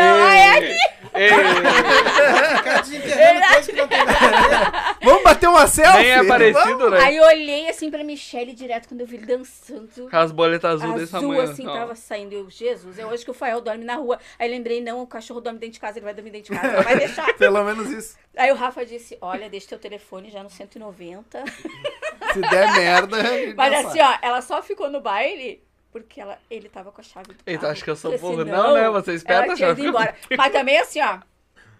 ai, 0.00 0.76
Ei, 1.12 1.28
ei, 1.28 2.56
Ficar 2.56 2.80
desenterrando 2.82 3.40
coisa 3.52 3.72
que 3.72 3.78
não 3.78 3.88
tem 3.88 4.04
nada 4.04 4.12
a 4.12 4.70
ver. 4.89 4.89
Vamos 5.02 5.22
bater 5.22 5.48
uma 5.48 5.66
selfie? 5.66 5.98
Nem 5.98 6.10
é 6.10 6.24
parecido, 6.24 6.90
né? 6.90 7.00
Aí 7.00 7.16
eu 7.16 7.24
olhei 7.24 7.68
assim 7.68 7.90
pra 7.90 8.04
Michelle 8.04 8.52
direto 8.52 8.88
quando 8.88 9.00
eu 9.00 9.06
vi 9.06 9.16
ele 9.16 9.26
dançando. 9.26 10.08
Com 10.10 10.16
as 10.16 10.30
boletas 10.30 10.82
azul 10.82 10.94
Azul, 10.94 11.06
tamanho. 11.08 11.42
assim, 11.42 11.66
ó. 11.66 11.72
tava 11.72 11.94
saindo. 11.94 12.34
Eu, 12.34 12.50
Jesus, 12.50 12.98
eu 12.98 13.10
acho 13.10 13.24
que 13.24 13.30
o 13.30 13.34
Fael 13.34 13.60
dorme 13.60 13.84
na 13.84 13.96
rua. 13.96 14.18
Aí 14.38 14.50
lembrei, 14.50 14.80
não, 14.80 15.02
o 15.02 15.06
cachorro 15.06 15.40
dorme 15.40 15.58
dentro 15.58 15.74
de 15.74 15.80
casa, 15.80 15.98
ele 15.98 16.04
vai 16.04 16.14
dormir 16.14 16.30
dentro 16.30 16.54
de 16.54 16.60
casa, 16.60 16.76
não 16.76 16.82
vai 16.82 16.96
deixar. 16.96 17.32
Pelo 17.38 17.64
menos 17.64 17.90
isso. 17.90 18.16
Aí 18.36 18.50
o 18.52 18.54
Rafa 18.54 18.84
disse, 18.84 19.16
olha, 19.20 19.48
deixa 19.48 19.68
teu 19.68 19.78
telefone 19.78 20.30
já 20.30 20.42
no 20.42 20.50
190. 20.50 21.44
Se 22.32 22.40
der 22.40 22.72
merda. 22.72 23.16
Mas 23.56 23.86
assim, 23.86 23.98
sabe. 23.98 24.18
ó, 24.22 24.26
ela 24.26 24.42
só 24.42 24.62
ficou 24.62 24.90
no 24.90 25.00
baile 25.00 25.62
porque 25.92 26.20
ela, 26.20 26.38
ele 26.48 26.68
tava 26.68 26.92
com 26.92 27.00
a 27.00 27.04
chave 27.04 27.28
do 27.28 27.34
carro. 27.34 27.42
Eita, 27.46 27.68
acho 27.68 27.82
que 27.82 27.90
eu 27.90 27.96
sou 27.96 28.16
burro. 28.18 28.44
senão 28.44 28.68
Não, 28.68 28.74
né? 28.74 28.88
Você 28.90 29.12
é 29.12 29.14
esperta, 29.14 29.44
Ela 29.44 29.56
tinha 29.56 29.68
já 29.68 29.72
ido 29.72 29.88
embora. 29.88 30.14
Mas 30.36 30.52
também 30.52 30.78
assim, 30.78 31.00
ó, 31.00 31.18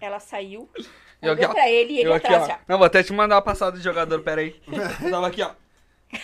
ela 0.00 0.18
saiu, 0.18 0.68
Eu 1.22 1.32
aqui, 1.34 1.44
ó. 1.44 1.48
pra 1.48 1.68
ele 1.68 1.92
e 1.94 1.98
ele 2.00 2.08
Eu 2.08 2.14
aqui, 2.14 2.26
atrás, 2.26 2.48
ó. 2.48 2.52
ó. 2.52 2.56
Não, 2.68 2.78
vou 2.78 2.86
até 2.86 3.02
te 3.02 3.12
mandar 3.12 3.36
uma 3.36 3.42
passada 3.42 3.76
de 3.76 3.82
jogador, 3.84 4.20
peraí. 4.20 4.54
Eu 5.02 5.10
tava 5.10 5.26
aqui, 5.28 5.42
ó. 5.42 5.50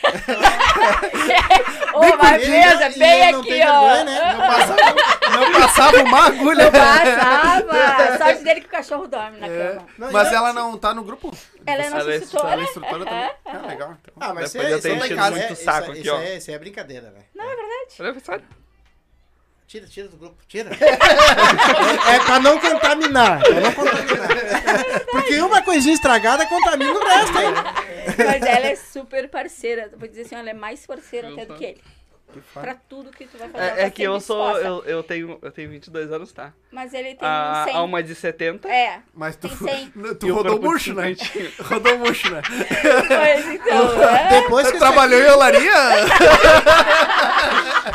Ô, 1.95 2.01
mas 2.21 2.41
beleza, 2.45 2.89
e 2.91 2.99
bem 2.99 3.23
ele 3.23 3.33
não 3.33 3.41
aqui, 3.41 3.49
tem 3.51 3.69
ó. 3.69 3.81
vergonha, 3.81 4.05
né? 4.05 4.33
Não 4.33 4.47
passa- 4.47 4.77
Não 5.31 5.53
passava 5.61 6.03
uma 6.03 6.27
agulha. 6.27 6.65
Não 6.65 6.73
passava. 6.73 8.19
Sorte 8.19 8.43
dele 8.45 8.61
que 8.63 8.67
o 8.67 8.71
cachorro 8.71 9.07
dorme 9.07 9.39
na 9.39 9.47
É. 9.47 9.69
cama. 9.75 9.87
Não, 9.99 10.11
Mas 10.13 10.31
e 10.31 10.35
ela 10.35 10.53
não 10.53 10.77
tá 10.77 10.93
no 10.93 11.05
grupo? 11.05 11.33
Ela 11.65 11.83
é 11.83 11.87
Ela 11.87 11.97
nossa 11.99 12.11
é 12.13 12.17
instrutora. 12.17 12.53
Ela 12.53 12.61
é 12.61 12.65
instrutora 12.65 13.05
também? 13.05 13.31
Ah, 13.45 13.67
legal. 13.67 13.97
Então. 14.03 14.15
Ah, 14.21 14.35
mas 14.35 14.53
Depois 14.53 14.69
isso 14.73 14.79
eu 14.79 14.83
tenho 14.83 14.95
é- 14.95 14.99
enchido 14.99 15.15
isso 15.15 15.25
é- 15.27 15.31
muito 15.31 15.53
isso 15.53 15.65
saco 15.65 15.87
é- 15.87 15.91
aqui, 15.93 16.01
isso 16.01 16.15
ó. 16.15 16.21
é- 16.21 16.37
Isso 16.37 16.51
é 16.51 16.59
brincadeira, 16.59 17.11
velho. 17.11 17.25
Não, 17.35 17.45
é 17.45 17.49
verdade. 17.57 17.95
Olha, 18.01 18.21
sério. 18.21 18.45
Tira, 19.67 19.87
tira 19.87 20.07
do 20.09 20.17
grupo, 20.17 20.37
tira. 20.47 20.71
é 20.71 22.19
pra 22.25 22.39
não 22.39 22.59
contaminar. 22.61 23.41
Pra 23.43 23.61
não 23.61 23.73
contaminar. 23.73 25.05
Porque 25.11 25.41
uma 25.41 25.61
coisinha 25.61 25.95
estragada 25.95 26.47
contamina 26.47 26.93
o 26.93 27.05
resto, 27.05 27.39
hein? 27.39 27.55
Mas 28.17 28.43
ela 28.43 28.67
é 28.67 28.77
super 28.77 29.29
parceira. 29.29 29.91
Vou 29.97 30.09
dizer 30.09 30.23
assim, 30.23 30.37
ela 30.37 30.51
é 30.51 30.55
mais 30.55 30.87
parceira 30.87 31.33
até 31.33 31.47
do 31.47 31.55
que 31.55 31.65
ele. 31.65 31.81
Pra 32.53 32.75
tudo 32.89 33.11
que 33.11 33.25
tu 33.27 33.39
vai 33.39 33.49
fazer. 33.49 33.65
É, 33.65 33.81
é 33.81 33.85
tá 33.85 33.91
que 33.91 34.03
eu 34.03 34.21
sou. 34.21 34.59
Eu, 34.59 34.85
eu, 34.85 35.03
tenho, 35.03 35.39
eu 35.41 35.51
tenho 35.51 35.71
22 35.71 36.13
anos, 36.13 36.33
tá? 36.33 36.53
Mas 36.71 36.93
ele 36.93 37.15
tem 37.15 37.27
A, 37.27 37.63
100. 37.67 37.75
a 37.77 37.83
uma 37.83 38.03
de 38.03 38.15
70. 38.15 38.69
É, 38.69 39.01
Mas 39.15 39.37
tu, 39.37 39.49
Tem 39.65 39.91
tu 40.21 40.29
o 40.29 40.35
rodou 40.35 40.61
murcho, 40.61 40.93
né? 40.93 41.15
50. 41.15 41.63
Rodou 41.65 41.99
murcho, 41.99 42.31
né? 42.31 42.43
mas 43.09 43.47
então, 43.47 44.03
é. 44.05 44.29
Depois 44.43 44.71
que 44.71 44.79
trabalhou 44.79 45.19
em 45.21 45.29
olaria? 45.31 45.73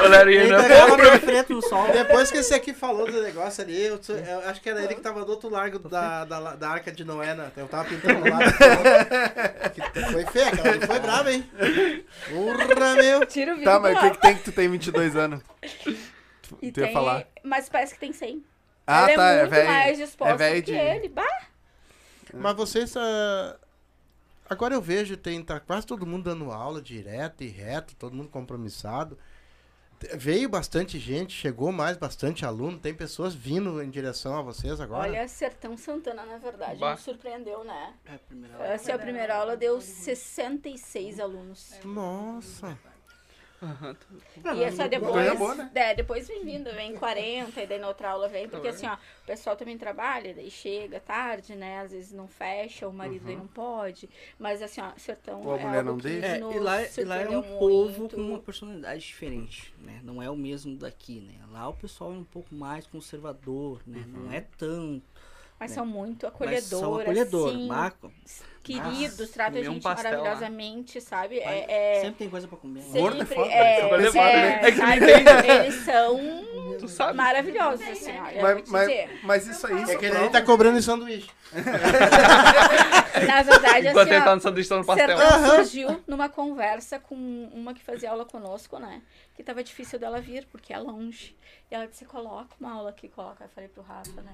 Olaria, 0.04 0.48
né? 0.48 0.64
pegava 0.68 0.98
Câmera 0.98 1.20
frente 1.20 1.54
no 1.54 1.62
sol. 1.62 1.88
Depois 1.92 2.32
que 2.32 2.38
esse 2.38 2.54
aqui 2.54 2.74
falou 2.74 3.06
do 3.12 3.22
negócio 3.22 3.64
ali, 3.64 3.86
eu, 3.86 4.00
eu 4.10 4.50
acho 4.50 4.62
que 4.62 4.70
era 4.70 4.84
ele 4.84 4.96
que 4.96 5.02
tava 5.02 5.24
do 5.26 5.32
outro 5.32 5.50
largo 5.50 5.78
da, 5.80 6.26
da, 6.26 6.56
da 6.56 6.70
arca 6.70 6.92
de 6.92 7.04
Noé, 7.04 7.34
né? 7.36 7.52
Eu 7.56 7.68
tava 7.68 7.86
pintando 7.90 8.28
lá. 8.30 8.40
Foi 10.12 10.26
feio, 10.26 10.48
aquela 10.48 10.88
foi 10.88 11.00
brava, 11.00 11.32
hein? 11.32 11.48
Urra, 12.32 12.96
meu. 12.96 13.26
Tira 13.26 13.52
o 13.52 13.56
vídeo 13.56 13.70
Tá, 13.70 13.78
do 13.78 13.82
mas 13.84 13.96
o 13.98 14.00
que, 14.00 14.08
Rafa. 14.08 14.20
que 14.20 14.21
tem 14.22 14.36
que 14.38 14.44
tu 14.44 14.52
tem 14.52 14.70
22 14.70 15.16
anos? 15.16 15.44
Tu, 16.42 16.58
E 16.62 16.72
tu 16.72 16.80
ia 16.80 16.86
tem- 16.88 16.94
falar. 16.94 17.28
Mas 17.44 17.68
parece 17.70 17.94
que 17.94 18.00
tem 18.00 18.14
100. 18.14 18.44
Ah, 18.88 19.10
ela 19.12 19.16
tá, 19.16 19.32
é 19.32 19.36
é 19.36 19.40
muito 19.42 19.50
velho. 19.52 19.68
mais 19.70 19.98
disposta 19.98 20.34
É 20.34 20.38
velho 20.38 20.64
que 20.64 20.72
de... 20.72 20.78
ele. 20.78 21.10
Bah, 21.10 21.42
Mas 22.34 22.56
vocês. 22.56 22.96
ah, 22.98 23.58
Agora 24.50 24.74
eu 24.74 24.82
vejo, 24.82 25.16
tem 25.16 25.42
tá 25.42 25.62
quase 25.62 25.88
todo 25.88 26.06
mundo 26.06 26.24
dando 26.26 26.52
aula 26.52 26.82
direto 26.82 27.42
e 27.42 27.48
reto, 27.48 27.96
todo 27.96 28.14
mundo 28.14 28.28
compromissado. 28.28 29.18
Veio 30.16 30.50
bastante 30.50 30.98
gente, 31.00 31.32
chegou 31.32 31.72
mais 31.72 31.96
bastante 31.96 32.44
aluno, 32.44 32.78
tem 32.78 32.94
pessoas 32.94 33.34
vindo 33.36 33.82
em 33.82 33.90
direção 33.90 34.36
a 34.38 34.42
vocês 34.42 34.82
agora. 34.82 35.08
Olha, 35.10 35.26
Sertão 35.28 35.78
Santana, 35.78 36.26
na 36.26 36.38
verdade, 36.38 36.80
Bah. 36.80 36.92
nos 36.92 37.02
surpreendeu, 37.02 37.64
né? 37.64 37.94
É, 38.06 38.16
a 38.16 38.20
primeira 38.20 38.56
aula. 38.56 38.68
Essa 38.68 38.92
é 38.92 38.96
a 38.96 39.00
primeira 39.00 39.36
aula, 39.38 39.56
deu 39.56 39.80
66 39.80 41.20
alunos. 41.20 41.72
Nossa. 41.86 42.78
E 44.56 44.64
essa 44.64 44.88
depois. 44.88 45.12
Coisa 45.12 45.36
boa, 45.36 45.56
né? 45.56 45.72
É, 45.76 45.94
depois 45.94 46.28
vem 46.28 46.44
vindo, 46.44 46.72
vem 46.74 46.96
40, 46.96 47.62
e 47.62 47.68
daí 47.68 47.80
na 47.80 47.88
outra 47.88 48.10
aula 48.10 48.28
vem, 48.28 48.50
porque 48.50 48.70
assim, 48.70 48.88
ó, 48.88 48.96
o 48.96 49.26
pessoal 49.26 49.56
também 49.56 49.78
trabalha, 49.78 50.34
daí 50.34 50.50
chega 50.50 51.00
tarde, 51.00 51.56
né? 51.56 51.80
Às 51.80 51.92
vezes 51.92 52.12
não 52.12 52.28
fecha, 52.28 52.88
o 52.88 52.94
marido 52.94 53.30
aí 53.30 53.36
não 53.36 53.48
pode. 53.48 54.10
Mas 54.40 54.62
assim, 54.62 54.82
ó, 54.82 54.92
sertão. 54.98 55.42
Ou 55.44 55.54
a 55.54 55.60
é 55.60 55.64
mulher 55.64 55.78
algo 55.78 55.92
não 55.92 55.98
deixa. 55.98 56.28
É, 56.28 56.38
e 56.38 56.60
lá, 56.60 56.82
e 56.82 57.04
lá 57.04 57.18
é 57.18 57.30
um 57.30 57.44
surpreendeu 57.44 57.44
povo 57.60 58.00
muito. 58.00 58.16
com 58.16 58.22
uma 58.22 58.40
personalidade 58.40 59.02
diferente, 59.02 59.74
né? 59.80 60.02
Não 60.04 60.22
é 60.22 60.30
o 60.30 60.36
mesmo 60.36 60.76
daqui, 60.76 61.22
né? 61.22 61.36
Lá 61.52 61.70
o 61.70 61.74
pessoal 61.74 62.12
é 62.12 62.18
um 62.18 62.24
pouco 62.24 62.54
mais 62.56 62.88
conservador, 62.88 63.82
né? 63.86 64.04
Não 64.08 64.32
é 64.32 64.42
tão... 64.58 65.02
Mas 65.62 65.72
são 65.72 65.86
muito 65.86 66.26
Mas 66.26 66.34
acolhedores. 66.34 66.66
são 66.70 67.00
acolhedor, 67.00 67.50
assim, 67.50 67.68
Marco. 67.68 68.12
queridos, 68.64 69.30
tratam 69.30 69.60
a 69.62 69.64
comer 69.64 69.70
um 69.70 69.74
gente 69.74 69.84
pastel 69.84 70.12
lá. 70.12 70.18
maravilhosamente, 70.18 71.00
sabe? 71.02 71.38
É, 71.38 71.98
é 71.98 72.02
Sempre 72.02 72.16
tem 72.18 72.30
coisa 72.32 72.48
pra 72.48 72.58
comer. 72.58 72.80
né? 72.80 72.86
É 72.88 72.92
sempre. 72.92 73.26
foda, 73.28 73.52
É, 73.52 73.58
é 73.58 73.80
é, 73.80 73.82
foda, 73.82 73.98
né? 74.20 74.60
É 74.64 74.72
sabe? 74.72 74.96
entende. 74.98 75.50
Eles 75.52 75.76
são 75.86 76.20
Tu 76.80 76.88
sabe? 76.88 77.16
maravilhosos, 77.16 77.88
assim, 77.88 78.10
olha, 78.20 78.42
Mas, 78.42 78.70
mas, 78.70 79.10
mas 79.24 79.48
isso 79.48 79.68
aí 79.68 79.84
É 79.84 79.96
que 79.96 80.06
ele 80.06 80.30
tá 80.32 80.42
cobrando 80.42 80.80
em 80.80 80.82
sanduíche. 80.82 81.30
Na 83.28 83.44
verdade, 83.44 83.88
Enquanto 83.90 84.08
assim, 84.08 84.16
ele 84.16 84.24
tá 84.26 84.36
no 84.36 84.42
sanduíche, 84.42 84.70
tá 84.70 84.78
no 84.78 84.86
pastel. 84.86 85.18
Sertão 85.18 85.56
surgiu 85.56 86.04
numa 86.08 86.28
conversa 86.28 86.98
com 87.00 87.16
uma 87.54 87.74
que 87.76 87.84
fazia 87.84 88.10
aula 88.10 88.26
conosco, 88.26 88.80
né? 88.80 89.02
Que 89.36 89.44
tava 89.44 89.64
difícil 89.64 90.00
dela 90.00 90.20
vir, 90.20 90.48
porque 90.52 90.74
é 90.74 90.80
longe. 90.80 91.36
E 91.70 91.76
ela 91.76 91.86
disse, 91.88 92.04
coloca 92.06 92.56
uma 92.60 92.72
aula 92.74 92.90
aqui, 92.90 93.08
coloca. 93.10 93.44
Eu 93.44 93.50
falei 93.50 93.70
pro 93.70 93.84
Rafa, 93.84 94.22
né? 94.22 94.34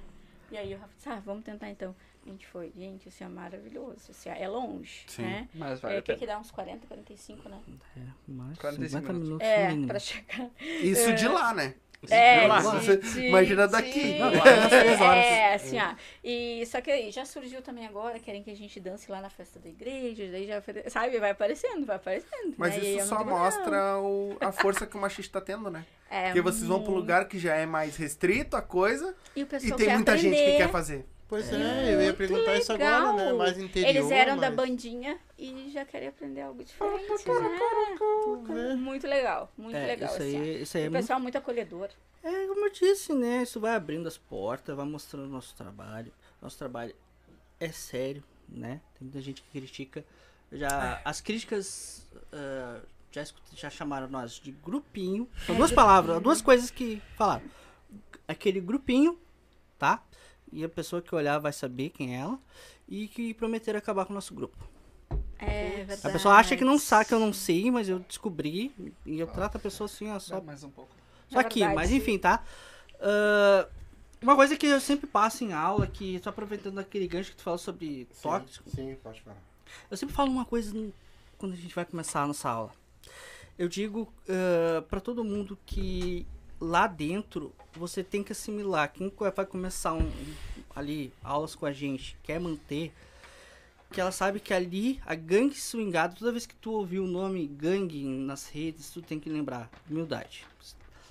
E 0.52 0.58
aí 0.58 0.74
o 0.74 0.78
Rafa 0.78 0.94
disse, 0.96 1.10
ah, 1.10 1.22
vamos 1.26 1.44
tentar 1.44 1.70
então. 1.70 1.96
A 2.26 2.30
gente 2.30 2.46
foi, 2.48 2.74
gente, 2.76 3.08
assim, 3.08 3.24
é 3.24 3.28
maravilhoso. 3.28 4.12
Assim, 4.12 4.30
é 4.30 4.48
longe, 4.50 5.06
Sim. 5.08 5.22
né? 5.22 5.50
Mas 5.54 5.80
vale 5.80 5.96
É, 5.96 5.98
a 6.00 6.02
que 6.02 6.08
pena. 6.08 6.20
que 6.20 6.26
dá 6.28 6.40
uns 6.40 6.52
40, 6.52 6.86
45, 6.88 7.48
né? 7.50 7.62
É, 7.96 8.02
mais 8.32 8.58
45 8.58 8.90
50 8.90 9.14
minutos. 9.14 9.28
minutos 9.30 9.48
É, 9.48 9.68
mínimo. 9.70 9.88
pra 9.88 10.00
chegar. 10.00 10.52
Isso 10.60 11.14
de 11.16 11.28
lá, 11.28 11.54
né? 11.54 11.76
É, 12.10 12.42
De 12.42 12.48
lá. 12.48 12.60
de- 12.80 12.98
de- 12.98 13.28
imagina 13.28 13.68
daqui. 13.68 14.14
de- 14.14 14.20
Não, 14.20 14.30
é. 15.14 15.30
É, 15.52 15.54
assim, 15.56 15.78
ó. 15.80 15.96
E 16.24 16.64
só 16.68 16.80
que 16.80 16.92
aí 16.92 17.12
já 17.12 17.26
surgiu 17.26 17.62
também 17.62 17.86
agora, 17.88 18.20
querem 18.20 18.44
que 18.44 18.52
a 18.52 18.56
gente 18.56 18.80
dance 18.80 19.10
lá 19.12 19.20
na 19.20 19.30
festa 19.30 19.60
da 19.60 19.68
igreja, 19.68 20.28
daí 20.32 20.46
já, 20.48 20.62
sabe, 20.90 21.18
vai 21.20 21.32
aparecendo, 21.32 21.86
vai 21.86 21.96
aparecendo. 21.96 22.54
Mas 22.58 22.76
né? 22.76 22.80
Isso 22.84 23.00
é 23.00 23.06
só 23.06 23.24
mostra 23.24 23.98
o- 23.98 24.38
a 24.40 24.52
força 24.52 24.86
que 24.86 24.96
o 24.96 25.00
machista 25.02 25.40
tá 25.40 25.46
tendo, 25.46 25.70
né? 25.72 25.86
É, 26.10 26.26
Porque 26.26 26.42
vocês 26.42 26.64
vão 26.68 26.80
pro 26.82 26.92
muito. 26.92 27.02
lugar 27.02 27.28
que 27.28 27.38
já 27.40 27.56
é 27.56 27.66
mais 27.66 27.98
restrito 27.98 28.56
a 28.56 28.62
coisa 28.62 29.16
E 29.36 29.44
o 29.44 29.48
e 29.62 29.72
tem 29.74 29.90
muita 29.90 30.16
gente 30.18 30.34
que 30.36 30.42
aprender. 30.42 30.58
quer 30.58 30.70
fazer. 30.70 31.06
Pois 31.28 31.52
é, 31.52 31.94
eu 31.94 32.02
ia 32.02 32.14
perguntar 32.14 32.56
isso 32.58 32.72
agora, 32.72 33.12
né? 33.14 33.24
legal. 33.24 33.38
Mais 33.38 33.58
interior. 33.58 33.90
Eles 33.90 34.12
eram 34.12 34.38
da 34.38 34.48
mas- 34.48 34.56
bandinha 34.56 35.20
e 35.38 35.70
já 35.72 35.84
querem 35.84 36.08
aprender 36.08 36.42
algo 36.42 36.64
diferente, 36.64 37.28
né? 38.48 38.76
Muito 38.76 39.06
legal, 39.08 39.52
muito 39.58 39.76
É, 39.76 39.88
legal. 39.88 40.10
isso 40.10 40.22
assim, 40.22 40.38
aí, 40.42 40.62
isso 40.62 40.78
aí 40.78 40.84
é 40.84 40.88
o 40.88 40.92
muito 40.92 41.02
pessoal 41.02 41.20
muito 41.20 41.38
acolhedor. 41.38 41.90
É, 42.24 42.48
como 42.48 42.66
eu 42.66 42.72
disse, 42.72 43.14
né? 43.14 43.44
Isso 43.44 43.60
vai 43.60 43.76
abrindo 43.76 44.08
as 44.08 44.18
portas, 44.18 44.76
vai 44.76 44.86
mostrando 44.86 45.26
o 45.26 45.30
nosso 45.30 45.56
trabalho. 45.56 46.12
Nosso 46.42 46.58
trabalho 46.58 46.96
é 47.60 47.70
sério, 47.70 48.24
né? 48.48 48.82
Tem 48.98 49.06
muita 49.08 49.22
gente 49.22 49.42
que 49.42 49.50
critica. 49.60 50.06
Já, 50.52 51.02
as 51.04 51.20
críticas 51.20 52.08
ah, 52.32 52.80
já, 53.12 53.24
já 53.54 53.70
chamaram 53.70 54.08
nós 54.08 54.34
de 54.34 54.52
grupinho. 54.52 55.30
São 55.46 55.56
duas 55.56 55.72
palavras, 55.72 56.22
duas 56.22 56.42
coisas 56.42 56.72
que 56.72 57.02
falaram. 57.16 57.44
Aquele 58.28 58.60
grupinho, 58.60 59.18
tá? 59.78 60.04
E 60.52 60.64
a 60.64 60.70
pessoa 60.70 61.02
que 61.02 61.14
olhar 61.14 61.38
vai 61.40 61.52
saber 61.54 61.90
quem 61.90 62.16
é 62.16 62.20
ela. 62.20 62.40
E 62.88 63.08
que 63.08 63.34
prometeram 63.34 63.78
acabar 63.80 64.06
com 64.06 64.14
o 64.14 64.16
nosso 64.16 64.34
grupo. 64.34 64.58
É 65.40 65.84
verdade. 65.86 66.08
A 66.08 66.10
pessoa 66.10 66.36
acha 66.36 66.56
que 66.58 66.64
não 66.64 66.80
sabe, 66.80 67.06
que 67.10 67.14
eu 67.14 67.20
não 67.20 67.32
sei, 67.34 67.70
mas 67.70 67.88
eu 67.90 68.00
descobri. 68.00 68.72
E 69.06 69.20
eu 69.20 69.28
trato 69.28 69.58
a 69.58 69.60
pessoa 69.60 69.86
assim, 69.86 70.10
ó, 70.10 70.18
só 70.20 70.36
Só 70.38 70.42
mais 70.42 70.64
um 70.64 70.70
pouco. 70.70 70.92
só 71.30 71.40
É 71.40 71.44
que, 71.44 71.60
verdade. 71.60 71.76
mas 71.76 71.92
enfim, 71.92 72.18
tá? 72.18 72.44
Ah, 73.00 73.68
uma 74.22 74.36
coisa 74.36 74.56
que 74.58 74.66
eu 74.66 74.80
sempre 74.82 75.06
passo 75.06 75.44
em 75.44 75.54
aula, 75.54 75.86
que 75.86 76.20
tô 76.20 76.30
aproveitando 76.30 76.80
aquele 76.80 77.08
gancho 77.08 77.32
que 77.32 77.38
tu 77.38 77.44
falou 77.44 77.60
sobre 77.60 78.08
Sim, 78.12 78.22
tóxico, 78.24 78.70
Sim, 78.70 78.96
pode 79.04 79.22
falar. 79.22 79.38
eu 79.92 79.96
sempre 79.98 80.16
falo 80.16 80.32
uma 80.32 80.46
coisa 80.46 80.74
quando 81.38 81.54
a 81.54 81.56
gente 81.58 81.76
vai 81.76 81.86
começar 81.86 82.24
a 82.24 82.28
nossa 82.28 82.50
aula. 82.50 82.72
Eu 83.60 83.68
digo 83.68 84.12
ah, 84.28 84.82
pra 84.90 85.00
todo 85.00 85.24
mundo 85.24 85.58
que 85.66 86.26
lá 86.60 86.88
dentro 86.88 87.54
você 87.74 88.04
tem 88.04 88.24
que 88.24 88.32
assimilar. 88.32 88.92
Quem 88.92 89.12
vai 89.36 89.46
começar 89.46 89.94
um, 89.94 90.12
ali 90.76 91.12
aulas 91.24 91.56
com 91.56 91.66
a 91.66 91.72
gente, 91.72 92.18
quer 92.24 92.40
manter, 92.40 92.92
que 93.92 94.02
ela 94.02 94.12
sabe 94.12 94.40
que 94.40 94.54
ali 94.54 95.00
a 95.06 95.16
gangue 95.16 95.56
swingada, 95.56 96.16
toda 96.16 96.32
vez 96.32 96.46
que 96.46 96.56
tu 96.56 96.72
ouvir 96.72 97.00
o 97.00 97.08
nome 97.08 97.48
gangue 97.48 98.04
nas 98.04 98.50
redes, 98.50 98.90
tu 98.90 99.02
tem 99.02 99.20
que 99.20 99.30
lembrar 99.30 99.70
humildade. 99.90 100.46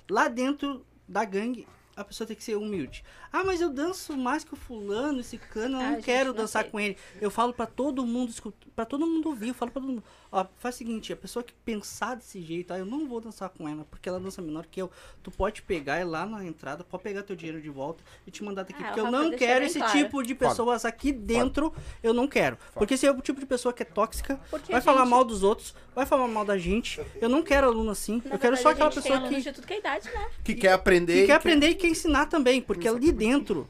Lá 0.09 0.27
dentro 0.27 0.85
da 1.07 1.25
gangue, 1.25 1.67
a 1.95 2.03
pessoa 2.03 2.27
tem 2.27 2.35
que 2.35 2.43
ser 2.43 2.55
humilde. 2.55 3.03
Ah, 3.33 3.43
mas 3.43 3.59
eu 3.59 3.69
danço 3.71 4.15
mais 4.15 4.43
que 4.43 4.53
o 4.53 4.57
fulano, 4.57 5.19
esse 5.19 5.37
cano, 5.37 5.77
eu 5.77 5.81
Ah, 5.81 5.91
não 5.91 6.01
quero 6.01 6.29
não 6.29 6.35
dançar 6.35 6.61
sei. 6.61 6.71
com 6.71 6.79
ele. 6.79 6.95
Eu 7.19 7.31
falo 7.31 7.51
pra 7.53 7.65
todo 7.65 8.05
mundo, 8.05 8.31
para 8.75 8.85
todo 8.85 9.07
mundo 9.07 9.29
ouvir, 9.29 9.49
eu 9.49 9.53
falo 9.55 9.71
pra 9.71 9.81
todo 9.81 9.89
mundo. 9.89 10.03
Ó, 10.31 10.45
faz 10.57 10.75
o 10.75 10.77
seguinte, 10.79 11.13
a 11.13 11.15
pessoa 11.15 11.41
que 11.43 11.53
pensar 11.65 12.15
desse 12.15 12.41
jeito, 12.41 12.73
ah, 12.73 12.77
eu 12.77 12.85
não 12.85 13.07
vou 13.07 13.21
dançar 13.21 13.49
com 13.49 13.67
ela, 13.67 13.85
porque 13.89 14.09
ela 14.09 14.19
dança 14.19 14.41
menor 14.41 14.65
que 14.65 14.81
eu. 14.81 14.91
Tu 15.23 15.31
pode 15.31 15.61
pegar 15.61 15.99
e 15.99 16.03
lá 16.03 16.25
na 16.25 16.43
entrada, 16.45 16.83
pode 16.83 17.03
pegar 17.03 17.23
teu 17.23 17.35
dinheiro 17.35 17.61
de 17.61 17.69
volta 17.69 18.03
e 18.25 18.31
te 18.31 18.43
mandar 18.43 18.63
daqui. 18.63 18.81
Ah, 18.83 18.87
porque 18.87 18.99
eu 18.99 19.09
não 19.11 19.31
quero 19.31 19.63
esse 19.63 19.79
claro. 19.79 19.93
tipo 19.97 20.21
de 20.23 20.35
pessoas 20.35 20.83
aqui 20.83 21.11
dentro, 21.11 21.73
eu 22.03 22.13
não 22.13 22.27
quero. 22.27 22.57
Porque 22.73 22.97
se 22.97 23.07
é 23.07 23.11
o 23.11 23.21
tipo 23.21 23.39
de 23.39 23.45
pessoa 23.45 23.71
que 23.73 23.83
é 23.83 23.85
tóxica, 23.85 24.39
Porque 24.49 24.71
vai 24.71 24.79
a 24.79 24.83
falar 24.83 25.01
gente- 25.01 25.09
mal 25.11 25.23
dos 25.23 25.43
outros, 25.43 25.73
vai 25.95 26.05
falar 26.05 26.27
mal 26.27 26.43
da 26.43 26.57
gente. 26.57 26.99
Eu 27.21 27.29
não 27.29 27.41
quero 27.41 27.67
aluno 27.67 27.91
assim. 27.91 28.21
Na 28.25 28.35
eu 28.35 28.39
quero 28.39 28.55
verdade, 28.55 28.61
só 28.63 28.69
aquela 28.69 28.91
gente 28.91 29.03
pessoa 29.03 29.29
que 29.29 29.41
de 29.41 29.51
tudo 29.53 29.65
que 29.67 29.73
é 29.73 29.79
idade, 29.79 30.09
né? 30.11 30.29
Que 30.43 30.55
quer 30.55 30.73
aprender. 30.73 31.13
que 31.13 31.23
e 31.23 31.25
quer 31.27 31.33
aprender 31.33 31.69
e 31.69 31.75
quer 31.75 31.87
ensinar 31.87 32.25
também, 32.25 32.61
porque 32.61 32.87
ali 32.87 33.11
dentro 33.11 33.69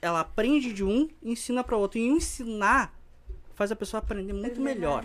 ela 0.00 0.20
aprende 0.20 0.72
de 0.72 0.84
um 0.84 1.08
e 1.22 1.32
ensina 1.32 1.62
para 1.62 1.76
outro. 1.76 1.98
E 1.98 2.06
ensinar 2.06 2.94
faz 3.54 3.72
a 3.72 3.76
pessoa 3.76 3.98
aprender 3.98 4.32
muito 4.32 4.60
melhor, 4.60 5.04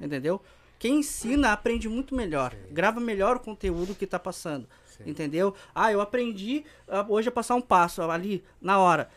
entendeu? 0.00 0.40
Quem 0.78 1.00
ensina 1.00 1.52
aprende 1.52 1.88
muito 1.88 2.14
melhor, 2.14 2.54
grava 2.70 3.00
melhor 3.00 3.36
o 3.36 3.40
conteúdo 3.40 3.94
que 3.94 4.06
tá 4.06 4.18
passando, 4.18 4.68
entendeu? 5.04 5.54
Ah, 5.74 5.90
eu 5.90 6.00
aprendi 6.00 6.64
ah, 6.86 7.04
hoje 7.08 7.28
a 7.28 7.32
passar 7.32 7.56
um 7.56 7.60
passo 7.60 8.02
ali 8.02 8.44
na 8.60 8.78
hora. 8.78 9.08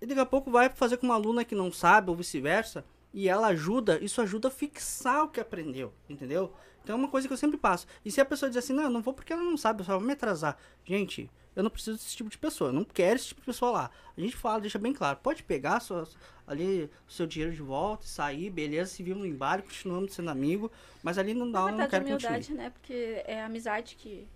E 0.00 0.06
daqui 0.06 0.20
a 0.20 0.26
pouco 0.26 0.50
vai 0.50 0.68
fazer 0.68 0.96
com 0.96 1.06
uma 1.06 1.16
aluna 1.16 1.44
que 1.44 1.56
não 1.56 1.72
sabe 1.72 2.10
ou 2.10 2.16
vice-versa, 2.16 2.84
e 3.12 3.28
ela 3.28 3.48
ajuda, 3.48 3.98
isso 4.02 4.20
ajuda 4.20 4.48
a 4.48 4.50
fixar 4.50 5.24
o 5.24 5.28
que 5.28 5.40
aprendeu, 5.40 5.92
entendeu? 6.08 6.52
Então 6.84 6.94
é 6.94 6.98
uma 6.98 7.08
coisa 7.08 7.26
que 7.26 7.32
eu 7.32 7.38
sempre 7.38 7.58
passo. 7.58 7.86
E 8.04 8.10
se 8.10 8.20
a 8.20 8.24
pessoa 8.24 8.48
diz 8.48 8.58
assim, 8.58 8.72
não, 8.72 8.84
eu 8.84 8.90
não 8.90 9.02
vou 9.02 9.12
porque 9.12 9.32
ela 9.32 9.42
não 9.42 9.56
sabe, 9.56 9.80
eu 9.80 9.84
só 9.84 9.98
vou 9.98 10.06
me 10.06 10.12
atrasar. 10.12 10.56
Gente, 10.84 11.28
eu 11.58 11.64
não 11.64 11.70
preciso 11.70 11.96
desse 11.96 12.16
tipo 12.16 12.30
de 12.30 12.38
pessoa, 12.38 12.70
eu 12.70 12.72
não 12.72 12.84
quero 12.84 13.16
esse 13.16 13.26
tipo 13.26 13.40
de 13.40 13.46
pessoa 13.46 13.72
lá. 13.72 13.90
A 14.16 14.20
gente 14.20 14.36
fala, 14.36 14.60
deixa 14.60 14.78
bem 14.78 14.92
claro, 14.92 15.18
pode 15.20 15.42
pegar 15.42 15.80
suas, 15.80 16.16
ali 16.46 16.84
o 16.84 17.10
seu 17.10 17.26
dinheiro 17.26 17.52
de 17.52 17.60
volta, 17.60 18.06
sair, 18.06 18.48
beleza, 18.48 18.92
se 18.92 19.02
viu 19.02 19.16
no 19.16 19.26
embalo, 19.26 19.64
continuamos 19.64 20.14
sendo 20.14 20.30
amigo, 20.30 20.70
mas 21.02 21.18
ali 21.18 21.34
não 21.34 21.50
dá, 21.50 21.58
eu 21.58 21.62
não 21.62 21.78
verdade, 21.78 21.90
quero 21.90 22.04
humildade, 22.04 22.46
continuar. 22.46 22.62
né? 22.62 22.70
Porque 22.70 23.22
é 23.26 23.42
a 23.42 23.46
amizade 23.46 23.96
que, 23.96 24.28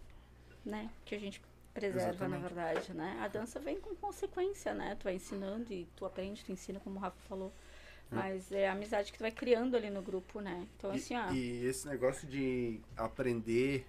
né? 0.65 0.91
Que 1.05 1.15
a 1.15 1.21
gente 1.21 1.41
preserva, 1.73 2.09
Exatamente. 2.11 2.43
na 2.43 2.49
verdade, 2.49 2.93
né? 2.93 3.21
A 3.23 3.29
dança 3.29 3.61
vem 3.61 3.79
com 3.81 3.95
consequência, 3.95 4.75
né? 4.75 4.97
Tu 4.99 5.05
vai 5.05 5.15
ensinando 5.15 5.73
e 5.73 5.87
tu 5.95 6.05
aprende, 6.05 6.45
tu 6.45 6.51
ensina, 6.51 6.81
como 6.81 6.97
o 6.97 6.99
Rafa 6.99 7.21
falou. 7.29 7.53
Mas 8.11 8.51
é 8.53 8.69
a 8.69 8.73
amizade 8.73 9.11
que 9.11 9.17
tu 9.17 9.23
vai 9.23 9.31
criando 9.31 9.75
ali 9.75 9.89
no 9.89 10.03
grupo, 10.03 10.41
né? 10.41 10.67
Então, 10.77 10.91
assim, 10.91 11.17
ó. 11.17 11.31
E, 11.31 11.63
e 11.63 11.67
esse 11.67 11.89
negócio 11.89 12.29
de 12.29 12.79
aprender 12.95 13.87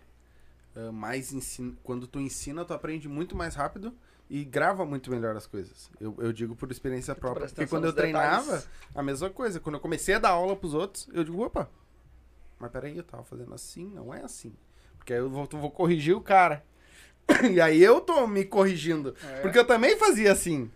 ah, 0.75 0.91
mais 0.91 1.33
ensina, 1.33 1.73
quando 1.83 2.07
tu 2.07 2.19
ensina, 2.19 2.65
tu 2.65 2.73
aprende 2.73 3.07
muito 3.07 3.35
mais 3.35 3.55
rápido 3.55 3.93
e 4.29 4.43
grava 4.43 4.85
muito 4.85 5.11
melhor 5.11 5.35
as 5.35 5.45
coisas. 5.45 5.91
Eu, 5.99 6.15
eu 6.19 6.33
digo 6.33 6.55
por 6.55 6.71
experiência 6.71 7.13
própria. 7.13 7.47
Porque 7.47 7.67
quando 7.67 7.85
eu 7.85 7.93
treinava, 7.93 8.43
detalhes. 8.43 8.69
a 8.95 9.03
mesma 9.03 9.29
coisa. 9.29 9.59
Quando 9.59 9.75
eu 9.75 9.81
comecei 9.81 10.15
a 10.15 10.19
dar 10.19 10.29
aula 10.29 10.55
pros 10.55 10.73
outros, 10.73 11.07
eu 11.13 11.23
digo, 11.23 11.43
opa, 11.43 11.69
mas 12.59 12.71
peraí, 12.71 12.97
eu 12.97 13.03
tava 13.03 13.23
fazendo 13.23 13.53
assim, 13.53 13.85
não 13.87 14.13
é 14.13 14.23
assim. 14.23 14.55
Porque 14.97 15.13
aí 15.13 15.19
eu 15.19 15.29
vou, 15.29 15.47
vou 15.51 15.69
corrigir 15.69 16.15
o 16.15 16.21
cara. 16.21 16.63
e 17.51 17.59
aí 17.61 17.81
eu 17.81 18.01
tô 18.01 18.25
me 18.25 18.45
corrigindo. 18.45 19.15
É. 19.23 19.41
Porque 19.41 19.59
eu 19.59 19.65
também 19.65 19.97
fazia 19.97 20.31
assim. 20.31 20.71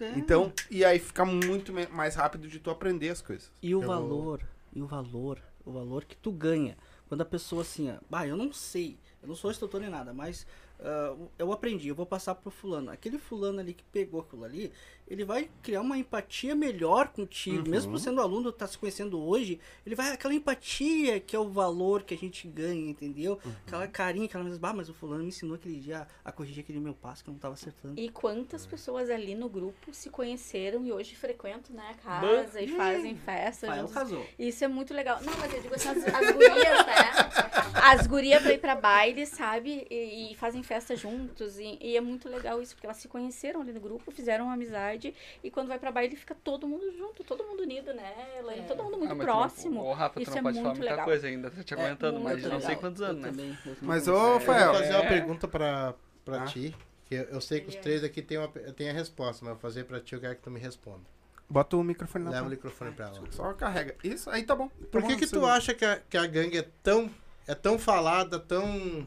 É. 0.00 0.18
Então, 0.18 0.52
e 0.70 0.84
aí 0.84 0.98
fica 0.98 1.24
muito 1.24 1.72
mais 1.90 2.14
rápido 2.14 2.48
de 2.48 2.58
tu 2.58 2.70
aprender 2.70 3.08
as 3.08 3.22
coisas. 3.22 3.50
E 3.62 3.74
o 3.74 3.82
Eu- 3.82 3.86
valor, 3.86 4.42
e 4.72 4.82
o 4.82 4.86
valor, 4.86 5.40
o 5.64 5.72
valor 5.72 6.04
que 6.04 6.16
tu 6.16 6.30
ganha. 6.32 6.76
Quando 7.08 7.20
a 7.20 7.26
pessoa 7.26 7.62
assim, 7.62 7.90
ó, 7.90 7.96
bah, 8.10 8.26
eu 8.26 8.36
não 8.36 8.52
sei, 8.52 8.98
eu 9.22 9.28
não 9.28 9.34
sou 9.34 9.50
instrutor 9.50 9.80
nem 9.80 9.88
nada, 9.88 10.12
mas 10.12 10.46
ah, 10.82 11.16
eu 11.38 11.52
aprendi, 11.52 11.88
eu 11.88 11.94
vou 11.94 12.04
passar 12.06 12.34
pro 12.34 12.50
fulano. 12.50 12.90
Aquele 12.90 13.18
fulano 13.18 13.60
ali 13.60 13.72
que 13.72 13.84
pegou 13.84 14.20
aquilo 14.20 14.44
ali, 14.44 14.72
ele 15.12 15.24
vai 15.26 15.50
criar 15.62 15.82
uma 15.82 15.98
empatia 15.98 16.54
melhor 16.54 17.08
contigo. 17.08 17.68
Mesmo 17.68 17.98
sendo 17.98 18.22
aluno, 18.22 18.50
tá 18.50 18.66
se 18.66 18.78
conhecendo 18.78 19.20
hoje, 19.20 19.60
ele 19.84 19.94
vai 19.94 20.10
aquela 20.10 20.32
empatia 20.32 21.20
que 21.20 21.36
é 21.36 21.38
o 21.38 21.50
valor 21.50 22.02
que 22.02 22.14
a 22.14 22.16
gente 22.16 22.48
ganha, 22.48 22.90
entendeu? 22.90 23.38
Aquela 23.66 23.86
carinha, 23.86 24.24
aquela 24.24 24.42
mesma, 24.42 24.70
ah, 24.70 24.72
mas 24.72 24.88
o 24.88 24.94
fulano 24.94 25.22
me 25.22 25.28
ensinou 25.28 25.56
aquele 25.56 25.78
dia 25.78 26.06
a 26.24 26.32
corrigir 26.32 26.62
aquele 26.62 26.80
meu 26.80 26.94
passo 26.94 27.22
que 27.22 27.28
eu 27.28 27.32
não 27.32 27.38
tava 27.38 27.54
acertando. 27.54 28.00
E 28.00 28.08
quantas 28.08 28.64
pessoas 28.64 29.10
ali 29.10 29.34
no 29.34 29.50
grupo 29.50 29.92
se 29.92 30.08
conheceram 30.08 30.86
e 30.86 30.92
hoje 30.92 31.14
frequentam, 31.14 31.76
né, 31.76 31.90
a 31.90 31.94
casa 31.94 32.60
e 32.62 32.68
fazem 32.68 33.14
festa 33.16 33.66
Rafael 33.66 33.86
juntos. 33.86 33.94
casou. 33.94 34.26
Isso 34.38 34.64
é 34.64 34.68
muito 34.68 34.94
legal. 34.94 35.20
Não, 35.22 35.36
mas 35.38 35.52
eu 35.52 35.60
digo 35.60 35.74
assim, 35.74 35.88
as, 35.88 36.04
as 36.06 36.32
gurias, 36.32 36.86
né? 36.86 37.72
As 37.84 38.06
gurias 38.06 38.42
pra 38.42 38.52
ir 38.52 38.58
pra 38.58 38.74
baile, 38.76 39.26
sabe? 39.26 39.86
E, 39.90 40.32
e 40.32 40.34
fazem 40.36 40.62
festa 40.62 40.96
juntos. 40.96 41.58
E, 41.58 41.78
e 41.80 41.96
é 41.96 42.00
muito 42.00 42.28
legal 42.28 42.62
isso, 42.62 42.74
porque 42.74 42.86
elas 42.86 42.96
se 42.96 43.08
conheceram 43.08 43.60
ali 43.60 43.72
no 43.72 43.80
grupo, 43.80 44.10
fizeram 44.10 44.46
uma 44.46 44.54
amizade. 44.54 45.01
E 45.42 45.50
quando 45.50 45.68
vai 45.68 45.78
pra 45.78 45.90
baile, 45.90 46.16
fica 46.16 46.34
todo 46.34 46.66
mundo 46.68 46.90
junto, 46.96 47.24
todo 47.24 47.42
mundo 47.44 47.62
unido, 47.62 47.92
né, 47.94 48.14
Elaine? 48.38 48.66
Todo 48.66 48.82
mundo 48.84 48.98
muito 48.98 49.12
Ah, 49.12 49.16
tu 49.16 49.22
próximo. 49.22 49.74
Não, 49.82 49.86
o 49.90 49.92
Rafa, 49.92 50.14
tu 50.14 50.22
Isso 50.22 50.30
não 50.32 50.38
é 50.38 50.42
pode 50.42 50.56
falar 50.56 50.68
muito 50.68 50.78
muita 50.78 50.90
legal. 50.92 51.04
coisa 51.06 51.26
ainda, 51.26 51.50
tá 51.50 51.62
te 51.64 51.74
aguentando, 51.74 52.20
muito 52.20 52.34
mas 52.34 52.42
não 52.42 52.60
sei 52.60 52.68
legal. 52.68 52.80
quantos 52.82 53.02
anos, 53.02 53.16
Eu 53.16 53.22
né? 53.22 53.30
também, 53.30 53.58
eu 53.66 53.76
Mas, 53.82 54.08
ô, 54.08 54.12
Eu 54.12 54.32
Rafael, 54.34 54.72
vou 54.72 54.80
fazer 54.82 54.94
uma 54.94 55.04
É. 55.04 55.08
pergunta 55.08 55.48
pra, 55.48 55.94
pra 56.24 56.42
Ah. 56.42 56.44
ti. 56.46 56.76
Que 57.06 57.14
eu, 57.16 57.22
eu 57.24 57.40
sei 57.40 57.60
que 57.60 57.68
os 57.68 57.76
três 57.76 58.02
aqui 58.04 58.22
têm, 58.22 58.38
uma, 58.38 58.48
têm 58.48 58.88
a 58.88 58.92
resposta, 58.92 59.44
mas 59.44 59.50
eu 59.50 59.54
vou 59.54 59.60
fazer 59.60 59.84
pra 59.84 60.00
ti, 60.00 60.14
eu 60.14 60.20
quero 60.20 60.36
que 60.36 60.42
tu 60.42 60.50
me 60.50 60.58
responda. 60.60 61.00
bota 61.48 61.76
o 61.76 61.84
microfone 61.84 62.24
na 62.24 62.30
Leva 62.30 62.46
o 62.46 62.50
microfone 62.50 62.92
pra 62.92 63.08
ela. 63.08 63.20
Só 63.30 63.52
carrega. 63.52 63.94
Isso, 64.02 64.30
aí 64.30 64.42
tá 64.44 64.54
bom. 64.56 64.68
Tá 64.68 64.74
Por 64.90 65.02
bom, 65.02 65.08
que 65.08 65.16
que 65.16 65.34
não 65.34 65.42
tu 65.42 65.46
acha 65.46 65.74
que 65.74 65.84
a, 65.84 65.96
que 66.08 66.16
a 66.16 66.24
gangue 66.26 66.56
é 66.58 66.66
tão, 66.82 67.10
é 67.46 67.54
tão 67.54 67.78
falada, 67.78 68.38
tão 68.38 69.06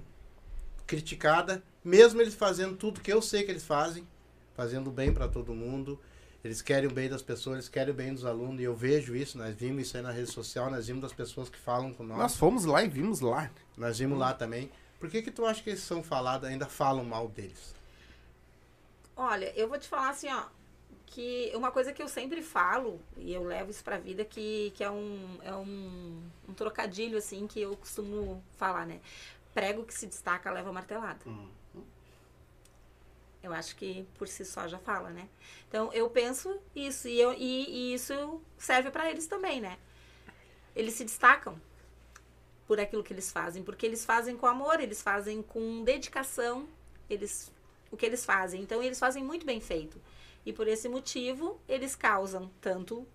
criticada, 0.85 1.63
mesmo 1.83 2.21
eles 2.21 2.35
fazendo 2.35 2.75
tudo 2.75 3.01
que 3.01 3.11
eu 3.11 3.21
sei 3.21 3.43
que 3.43 3.51
eles 3.51 3.65
fazem, 3.65 4.07
fazendo 4.55 4.89
bem 4.91 5.13
pra 5.13 5.27
todo 5.27 5.53
mundo, 5.53 5.99
eles 6.43 6.61
querem 6.61 6.89
o 6.89 6.93
bem 6.93 7.09
das 7.09 7.21
pessoas, 7.21 7.55
eles 7.57 7.69
querem 7.69 7.91
o 7.93 7.95
bem 7.95 8.13
dos 8.13 8.25
alunos, 8.25 8.59
e 8.61 8.63
eu 8.63 8.75
vejo 8.75 9.15
isso, 9.15 9.37
nós 9.37 9.55
vimos 9.55 9.87
isso 9.87 9.97
aí 9.97 10.03
na 10.03 10.11
rede 10.11 10.31
social, 10.31 10.69
nós 10.69 10.87
vimos 10.87 11.01
das 11.01 11.13
pessoas 11.13 11.49
que 11.49 11.57
falam 11.57 11.93
com 11.93 12.03
nós, 12.03 12.17
Nós 12.17 12.35
fomos 12.35 12.65
lá 12.65 12.83
e 12.83 12.87
vimos 12.87 13.19
lá. 13.19 13.49
nós 13.77 13.97
vimos 13.99 14.17
lá 14.17 14.33
também. 14.33 14.69
Por 14.99 15.09
que 15.09 15.21
que 15.21 15.31
tu 15.31 15.45
acha 15.45 15.61
que 15.61 15.71
eles 15.71 15.81
são 15.81 16.01
falados, 16.01 16.47
ainda 16.47 16.65
falam 16.67 17.03
mal 17.03 17.27
deles? 17.27 17.75
Olha, 19.15 19.51
eu 19.55 19.67
vou 19.67 19.77
te 19.79 19.87
falar 19.87 20.09
assim, 20.09 20.27
ó, 20.31 20.43
que 21.05 21.51
uma 21.55 21.71
coisa 21.71 21.93
que 21.93 22.01
eu 22.01 22.07
sempre 22.07 22.41
falo, 22.41 22.99
e 23.17 23.33
eu 23.33 23.43
levo 23.43 23.71
isso 23.71 23.83
pra 23.83 23.97
vida, 23.97 24.25
que, 24.25 24.71
que 24.75 24.83
é, 24.83 24.89
um, 24.91 25.37
é 25.41 25.53
um, 25.55 26.21
um 26.49 26.53
trocadilho, 26.53 27.17
assim, 27.17 27.47
que 27.47 27.61
eu 27.61 27.75
costumo 27.77 28.43
falar, 28.57 28.85
né? 28.85 28.99
Prego 29.53 29.83
que 29.83 29.93
se 29.93 30.05
destaca 30.07 30.51
leva 30.51 30.71
martelada. 30.73 31.19
Eu 33.45 33.53
acho 33.53 33.75
que 33.75 34.07
por 34.17 34.27
si 34.27 34.43
só 34.43 34.67
já 34.67 34.79
fala, 34.79 35.11
né? 35.11 35.29
Então, 35.67 35.93
eu 35.93 36.09
penso 36.09 36.59
isso, 36.75 37.07
e, 37.07 37.19
eu, 37.19 37.31
e, 37.33 37.91
e 37.91 37.93
isso 37.93 38.41
serve 38.57 38.89
pra 38.89 39.09
eles 39.09 39.27
também, 39.27 39.61
né? 39.61 39.77
Eles 40.75 40.95
se 40.95 41.03
destacam 41.03 41.61
por 42.65 42.79
aquilo 42.79 43.03
que 43.03 43.13
eles 43.13 43.31
fazem, 43.31 43.63
porque 43.63 43.85
eles 43.85 44.03
fazem 44.03 44.35
com 44.35 44.47
amor, 44.47 44.79
eles 44.79 45.01
fazem 45.01 45.43
com 45.43 45.83
dedicação, 45.83 46.67
eles 47.07 47.53
o 47.91 47.95
que 47.95 48.05
eles 48.05 48.25
fazem. 48.25 48.61
Então, 48.61 48.81
eles 48.81 48.97
fazem 48.99 49.23
muito 49.23 49.45
bem 49.45 49.61
feito. 49.61 50.01
E 50.43 50.51
por 50.51 50.67
esse 50.67 50.89
motivo, 50.89 51.59
eles 51.67 51.95
causam 51.95 52.49
tanto 52.59 53.07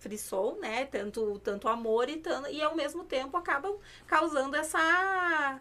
frisson, 0.00 0.58
né? 0.60 0.84
Tanto, 0.86 1.38
tanto 1.38 1.68
amor 1.68 2.08
e, 2.08 2.16
tanto, 2.16 2.48
e 2.48 2.60
ao 2.60 2.74
mesmo 2.74 3.04
tempo 3.04 3.36
acabam 3.36 3.78
causando 4.06 4.56
essa, 4.56 5.60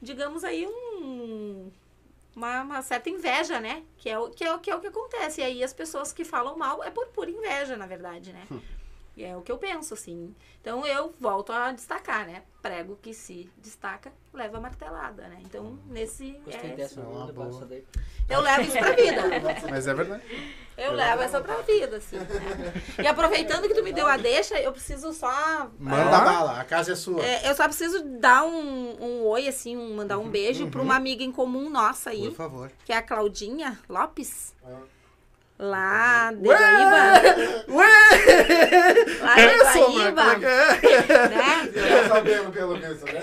digamos 0.00 0.44
aí, 0.44 0.66
um, 0.66 1.70
uma, 2.34 2.62
uma 2.62 2.82
certa 2.82 3.08
inveja, 3.10 3.60
né? 3.60 3.82
Que 3.98 4.08
é, 4.10 4.18
o, 4.18 4.30
que, 4.30 4.44
é, 4.44 4.54
o- 4.54 4.58
que 4.58 4.70
é 4.70 4.74
o 4.74 4.80
que 4.80 4.86
acontece. 4.88 5.40
E 5.40 5.44
aí 5.44 5.62
as 5.64 5.72
pessoas 5.72 6.12
que 6.12 6.24
falam 6.24 6.56
mal 6.56 6.82
é 6.82 6.90
por 6.90 7.06
pura 7.08 7.30
inveja, 7.30 7.76
na 7.76 7.86
verdade, 7.86 8.32
né? 8.32 8.46
E 9.16 9.22
é 9.24 9.36
o 9.36 9.42
que 9.42 9.52
eu 9.52 9.58
penso, 9.58 9.92
assim. 9.92 10.34
Então 10.60 10.86
eu 10.86 11.12
volto 11.20 11.52
a 11.52 11.70
destacar, 11.72 12.26
né? 12.26 12.42
Prego 12.62 12.96
que 13.02 13.12
se 13.12 13.50
destaca, 13.58 14.10
leva 14.32 14.58
martelada, 14.58 15.28
né? 15.28 15.38
Então, 15.44 15.78
nesse. 15.88 16.40
Gostei 16.44 16.70
é, 16.70 16.74
dessa, 16.76 17.00
é 17.00 17.04
levar 17.04 17.32
boa. 17.32 17.66
daí. 17.66 17.84
eu 18.30 18.40
levo 18.40 18.62
isso 18.62 18.78
pra 18.78 18.92
vida. 18.92 19.22
Mas 19.68 19.86
é 19.86 19.92
verdade. 19.92 20.22
Eu 20.78 20.92
levo 20.92 21.22
essa 21.22 21.40
pra 21.42 21.56
vida, 21.56 21.96
assim. 21.98 22.16
né? 22.16 22.26
E 23.02 23.06
aproveitando 23.06 23.68
que 23.68 23.74
tu 23.74 23.82
me 23.82 23.92
deu 23.92 24.06
a 24.06 24.16
deixa, 24.16 24.58
eu 24.58 24.72
preciso 24.72 25.12
só. 25.12 25.70
Manda 25.78 26.16
Ah. 26.16 26.24
bala, 26.24 26.60
a 26.60 26.64
casa 26.64 26.92
é 26.92 26.96
sua. 26.96 27.22
é, 27.22 27.50
eu 27.50 27.54
só 27.54 27.64
preciso 27.64 28.02
dar 28.18 28.44
um, 28.44 28.96
um 29.04 29.26
oi, 29.26 29.46
assim, 29.48 29.76
um- 29.76 29.94
mandar 29.94 30.16
um 30.18 30.30
beijo 30.30 30.68
pra 30.70 30.80
uma 30.80 30.96
amiga 30.96 31.22
em 31.22 31.30
comum 31.32 31.68
nossa 31.68 32.08
aí, 32.10 32.28
Por 32.28 32.36
favor. 32.36 32.72
que 32.86 32.92
é 32.92 32.96
a 32.96 33.02
Claudinha 33.02 33.78
Lopes. 33.88 34.54
Lá 35.58 36.32
de 36.32 36.48
Guaíba. 36.48 37.22
Lá 39.20 39.34
de 39.36 39.58
Guaíba. 39.58 40.38
Né? 41.28 41.68
Já 41.74 42.08
sabemos 42.08 42.54
pelo 42.54 42.76
menos, 42.76 43.02
né? 43.02 43.12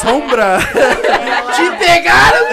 Sombra! 0.00 0.58
Te 1.54 1.70
pegaram, 1.78 2.46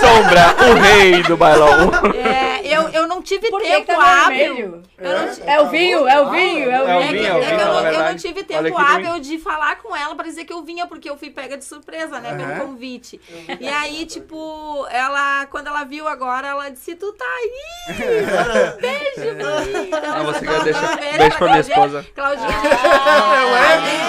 Sombra, 0.00 0.54
o 0.68 0.74
rei 0.80 1.22
do 1.22 1.36
bailão. 1.36 1.90
É, 2.14 2.60
eu, 2.66 2.88
eu 2.90 3.06
tive 3.42 3.50
Por 3.50 3.60
tempo 3.62 3.86
que 3.86 3.94
tá 3.94 4.24
hábil. 4.26 4.36
vermelho? 4.54 4.82
Eu 4.98 5.18
não, 5.18 5.34
ti- 5.34 5.42
É 5.44 5.60
o 5.60 5.68
vinho, 5.68 6.08
é 6.08 6.20
o 6.20 6.30
vinho, 6.30 6.70
é 6.70 6.82
o 6.82 6.88
É 6.88 6.96
o 6.96 7.00
É 7.02 7.08
vinho, 7.08 7.26
é 7.26 7.32
o 7.34 7.36
é 7.38 7.40
que 7.40 7.44
vinho, 7.46 7.60
eu, 7.60 7.66
não, 7.66 7.66
eu 7.66 7.74
não 7.74 7.82
verdade. 7.90 8.22
tive 8.22 8.42
tempo 8.44 8.78
hábil 8.78 9.18
de 9.20 9.38
falar 9.38 9.76
com 9.76 9.94
ela 9.96 10.14
pra 10.14 10.24
dizer 10.24 10.44
que 10.44 10.52
eu 10.52 10.62
vinha, 10.62 10.86
porque 10.86 11.08
eu 11.10 11.16
fui 11.16 11.30
pega 11.30 11.56
de 11.58 11.64
surpresa, 11.64 12.20
né? 12.20 12.30
Aham. 12.30 12.38
Pelo 12.54 12.66
convite. 12.68 13.20
E 13.60 13.68
aí, 13.68 14.06
tipo, 14.06 14.86
ela, 14.90 15.46
quando 15.46 15.66
ela 15.66 15.84
viu 15.84 16.06
agora, 16.08 16.46
ela 16.48 16.68
disse: 16.70 16.94
Tu 16.94 17.12
tá 17.12 17.24
aí! 17.24 17.92
Beijo, 18.80 19.36
Maria. 19.36 19.82
Então, 19.82 20.00
Ah, 20.14 20.22
você 20.22 20.46
quer 20.46 20.62
deixar- 20.62 20.96
beijo 20.96 21.16
pra 21.16 21.20
minha 21.20 21.36
Claudinha. 21.38 21.60
esposa. 21.60 22.06
Claudinha, 22.14 22.48
a 22.48 23.46
Ué? 23.52 23.80
gente, 23.80 24.02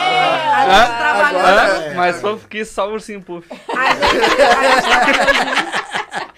a 0.53 0.85
gente 0.85 0.97
trabalhou. 0.97 1.95
Mas 1.95 2.21
fofo 2.21 2.47
que 2.47 2.65
só 2.65 2.87
o 2.89 2.93
ursinho 2.93 3.21
puff. 3.21 3.47
A 3.75 3.93
gente, 3.93 4.03
a 4.05 4.19
gente 4.19 4.35
trabalhou 4.35 5.33
junto. 5.33 5.82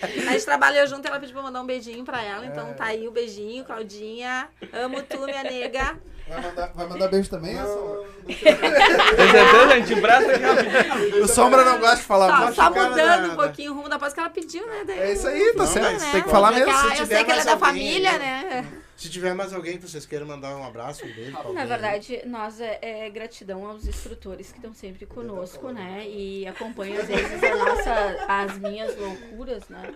A 0.06 0.32
gente 0.32 0.46
trabalhou 0.46 0.88
junto, 0.88 1.08
ela 1.08 1.20
pediu 1.20 1.34
pra 1.34 1.44
mandar 1.44 1.62
um 1.62 1.66
beijinho 1.66 2.04
pra 2.06 2.24
ela. 2.24 2.46
Então 2.46 2.74
tá 2.74 2.86
aí 2.86 3.08
o 3.08 3.12
beijinho, 3.12 3.64
Claudinha. 3.66 4.48
Amo 4.74 5.02
tu, 5.04 5.20
minha 5.26 5.44
nega. 5.44 6.00
Vai 6.28 6.42
mandar, 6.42 6.68
vai 6.74 6.88
mandar 6.88 7.08
beijo 7.08 7.30
também, 7.30 7.56
Sombra? 7.56 8.06
Tem 8.26 8.36
certeza, 9.32 9.70
gente? 9.76 10.02
Braço 10.02 10.30
aqui 10.32 10.42
rapidinho. 10.44 11.24
O 11.24 11.28
Sombra 11.28 11.64
não 11.64 11.80
gosta 11.80 11.98
de 11.98 12.02
falar 12.02 12.30
Só, 12.32 12.38
muito. 12.44 12.56
só 12.56 12.70
mudando 12.72 13.28
da- 13.28 13.34
um 13.34 13.36
pouquinho 13.36 13.72
o 13.72 13.76
rumo 13.76 13.90
da 13.90 14.00
paz 14.00 14.14
que 14.14 14.20
ela 14.20 14.30
pediu, 14.32 14.66
né? 14.66 14.84
Daí 14.88 15.00
É 15.00 15.14
isso 15.14 15.28
aí, 15.28 15.54
tá 15.54 15.58
não 15.60 15.68
certo. 15.68 16.00
dá, 16.00 16.12
Tem 16.12 16.24
que 16.24 16.30
falar 16.30 16.52
mesmo. 16.52 16.72
ela- 16.72 16.98
eu 16.98 17.06
sei 17.06 17.24
que 17.24 17.32
ela 17.32 17.42
é 17.42 17.46
da 17.46 17.52
alguém, 17.52 17.68
família, 17.68 18.12
né? 18.18 18.44
né? 18.50 18.82
Se 18.98 19.10
tiver 19.10 19.34
mais 19.36 19.54
alguém 19.54 19.78
que 19.78 19.88
vocês 19.88 20.06
queiram 20.06 20.26
mandar 20.26 20.56
um 20.56 20.66
abraço, 20.66 21.06
um 21.06 21.14
beijo 21.14 21.32
pra 21.32 21.42
alguém. 21.42 21.54
Na 21.56 21.66
verdade, 21.66 22.22
nós 22.26 22.60
é, 22.60 22.80
é 22.82 23.10
gratidão 23.10 23.66
aos 23.68 23.86
instrutores 23.86 24.52
que 24.52 24.58
estão 24.58 24.74
sempre 24.74 25.06
conosco, 25.06 25.70
né? 25.72 26.06
E 26.08 26.48
acompanham 26.48 27.02
às 27.02 27.08
vezes 27.08 27.44
a 27.44 27.56
nossa, 27.56 28.26
as 28.28 28.58
minhas 28.58 28.98
loucuras, 28.98 29.68
né? 29.70 29.94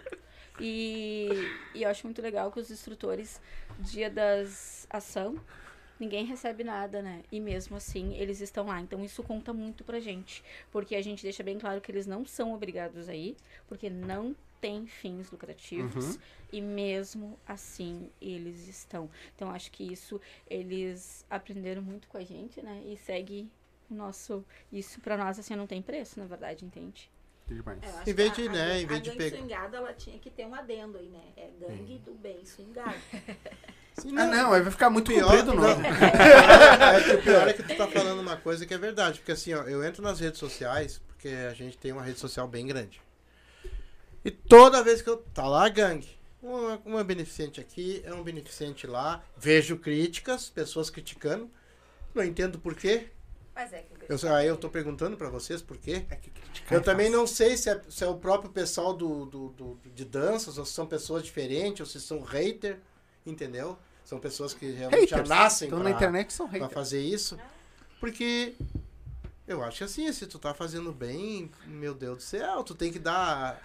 E, 0.60 1.30
e 1.74 1.84
eu 1.84 1.90
acho 1.90 2.06
muito 2.06 2.22
legal 2.22 2.52
que 2.52 2.60
os 2.60 2.70
instrutores, 2.70 3.40
dia 3.80 4.10
das 4.10 4.86
ação, 4.90 5.38
ninguém 6.00 6.26
recebe 6.26 6.64
nada, 6.64 7.02
né? 7.02 7.24
E 7.32 7.40
mesmo 7.40 7.76
assim, 7.76 8.16
eles 8.16 8.40
estão 8.42 8.68
lá. 8.68 8.80
Então 8.82 9.04
isso 9.04 9.22
conta 9.22 9.54
muito 9.54 9.84
pra 9.84 10.00
gente. 10.00 10.44
Porque 10.72 10.96
a 10.96 11.02
gente 11.02 11.22
deixa 11.22 11.44
bem 11.44 11.60
claro 11.60 11.82
que 11.82 11.92
eles 11.92 12.08
não 12.08 12.26
são 12.26 12.54
obrigados 12.54 13.10
a 13.10 13.16
ir, 13.16 13.36
porque 13.68 13.90
não 13.90 14.36
tem 14.62 14.86
fins 14.88 15.32
lucrativos. 15.32 16.20
E 16.52 16.62
mesmo 16.62 17.38
assim, 17.48 18.10
eles 18.22 18.68
estão. 18.68 19.10
Então, 19.36 19.52
acho 19.52 19.72
que 19.72 19.84
isso 19.84 20.20
eles 20.50 21.26
aprenderam 21.30 21.82
muito 21.82 22.08
com 22.08 22.18
a 22.18 22.24
gente, 22.24 22.62
né? 22.62 22.82
E 22.86 22.98
segue 22.98 23.50
o 23.90 23.94
nosso. 23.94 24.44
Isso 24.72 25.00
pra 25.02 25.18
nós, 25.18 25.38
assim, 25.40 25.56
não 25.56 25.68
tem 25.68 25.82
preço, 25.82 26.20
na 26.20 26.26
verdade, 26.26 26.66
entende? 26.66 27.10
Demais. 27.50 27.80
Eu 27.84 27.90
acho 28.00 28.10
Em 28.10 28.14
vez 28.14 28.34
de, 28.34 28.48
a- 28.48 28.52
né, 28.52 28.72
a, 28.74 28.80
em 28.82 28.86
vez 28.86 29.00
a 29.00 29.04
de 29.04 29.12
pegar- 29.12 29.38
swingada, 29.38 29.78
ela 29.78 29.94
tinha 29.94 30.20
que 30.20 30.30
ter 30.30 30.46
um 30.46 30.54
adendo 30.56 30.98
aí, 30.98 31.08
né? 31.08 31.22
É 31.36 31.50
gangue 31.60 31.98
do 32.00 32.14
bem 32.14 32.46
swingado. 32.46 32.96
Ah, 34.16 34.26
não, 34.28 34.54
aí 34.54 34.62
vai 34.62 34.72
ficar 34.72 34.90
muito 34.90 35.12
Pior, 35.12 35.24
comprido 35.26 35.52
o 35.52 35.56
não. 35.56 35.64
nome. 35.64 35.84
é 35.90 37.04
que 37.04 37.12
o 37.16 37.22
pior 37.22 37.48
é 37.50 37.54
que 37.54 37.64
tu 37.64 37.76
tá 37.76 37.88
falando 37.88 38.22
uma 38.22 38.38
coisa 38.38 38.66
que 38.66 38.74
é 38.74 38.78
verdade. 38.78 39.20
Porque 39.20 39.34
assim, 39.34 39.54
ó, 39.54 39.64
eu 39.64 39.84
entro 39.84 40.02
nas 40.02 40.20
redes 40.22 40.40
sociais, 40.40 41.02
porque 41.08 41.28
a 41.28 41.54
gente 41.54 41.78
tem 41.78 41.92
uma 41.92 42.02
rede 42.04 42.18
social 42.20 42.48
bem 42.48 42.66
grande. 42.66 43.02
E 44.24 44.32
toda 44.32 44.84
vez 44.84 45.02
que 45.02 45.10
eu. 45.10 45.18
Tá 45.34 45.48
lá 45.48 45.66
a 45.66 45.70
gangue. 45.70 46.08
Uma, 46.42 46.78
uma 46.86 47.04
beneficente 47.04 47.60
aqui, 47.60 48.02
é 48.06 48.14
um 48.14 48.24
beneficente 48.24 48.88
lá. 48.88 49.22
Vejo 49.36 49.76
críticas, 49.78 50.50
pessoas 50.50 50.90
criticando. 50.90 51.50
Não 52.16 52.24
entendo 52.24 52.58
por 52.58 52.76
quê. 52.76 53.08
Mas 53.60 53.74
é 53.74 53.82
que 53.82 54.26
Eu, 54.26 54.34
aí 54.36 54.48
eu 54.48 54.56
tô 54.56 54.70
perguntando 54.70 55.18
pra 55.18 55.28
vocês 55.30 55.62
por 55.62 55.76
quê. 55.78 56.06
É 56.10 56.16
que 56.16 56.30
criticar 56.30 56.72
Eu 56.74 56.80
é 56.80 56.84
também 56.84 57.08
fácil. 57.08 57.20
não 57.20 57.28
sei 57.28 57.58
se 57.58 57.70
é, 57.70 57.82
se 57.90 58.04
é 58.06 58.08
o 58.08 58.16
próprio 58.16 58.50
pessoal 58.50 58.94
do, 58.94 59.26
do, 59.26 59.50
do- 59.50 59.80
de 59.94 60.06
danças, 60.06 60.58
ou 60.58 60.66
se 60.66 60.72
são 60.72 60.86
pessoas 60.88 61.24
diferentes, 61.24 61.82
ou 61.82 61.86
se 61.86 62.00
são 62.00 62.22
hater, 62.22 62.80
entendeu? 63.26 63.78
São 64.06 64.18
pessoas 64.18 64.54
que 64.54 64.72
realmente 64.72 65.10
já 65.10 65.18
Haters. 65.18 65.30
nascem 65.30 65.68
Então 65.68 65.80
pra, 65.82 65.90
na 65.90 65.96
internet 65.96 66.32
são 66.34 66.48
pra 66.48 66.70
fazer 66.70 67.02
isso. 67.02 67.38
Porque 68.00 68.56
eu 69.46 69.62
acho 69.62 69.80
que 69.80 69.84
assim, 69.84 70.12
se 70.14 70.26
tu 70.26 70.40
tá 70.40 70.54
fazendo 70.54 70.94
bem, 70.94 71.52
meu 71.68 71.94
Deus 71.94 72.18
do 72.18 72.24
céu, 72.24 72.64
tu 72.64 72.74
tem 72.74 72.92
que 72.94 73.00
dar 73.00 73.62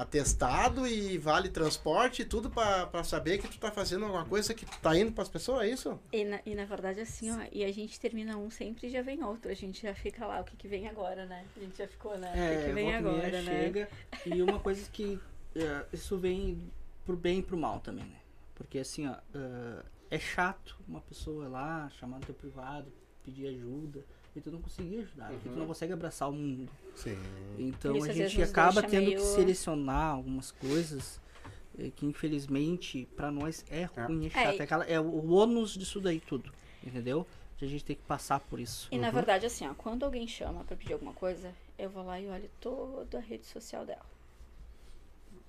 atestado 0.00 0.86
e 0.86 1.18
vale 1.18 1.48
transporte, 1.48 2.24
tudo 2.24 2.50
pra, 2.50 2.86
pra 2.86 3.02
saber 3.04 3.38
que 3.38 3.48
tu 3.48 3.58
tá 3.58 3.70
fazendo 3.70 4.04
alguma 4.04 4.24
coisa 4.24 4.54
que 4.54 4.64
tu 4.66 4.78
tá 4.80 4.96
indo 4.96 5.12
pras 5.12 5.28
pessoas, 5.28 5.62
é 5.62 5.68
isso? 5.70 5.98
E 6.12 6.24
na, 6.24 6.40
e 6.44 6.54
na 6.54 6.64
verdade, 6.64 7.00
assim, 7.00 7.30
ó, 7.30 7.40
e 7.52 7.64
a 7.64 7.72
gente 7.72 7.98
termina 8.00 8.36
um 8.36 8.50
sempre 8.50 8.86
e 8.86 8.90
já 8.90 9.02
vem 9.02 9.22
outro. 9.24 9.50
A 9.50 9.54
gente 9.54 9.82
já 9.82 9.94
fica 9.94 10.26
lá, 10.26 10.40
o 10.40 10.44
que, 10.44 10.56
que 10.56 10.68
vem 10.68 10.88
agora, 10.88 11.26
né? 11.26 11.44
A 11.56 11.60
gente 11.60 11.78
já 11.78 11.88
ficou, 11.88 12.16
né? 12.18 12.30
o 12.30 12.32
que, 12.32 12.38
É, 12.38 12.66
que 12.66 12.72
vem 12.72 12.90
e 12.90 12.94
agora, 12.94 13.42
né? 13.42 13.62
chega. 13.62 13.88
E 14.26 14.42
uma 14.42 14.58
coisa 14.58 14.88
que 14.90 15.18
é, 15.54 15.84
isso 15.92 16.18
vem 16.18 16.60
pro 17.04 17.16
bem 17.16 17.38
e 17.38 17.42
pro 17.42 17.56
mal 17.56 17.80
também, 17.80 18.04
né? 18.04 18.18
Porque 18.54 18.78
assim, 18.78 19.06
ó, 19.06 19.14
é, 19.34 19.82
é 20.16 20.18
chato 20.18 20.76
uma 20.88 21.00
pessoa 21.00 21.48
lá 21.48 21.88
chamar 21.98 22.18
no 22.18 22.26
teu 22.26 22.34
privado, 22.34 22.92
pedir 23.24 23.48
ajuda, 23.48 24.04
e 24.38 24.40
tu 24.42 24.50
não 24.50 24.60
conseguir 24.60 24.98
ajudar, 24.98 25.30
porque 25.30 25.48
tu 25.48 25.56
não 25.56 25.66
consegue 25.66 25.92
abraçar 25.92 26.28
o 26.28 26.32
mundo. 26.32 26.68
Sim. 26.94 27.16
Então 27.58 27.92
Uhum. 27.92 27.98
Isso, 27.98 28.10
a 28.10 28.14
gente 28.14 28.42
acaba 28.42 28.82
tendo 28.82 29.06
meio- 29.06 29.18
que 29.18 29.24
selecionar 29.26 30.12
algumas 30.14 30.50
coisas 30.52 31.20
eh, 31.78 31.90
que 31.94 32.06
infelizmente 32.06 33.06
pra 33.16 33.30
nós 33.30 33.64
é 33.70 33.84
ruim, 33.84 34.26
é 34.26 34.30
chato. 34.30 34.54
e- 34.54 34.58
É, 34.58 34.62
aquela, 34.62 34.84
é 34.84 34.98
o 35.00 35.30
ônus 35.32 35.72
disso 35.74 36.00
daí 36.00 36.20
tudo, 36.20 36.50
entendeu? 36.84 37.26
De 37.58 37.64
a 37.64 37.68
gente 37.68 37.84
ter 37.84 37.94
que 37.94 38.02
passar 38.02 38.40
por 38.40 38.60
isso. 38.60 38.88
E 38.90 38.98
na 38.98 39.10
verdade, 39.10 39.46
assim, 39.46 39.66
ó, 39.66 39.72
quando 39.74 40.04
alguém 40.04 40.26
chama 40.28 40.62
pra 40.64 40.76
pedir 40.76 40.92
alguma 40.92 41.12
coisa, 41.14 41.54
eu 41.78 41.88
vou 41.88 42.04
lá 42.04 42.20
e 42.20 42.28
olho 42.28 42.50
toda 42.60 43.16
a 43.18 43.20
rede 43.20 43.46
social 43.46 43.84
dela. 43.86 44.04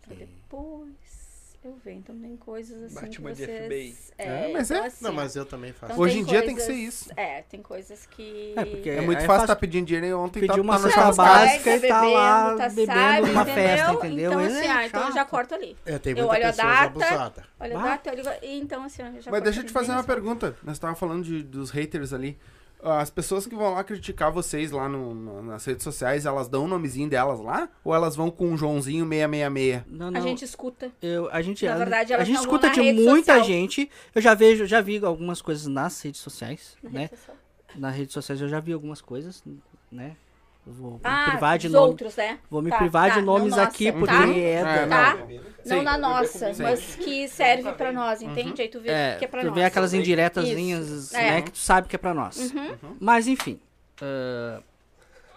Pra 0.02 0.16
depois 0.16 1.27
eu 1.68 1.76
ver. 1.84 1.94
Então 1.94 2.18
tem 2.18 2.36
coisas 2.38 2.84
assim 2.84 2.96
Bate 2.96 3.10
que 3.10 3.20
uma 3.20 3.34
de 3.34 3.46
vocês... 3.46 3.66
FBI. 3.66 3.96
É, 4.18 4.52
mas 4.54 4.72
então, 4.72 4.84
é. 4.84 4.88
assim, 4.88 5.04
Não, 5.04 5.14
mas 5.14 5.36
eu 5.36 5.46
também 5.46 5.72
faço. 5.74 5.94
então 5.94 6.04
Hoje 6.04 6.20
em 6.20 6.24
dia 6.24 6.42
tem 6.44 6.56
que 6.56 6.62
ser 6.62 6.74
coisas- 6.74 6.94
isso. 7.02 7.10
É, 7.16 7.42
tem 7.44 7.62
coisas 7.62 8.06
que... 8.06 8.54
É, 8.56 8.66
porque 8.66 8.90
É 8.90 9.02
muito 9.02 9.20
aí 9.20 9.26
fácil 9.28 9.44
estar 9.44 9.56
pedindo 9.56 9.86
dinheiro 9.86 10.08
e 10.08 10.14
ontem 10.14 10.40
pedir 10.40 10.56
tá, 10.56 10.62
uma 10.62 10.74
tá 10.74 10.80
no 10.80 10.92
cesta 10.92 11.12
básica 11.14 11.76
e 11.76 11.80
tá 11.88 12.02
lá 12.02 12.56
bebendo 12.70 12.86
sabe, 12.86 13.28
numa 13.28 13.42
entendeu? 13.42 13.54
festa, 13.56 13.94
entendeu? 13.94 14.32
Então, 14.32 14.42
É 14.42 14.46
assim, 14.48 14.68
ah, 14.68 14.86
então 14.86 15.08
eu 15.08 15.14
já 15.14 15.26
corto 15.26 15.56
ali. 15.56 15.78
É, 15.86 16.00
tem 16.00 16.12
Eu 16.14 16.26
muita 16.26 16.34
olho 16.34 16.44
a 16.44 16.48
pessoa 16.50 16.68
data, 16.68 16.86
abusada. 16.86 17.44
Olha 17.60 17.80
a 17.80 17.84
data, 17.84 18.10
eu 18.10 18.16
ligo... 18.16 18.30
Então, 18.42 18.84
assim, 18.84 19.02
eu 19.04 19.22
já 19.22 19.32
Mas 19.32 19.42
deixa 19.44 19.60
eu 19.62 19.66
te 19.66 19.72
fazer 19.72 19.92
uma 19.92 20.04
pergunta. 20.04 20.56
Nós 20.64 20.80
tava 20.80 20.96
falando 20.96 21.24
de, 21.24 21.44
dos 21.44 21.70
haters 21.72 22.14
ali. 22.14 22.38
As 22.82 23.10
pessoas 23.10 23.48
que 23.48 23.56
vão 23.56 23.74
lá 23.74 23.84
criticar 23.84 24.32
vocês 24.32 24.72
lá 24.72 24.88
no, 24.88 25.14
no- 25.14 25.42
nas 25.42 25.66
redes 25.66 25.84
sociais, 25.84 26.26
elas 26.26 26.48
dão 26.48 26.66
o 26.66 26.68
nomezinho 26.68 27.10
delas 27.10 27.40
lá? 27.40 27.68
Ou 27.84 27.94
elas 27.94 28.16
vão 28.16 28.30
com 28.30 28.50
um 28.50 28.58
Joãozinho 28.58 29.04
666? 29.08 29.84
Não, 29.88 30.08
A 30.08 30.12
não. 30.12 30.22
gente 30.22 30.46
escuta. 30.46 30.92
Eu, 31.02 31.28
a 31.32 31.42
gente, 31.42 31.66
Na 31.66 31.74
a, 31.74 31.78
verdade, 31.78 32.14
a 32.14 32.18
elas 32.18 32.28
gente 32.28 32.38
não 32.38 32.44
vão 32.46 32.56
escuta 32.56 32.74
de 32.74 32.94
muita 32.94 33.34
social. 33.34 33.44
gente. 33.44 33.90
Eu 34.14 34.22
já 34.22 34.34
vejo, 34.36 34.66
já 34.68 34.80
vi 34.80 35.04
algumas 35.04 35.42
coisas 35.42 35.66
nas 35.66 36.00
redes 36.02 36.22
sociais, 36.22 36.78
Na 36.84 36.90
né? 36.92 37.00
rede 37.02 37.16
social. 37.18 37.38
Nas 37.76 37.96
redes 37.96 38.14
sociais 38.14 38.42
eu 38.42 38.48
já 38.48 38.60
vi 38.60 38.72
algumas 38.74 39.02
coisas, 39.02 39.44
né? 39.92 40.16
Vou 40.70 40.92
me 40.96 41.00
Ah, 41.04 41.28
privar 41.32 41.58
de 41.58 41.68
dos 41.68 41.74
nome. 41.76 41.88
outros, 41.90 42.16
né? 42.18 42.40
Vou 42.50 42.62
me 42.62 42.70
Tá, 42.70 42.78
privar 42.78 43.10
tá, 43.10 43.20
de 43.20 43.26
nomes 43.26 43.52
nossa, 43.52 43.64
aqui, 43.64 43.90
porque 43.92 44.14
tá? 44.14 44.28
é, 44.28 44.64
da- 44.64 44.70
É, 44.72 44.86
Tá? 44.88 45.18
Não 45.66 45.82
na 45.84 45.98
nossa, 45.98 46.54
Sim. 46.54 46.64
mas 46.64 46.96
que 46.96 47.28
serve 47.28 47.72
pra 47.74 47.92
nós, 47.92 48.22
entende? 48.22 48.62
Aí 48.62 48.68
tu 48.70 48.80
vê 48.80 48.90
é, 48.90 49.16
que 49.18 49.26
é 49.26 49.28
pra 49.28 49.42
tu 49.42 49.48
nós. 49.48 49.56
vê 49.56 49.64
aquelas 49.64 49.94
indiretazinhas, 49.94 50.88
Isso, 50.90 51.14
né? 51.14 51.38
é. 51.38 51.42
Que 51.42 51.52
tu 51.52 51.58
sabe 51.58 51.88
que 51.88 51.96
é 51.96 52.00
pra 52.00 52.14
nós. 52.14 52.38
Uhum. 52.54 52.76
Mas 53.00 53.28
enfim. 53.28 53.60
ah, 54.02 54.62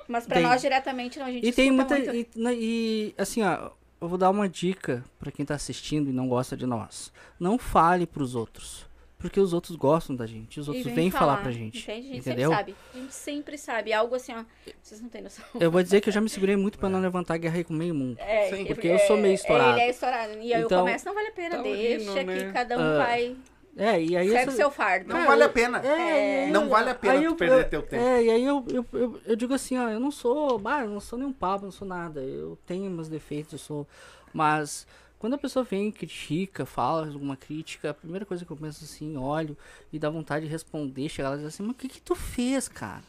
Mas 0.08 0.26
pra 0.26 0.34
Tem. 0.36 0.42
nós 0.44 0.60
diretamente 0.60 1.18
não, 1.20 1.26
a 1.26 1.30
gente 1.30 1.46
E 1.46 1.52
tem 1.52 1.70
muita. 1.70 1.94
muito. 1.96 2.12
E, 2.14 2.28
na- 2.34 2.52
e, 2.52 3.14
assim, 3.16 3.44
ó, 3.44 3.70
eu 4.00 4.08
vou 4.08 4.18
dar 4.18 4.28
uma 4.30 4.48
dica 4.48 5.04
pra 5.20 5.30
quem 5.30 5.46
tá 5.46 5.54
assistindo 5.54 6.10
e 6.10 6.12
não 6.12 6.28
gosta 6.28 6.56
de 6.56 6.66
nós. 6.66 7.12
Não 7.38 7.56
fale 7.58 8.06
pros 8.06 8.34
outros. 8.34 8.84
Porque 9.20 9.38
os 9.38 9.52
outros 9.52 9.76
gostam 9.76 10.16
da 10.16 10.26
gente. 10.26 10.58
Os 10.58 10.66
outros 10.66 10.86
vêm 10.86 11.10
falar 11.10 11.36
pra 11.42 11.50
gente. 11.52 11.78
Entende? 11.78 11.98
A 11.98 12.02
gente 12.14 12.18
entendeu? 12.18 12.50
sempre 12.50 12.56
sabe. 12.56 12.76
A 12.94 12.98
gente 12.98 13.14
sempre 13.14 13.58
sabe. 13.58 13.92
Algo 13.92 14.14
assim, 14.16 14.32
ó. 14.34 14.44
Vocês 14.82 15.00
não 15.00 15.08
têm 15.08 15.22
noção. 15.22 15.44
Eu 15.60 15.70
vou 15.70 15.82
dizer 15.82 16.00
que 16.00 16.08
eu 16.08 16.12
já 16.12 16.20
me 16.20 16.28
segurei 16.28 16.56
muito 16.56 16.78
pra 16.78 16.88
não 16.88 17.00
levantar 17.00 17.36
guerra 17.36 17.56
aí 17.58 17.64
com 17.64 17.74
meio 17.74 17.94
mundo. 17.94 18.16
É, 18.18 18.48
Sim, 18.48 18.64
porque 18.64 18.88
eu 18.88 18.98
sou 19.00 19.16
meio 19.16 19.34
estourado. 19.34 19.72
Ele 19.78 19.80
é 19.82 19.90
estourado. 19.90 20.32
E 20.40 20.54
aí 20.54 20.60
eu 20.62 20.66
Então- 20.66 20.80
começo, 20.80 21.04
não 21.06 21.14
vale 21.14 21.28
a 21.28 21.32
pena, 21.32 21.56
Tá 21.56 21.62
deixa 21.62 22.10
horrível, 22.10 22.14
que 22.14 22.44
né? 22.44 22.52
cada 22.52 22.78
um 22.78 22.80
Ah, 22.80 22.98
vai. 22.98 23.36
É, 23.76 24.02
e 24.02 24.16
aí. 24.16 24.28
Segue 24.28 24.36
essa- 24.42 24.50
o 24.50 24.54
seu 24.54 24.70
fardo. 24.70 25.08
Não 25.10 25.18
É, 25.20 25.26
vale 25.26 25.42
a 25.42 25.46
eu- 25.46 25.52
pena. 25.52 25.78
É, 25.86 26.46
Não 26.48 26.68
vale 26.68 26.90
a 26.90 26.94
pena 26.94 27.14
eu- 27.22 27.36
perder 27.36 27.64
eu- 27.66 27.68
teu 27.68 27.82
tempo. 27.82 28.02
É, 28.02 28.24
e 28.24 28.30
aí 28.30 28.44
eu, 28.44 28.64
eu, 28.68 28.86
eu, 28.92 29.20
eu 29.26 29.36
digo 29.36 29.54
assim, 29.54 29.78
ó, 29.78 29.88
eu 29.90 30.00
não 30.00 30.10
sou, 30.10 30.58
bah, 30.58 30.80
eu 30.82 30.90
não 30.90 30.98
sou 30.98 31.18
nenhum 31.18 31.32
papo, 31.32 31.64
não 31.66 31.70
sou 31.70 31.86
nada. 31.86 32.20
Eu 32.20 32.58
tenho 32.66 32.90
meus 32.90 33.08
defeitos, 33.08 33.52
eu 33.52 33.58
sou. 33.58 33.86
Mas 34.32 34.86
quando 35.20 35.34
a 35.34 35.38
pessoa 35.38 35.62
vem, 35.62 35.92
critica, 35.92 36.64
fala 36.64 37.06
alguma 37.06 37.36
crítica, 37.36 37.90
a 37.90 37.94
primeira 37.94 38.24
coisa 38.24 38.42
que 38.42 38.50
eu 38.50 38.56
penso 38.56 38.82
assim, 38.82 39.18
olho 39.18 39.54
e 39.92 39.98
dá 39.98 40.08
vontade 40.08 40.46
de 40.46 40.50
responder, 40.50 41.10
chegar 41.10 41.28
lá 41.28 41.34
e 41.34 41.38
dizer 41.38 41.48
assim, 41.48 41.62
mas 41.62 41.72
o 41.72 41.74
que 41.74 41.90
que 41.90 42.00
tu 42.00 42.14
fez, 42.14 42.66
cara? 42.68 43.04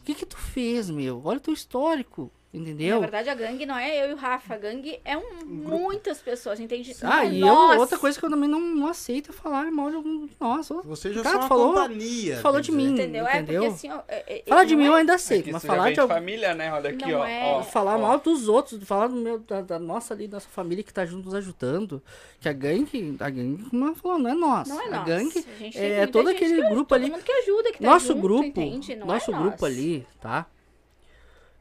O 0.00 0.02
que 0.02 0.16
que 0.16 0.26
tu 0.26 0.36
fez, 0.36 0.90
meu? 0.90 1.22
Olha 1.24 1.38
o 1.38 1.40
teu 1.40 1.54
histórico, 1.54 2.32
Na 2.56 2.62
entendeu? 2.62 3.00
verdade, 3.00 3.28
a 3.28 3.34
gangue 3.34 3.66
não 3.66 3.76
é 3.76 4.02
eu 4.04 4.10
e 4.10 4.12
o 4.14 4.16
Rafa. 4.16 4.54
A 4.54 4.56
gangue 4.58 4.98
é 5.04 5.16
um, 5.16 5.44
muitas 5.44 6.18
pessoas, 6.18 6.58
entende? 6.60 6.94
Ah, 7.02 7.24
é 7.24 7.30
e 7.30 7.40
eu, 7.40 7.46
nós. 7.46 7.78
outra 7.78 7.98
coisa 7.98 8.18
que 8.18 8.24
eu 8.24 8.30
também 8.30 8.48
não, 8.48 8.60
não 8.60 8.86
aceito 8.86 9.30
é 9.30 9.32
falar 9.32 9.70
mal 9.70 9.90
de 9.90 9.96
algum 9.96 10.26
de 10.26 10.32
nós. 10.40 10.68
Você 10.84 11.12
já 11.12 11.22
Cara, 11.22 11.42
falou- 11.42 11.74
companhia. 11.74 12.36
falou 12.38 12.60
de 12.60 12.70
dizer. 12.70 12.76
mim. 12.76 12.92
Entendeu? 12.92 13.26
É 13.26 13.38
entendeu? 13.40 13.62
porque 13.62 13.74
assim, 13.74 13.90
ó. 13.90 14.00
é- 14.08 14.38
é- 14.38 14.42
Falar 14.48 14.64
de 14.64 14.76
mim 14.76 14.84
eu 14.86 14.94
é- 14.96 15.00
ainda 15.00 15.12
É 15.12 15.16
aceito, 15.16 15.50
mas 15.52 15.64
falar 15.64 15.90
de 15.92 16.06
família, 16.06 16.54
né? 16.54 16.72
Olha 16.72 16.90
aqui, 16.90 17.10
Não 17.10 17.20
ó. 17.20 17.26
é. 17.26 17.42
ó. 17.58 17.62
Falar 17.62 17.96
ó. 17.96 17.98
mal 18.00 18.18
dos 18.18 18.48
outros, 18.48 18.82
falar 18.84 19.08
do 19.08 19.16
meu, 19.16 19.38
da, 19.38 19.60
da 19.60 19.78
nossa 19.78 20.14
ali, 20.14 20.26
nossa 20.28 20.48
família 20.48 20.82
que 20.82 20.92
tá 20.92 21.04
junto 21.04 21.26
nos 21.26 21.34
ajudando. 21.34 22.02
Que 22.40 22.48
a 22.48 22.52
gangue, 22.52 23.16
a 23.20 23.30
gangue, 23.30 23.64
como 23.70 23.86
ela 23.86 23.94
falou, 23.94 24.18
não 24.18 24.30
é 24.30 24.34
nós. 24.34 24.68
Não 24.68 24.80
é 24.80 24.86
a 24.86 24.90
nós. 24.90 25.04
gangue 25.06 25.44
A 25.74 25.78
é 25.78 26.06
todo 26.06 26.28
aquele 26.28 26.62
que- 26.62 26.68
grupo 26.68 26.84
todo 26.84 26.98
ali. 27.02 27.10
mundo 27.10 27.22
que 27.22 27.32
ajuda, 27.32 27.72
que 27.72 27.78
tá 27.78 27.84
Nosso 27.90 28.08
junto, 28.08 28.20
grupo, 28.20 28.44
entende? 28.44 28.96
Não 28.96 29.06
nosso 29.06 29.30
é 29.30 29.36
grupo 29.36 29.64
ali, 29.66 30.06
tá? 30.20 30.46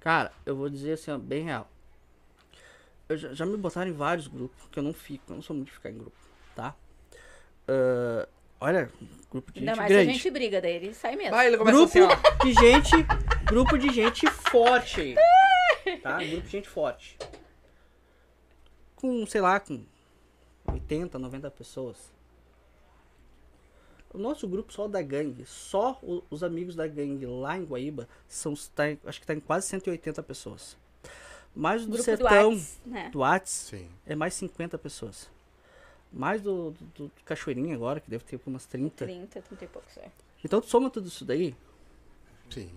Cara, 0.05 0.31
eu 0.45 0.55
vou 0.55 0.69
dizer 0.69 0.93
assim, 0.93 1.09
ó, 1.09 1.17
bem 1.17 1.45
real. 1.45 1.67
Eu 3.09 3.17
já, 3.17 3.33
já 3.33 3.43
me 3.43 3.57
botaram 3.57 3.89
em 3.89 3.93
vários 3.93 4.27
grupos, 4.27 4.67
que 4.71 4.77
eu 4.77 4.83
não 4.83 4.93
fico, 4.93 5.31
eu 5.31 5.35
não 5.37 5.41
sou 5.41 5.55
muito 5.55 5.69
de 5.69 5.73
ficar 5.73 5.89
em 5.89 5.97
grupo, 5.97 6.15
tá? 6.55 6.75
Ah, 7.67 8.27
olha, 8.61 8.91
grupo 9.31 9.51
de 9.51 9.61
Ainda 9.61 9.71
gente 9.71 9.77
mais 9.79 9.87
se 9.87 9.93
a 9.93 9.97
grande. 10.03 10.13
gente 10.13 10.29
briga 10.29 10.61
daí, 10.61 10.73
ele 10.75 10.93
sai 10.93 11.15
mesmo. 11.15 11.31
Vai, 11.31 11.47
ele 11.47 11.57
começa 11.57 11.75
Grupo 11.75 11.89
assim, 11.89 12.01
ó. 12.03 12.43
de 12.43 12.53
gente, 12.53 12.91
grupo 13.45 13.77
de 13.79 13.89
gente 13.91 14.27
forte 14.29 15.01
aí. 15.01 15.15
Tá? 16.03 16.19
Grupo 16.19 16.41
de 16.43 16.49
gente 16.51 16.69
forte. 16.69 17.17
Com, 18.95 19.25
sei 19.25 19.41
lá, 19.41 19.59
com 19.59 19.83
80, 20.71 21.17
90 21.17 21.49
pessoas. 21.49 22.13
O 24.15 24.17
nosso 24.17 24.47
grupo 24.47 24.71
só 24.71 24.87
da 24.87 25.01
gangue, 25.01 25.45
só 25.45 25.99
o- 26.01 26.23
os 26.29 26.41
amigos 26.43 26.75
da 26.75 26.87
gangue 26.87 27.25
lá 27.25 27.57
em 27.57 27.63
Guaíba, 27.65 28.07
são, 28.27 28.53
tá 28.73 28.83
acho 29.05 29.19
que 29.19 29.27
tá 29.27 29.33
em 29.33 29.39
quase 29.39 29.67
180 29.67 30.23
pessoas. 30.23 30.77
Mais 31.53 31.81
o 31.83 31.85
do 31.85 31.91
Grupo 31.91 32.03
sertão, 32.03 32.49
do 32.53 32.55
Whats, 32.57 32.81
né? 32.85 33.09
do 33.09 33.19
Whats, 33.19 33.51
Sim. 33.51 33.89
é 34.05 34.15
mais 34.15 34.33
50 34.33 34.77
pessoas. 34.77 35.29
Mais 36.11 36.41
do, 36.41 36.71
do, 36.95 37.05
do 37.07 37.11
Cachoeirinha 37.25 37.75
agora, 37.75 37.99
que 37.99 38.09
deve 38.09 38.23
ter 38.23 38.39
umas 38.45 38.65
30. 38.65 39.05
30, 39.05 39.41
30 39.41 39.65
e 39.65 39.67
poucos, 39.67 39.97
é. 39.97 40.09
Então 40.43 40.61
tu 40.61 40.67
soma 40.67 40.89
tudo 40.89 41.07
isso 41.07 41.25
daí, 41.25 41.55
Sim. 42.49 42.69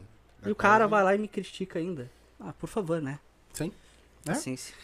e 0.45 0.51
o 0.51 0.57
cara 0.57 0.87
vai 0.89 1.03
lá 1.05 1.15
e 1.15 1.19
me 1.19 1.29
critica 1.29 1.79
ainda. 1.79 2.11
Ah, 2.41 2.53
por 2.53 2.67
favor, 2.69 3.01
né? 3.01 3.19
Sim. 3.53 3.73
É? 4.27 4.31
Paciência. 4.31 4.75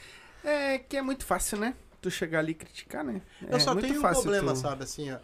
É 0.45 0.79
que 0.79 0.97
é 0.97 1.03
muito 1.03 1.25
fácil, 1.25 1.59
né? 1.59 1.75
Tu 2.01 2.11
chegar 2.11 2.41
ali 2.41 2.53
e 2.53 2.55
criticar, 2.55 3.03
né? 3.03 3.23
Eu 3.43 3.57
é 3.57 3.61
só 3.61 3.73
muito 3.73 3.87
tenho 3.87 3.99
um 3.99 4.03
problema, 4.03 4.53
tu- 4.53 4.59
sabe, 4.59 4.85
assim, 4.85 5.11
ó. 5.13 5.19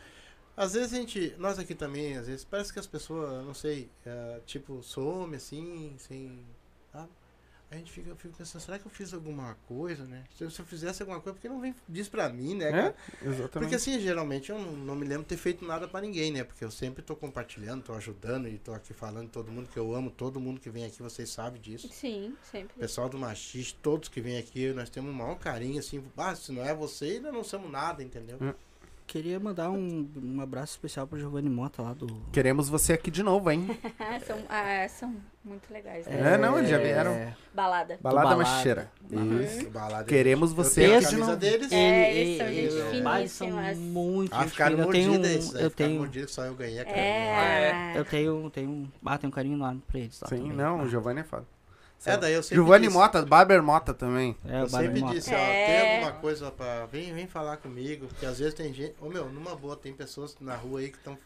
Às 0.60 0.74
vezes 0.74 0.92
a 0.92 0.96
gente, 0.96 1.34
nós 1.38 1.58
aqui 1.58 1.74
também, 1.74 2.18
às 2.18 2.26
vezes, 2.26 2.44
parece 2.44 2.70
que 2.70 2.78
as 2.78 2.86
pessoas, 2.86 3.42
não 3.46 3.54
sei, 3.54 3.90
é, 4.04 4.40
tipo, 4.44 4.82
some 4.82 5.34
assim, 5.34 5.94
sem. 5.96 6.44
sabe? 6.92 7.08
A 7.70 7.76
gente 7.76 7.90
fica, 7.90 8.10
eu 8.10 8.16
fico 8.16 8.36
pensando, 8.36 8.60
será 8.60 8.78
que 8.78 8.84
eu 8.84 8.90
fiz 8.90 9.14
alguma 9.14 9.56
coisa, 9.66 10.04
né? 10.04 10.24
Se, 10.36 10.50
se 10.50 10.60
eu 10.60 10.66
fizesse 10.66 11.00
alguma 11.02 11.18
coisa, 11.18 11.34
por 11.34 11.40
que 11.40 11.48
não 11.48 11.62
vem 11.62 11.74
diz 11.88 12.10
pra 12.10 12.28
mim, 12.28 12.56
né, 12.56 12.66
É? 12.66 13.26
Exatamente. 13.26 13.50
Porque 13.52 13.74
assim, 13.74 13.98
geralmente 14.00 14.50
eu 14.50 14.58
não, 14.58 14.72
não 14.72 14.94
me 14.94 15.06
lembro 15.06 15.22
de 15.22 15.28
ter 15.28 15.38
feito 15.38 15.64
nada 15.64 15.88
pra 15.88 16.02
ninguém, 16.02 16.30
né? 16.30 16.44
Porque 16.44 16.62
eu 16.62 16.70
sempre 16.70 17.02
tô 17.02 17.16
compartilhando, 17.16 17.84
tô 17.84 17.94
ajudando 17.94 18.46
e 18.46 18.58
tô 18.58 18.74
aqui 18.74 18.92
falando 18.92 19.30
todo 19.30 19.50
mundo 19.50 19.66
que 19.70 19.78
eu 19.78 19.94
amo, 19.94 20.10
todo 20.10 20.38
mundo 20.38 20.60
que 20.60 20.68
vem 20.68 20.84
aqui, 20.84 21.00
vocês 21.00 21.30
sabem 21.30 21.58
disso. 21.58 21.88
Sim, 21.90 22.36
sempre. 22.42 22.76
Pessoal 22.78 23.08
do 23.08 23.18
Machiste, 23.18 23.78
todos 23.80 24.10
que 24.10 24.20
vêm 24.20 24.36
aqui, 24.36 24.74
nós 24.74 24.90
temos 24.90 25.10
um 25.10 25.16
maior 25.16 25.38
carinho, 25.38 25.78
assim, 25.78 26.04
ah, 26.18 26.36
se 26.36 26.52
não 26.52 26.62
é 26.62 26.74
você, 26.74 27.04
ainda 27.06 27.32
não 27.32 27.42
somos 27.42 27.70
nada, 27.70 28.02
entendeu? 28.02 28.36
Hum. 28.42 28.52
Queria 29.10 29.40
mandar 29.40 29.70
um, 29.72 30.08
um 30.22 30.40
abraço 30.40 30.70
especial 30.74 31.04
pro 31.04 31.18
Giovanni 31.18 31.50
Mota 31.50 31.82
lá 31.82 31.92
do. 31.92 32.06
Queremos 32.32 32.68
você 32.68 32.92
aqui 32.92 33.10
de 33.10 33.24
novo, 33.24 33.50
hein? 33.50 33.66
São, 34.24 34.38
ah, 34.48 34.86
são 34.88 35.16
muito 35.44 35.72
legais. 35.72 36.06
É, 36.06 36.38
não, 36.38 36.56
eles 36.56 36.70
já 36.70 36.78
É, 36.78 36.80
vieram. 36.84 37.34
Balada. 37.52 37.98
Balada 38.00 38.28
Balada. 38.28 38.36
Macheira. 38.36 38.88
Isso. 39.44 39.68
Balada 39.70 40.04
Queremos 40.04 40.50
eu 40.50 40.56
você 40.56 40.84
aqui 40.84 40.98
de 41.00 41.04
camisa 41.06 41.26
novo. 41.26 41.36
deles. 41.38 41.72
É, 41.72 42.10
Ele- 42.16 42.20
eles 42.20 42.38
são 42.38 42.90
gente 42.92 43.02
pais 43.02 43.32
são 43.32 43.50
muito 43.78 44.32
Ah, 44.32 44.46
ficaram 44.46 44.76
fina. 44.76 44.86
Eu 44.86 44.92
tenho, 44.92 45.12
um- 45.12 45.58
eu 45.58 45.70
tenho, 45.70 46.28
só 46.28 46.44
eu 46.44 46.54
ganhei 46.54 46.78
a 46.78 46.82
É. 46.88 47.92
eu 47.96 48.04
tenho, 48.04 48.48
tenho, 48.50 48.70
um- 48.70 48.88
ah, 49.04 49.18
tenho 49.18 49.28
um 49.28 49.34
carinho 49.34 49.56
enorme 49.56 49.82
pra 49.88 49.98
eles. 49.98 50.20
Lá 50.20 50.28
Sim, 50.28 50.36
também. 50.36 50.52
não, 50.52 50.82
o 50.82 50.88
Giovanni 50.88 51.18
é 51.18 51.24
foda. 51.24 51.44
É, 52.06 52.16
daí 52.16 52.32
eu 52.32 52.42
sempre 52.42 52.56
Giovanni 52.56 52.86
disse, 52.86 52.98
Mota, 52.98 53.22
Barber 53.26 53.62
Mota 53.62 53.92
também. 53.92 54.36
É, 54.46 54.62
Eu 54.62 54.68
Barber 54.68 54.80
sempre 54.88 55.00
Mota. 55.00 55.14
disse, 55.14 55.34
ó, 55.34 55.36
É. 55.38 55.66
tem 55.66 55.94
alguma 55.96 56.12
coisa 56.20 56.50
pra. 56.50 56.86
Vem, 56.86 57.12
vem 57.12 57.26
falar 57.26 57.58
comigo, 57.58 58.06
porque 58.06 58.24
às 58.24 58.38
vezes 58.38 58.54
tem 58.54 58.72
gente. 58.72 58.94
Ô 59.00 59.08
meu, 59.08 59.28
numa 59.28 59.54
boa, 59.54 59.76
tem 59.76 59.92
pessoas 59.92 60.36
na 60.40 60.56
rua 60.56 60.80
aí 60.80 60.90
que 60.90 60.96
estão. 60.96 61.18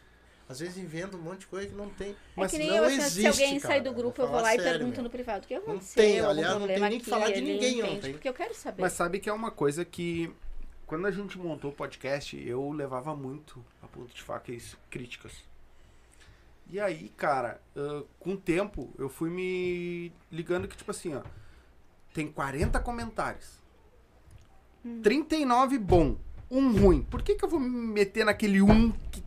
Às 0.48 0.60
vezes 0.60 0.76
inventa 0.76 1.16
um 1.16 1.20
monte 1.20 1.40
de 1.40 1.46
coisa 1.46 1.68
que 1.68 1.74
não 1.74 1.88
tem. 1.88 2.10
É 2.10 2.14
Mas 2.36 2.50
que 2.50 2.58
nem 2.58 2.68
não 2.68 2.76
eu, 2.76 2.84
assim, 2.84 2.96
existe, 2.98 3.20
se 3.20 3.26
alguém 3.26 3.60
cara. 3.60 3.74
sai 3.74 3.80
do 3.80 3.92
grupo, 3.94 4.20
eu 4.20 4.28
vou 4.28 4.40
lá 4.42 4.54
e 4.54 4.58
pergunto 4.58 4.94
meu. 4.96 5.04
no 5.04 5.10
privado 5.10 5.44
o 5.44 5.48
que 5.48 5.54
Não 5.54 5.62
aconteceu, 5.62 6.02
tem, 6.02 6.18
algum 6.20 6.30
aliás, 6.32 6.58
não 6.60 6.66
tem 6.66 6.78
nem 6.80 6.98
que 7.00 7.08
falar 7.08 7.30
de 7.30 7.40
ninguém 7.40 7.78
entende? 7.78 7.96
ontem. 7.96 8.12
Porque 8.12 8.28
eu 8.28 8.34
quero 8.34 8.54
saber. 8.54 8.82
Mas 8.82 8.92
sabe 8.92 9.20
que 9.20 9.30
é 9.30 9.32
uma 9.32 9.50
coisa 9.50 9.84
que 9.86 10.30
quando 10.86 11.06
a 11.06 11.10
gente 11.10 11.38
montou 11.38 11.70
o 11.70 11.74
podcast, 11.74 12.36
eu 12.46 12.70
levava 12.72 13.16
muito 13.16 13.64
a 13.82 13.86
ponto 13.86 14.12
de 14.14 14.20
faca 14.22 14.52
isso, 14.52 14.76
críticas. 14.90 15.32
E 16.70 16.80
aí, 16.80 17.08
cara, 17.16 17.60
ah, 17.76 18.02
com 18.18 18.32
o 18.32 18.36
tempo, 18.36 18.92
eu 18.98 19.08
fui 19.08 19.30
me 19.30 20.12
ligando 20.32 20.66
que, 20.66 20.76
tipo 20.76 20.90
assim, 20.90 21.14
ó, 21.14 21.22
tem 22.12 22.26
40 22.30 22.80
comentários. 22.80 23.62
39 25.02 25.78
bom, 25.78 26.16
um 26.50 26.72
ruim. 26.78 27.02
Por 27.02 27.22
que, 27.22 27.34
que 27.34 27.44
eu 27.44 27.48
vou 27.48 27.58
me 27.60 27.68
meter 27.68 28.24
naquele 28.24 28.60
um 28.60 28.90
que 28.90 29.22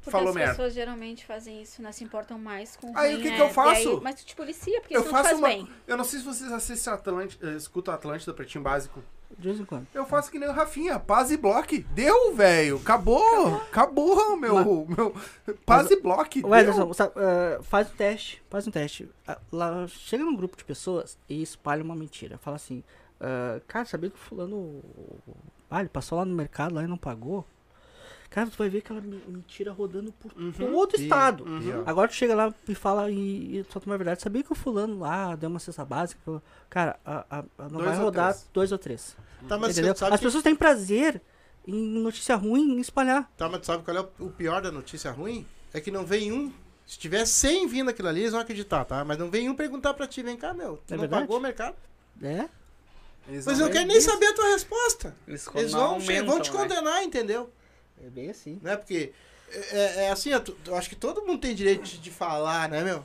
Porque 0.00 0.10
falou 0.10 0.30
as 0.30 0.34
merda? 0.34 0.50
pessoas 0.52 0.74
geralmente 0.74 1.24
fazem 1.24 1.62
isso, 1.62 1.80
né? 1.82 1.92
Se 1.92 2.02
importam 2.02 2.38
mais 2.38 2.76
com 2.76 2.90
o 2.90 2.98
Aí, 2.98 3.12
ruim, 3.12 3.20
o 3.20 3.22
que 3.22 3.30
que 3.32 3.38
né? 3.38 3.44
eu 3.44 3.50
faço? 3.50 3.88
Aí- 3.90 4.00
mas 4.02 4.16
tu 4.16 4.26
te 4.26 4.34
policia, 4.34 4.80
porque 4.80 4.96
eu 4.96 5.00
isso 5.02 5.12
não 5.12 5.20
te 5.20 5.22
faço 5.22 5.28
faz 5.28 5.38
uma. 5.38 5.48
bem. 5.48 5.68
Eu 5.86 5.96
não 5.96 6.04
sei 6.04 6.18
se 6.18 6.24
vocês 6.24 6.50
assistem 6.50 6.92
Atlântida, 6.92 7.50
eh, 7.52 7.56
escutam 7.56 7.94
Atlântida 7.94 8.32
Pretinho 8.34 8.64
Básico. 8.64 9.02
De 9.36 9.48
vez 9.48 9.60
em 9.60 9.64
quando. 9.64 9.86
Eu 9.94 10.04
faço 10.06 10.30
que 10.30 10.38
nem 10.38 10.48
o 10.48 10.52
Rafinha, 10.52 10.98
paz 10.98 11.30
e 11.30 11.36
bloque. 11.36 11.80
Deu, 11.94 12.34
velho. 12.34 12.76
Acabou. 12.76 13.56
Acabou, 13.56 14.36
meu. 14.36 14.86
meu 14.88 15.14
paz 15.66 15.90
e 15.90 16.00
bloque. 16.00 16.40
O 16.40 16.48
deu. 16.48 16.54
Ederson, 16.54 16.92
sabe, 16.92 17.12
ah, 17.16 17.60
faz 17.62 17.90
um 17.90 17.94
teste, 17.94 18.42
faz 18.48 18.66
um 18.66 18.70
teste. 18.70 19.08
Ah, 19.26 19.38
Lá, 19.52 19.86
chega 19.86 20.24
num 20.24 20.34
grupo 20.34 20.56
de 20.56 20.64
pessoas 20.64 21.18
e 21.28 21.42
espalha 21.42 21.84
uma 21.84 21.94
mentira. 21.94 22.38
Fala 22.38 22.56
assim, 22.56 22.82
ah, 23.20 23.60
cara, 23.68 23.84
sabia 23.84 24.10
que 24.10 24.16
o 24.16 24.20
fulano. 24.20 24.82
Ah, 25.70 25.80
ele 25.80 25.88
passou 25.88 26.18
lá 26.18 26.24
no 26.24 26.34
mercado 26.34 26.74
lá 26.74 26.82
e 26.82 26.86
não 26.86 26.96
pagou? 26.96 27.44
Cara, 28.30 28.50
tu 28.50 28.58
vai 28.58 28.68
ver 28.68 28.78
aquela 28.78 29.00
me- 29.00 29.22
mentira 29.26 29.72
rodando 29.72 30.12
por 30.12 30.30
todo 30.32 30.92
o 30.92 31.00
estado. 31.00 31.44
Pior. 31.44 31.82
Agora 31.86 32.08
tu 32.08 32.14
chega 32.14 32.34
lá 32.34 32.54
e 32.68 32.74
fala 32.74 33.10
e, 33.10 33.58
e 33.60 33.66
solta 33.72 33.88
uma 33.88 33.96
verdade. 33.96 34.20
Sabia 34.22 34.42
que 34.42 34.52
o 34.52 34.54
fulano 34.54 34.98
lá 34.98 35.34
deu 35.34 35.48
uma 35.48 35.58
cesta 35.58 35.82
básica? 35.84 36.20
Cara, 36.68 36.98
a, 37.04 37.24
a- 37.30 37.38
a- 37.58 37.62
não 37.68 37.78
Dois 37.80 37.84
vai 37.86 37.96
rodar 37.96 38.32
três. 38.34 38.50
dois 38.52 38.72
ou 38.72 38.78
três. 38.78 39.16
Tá, 39.48 39.56
mas 39.56 39.72
entendeu? 39.78 39.92
As 39.92 40.18
que- 40.20 40.26
pessoas 40.26 40.42
têm 40.42 40.54
prazer 40.54 41.22
em 41.66 41.74
notícia 42.00 42.36
ruim, 42.36 42.76
em 42.76 42.80
espalhar. 42.80 43.30
Tá, 43.36 43.48
mas 43.48 43.60
tu 43.60 43.66
sabe 43.66 43.82
qual 43.82 43.96
é 43.96 44.00
o- 44.18 44.30
pior 44.30 44.60
da 44.60 44.70
notícia 44.70 45.10
ruim? 45.10 45.46
É 45.72 45.80
que 45.80 45.90
não 45.90 46.04
vem 46.04 46.30
um. 46.30 46.52
Se 46.86 46.98
tiver 46.98 47.24
100 47.26 47.66
vindo 47.66 47.88
aquilo 47.90 48.08
ali, 48.08 48.20
eles 48.20 48.32
vão 48.32 48.40
acreditar, 48.40 48.84
tá? 48.84 49.04
Mas 49.04 49.18
não 49.18 49.30
vem 49.30 49.48
um 49.48 49.54
perguntar 49.54 49.94
pra 49.94 50.06
ti, 50.06 50.22
vem 50.22 50.36
cá, 50.36 50.52
meu. 50.54 50.78
Tu 50.86 50.92
É 50.92 50.96
não 50.96 51.00
verdade? 51.02 51.22
pagou 51.22 51.38
o 51.38 51.40
mercado? 51.40 51.76
É? 52.22 52.46
Eles 53.28 53.44
Mas 53.46 53.60
eu 53.60 53.70
quero 53.70 53.86
nem 53.86 54.00
saber 54.00 54.26
a 54.26 54.34
tua 54.34 54.48
resposta. 54.48 55.14
Eles, 55.26 55.46
Eles 55.54 55.72
vão, 55.72 56.00
che- 56.00 56.06
vão 56.22 56.34
aumentam, 56.34 56.40
te 56.40 56.50
né? 56.52 56.56
condenar, 56.58 57.02
entendeu? 57.02 57.50
É 58.04 58.10
bem 58.10 58.30
assim. 58.30 58.58
Né? 58.62 58.76
Porque 58.76 59.12
é, 59.50 59.58
é- 59.58 60.04
é 60.04 60.10
assim, 60.10 60.30
eu, 60.30 60.42
eu 60.66 60.74
acho 60.76 60.88
que 60.88 60.96
todo 60.96 61.24
mundo 61.24 61.40
tem 61.40 61.54
direito 61.54 61.82
de, 61.84 61.98
falar, 62.10 62.68
né, 62.68 62.82
meu? 62.84 63.04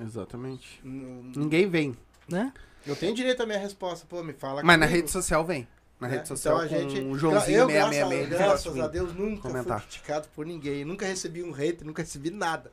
Exatamente. 0.00 0.80
N- 0.84 1.32
Ninguém 1.36 1.68
vem. 1.68 1.96
Né? 2.28 2.52
Eu 2.86 2.94
tenho 2.94 3.14
direito 3.14 3.42
à 3.42 3.46
minha 3.46 3.58
resposta, 3.58 4.06
pô, 4.08 4.22
me 4.22 4.32
fala. 4.32 4.62
Mas 4.62 4.78
na 4.78 4.86
comigo, 4.86 5.02
rede 5.02 5.10
social 5.10 5.44
vem. 5.44 5.66
Na 6.00 6.06
né? 6.06 6.14
rede 6.16 6.28
social 6.28 6.64
então, 6.64 6.78
a 6.78 6.80
gente, 6.80 7.00
com 7.00 7.10
o 7.10 7.14
eu, 7.14 7.18
Joãozinho 7.18 7.66
graças, 7.66 7.94
666. 7.96 8.20
ele 8.20 8.30
graças 8.30 8.64
gosta 8.64 8.84
a 8.84 8.86
de 8.86 8.92
Deus, 8.92 9.14
nunca 9.14 9.42
comentar. 9.42 9.80
fui 9.80 9.88
criticado 9.88 10.28
por 10.34 10.46
ninguém. 10.46 10.84
Nunca 10.84 11.04
recebi 11.06 11.42
um 11.42 11.50
hater, 11.50 11.84
nunca 11.86 12.02
recebi 12.02 12.30
nada. 12.30 12.70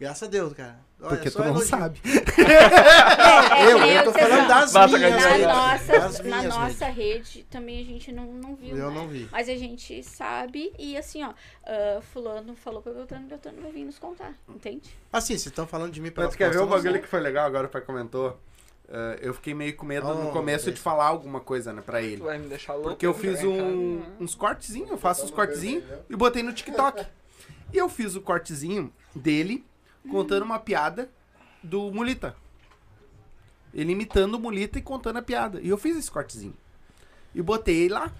Graças 0.00 0.22
a 0.22 0.30
Deus, 0.30 0.52
cara. 0.54 0.78
Olha, 0.98 1.08
Porque 1.10 1.30
tu 1.30 1.38
não 1.38 1.46
elogio. 1.48 1.68
sabe. 1.68 2.00
É, 2.40 3.72
Eu, 3.72 3.78
eu 3.78 4.04
tô 4.04 4.12
falando 4.12 4.48
das 4.48 4.72
Basta 4.72 4.98
minhas. 4.98 5.12
Na 5.22 5.38
nossa, 5.38 5.92
das 5.92 6.18
na 6.20 6.24
minhas 6.24 6.44
nossa 6.54 6.86
redes. 6.86 7.34
rede 7.34 7.46
também 7.50 7.80
a 7.80 7.84
gente 7.84 8.10
não, 8.12 8.24
não 8.32 8.54
viu. 8.56 8.76
Eu 8.76 8.90
né? 8.90 8.94
não 8.94 9.08
vi. 9.08 9.28
Mas 9.30 9.48
a 9.48 9.56
gente 9.56 10.02
sabe 10.02 10.72
e 10.78 10.96
assim, 10.96 11.22
ó, 11.22 11.32
ah, 11.66 12.00
fulano 12.12 12.54
falou 12.56 12.80
pra 12.82 12.92
Beltrano, 12.92 13.26
Beltrano 13.28 13.60
vai 13.62 13.72
vir 13.72 13.84
nos 13.84 13.98
contar, 13.98 14.34
entende? 14.48 14.90
Assim, 15.12 15.34
vocês 15.34 15.46
estão 15.46 15.66
falando 15.66 15.92
de 15.92 16.00
mim 16.00 16.10
pela 16.10 16.26
Mas 16.26 16.34
tu 16.34 16.38
quer 16.38 16.50
ver 16.50 16.60
o 16.60 16.66
bagulho 16.66 17.00
que 17.00 17.08
foi 17.08 17.20
legal 17.20 17.46
agora, 17.46 17.66
o 17.66 17.70
pai 17.70 17.80
comentou? 17.82 18.38
Eh, 18.88 19.18
eu 19.22 19.34
fiquei 19.34 19.54
meio 19.54 19.76
com 19.76 19.84
medo 19.86 20.06
no 20.14 20.28
Oh, 20.30 20.32
começo 20.32 20.64
Deus. 20.66 20.76
de 20.76 20.82
falar 20.82 21.06
alguma 21.06 21.40
coisa, 21.40 21.72
né, 21.72 21.82
pra 21.84 21.98
Tu 22.00 22.04
ele. 22.06 22.22
vai 22.22 22.38
me 22.38 22.48
deixar 22.48 22.72
louco. 22.74 22.90
Porque 22.90 23.06
eu 23.06 23.14
fiz 23.14 23.40
vai, 23.42 23.50
cara. 23.50 23.64
um, 23.68 24.02
uns 24.18 24.34
cortezinhos, 24.34 24.90
eu 24.90 24.98
faço 24.98 25.24
uns 25.24 25.30
cortezinhos 25.30 25.84
e 26.08 26.16
botei 26.16 26.42
no 26.42 26.52
TikTok. 26.52 27.06
E 27.72 27.76
eu 27.78 27.88
fiz 27.88 28.16
o 28.16 28.20
cortezinho 28.20 28.92
dele 29.14 29.64
contando 30.08 30.42
uma 30.42 30.58
piada 30.58 31.10
do 31.62 31.90
Mulita. 31.92 32.36
Ele 33.72 33.92
imitando 33.92 34.34
o 34.34 34.38
Mulita 34.38 34.78
e 34.78 34.82
contando 34.82 35.18
a 35.18 35.22
piada. 35.22 35.60
E 35.60 35.68
eu 35.68 35.78
fiz 35.78 35.96
esse 35.96 36.10
cortezinho. 36.10 36.54
E 37.34 37.40
botei 37.40 37.88
lá. 37.88 38.12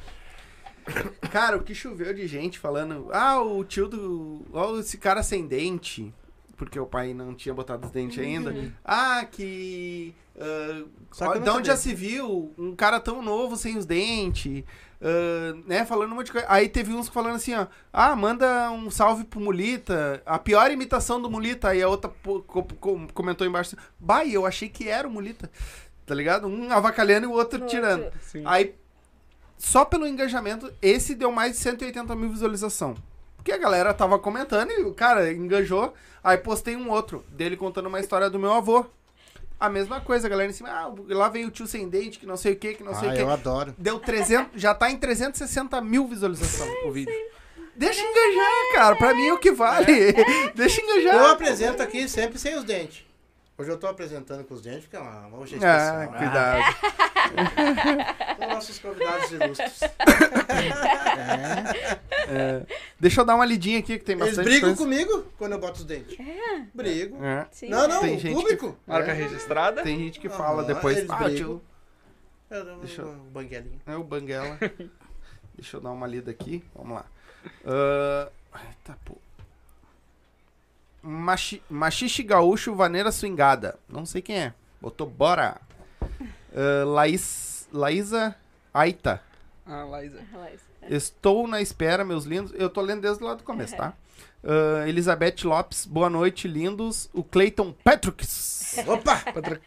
Cara, 1.30 1.56
o 1.56 1.62
que 1.62 1.74
choveu 1.74 2.12
de 2.14 2.26
gente 2.26 2.58
falando. 2.58 3.08
Ah, 3.12 3.40
o 3.40 3.64
tio 3.64 3.88
do. 3.88 4.42
Ó, 4.52 4.78
esse 4.78 4.98
cara 4.98 5.22
sem 5.22 5.46
dente. 5.46 6.12
Porque 6.56 6.78
o 6.78 6.86
pai 6.86 7.14
não 7.14 7.34
tinha 7.34 7.54
botado 7.54 7.86
os 7.86 7.92
dentes 7.92 8.18
ainda. 8.18 8.54
Ah, 8.84 9.24
que. 9.24 10.14
ah, 10.38 10.84
Saca 11.10 11.32
ó, 11.32 11.34
na 11.38 11.44
de 11.44 11.50
onde 11.50 11.66
já 11.68 11.76
se 11.76 11.94
viu 11.94 12.52
um 12.58 12.76
cara 12.76 13.00
tão 13.00 13.22
novo 13.22 13.56
sem 13.56 13.78
os 13.78 13.86
dentes? 13.86 14.64
Ah, 15.02 15.54
né, 15.66 15.84
falando 15.84 16.12
um 16.12 16.16
monte 16.16 16.26
de 16.26 16.32
coisa. 16.32 16.46
Aí 16.50 16.68
teve 16.68 16.92
uns 16.92 17.08
falando 17.08 17.36
assim, 17.36 17.54
ó. 17.54 17.66
Ah, 17.92 18.14
manda 18.14 18.70
um 18.70 18.90
salve 18.90 19.24
pro 19.24 19.40
Mulita. 19.40 20.22
A 20.26 20.38
pior 20.38 20.70
imitação 20.70 21.20
do 21.20 21.30
Mulita. 21.30 21.68
Aí 21.68 21.82
a 21.82 21.88
outra 21.88 22.10
pô, 22.22 22.40
co- 22.42 22.64
co- 22.64 23.06
comentou 23.14 23.46
embaixo 23.46 23.74
assim. 23.76 23.88
Bah, 23.98 24.24
eu 24.26 24.44
achei 24.46 24.68
que 24.68 24.88
era 24.88 25.06
o 25.06 25.10
Mulita. 25.10 25.50
Tá 26.06 26.14
ligado? 26.14 26.46
Um 26.48 26.70
avacalhando 26.72 27.26
e 27.26 27.28
o 27.28 27.32
outro 27.32 27.66
tirando. 27.66 28.10
Sim. 28.20 28.42
Aí, 28.44 28.74
só 29.56 29.84
pelo 29.84 30.06
engajamento, 30.06 30.72
esse 30.82 31.14
deu 31.14 31.30
mais 31.30 31.52
de 31.52 31.58
180 31.58 32.14
mil 32.16 32.30
visualização. 32.30 32.94
Porque 33.36 33.52
a 33.52 33.58
galera 33.58 33.94
tava 33.94 34.18
comentando 34.18 34.70
e 34.70 34.82
o 34.82 34.92
cara 34.92 35.32
engajou. 35.32 35.94
Aí 36.22 36.36
postei 36.36 36.76
um 36.76 36.90
outro 36.90 37.24
dele 37.30 37.56
contando 37.56 37.86
uma 37.86 38.00
história 38.00 38.28
do 38.28 38.38
meu 38.38 38.52
avô. 38.52 38.84
A 39.60 39.68
mesma 39.68 40.00
coisa, 40.00 40.26
a 40.26 40.30
galera 40.30 40.50
em 40.50 40.54
cima. 40.54 40.70
Ah, 40.70 40.90
lá 41.08 41.28
vem 41.28 41.44
o 41.44 41.50
tio 41.50 41.66
sem 41.66 41.86
dente, 41.88 42.18
que 42.18 42.24
não 42.26 42.36
sei 42.36 42.54
o 42.54 42.56
que, 42.56 42.74
que 42.74 42.82
não 42.82 42.94
sei 42.94 43.10
Ah, 43.10 43.12
o 43.12 43.14
que. 43.16 43.20
eu 43.22 43.30
adoro. 43.30 43.74
Deu 43.76 44.00
300, 44.00 44.52
já 44.58 44.74
tá 44.74 44.90
em 44.90 44.96
360 44.96 45.78
mil 45.82 46.06
visualização 46.08 46.66
o 46.86 46.90
vídeo. 46.90 47.12
Deixa 47.76 48.00
engajar, 48.02 48.74
cara. 48.74 48.96
Pra 48.96 49.14
mim 49.14 49.26
é 49.28 49.32
o 49.34 49.38
que 49.38 49.52
vale. 49.52 50.12
Deixa 50.54 50.80
engajar. 50.82 51.14
Eu 51.14 51.26
apresento 51.28 51.82
aqui 51.82 52.08
sempre 52.08 52.38
sem 52.38 52.54
os 52.56 52.64
dentes. 52.64 53.04
Hoje 53.60 53.70
eu 53.70 53.76
tô 53.76 53.86
apresentando 53.88 54.42
com 54.44 54.54
os 54.54 54.62
dentes, 54.62 54.84
porque 54.84 54.96
é 54.96 55.00
uma, 55.00 55.36
hoje 55.36 55.56
é 55.56 55.58
Ah, 55.66 56.04
especial. 56.06 56.18
cuidado. 56.18 56.62
São 58.40 58.48
nossos 58.48 58.78
convidados 58.78 59.30
ilustres. 59.32 59.80
É, 62.32 62.64
deixa 62.98 63.20
eu 63.22 63.24
dar 63.24 63.34
uma 63.34 63.44
lidinha 63.44 63.80
aqui 63.80 63.98
que 63.98 64.04
tem 64.04 64.14
Eles 64.14 64.28
bastante 64.28 64.44
brigam 64.44 64.68
coisa. 64.74 64.82
comigo 64.84 65.26
quando 65.36 65.52
eu 65.52 65.58
boto 65.58 65.80
os 65.80 65.84
dentes. 65.84 66.16
É? 66.20 66.64
Brigo. 66.72 67.22
É, 67.24 67.48
Sim. 67.50 67.68
Não, 67.70 67.88
não, 67.88 68.00
Tem 68.00 68.14
o 68.16 68.20
gente 68.20 68.34
público. 68.34 68.76
Marca 68.86 69.10
É. 69.10 69.14
registrada. 69.14 69.82
tem 69.82 69.98
gente 69.98 70.20
que 70.20 70.28
fala 70.28 70.62
Aham, 70.62 70.66
depois. 70.72 70.96
eles 70.98 71.10
Ah, 71.10 71.16
brigam. 71.16 71.60
Eu 72.48 72.64
dou 72.64 72.78
Deixa 72.78 73.02
eu- 73.02 73.12
banguelinho. 73.32 73.80
É 73.84 73.96
o 73.96 74.04
Banguela. 74.04 74.56
Deixa 75.58 75.76
eu 75.76 75.80
dar 75.80 75.90
uma 75.90 76.06
lida 76.06 76.30
aqui. 76.30 76.62
Vamos 76.74 76.94
lá. 76.94 77.04
Ah, 77.66 78.28
eita, 78.68 78.96
pô. 79.04 79.16
Machi, 81.02 81.62
machixe 81.68 82.22
gaúcho, 82.22 82.74
vaneira 82.74 83.10
swingada. 83.10 83.78
Não 83.88 84.04
sei 84.04 84.20
quem 84.20 84.36
é. 84.36 84.54
Botou 84.80 85.06
bora. 85.06 85.60
Ah, 86.54 86.84
Laís, 86.84 87.68
Laísa 87.72 88.34
Aita. 88.72 89.22
Ah, 89.66 89.84
Laísa. 89.84 90.20
Relaxa. 90.30 90.70
Estou 90.88 91.46
na 91.46 91.60
espera, 91.60 92.04
meus 92.04 92.24
lindos. 92.24 92.52
Eu 92.56 92.68
tô 92.68 92.80
lendo 92.80 93.02
desde 93.02 93.22
lá 93.22 93.34
do 93.34 93.42
começo, 93.42 93.76
tá? 93.76 93.94
Ah, 94.42 94.88
Elizabeth 94.88 95.44
Lopes, 95.44 95.86
boa 95.86 96.10
noite, 96.10 96.48
lindos. 96.48 97.08
O 97.12 97.22
Clayton 97.22 97.72
Patricks. 97.84 98.78
Opa! 98.86 99.20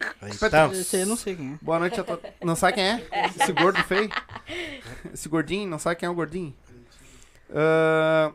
Então. 0.45 0.71
Esse 0.71 0.95
aí 0.95 1.01
eu 1.01 1.07
não 1.07 1.17
sei 1.17 1.35
quem 1.35 1.53
é. 1.53 1.57
Boa 1.61 1.77
noite 1.79 1.99
a 1.99 2.03
todos. 2.03 2.23
Não 2.41 2.55
sabe 2.55 2.75
quem 2.75 2.83
é? 2.85 3.03
Esse 3.37 3.51
gordo 3.51 3.83
feio? 3.83 4.09
Esse 5.13 5.27
gordinho, 5.27 5.69
não 5.69 5.77
sabe 5.77 5.97
quem 5.97 6.07
é 6.07 6.09
o 6.09 6.13
gordinho? 6.15 6.55
Ah, 7.53 8.31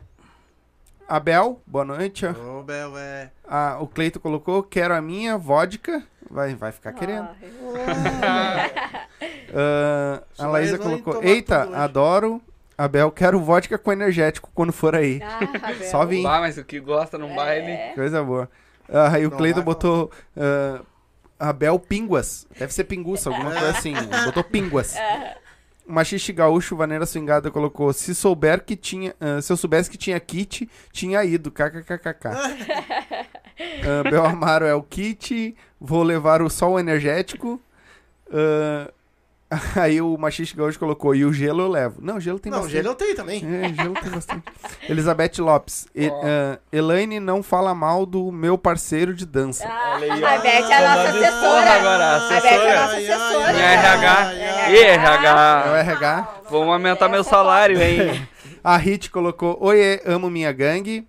Abel, 1.09 1.59
boa 1.66 1.86
noite. 1.86 2.26
Ô, 2.26 2.62
Bel, 2.62 2.98
é. 2.98 3.30
Ah, 3.48 3.78
o 3.80 3.86
Cleito 3.86 4.20
colocou, 4.20 4.62
quero 4.62 4.93
a 4.93 5.01
minha 5.01 5.39
vodka. 5.39 6.02
Vai, 6.30 6.55
vai 6.55 6.70
ficar 6.70 6.93
querendo. 6.93 7.28
Ah, 9.51 10.22
a 10.39 10.47
Laísa 10.47 10.76
colocou, 10.76 11.24
eita, 11.24 11.60
tudo 11.60 11.70
hoje." 11.70 11.80
adoro. 11.80 12.43
Abel, 12.76 13.10
quero 13.10 13.40
vodka 13.40 13.78
com 13.78 13.90
energético 13.90 14.51
quando 14.55 14.74
for 14.74 14.94
aí. 14.94 15.22
Ah, 15.22 15.40
Só 15.90 16.05
vim. 16.05 16.22
Bah, 16.22 16.40
mas 16.40 16.59
o 16.59 16.64
que 16.64 16.78
gosta 16.78 17.16
num 17.16 17.35
baile. 17.35 17.94
Coisa 17.94 18.22
boa. 18.22 18.51
Ah, 18.93 19.14
aí 19.14 19.26
o 19.26 19.30
Cleiton 19.30 19.60
vai 19.60 19.64
botou 19.64 20.10
ah, 20.36 20.82
Abel 21.40 21.78
Pinguas. 21.78 22.47
Deve 22.59 22.74
ser 22.74 22.85
pinguça, 22.85 23.30
alguma 23.30 23.51
coisa 23.52 23.70
assim. 23.70 23.94
Botou 24.26 24.44
Pinguas. 24.44 24.94
Machixe 25.89 26.32
Gaúcho, 26.32 26.77
Vaneira 26.77 27.06
Swingada 27.06 27.51
colocou. 27.51 27.93
Se 27.93 28.15
souber 28.15 28.62
que 28.65 28.77
tinha. 28.77 29.15
ah, 29.20 29.40
se 29.40 29.51
eu 29.52 29.56
soubesse 29.56 29.90
que 29.90 29.97
tinha 29.97 30.20
kit, 30.20 30.69
tinha 30.93 31.24
ido. 31.24 31.51
KKKKK. 31.51 32.28
Ah, 33.60 34.09
Bel 34.09 34.24
Amaro 34.24 34.65
é 34.65 34.73
o 34.73 34.82
kit. 34.85 35.56
Vou 35.81 36.05
levar 36.05 36.43
o 36.43 36.48
sol 36.48 36.78
energético. 36.78 37.60
Ah, 38.32 38.93
Aí 39.77 40.01
o 40.01 40.16
Machiste 40.19 40.55
Gaúcho 40.55 40.79
colocou, 40.79 41.15
e 41.15 41.25
o 41.25 41.33
gelo 41.33 41.62
eu 41.62 41.69
levo. 41.69 41.97
Não, 42.03 42.20
gelo 42.20 42.39
tem 42.39 42.51
Não, 42.53 42.59
bastante. 42.59 42.77
gelo 42.77 42.89
eu 42.89 42.95
tenho 42.95 43.16
também. 43.16 43.43
É, 43.45 43.73
gelo 43.73 43.95
tem 43.95 44.11
bastante. 44.11 44.43
Elizabeth 44.89 45.33
Lopes. 45.39 45.87
E- 45.95 46.09
ah, 46.11 46.59
Elaine 46.70 47.19
não 47.19 47.43
fala 47.43 47.75
mal 47.75 48.05
do 48.05 48.31
meu 48.31 48.59
parceiro 48.59 49.15
de 49.15 49.25
dança. 49.25 49.65
Ah, 49.66 49.97
aí, 49.97 50.11
a 50.23 50.39
Beth 50.39 50.49
é 50.70 50.75
a 50.77 50.81
nossa 50.97 51.09
assessora. 51.09 51.73
agora, 51.73 52.16
A 52.16 52.29
Beth 52.29 52.35
é 52.35 52.37
a 52.37 52.37
assessora. 52.37 52.81
nossa 52.83 52.97
assessora. 52.97 53.53
Minha 53.55 53.65
RH. 53.73 54.19
ai, 54.19 54.37
E 54.75 54.77
É 54.79 54.91
o 54.91 55.01
RH. 55.01 55.77
RH. 55.79 56.29
Vamos 56.51 56.69
aumentar 56.69 57.09
meu 57.09 57.25
salário, 57.25 57.81
hein? 57.81 58.29
A 58.62 58.77
Hit 58.77 59.11
colocou, 59.11 59.57
oiê, 59.61 60.03
amo 60.05 60.29
minha 60.29 60.53
gangue. 60.53 61.07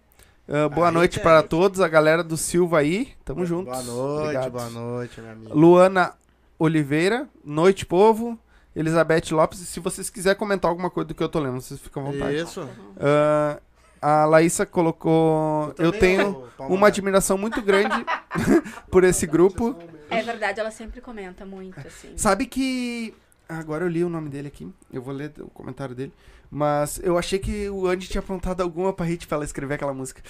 Ah, 0.48 0.70
boa 0.70 0.88
A 0.88 0.91
noite 0.91 1.20
é 1.20 1.22
para 1.22 1.44
todos, 1.44 1.82
a 1.82 1.88
galera 1.90 2.24
do 2.24 2.38
Silva 2.38 2.80
aí. 2.80 3.10
Tamo 3.26 3.45
juntos. 3.45 3.66
Boa 3.74 3.84
noite, 3.84 4.22
Obrigado. 4.24 4.52
boa 4.52 4.70
noite, 4.70 5.20
minha 5.20 5.34
amiga. 5.34 5.53
Luana 5.53 6.14
Oliveira, 6.60 7.27
noite 7.44 7.86
povo. 7.86 8.38
Elizabeth 8.76 9.31
Lopes, 9.31 9.60
se 9.60 9.80
vocês 9.80 10.10
quiserem 10.10 10.38
comentar 10.38 10.69
alguma 10.69 10.90
coisa 10.90 11.07
do 11.07 11.15
que 11.15 11.23
eu 11.23 11.30
tô 11.30 11.40
lendo, 11.40 11.60
vocês 11.60 11.80
ficam 11.80 12.06
à 12.06 12.11
vontade. 12.11 12.36
Isso. 12.36 12.69
Ah, 12.99 13.60
a 14.02 14.26
Laísa 14.26 14.65
colocou, 14.65 15.73
eu 15.77 15.91
também, 15.91 16.18
tenho 16.18 16.48
uma 16.60 16.88
admiração 16.88 17.38
muito 17.38 17.61
grande 17.61 18.06
por 18.91 19.03
esse 19.03 19.26
grupo. 19.26 19.76
É 20.10 20.22
verdade, 20.22 20.60
ela 20.60 20.72
sempre 20.72 21.02
comenta 21.02 21.45
muito, 21.45 21.80
assim. 21.80 22.14
Sabe 22.15 22.45
que. 22.45 23.14
Agora 23.48 23.84
eu 23.84 23.90
li 23.90 24.03
o 24.03 24.10
nome 24.10 24.30
dele 24.30 24.48
aqui. 24.48 24.72
Eu 24.94 25.02
vou 25.02 25.14
ler 25.14 25.34
o 25.40 25.48
comentário 25.48 25.95
dele. 25.95 26.14
Mas 26.52 26.99
eu 27.03 27.18
achei 27.18 27.40
que 27.40 27.69
o 27.69 27.88
Andy 27.88 28.07
tinha 28.07 28.22
apontado 28.22 28.61
alguma 28.61 28.94
pra 28.94 29.06
Hit 29.06 29.27
pra 29.27 29.38
ela 29.38 29.45
escrever 29.45 29.76
aquela 29.76 29.94
música. 29.94 30.22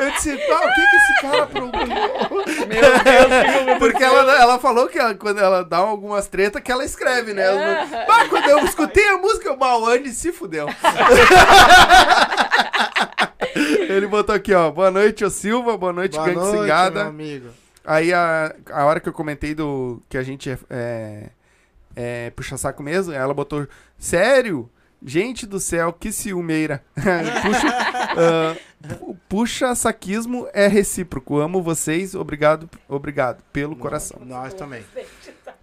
Eu 0.00 0.10
disse, 0.12 0.36
pá, 0.48 0.56
o 0.56 0.74
que 0.74 0.86
que 0.90 0.96
esse 0.96 1.20
cara 1.20 1.42
aprontou? 1.44 1.86
Meu 1.86 2.66
Deus, 2.66 3.78
Porque 3.78 4.02
ela, 4.02 4.32
ela 4.40 4.58
falou 4.58 4.88
que 4.88 4.98
ela- 4.98 5.14
quando 5.14 5.38
ela 5.38 5.64
dá 5.64 5.76
algumas 5.78 6.26
tretas, 6.26 6.60
que 6.62 6.72
ela 6.72 6.84
escreve, 6.84 7.32
né? 7.32 7.44
Eu, 7.48 7.56
Pá, 8.06 8.26
quando 8.28 8.48
eu 8.50 8.64
escutei 8.64 9.08
a 9.08 9.18
música, 9.18 9.48
eu, 9.48 9.56
"Bah, 9.56 9.76
o 9.76 9.86
Andy 9.86 10.10
se 10.12 10.32
fudeu. 10.32 10.66
Ele 13.54 14.06
botou 14.06 14.34
aqui, 14.34 14.52
ó. 14.54 14.70
Boa 14.70 14.90
noite, 14.90 15.24
ô 15.24 15.30
Silva. 15.30 15.76
Boa 15.76 15.92
noite, 15.92 16.16
Boa 16.16 16.26
Gangue 16.26 16.38
meu 16.94 17.08
amigo. 17.08 17.48
Aí 17.84 18.12
a, 18.12 18.54
a 18.70 18.84
hora 18.86 19.00
que 19.00 19.08
eu 19.08 19.12
comentei 19.12 19.54
do 19.54 20.00
que 20.08 20.16
a 20.16 20.22
gente 20.22 20.48
é, 20.50 20.58
é, 20.70 21.28
é 21.96 22.30
puxa 22.30 22.56
saco 22.56 22.82
mesmo, 22.82 23.12
ela 23.12 23.34
botou 23.34 23.66
sério. 23.98 24.70
Gente 25.04 25.46
do 25.46 25.58
céu, 25.58 25.92
que 25.92 26.12
ciumeira. 26.12 26.82
puxa, 26.94 28.56
pu- 28.98 29.16
puxa 29.28 29.74
saquismo 29.74 30.46
é 30.52 30.66
recíproco. 30.68 31.38
Amo 31.38 31.62
vocês. 31.62 32.14
Obrigado, 32.14 32.68
obrigado 32.88 33.42
pelo 33.52 33.74
coração. 33.76 34.20
Nós 34.24 34.54
também. 34.54 34.82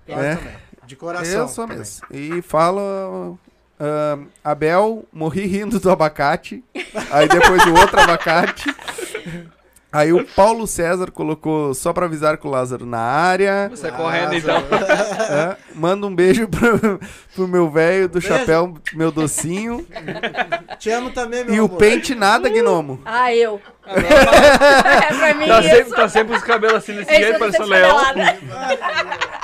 Nós 0.07 0.19
É. 0.19 0.35
também. 0.35 0.53
De 0.85 0.95
coração. 0.95 1.41
Eu 1.41 1.47
sou 1.47 1.65
também. 1.65 1.77
mesmo. 1.79 2.05
E 2.11 2.41
fala 2.41 3.37
ah, 3.79 4.17
Abel, 4.43 5.05
morri 5.13 5.45
rindo 5.45 5.79
do 5.79 5.89
abacate. 5.89 6.63
Aí 7.11 7.27
depois 7.27 7.63
o 7.65 7.73
outro 7.79 7.99
abacate. 7.99 8.65
Aí 9.91 10.13
o 10.13 10.23
Paulo 10.23 10.67
César 10.67 11.09
colocou 11.09 11.73
só 11.73 11.91
pra 11.91 12.05
avisar 12.05 12.37
com 12.37 12.47
o 12.47 12.51
Lázaro 12.51 12.85
na 12.85 12.99
área. 12.99 13.69
Você 13.71 13.91
correndo, 13.91 14.35
então. 14.35 14.57
É, 14.57 15.57
manda 15.73 16.05
um 16.05 16.13
beijo 16.13 16.47
pro, 16.47 16.99
pro 17.33 17.47
meu 17.47 17.69
velho 17.71 18.07
do 18.07 18.19
Beijo. 18.19 18.27
chapéu, 18.27 18.75
meu 18.93 19.11
docinho. 19.11 19.85
Te 20.77 20.91
amo 20.91 21.09
também, 21.09 21.43
meu 21.43 21.55
E 21.55 21.59
o 21.59 21.65
amor. 21.65 21.77
pente 21.77 22.13
nada, 22.13 22.47
Gnomo. 22.49 23.01
Ah, 23.03 23.33
eu. 23.33 23.59
é 23.87 25.13
pra 25.17 25.33
mim 25.33 25.47
Tá 25.47 25.59
isso. 25.61 25.69
sempre, 25.69 25.91
tá 25.95 26.09
sempre 26.09 26.35
os 26.35 26.43
cabelos 26.43 26.75
assim 26.77 26.93
desse 26.95 27.09
É 27.11 27.13
isso, 27.21 27.21
jeito, 27.29 27.33
eu 27.33 27.33
tô 27.33 27.39
parece 27.39 27.57
sempre 27.57 27.69
leão. 27.71 27.97
descabelada. 27.97 28.39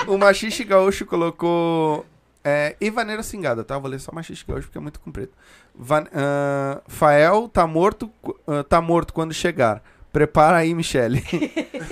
O 0.06 0.18
Machixe 0.18 0.64
Gaúcho 0.64 1.04
colocou. 1.06 2.06
É, 2.44 2.76
Ivaneira 2.80 3.24
Singada, 3.24 3.64
tá? 3.64 3.76
Vou 3.76 3.90
ler 3.90 3.98
só 3.98 4.12
Machixe 4.12 4.44
Gaúcho 4.46 4.68
porque 4.68 4.78
é 4.78 4.80
muito 4.80 5.00
comprido. 5.00 5.30
Van, 5.74 6.04
ah, 6.14 6.80
Fael 6.86 7.48
tá 7.52 7.66
morto, 7.66 8.08
ah, 8.46 8.62
tá 8.62 8.80
morto 8.80 9.12
quando 9.12 9.34
chegar. 9.34 9.82
Prepara 10.16 10.56
aí, 10.56 10.72
Michele. 10.74 11.22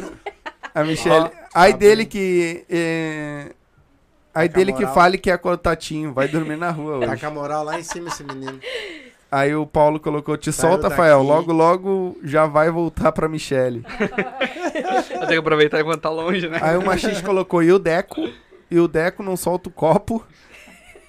A 0.75 0.83
Michele. 0.83 1.31
Ai 1.55 1.75
dele 1.75 2.07
que. 2.07 2.65
É, 2.71 3.51
ai 4.35 4.49
Tá 4.49 4.55
com 4.55 4.61
a 4.61 4.65
dele 4.65 4.73
que 4.73 4.87
fale 4.87 5.19
que 5.19 5.31
é 5.31 5.37
contatinho. 5.37 6.11
Vai 6.15 6.27
dormir 6.27 6.57
na 6.57 6.71
rua 6.71 7.05
Tá 7.05 7.13
hoje. 7.13 7.21
com 7.21 7.27
a 7.27 7.31
moral 7.31 7.63
lá 7.65 7.79
em 7.79 7.83
cima 7.83 8.09
esse 8.09 8.25
menino. 8.25 8.59
Aí 9.31 9.55
o 9.55 9.67
Paulo 9.67 10.01
colocou: 10.01 10.39
Te 10.39 10.51
Saiu 10.51 10.71
solta. 10.73 10.89
Fael. 10.91 11.23
Logo, 11.23 11.53
logo 11.53 12.19
já 12.25 12.47
vai 12.47 12.71
voltar 12.71 13.13
pra 13.13 13.29
Michele. 13.29 13.85
Eu 15.11 15.19
tenho 15.19 15.29
que 15.29 15.37
aproveitar 15.37 15.83
enquanto 15.83 16.01
tá 16.01 16.09
longe, 16.09 16.49
né? 16.49 16.59
Aí 16.63 16.79
o 16.79 16.83
Machiste 16.83 17.23
colocou: 17.23 17.63
E 17.63 17.71
o 17.73 17.79
Deco? 17.79 18.27
E 18.71 18.81
o 18.81 18.89
Deco 18.89 19.23
não 19.23 19.37
solta 19.37 19.69
o 19.69 19.73
copo. 19.73 20.25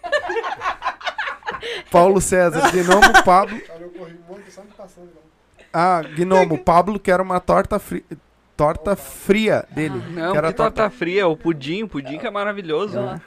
Paulo 1.90 2.20
César, 2.20 2.70
Gnomo, 2.74 3.24
Pablo. 3.24 3.58
Cara, 3.62 3.80
eu 3.80 3.90
corri 3.92 4.16
um 4.16 4.34
monte, 4.34 4.52
só 4.52 4.62
me 4.64 4.72
passando. 4.76 5.25
Não. 5.76 5.82
Ah, 5.82 6.02
Gnomo, 6.16 6.58
Pablo 6.58 7.00
quer 7.00 7.20
uma 7.20 7.40
torta 7.40 7.78
fria. 7.80 8.04
Torta 8.58 8.96
fria 8.96 9.66
dele. 9.72 10.02
Não, 10.12 10.32
Quero 10.32 10.48
a 10.48 10.52
que 10.52 10.56
torta 10.58 10.90
fria, 10.90 11.28
o 11.28 11.36
pudim, 11.36 11.84
o 11.84 11.88
pudim 11.90 12.18
que 12.18 12.26
é 12.26 12.32
maravilhoso. 12.32 12.98
Ó. 12.98 13.18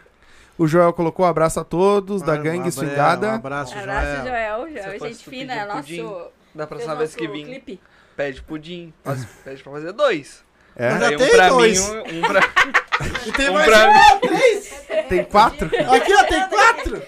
O 0.57 0.67
Joel 0.67 0.93
colocou 0.95 1.27
abraço 1.27 1.61
a 1.61 1.65
todos 1.65 2.23
da 2.23 2.33
Um 2.33 2.43
gangue 2.43 2.59
abraço, 2.61 2.79
swingada. 2.81 3.29
Um 3.29 3.35
abraço, 3.35 3.79
Abraço, 3.79 4.07
Joel. 4.07 4.27
Joel. 4.27 4.61
Você 4.73 4.83
Joel, 4.83 4.99
pode 4.99 5.13
gente 5.13 5.25
fina, 5.29 5.53
é 5.55 5.67
pudim. 5.67 6.03
nosso. 6.03 6.27
Da 6.55 6.67
próxima 6.67 6.97
fez 6.97 7.15
vez 7.15 7.15
que 7.15 7.29
vir, 7.29 7.45
clipe. 7.45 7.81
pede 8.17 8.43
pudim. 8.43 8.93
Faz- 9.05 9.25
pede 9.45 9.63
pra 9.63 9.73
fazer 9.73 9.93
dois. 9.93 10.43
É, 10.75 10.91
Mas 10.91 11.01
já 11.01 11.09
um 11.11 11.17
tem 11.19 11.31
pra 11.31 11.49
dois. 11.51 11.91
mim, 11.91 11.97
um, 11.97 12.19
um 12.19 12.23
pra, 12.23 12.41
E 13.27 13.33
tem 13.33 13.51
um 13.51 13.53
mais 13.53 13.67
pra 13.69 13.87
mim. 13.93 15.05
tem 15.09 15.25
quatro? 15.25 15.67
Aqui, 15.67 16.15
ó, 16.15 16.25
tem 16.25 16.49
quatro. 16.49 17.03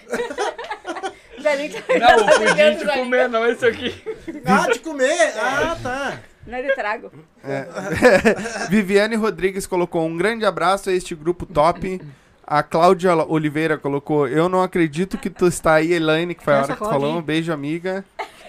Que 1.40 1.98
Não, 1.98 2.16
o 2.22 2.26
pudim 2.26 2.76
de 2.76 2.84
comer, 2.84 3.28
não 3.28 3.46
esse 3.46 3.66
aqui. 3.66 4.02
Ah, 4.44 4.70
de 4.70 4.78
comer. 4.78 5.32
Ah, 5.36 5.76
tá. 5.82 6.18
Não 6.46 6.58
é 6.58 6.62
de 6.62 6.74
trago. 6.74 7.12
Viviane 8.68 9.16
Rodrigues 9.16 9.66
colocou 9.66 10.06
um 10.06 10.16
grande 10.16 10.44
abraço 10.44 10.90
a 10.90 10.92
este 10.92 11.14
grupo 11.14 11.46
top. 11.46 12.00
A 12.46 12.62
Cláudia 12.62 13.14
Oliveira 13.14 13.78
colocou: 13.78 14.26
Eu 14.26 14.48
não 14.48 14.62
acredito 14.62 15.16
que 15.16 15.30
tu 15.30 15.46
está 15.46 15.74
aí, 15.74 15.92
Elaine, 15.92 16.34
que 16.34 16.42
foi 16.42 16.54
a 16.54 16.56
Quem 16.56 16.62
é 16.62 16.64
hora 16.64 16.72
que 16.72 16.78
tu 16.78 16.84
Cláudia 16.84 17.00
falou. 17.00 17.18
Um 17.18 17.22
beijo, 17.22 17.52
amiga. 17.52 18.04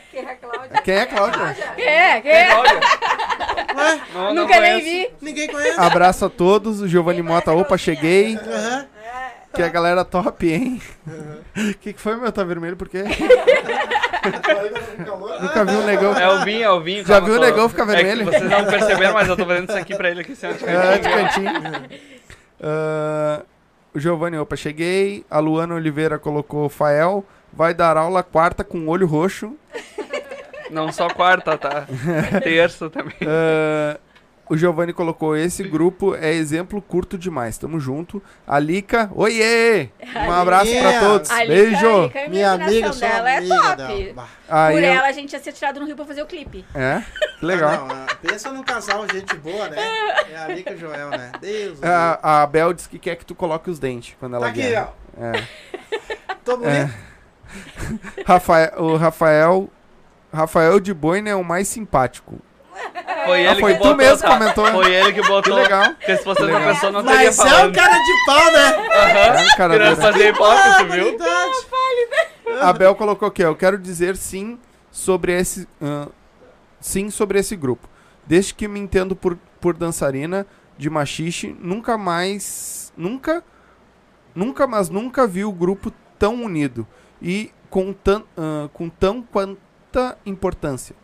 Que 0.09 0.17
é 0.17 0.31
a 0.31 0.35
Cláudia. 0.35 0.81
Quem 0.83 0.93
é 0.95 1.01
a 1.01 1.05
Cláudia? 1.07 1.55
Quem 1.75 1.85
é? 1.85 2.21
Quem 2.21 2.31
é? 2.31 2.55
Olha. 2.55 2.79
Não, 4.13 4.23
não 4.23 4.33
Nunca 4.43 4.59
nem 4.59 4.81
vi. 4.81 5.09
Ninguém 5.21 5.47
conhece. 5.47 5.79
Abraço 5.79 6.25
a 6.25 6.29
todos. 6.29 6.81
O 6.81 6.87
Giovanni 6.87 7.21
Mota, 7.21 7.51
opa, 7.53 7.77
cheguei. 7.77 8.35
Aham. 8.35 8.87
Que 9.53 9.61
a 9.61 9.67
galera 9.69 10.05
top, 10.05 10.49
hein? 10.51 10.81
O 11.57 11.73
que, 11.79 11.93
que 11.93 11.99
foi, 12.01 12.15
meu? 12.15 12.31
Tá 12.31 12.43
vermelho 12.43 12.77
por 12.77 12.87
quê? 12.87 13.03
Nunca 15.41 15.65
vi 15.65 15.71
um 15.75 15.85
negão. 15.85 16.13
É 16.13 16.29
o 16.29 16.43
vinho, 16.45 16.63
é 16.63 16.71
o 16.71 16.79
vinho. 16.81 17.05
Já 17.05 17.19
viu 17.19 17.33
o 17.33 17.37
tô- 17.37 17.43
negão 17.43 17.69
ficar 17.69 17.83
É 17.83 17.85
vermelho? 17.87 18.25
vocês 18.25 18.43
não 18.49 18.65
perceberam, 18.65 19.13
mas 19.13 19.27
eu 19.27 19.35
tô 19.37 19.45
fazendo 19.45 19.69
isso 19.69 19.77
aqui 19.77 19.95
pra 19.95 20.09
ele 20.09 20.21
aqui, 20.21 20.31
assim, 20.33 20.47
de 20.53 20.65
É, 20.65 20.97
de 20.97 21.09
cantinho. 21.09 21.53
cantinho. 21.61 21.99
Ah, 22.61 23.41
o 23.93 23.99
Giovanni, 23.99 24.37
opa, 24.37 24.55
cheguei. 24.55 25.25
A 25.29 25.39
Luana 25.39 25.75
Oliveira 25.75 26.17
colocou 26.19 26.69
Fael. 26.69 27.25
Vai 27.51 27.73
dar 27.73 27.97
aula 27.97 28.23
quarta 28.23 28.63
com 28.63 28.87
olho 28.87 29.05
roxo. 29.07 29.55
Não 30.69 30.91
só 30.91 31.09
quarta, 31.09 31.57
tá? 31.57 31.85
Terça 32.41 32.89
também. 32.89 33.15
Ah, 33.27 33.97
o 34.51 34.57
Giovanni 34.57 34.93
colocou: 34.93 35.35
esse 35.35 35.63
grupo 35.63 36.15
é 36.15 36.33
exemplo 36.33 36.81
curto 36.81 37.17
demais. 37.17 37.57
Tamo 37.57 37.79
junto. 37.79 38.21
A 38.45 38.59
Lica, 38.59 39.09
oiê! 39.15 39.89
Um 40.27 40.31
abraço 40.31 40.71
pra 40.79 40.99
todos. 40.99 41.31
A 41.31 41.43
Lica- 41.43 41.53
Beijo! 41.55 41.87
a 41.87 42.03
Lica, 42.03 42.19
a 42.25 42.29
Minha 42.29 42.51
amiga, 42.51 42.93
sou 42.93 43.01
dela 43.01 43.29
é 43.31 43.37
amiga 43.37 43.55
top. 43.55 43.77
dela. 43.77 44.27
Aí, 44.49 44.73
Por 44.75 44.83
eu- 44.83 44.89
ela, 44.89 45.07
a 45.07 45.11
gente 45.11 45.33
ia 45.33 45.39
ser 45.39 45.53
tirado 45.53 45.79
no 45.79 45.85
Rio 45.85 45.95
pra 45.95 46.05
fazer 46.05 46.21
o 46.21 46.25
clipe. 46.25 46.65
É? 46.75 47.01
Que 47.39 47.45
legal. 47.45 47.69
Ah, 47.69 47.77
não, 47.77 47.95
ah, 47.95 48.07
pensa 48.21 48.51
num 48.51 48.63
casal 48.63 49.05
gente 49.11 49.35
boa, 49.37 49.69
né? 49.69 49.77
É 50.31 50.37
a 50.37 50.47
Lica 50.49 50.71
e 50.71 50.75
o 50.75 50.77
Joel, 50.77 51.09
né? 51.09 51.31
Deus. 51.39 51.79
do 51.79 51.85
A, 51.87 52.41
a 52.43 52.47
Bel 52.47 52.73
disse 52.73 52.89
que 52.89 52.99
quer 52.99 53.15
que 53.15 53.25
tu 53.25 53.33
coloque 53.33 53.69
os 53.69 53.79
dentes 53.79 54.15
quando 54.19 54.35
ela 54.35 54.45
Tá 54.45 54.51
aqui, 54.51 54.61
vier. 54.61 54.87
ó. 55.17 55.23
É. 55.23 55.43
Tô 56.43 56.57
bonito. 56.57 56.93
Rafael, 58.25 58.71
o 58.77 58.95
Rafael. 58.97 59.69
Rafael 60.33 60.79
de 60.79 60.93
Boina 60.93 61.29
é 61.29 61.35
o 61.35 61.43
mais 61.43 61.67
simpático. 61.67 62.35
Foi 63.25 63.47
Ah, 63.47 63.51
ele 63.51 63.59
foi 63.59 63.73
que 63.73 63.77
tu 63.79 63.83
botou. 63.83 63.97
mesmo 63.97 64.17
que 64.17 64.21
tá? 64.23 64.29
comentou. 64.37 64.65
Foi 64.67 64.93
ele 64.93 65.13
que 65.13 65.21
botou. 65.21 65.41
Que 65.41 65.49
legal. 65.61 65.89
Porque 65.95 66.17
se 66.17 66.23
fosse 66.23 66.41
outra 66.41 66.59
pessoa, 66.59 66.91
não 66.91 67.03
teria 67.03 67.17
Mas 67.25 67.39
é 67.39 67.43
um 67.43 67.47
falado. 67.47 67.73
cara 67.73 67.97
de 67.97 68.25
pau, 68.25 68.51
né? 68.51 68.87
É, 68.91 69.55
cara 69.57 69.73
Querendo 69.73 69.95
dura. 69.95 70.11
fazer 70.11 70.29
hipótese, 70.29 70.83
viu? 70.85 71.05
Verdade. 71.05 71.65
A 72.61 72.73
Bel 72.73 72.95
colocou 72.95 73.27
aqui. 73.27 73.41
Eu 73.43 73.55
quero 73.55 73.77
dizer 73.77 74.15
sim 74.17 74.59
sobre 74.91 75.33
esse. 75.33 75.67
ah, 75.81 76.07
sim 76.79 77.09
sobre 77.09 77.39
esse 77.39 77.55
grupo. 77.55 77.87
Desde 78.25 78.53
que 78.53 78.67
me 78.67 78.79
entendo 78.79 79.15
por, 79.15 79.37
por 79.59 79.75
dançarina 79.75 80.45
de 80.77 80.89
machixe, 80.89 81.55
nunca 81.59 81.97
mais. 81.97 82.91
Nunca. 82.97 83.43
Nunca, 84.33 84.65
mas 84.65 84.89
nunca 84.89 85.27
vi 85.27 85.43
o 85.43 85.51
grupo 85.51 85.91
tão 86.17 86.43
unido. 86.43 86.87
E 87.21 87.51
com, 87.69 87.93
tan, 87.93 88.23
ah, 88.37 88.69
com 88.73 88.89
tão 88.89 89.21
quanta 89.21 90.17
importância. 90.25 90.95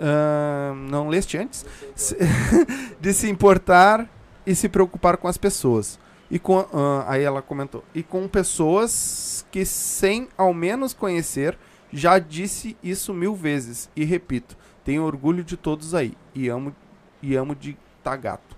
Ah, 0.00 0.72
não 0.76 1.08
leste 1.08 1.36
antes? 1.38 1.64
De 3.00 3.12
se 3.12 3.28
importar 3.28 4.08
e 4.46 4.54
se 4.54 4.68
preocupar 4.68 5.16
com 5.16 5.28
as 5.28 5.36
pessoas. 5.36 5.98
E 6.30 6.38
com, 6.38 6.66
ah, 6.72 7.04
aí 7.06 7.22
ela 7.22 7.42
comentou. 7.42 7.84
E 7.94 8.02
com 8.02 8.26
pessoas 8.28 9.44
que, 9.50 9.64
sem 9.64 10.28
ao 10.36 10.54
menos 10.54 10.94
conhecer, 10.94 11.58
já 11.92 12.18
disse 12.18 12.76
isso 12.82 13.12
mil 13.12 13.34
vezes. 13.34 13.90
E 13.94 14.04
repito, 14.04 14.56
tenho 14.84 15.02
orgulho 15.04 15.44
de 15.44 15.56
todos 15.56 15.94
aí. 15.94 16.14
E 16.34 16.48
amo, 16.48 16.74
e 17.22 17.36
amo 17.36 17.54
de 17.54 17.76
tá 18.02 18.16
gato. 18.16 18.56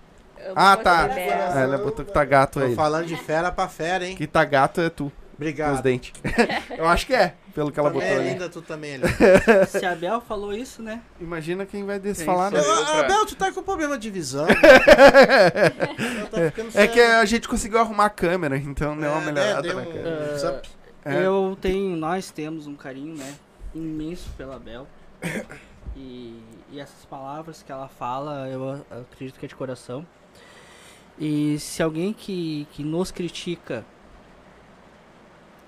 Ah, 0.55 0.77
tá. 0.77 1.05
Ah, 1.05 1.59
ela 1.59 1.77
botou 1.77 2.05
que 2.05 2.11
tá 2.13 2.23
gato 2.23 2.59
Tô 2.59 2.65
aí. 2.65 2.75
falando 2.75 3.07
de 3.07 3.15
fera 3.15 3.51
pra 3.51 3.67
fera, 3.67 4.05
hein? 4.07 4.15
Que 4.15 4.27
tá 4.27 4.43
gato 4.45 4.79
é 4.79 4.89
tu, 4.89 5.11
Obrigado. 5.35 5.81
dentes. 5.81 6.13
Eu 6.77 6.87
acho 6.87 7.07
que 7.07 7.13
é, 7.13 7.33
pelo 7.55 7.71
que 7.71 7.79
ela 7.79 7.89
Também 7.89 8.05
botou 8.07 8.17
é 8.17 8.21
ali. 8.21 8.33
linda, 8.33 8.49
tu 8.49 8.61
também 8.61 8.91
é 8.91 8.97
linda. 8.97 9.65
Se 9.65 9.83
a 9.85 9.95
Bel 9.95 10.19
falou 10.21 10.53
isso, 10.53 10.81
né? 10.83 11.01
Imagina 11.19 11.65
quem 11.65 11.83
vai 11.85 11.99
Quem 11.99 12.11
desfalar, 12.11 12.51
né? 12.51 12.59
Ô, 12.59 12.63
pra- 12.63 12.99
Abel, 12.99 13.25
tu 13.25 13.35
tá 13.35 13.51
com 13.51 13.63
problema 13.63 13.97
de 13.97 14.11
visão. 14.11 14.45
Ficando 16.51 16.69
É 16.77 16.87
que 16.87 16.99
a 16.99 17.23
gente 17.25 17.47
conseguiu 17.47 17.79
arrumar 17.79 18.05
a 18.05 18.09
câmera, 18.09 18.57
então 18.57 18.97
deu 18.97 19.09
uma 19.11 19.21
É, 19.21 19.25
melhorada 19.25 19.61
deu 19.61 19.75
na 19.75 19.85
câmera. 19.85 20.61
É. 21.05 21.23
Eu 21.25 21.57
tenho, 21.61 21.95
nós 21.95 22.29
temos 22.31 22.67
um 22.67 22.75
carinho, 22.75 23.15
né, 23.15 23.35
imenso 23.73 24.29
pela 24.37 24.59
Bel. 24.59 24.87
E, 25.95 26.37
e 26.71 26.79
essas 26.79 27.05
palavras 27.05 27.63
que 27.63 27.71
ela 27.71 27.87
fala, 27.87 28.49
eu, 28.49 28.69
a- 28.69 28.81
eu 28.95 29.01
acredito 29.01 29.39
que 29.39 29.45
é 29.45 29.47
de 29.49 29.55
coração. 29.55 30.05
E 31.17 31.57
se 31.59 31.81
alguém 31.81 32.11
que, 32.11 32.67
que 32.71 32.83
nos 32.83 33.11
critica, 33.11 33.85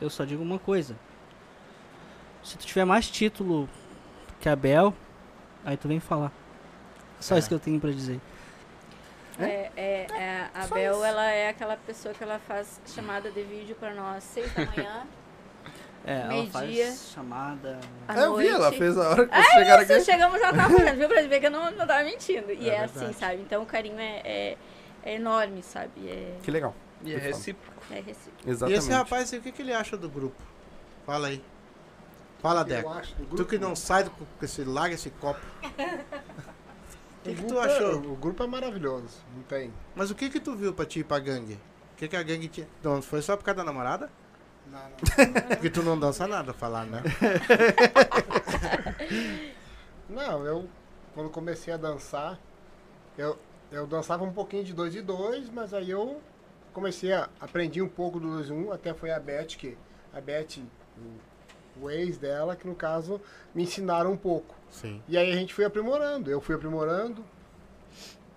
eu 0.01 0.09
só 0.09 0.25
digo 0.25 0.43
uma 0.43 0.59
coisa. 0.59 0.95
Se 2.47 2.57
tu 2.57 2.65
tiver 2.65 2.85
mais 2.85 3.09
título 3.09 3.67
que 4.39 4.47
a 4.47 4.55
Bel, 4.55 4.93
aí 5.65 5.75
tu 5.75 5.87
vem 5.87 5.99
falar. 5.99 6.31
Só 7.19 7.35
É. 7.35 7.39
isso 7.39 7.47
que 7.49 7.53
eu 7.53 7.59
tenho 7.59 7.77
pra 7.79 7.91
dizer. 7.91 8.19
É, 9.39 9.69
é, 9.75 10.07
é, 10.17 10.47
a 10.53 10.65
Bel, 10.67 11.03
ela 11.03 11.25
é 11.29 11.49
aquela 11.49 11.75
pessoa 11.75 12.13
que 12.13 12.23
ela 12.23 12.39
faz 12.39 12.79
chamada 12.87 13.29
de 13.29 13.43
vídeo 13.43 13.75
pra 13.75 13.93
nós 13.93 14.23
seis 14.23 14.51
da 14.53 14.65
manhã, 14.65 15.05
É, 16.05 16.21
ela 16.21 16.47
faz 16.47 17.11
chamada. 17.13 17.79
à 18.07 18.17
É, 18.17 18.23
eu 18.25 18.35
vi, 18.37 18.47
ela 18.47 18.59
noite. 18.59 18.77
fez 18.77 18.97
a 18.97 19.09
hora 19.09 19.27
que 19.27 19.35
vocês 19.35 19.47
chegaram 19.53 19.83
Isso, 19.83 19.93
aqui. 19.93 20.05
chegamos 20.05 20.39
já 20.39 20.53
tava 20.53 20.69
fazendo, 20.79 20.97
viu? 20.97 21.07
Pra 21.09 21.21
ver 21.23 21.39
que 21.41 21.45
eu 21.47 21.51
não, 21.51 21.69
não 21.71 21.85
tava 21.85 22.03
mentindo. 22.05 22.49
E 22.51 22.69
É 22.69 22.75
é, 22.75 22.83
assim, 22.85 23.11
sabe? 23.13 23.41
Então 23.41 23.61
o 23.61 23.65
carinho 23.65 23.99
é, 23.99 24.21
é, 24.23 24.57
é 25.03 25.15
enorme, 25.15 25.61
sabe? 25.61 25.91
É, 26.07 26.37
Que 26.41 26.49
legal. 26.49 26.73
E 27.03 27.13
é 27.13 27.17
recíproco. 27.17 27.77
é 27.91 27.95
recíproco. 27.95 28.47
E 28.47 28.49
Exatamente. 28.49 28.79
esse 28.79 28.91
rapaz, 28.91 29.33
o 29.33 29.41
que, 29.41 29.51
que 29.51 29.61
ele 29.61 29.73
acha 29.73 29.97
do 29.97 30.09
grupo? 30.09 30.41
Fala 31.05 31.27
aí. 31.27 31.43
Fala, 32.39 32.63
Deco. 32.63 32.89
acho, 32.89 33.15
Tu 33.35 33.45
que 33.45 33.57
não 33.57 33.75
sai 33.75 34.03
do 34.03 34.11
com 34.11 34.25
esse 34.41 34.63
larga 34.63 34.93
esse 34.95 35.09
copo. 35.09 35.39
O 35.63 35.69
que, 37.23 37.35
que 37.35 37.43
tu 37.43 37.59
é- 37.59 37.65
achou? 37.65 37.95
O 38.11 38.15
grupo 38.15 38.43
é 38.43 38.47
maravilhoso, 38.47 39.17
não 39.35 39.43
tem. 39.43 39.73
Mas 39.95 40.11
o 40.11 40.15
que 40.15 40.29
que 40.29 40.39
tu 40.39 40.55
viu 40.55 40.73
pra 40.73 40.85
ti 40.85 40.99
ir 40.99 41.03
pra 41.03 41.19
gangue? 41.19 41.53
O 41.93 41.97
que 41.97 42.07
que 42.07 42.15
a 42.15 42.21
gangue 42.23 42.47
tinha? 42.47 42.67
Não, 42.83 43.01
foi 43.01 43.21
só 43.21 43.35
por 43.35 43.43
causa 43.43 43.57
da 43.57 43.63
namorada? 43.63 44.09
Não, 44.67 44.79
não. 44.79 44.97
Porque 45.55 45.69
tu 45.69 45.81
não 45.81 45.97
dança 45.99 46.27
nada, 46.27 46.53
falar, 46.53 46.85
né? 46.85 47.01
Não, 50.09 50.45
eu 50.45 50.69
quando 51.13 51.29
comecei 51.29 51.73
a 51.73 51.77
dançar, 51.77 52.39
eu, 53.17 53.37
eu 53.71 53.87
dançava 53.87 54.23
um 54.23 54.31
pouquinho 54.31 54.63
de 54.63 54.73
dois 54.73 54.95
e 54.95 55.01
dois, 55.01 55.49
mas 55.49 55.73
aí 55.73 55.89
eu 55.89 56.21
comecei 56.73 57.11
a 57.13 57.27
aprendi 57.39 57.81
um 57.81 57.89
pouco 57.89 58.19
do 58.19 58.29
dois 58.35 58.49
e 58.49 58.53
um, 58.53 58.71
até 58.71 58.93
foi 58.93 59.11
a 59.11 59.19
Beth 59.19 59.47
que 59.57 59.77
a 60.13 60.21
Beth, 60.21 60.59
o, 61.81 61.89
ex 61.89 62.17
dela, 62.17 62.55
que 62.55 62.67
no 62.67 62.75
caso 62.75 63.19
me 63.53 63.63
ensinaram 63.63 64.11
um 64.11 64.17
pouco. 64.17 64.55
Sim. 64.69 65.01
E 65.07 65.17
aí 65.17 65.31
a 65.31 65.35
gente 65.35 65.53
foi 65.53 65.65
aprimorando, 65.65 66.29
eu 66.29 66.41
fui 66.41 66.55
aprimorando, 66.55 67.23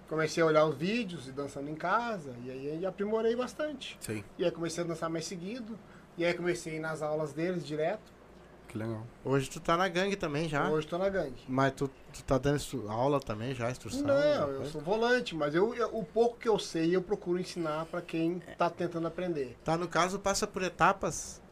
comecei 0.08 0.42
a 0.42 0.46
olhar 0.46 0.64
os 0.66 0.76
vídeos 0.76 1.28
e 1.28 1.32
dançando 1.32 1.68
em 1.70 1.74
casa, 1.74 2.34
e 2.44 2.50
aí 2.50 2.86
aprimorei 2.86 3.34
bastante. 3.36 3.96
Sim. 4.00 4.24
E 4.38 4.44
aí 4.44 4.50
comecei 4.50 4.82
a 4.82 4.86
dançar 4.86 5.08
mais 5.10 5.24
seguido, 5.24 5.78
e 6.16 6.24
aí 6.24 6.34
comecei 6.34 6.74
a 6.74 6.76
ir 6.76 6.80
nas 6.80 7.02
aulas 7.02 7.32
deles 7.32 7.64
direto. 7.66 8.20
Que 8.68 8.78
legal. 8.78 9.04
Hoje 9.24 9.50
tu 9.50 9.58
tá 9.58 9.76
na 9.76 9.88
gangue 9.88 10.14
também 10.14 10.48
já. 10.48 10.70
Hoje 10.70 10.86
tô 10.86 10.96
na 10.96 11.08
gangue. 11.08 11.42
Mas 11.48 11.72
tu, 11.72 11.90
tu 12.12 12.22
tá 12.22 12.38
dando 12.38 12.60
aula 12.88 13.18
também 13.18 13.52
já, 13.52 13.68
instrução? 13.68 14.06
Não, 14.06 14.48
eu 14.48 14.56
coisa? 14.58 14.70
sou 14.70 14.80
volante, 14.80 15.34
mas 15.34 15.56
eu, 15.56 15.74
eu- 15.74 15.90
o 15.92 16.04
pouco 16.04 16.38
que 16.38 16.48
eu 16.48 16.56
sei 16.56 16.94
eu 16.94 17.02
procuro 17.02 17.40
ensinar 17.40 17.86
pra 17.86 18.00
quem 18.00 18.40
tá 18.56 18.70
tentando 18.70 19.08
aprender. 19.08 19.56
Tá, 19.64 19.76
no 19.76 19.88
caso, 19.88 20.20
passa 20.20 20.46
por 20.46 20.62
etapas. 20.62 21.42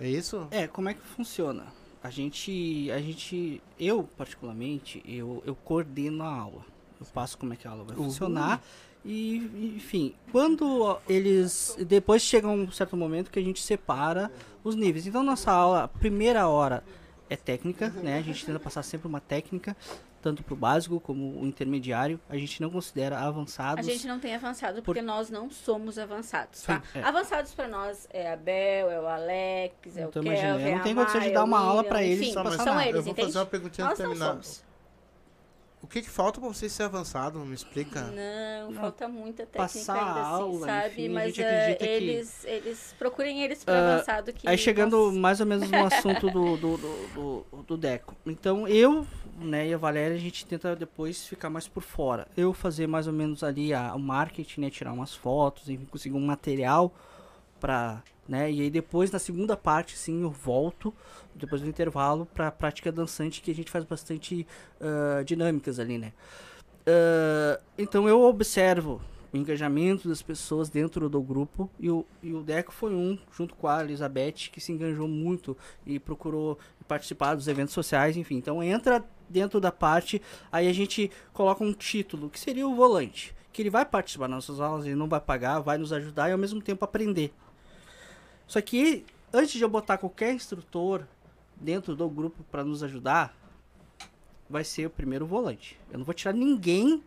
É 0.00 0.08
isso? 0.08 0.46
É, 0.50 0.66
como 0.66 0.88
é 0.88 0.94
que 0.94 1.00
funciona? 1.00 1.64
A 2.02 2.10
gente, 2.10 2.90
a 2.90 3.00
gente, 3.00 3.60
eu 3.78 4.08
particularmente, 4.16 5.02
eu, 5.06 5.42
eu 5.44 5.54
coordeno 5.54 6.22
a 6.22 6.32
aula. 6.32 6.64
Eu 7.00 7.06
passo 7.06 7.36
como 7.36 7.52
é 7.52 7.56
que 7.56 7.66
a 7.66 7.70
aula 7.70 7.84
vai 7.84 7.96
funcionar. 7.96 8.62
E, 9.04 9.74
enfim, 9.76 10.14
quando 10.32 10.98
eles. 11.08 11.76
Depois 11.86 12.22
chega 12.22 12.48
um 12.48 12.70
certo 12.70 12.96
momento 12.96 13.30
que 13.30 13.38
a 13.38 13.42
gente 13.42 13.62
separa 13.62 14.30
os 14.64 14.74
níveis. 14.74 15.06
Então, 15.06 15.22
nossa 15.22 15.52
aula, 15.52 15.84
a 15.84 15.88
primeira 15.88 16.48
hora 16.48 16.82
é 17.28 17.36
técnica, 17.36 17.88
né? 17.90 18.18
A 18.18 18.22
gente 18.22 18.44
tenta 18.44 18.58
passar 18.58 18.82
sempre 18.82 19.06
uma 19.06 19.20
técnica, 19.20 19.76
tanto 20.22 20.42
pro 20.42 20.56
básico 20.56 20.98
como 21.00 21.40
o 21.40 21.46
intermediário. 21.46 22.18
A 22.28 22.36
gente 22.36 22.60
não 22.60 22.70
considera 22.70 23.18
A 23.18 23.26
avançados. 23.28 23.86
gente 23.86 24.06
não 24.06 24.18
tem 24.18 24.34
avançado 24.34 24.82
porque 24.82 25.00
nós 25.02 25.30
não 25.30 25.50
somos 25.50 25.98
avançados, 25.98 26.62
tá? 26.62 26.82
Sim, 26.92 26.98
é. 26.98 27.02
Avançados 27.02 27.54
pra 27.54 27.68
nós 27.68 28.08
é 28.10 28.32
a 28.32 28.36
Bel, 28.36 28.90
é 28.90 29.00
o 29.00 29.06
Alex, 29.06 29.96
é 29.96 30.02
Então, 30.02 30.22
o 30.22 30.24
imagina, 30.26 30.48
Kelvin, 30.48 30.64
eu 30.64 30.70
não 30.72 30.78
a 30.78 30.82
tenho 30.82 30.96
condição 30.96 31.20
de 31.20 31.30
dar 31.30 31.44
uma 31.44 31.60
o 31.62 31.64
aula 31.68 31.84
pra 31.84 32.02
eles 32.02 32.20
enfim, 32.20 32.34
passar 32.34 32.56
são 32.64 32.74
nada. 32.74 32.82
eu 32.86 32.88
eles, 32.90 33.04
vou 33.04 33.12
entende? 33.12 33.26
fazer 33.28 33.38
uma 33.38 33.46
perguntinha 33.46 33.86
Nós 33.88 33.96
terminar. 33.98 34.26
somos. 34.30 34.66
O 35.82 35.86
que 35.88 36.02
que 36.02 36.10
falta 36.10 36.40
pra 36.40 36.48
você 36.48 36.68
ser 36.68 36.82
avançado? 36.82 37.38
Me 37.40 37.54
explica. 37.54 38.02
Não, 38.02 38.72
Não. 38.72 38.80
falta 38.80 39.06
muita 39.06 39.46
técnica 39.46 39.62
Passar 39.62 39.92
ainda 39.94 40.20
a 40.20 40.22
assim, 40.34 40.42
aula, 40.42 40.66
sabe? 40.66 40.88
enfim, 40.88 41.06
a 41.06 41.10
Mas 41.14 41.26
gente 41.26 41.42
eh, 41.42 41.60
acredita 41.60 41.84
que- 41.84 41.90
eles, 41.92 42.44
eles 42.44 42.94
procurem 42.98 43.42
eles 43.44 43.62
para 43.62 43.74
Ah, 43.74 43.94
avançado 43.94 44.32
que 44.32 44.48
Aí 44.48 44.58
chegando 44.58 44.96
nós- 44.96 45.14
mais 45.16 45.38
ou 45.40 45.46
menos 45.46 45.70
no 45.70 45.84
assunto 45.86 46.28
do, 46.28 46.56
do, 46.56 46.76
do, 46.76 47.06
do- 47.52 47.62
do 47.62 47.76
Deco. 47.76 48.16
Então 48.26 48.66
eu 48.66 49.06
né, 49.38 49.68
e 49.68 49.74
a 49.74 49.78
Valéria, 49.78 50.16
a 50.16 50.20
gente 50.20 50.46
tenta 50.46 50.74
depois 50.74 51.26
ficar 51.26 51.50
mais 51.50 51.68
por 51.68 51.82
fora. 51.82 52.26
Eu 52.36 52.52
fazer 52.52 52.86
mais 52.86 53.06
ou 53.06 53.12
menos 53.12 53.42
ali 53.42 53.74
a, 53.74 53.94
o 53.94 53.98
marketing, 53.98 54.62
né, 54.62 54.70
tirar 54.70 54.92
umas 54.92 55.14
fotos, 55.14 55.68
enfim, 55.68 55.84
conseguir 55.84 56.16
um 56.16 56.26
material 56.26 56.94
pra, 57.60 58.02
né, 58.28 58.50
e 58.50 58.62
aí 58.62 58.70
depois 58.70 59.10
na 59.10 59.18
segunda 59.18 59.56
parte, 59.56 59.96
sim, 59.96 60.22
eu 60.22 60.30
volto, 60.30 60.92
depois 61.34 61.60
do 61.60 61.68
intervalo, 61.68 62.26
pra 62.26 62.50
prática 62.50 62.90
dançante, 62.90 63.40
que 63.40 63.50
a 63.50 63.54
gente 63.54 63.70
faz 63.70 63.84
bastante 63.84 64.46
ah, 64.80 65.22
dinâmicas 65.22 65.78
ali, 65.78 65.98
né. 65.98 66.12
Ah, 66.86 67.60
então 67.76 68.08
eu 68.08 68.22
observo 68.22 69.00
o 69.32 69.36
engajamento 69.36 70.08
das 70.08 70.22
pessoas 70.22 70.68
dentro 70.68 71.08
do 71.08 71.20
grupo 71.20 71.68
e 71.78 71.90
o, 71.90 72.06
e 72.22 72.32
o 72.32 72.42
Deco 72.42 72.72
foi 72.72 72.94
um, 72.94 73.18
junto 73.32 73.54
com 73.54 73.68
a 73.68 73.82
Elizabeth, 73.82 74.50
que 74.52 74.60
se 74.60 74.72
engajou 74.72 75.08
muito 75.08 75.56
e 75.84 75.98
procurou 75.98 76.58
participar 76.86 77.34
dos 77.34 77.48
eventos 77.48 77.74
sociais, 77.74 78.16
enfim. 78.16 78.36
Então 78.36 78.62
entra 78.62 79.04
dentro 79.28 79.60
da 79.60 79.72
parte, 79.72 80.20
aí 80.50 80.68
a 80.68 80.72
gente 80.72 81.10
coloca 81.32 81.64
um 81.64 81.72
título, 81.72 82.30
que 82.30 82.38
seria 82.38 82.66
o 82.66 82.74
volante, 82.74 83.34
que 83.52 83.62
ele 83.62 83.70
vai 83.70 83.84
participar 83.84 84.26
das 84.26 84.36
nossas 84.36 84.60
aulas, 84.60 84.86
ele 84.86 84.94
não 84.94 85.08
vai 85.08 85.20
pagar, 85.20 85.60
vai 85.60 85.78
nos 85.78 85.92
ajudar 85.92 86.28
e 86.28 86.32
ao 86.32 86.38
mesmo 86.38 86.60
tempo 86.60 86.84
aprender. 86.84 87.32
Só 88.46 88.60
que 88.60 89.04
antes 89.32 89.52
de 89.52 89.62
eu 89.62 89.68
botar 89.68 89.98
qualquer 89.98 90.32
instrutor 90.32 91.06
dentro 91.56 91.96
do 91.96 92.08
grupo 92.08 92.44
para 92.50 92.64
nos 92.64 92.82
ajudar, 92.82 93.36
vai 94.48 94.62
ser 94.62 94.86
o 94.86 94.90
primeiro 94.90 95.26
volante. 95.26 95.78
Eu 95.90 95.98
não 95.98 96.04
vou 96.04 96.14
tirar 96.14 96.32
ninguém, 96.32 97.02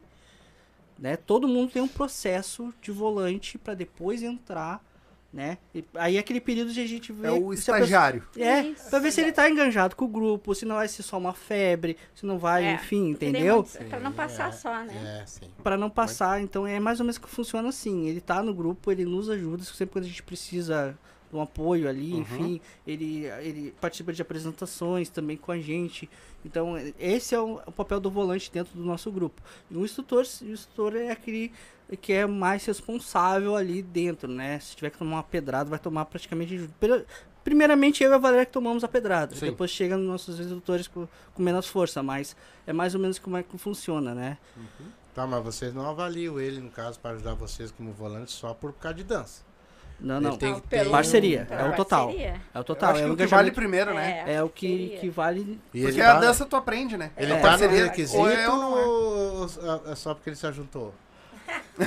né? 0.97 1.15
Todo 1.15 1.47
mundo 1.47 1.71
tem 1.71 1.81
um 1.81 1.87
processo 1.87 2.73
de 2.81 2.91
volante 2.91 3.57
para 3.57 3.73
depois 3.73 4.21
entrar, 4.21 4.83
né? 5.31 5.57
E 5.75 5.83
aí 5.95 6.17
é 6.17 6.19
aquele 6.19 6.41
período 6.41 6.71
de 6.73 6.81
a 6.81 6.87
gente 6.87 7.11
ver 7.13 7.27
É 7.27 7.31
o 7.31 7.37
se 7.55 7.69
a 7.69 7.75
pessoa- 7.75 7.75
estagiário. 7.77 8.23
é, 8.37 8.61
Isso. 8.61 8.89
pra 8.89 8.99
ver 8.99 9.11
se 9.11 9.21
ele 9.21 9.31
tá 9.31 9.49
enganjado 9.49 9.95
com 9.95 10.05
o 10.05 10.07
grupo, 10.07 10.55
se 10.55 10.65
não 10.65 10.75
vai 10.77 10.87
ser 10.87 11.03
só 11.03 11.17
uma 11.17 11.33
febre, 11.33 11.97
se 12.15 12.25
não 12.25 12.39
vai, 12.39 12.63
É, 12.65 12.73
enfim, 12.73 13.09
entendeu? 13.11 13.57
não- 13.79 13.89
Pra 13.89 13.99
não 13.99 14.11
passar 14.11 14.51
só, 14.53 14.83
né? 14.83 15.21
É, 15.21 15.25
sim. 15.27 15.49
Pra 15.63 15.77
não 15.77 15.89
passar, 15.89 16.41
então 16.41 16.65
é 16.65 16.79
mais 16.79 16.99
ou 16.99 17.05
menos 17.05 17.17
que 17.17 17.29
funciona 17.29 17.69
assim. 17.69 18.07
Ele 18.07 18.19
tá 18.21 18.41
no 18.41 18.53
grupo, 18.53 18.91
ele 18.91 19.05
nos 19.05 19.29
ajuda, 19.29 19.63
sempre 19.63 19.93
quando 19.93 20.05
a 20.05 20.07
gente 20.07 20.23
precisa 20.23 20.97
um 21.31 21.41
apoio 21.41 21.87
ali, 21.87 22.13
Uhum. 22.13 22.19
enfim, 22.21 22.61
ele, 22.87 23.25
ele 23.41 23.73
participa 23.79 24.11
de 24.13 24.21
apresentações 24.21 25.09
também 25.09 25.37
com 25.37 25.51
a 25.51 25.59
gente. 25.59 26.09
Então, 26.43 26.75
esse 26.99 27.35
é 27.35 27.39
o, 27.39 27.59
o 27.65 27.71
papel 27.71 27.99
do 27.99 28.09
volante 28.09 28.51
dentro 28.51 28.73
do 28.77 28.83
nosso 28.83 29.11
grupo. 29.11 29.41
E 29.69 29.75
o 29.77 29.83
instrutor, 29.85 30.25
o 30.41 30.45
instrutor 30.45 30.95
é 30.95 31.11
aquele 31.11 31.51
que 32.01 32.13
é 32.13 32.25
mais 32.25 32.63
responsável 32.65 33.55
ali 33.55 33.81
dentro, 33.81 34.27
né? 34.31 34.59
Se 34.59 34.75
tiver 34.75 34.89
que 34.91 34.97
tomar 34.97 35.17
uma 35.17 35.23
pedrada, 35.23 35.69
vai 35.69 35.79
tomar 35.79 36.05
praticamente. 36.05 36.69
Pri- 36.79 37.05
Primeiramente, 37.43 38.03
eu 38.03 38.11
e 38.11 38.13
a 38.13 38.17
Valéria 38.17 38.45
que 38.45 38.51
tomamos 38.51 38.83
a 38.83 38.87
pedrada. 38.87 39.33
Sim. 39.35 39.47
Depois 39.47 39.71
chega 39.71 39.97
nos 39.97 40.05
nossos 40.05 40.39
instrutores 40.39 40.87
com, 40.87 41.07
com 41.33 41.41
menos 41.41 41.65
força, 41.67 42.03
mas 42.03 42.35
é 42.67 42.73
mais 42.73 42.93
ou 42.93 43.01
menos 43.01 43.17
como 43.17 43.37
é 43.37 43.43
que 43.43 43.57
funciona, 43.57 44.13
né? 44.13 44.37
Tá, 45.15 45.25
mas 45.25 45.43
vocês 45.43 45.73
não 45.73 45.89
avaliam 45.89 46.39
ele, 46.39 46.59
no 46.59 46.69
caso, 46.69 46.99
para 46.99 47.11
ajudar 47.15 47.33
vocês 47.33 47.71
como 47.71 47.91
volante 47.93 48.31
só 48.31 48.53
por 48.53 48.73
causa 48.73 48.97
de 48.97 49.03
dança. 49.03 49.41
Não, 49.99 50.21
não. 50.21 50.37
tem 50.37 50.53
pelo- 50.59 50.61
ter 50.85 50.89
Parceria, 50.89 51.47
é 51.49 51.63
o 51.65 51.73
total. 51.75 52.05
parceria. 52.07 52.33
É 52.53 52.59
o 52.59 52.63
total. 52.63 52.91
acho 52.91 53.03
é 53.03 53.07
o 53.07 53.17
que 53.17 53.25
vale 53.25 53.51
primeiro, 53.51 53.93
né? 53.93 54.23
É, 54.25 54.33
É 54.35 54.43
o 54.43 54.49
que, 54.49 54.97
que 55.01 55.09
vale. 55.09 55.59
E 55.73 55.81
Porque 55.81 55.95
ele 55.99 56.01
a 56.01 56.13
tá, 56.13 56.19
dança 56.19 56.45
tu 56.45 56.55
aprende, 56.55 56.97
né? 56.97 57.11
ele 57.17 57.33
É. 57.33 57.35
tá 57.35 57.41
no 57.41 57.47
Parceria. 57.59 57.83
requisito 57.85 58.17
Ou 58.19 58.29
é 58.29 58.45
é. 59.87 59.91
é 59.91 59.95
só 59.95 60.13
porque 60.13 60.29
ele 60.29 60.35
se 60.37 60.51
juntou? 60.53 60.93
Não, 61.77 61.85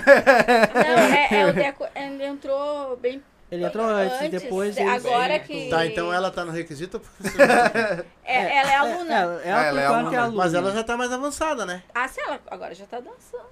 é, 1.15 1.29
é 1.31 1.47
o 1.47 1.53
Deco. 1.55 1.87
Ele 1.95 2.25
entrou 2.25 2.97
bem. 2.97 3.23
Ele 3.51 3.65
entrou 3.67 3.85
antes, 3.87 4.31
depois 4.31 4.77
ele... 4.79 4.89
Agora 4.89 5.39
que. 5.39 5.69
Tá, 5.69 5.85
então 5.87 6.11
ela 6.13 6.31
tá 6.31 6.45
no 6.45 6.53
requisito. 6.53 7.01
É, 8.25 8.57
ela 8.59 8.71
é 8.73 8.77
aluna. 8.77 9.15
Ela, 9.15 9.43
ela, 9.43 9.61
Ah, 9.61 9.65
ela 9.67 9.81
é 9.81 9.87
por 9.87 9.91
enquanto, 9.91 10.07
aluna. 10.07 10.17
é 10.17 10.21
aluna. 10.21 10.37
Mas 10.39 10.55
ela 10.55 10.73
já 10.73 10.83
tá 10.85 10.97
mais 10.97 11.13
avançada, 11.13 11.67
né? 11.67 11.83
Ah, 11.95 12.09
sim, 12.09 12.21
ela 12.23 12.41
agora 12.51 12.75
já 12.75 12.87
tá 12.87 12.99
dançando. 12.99 13.45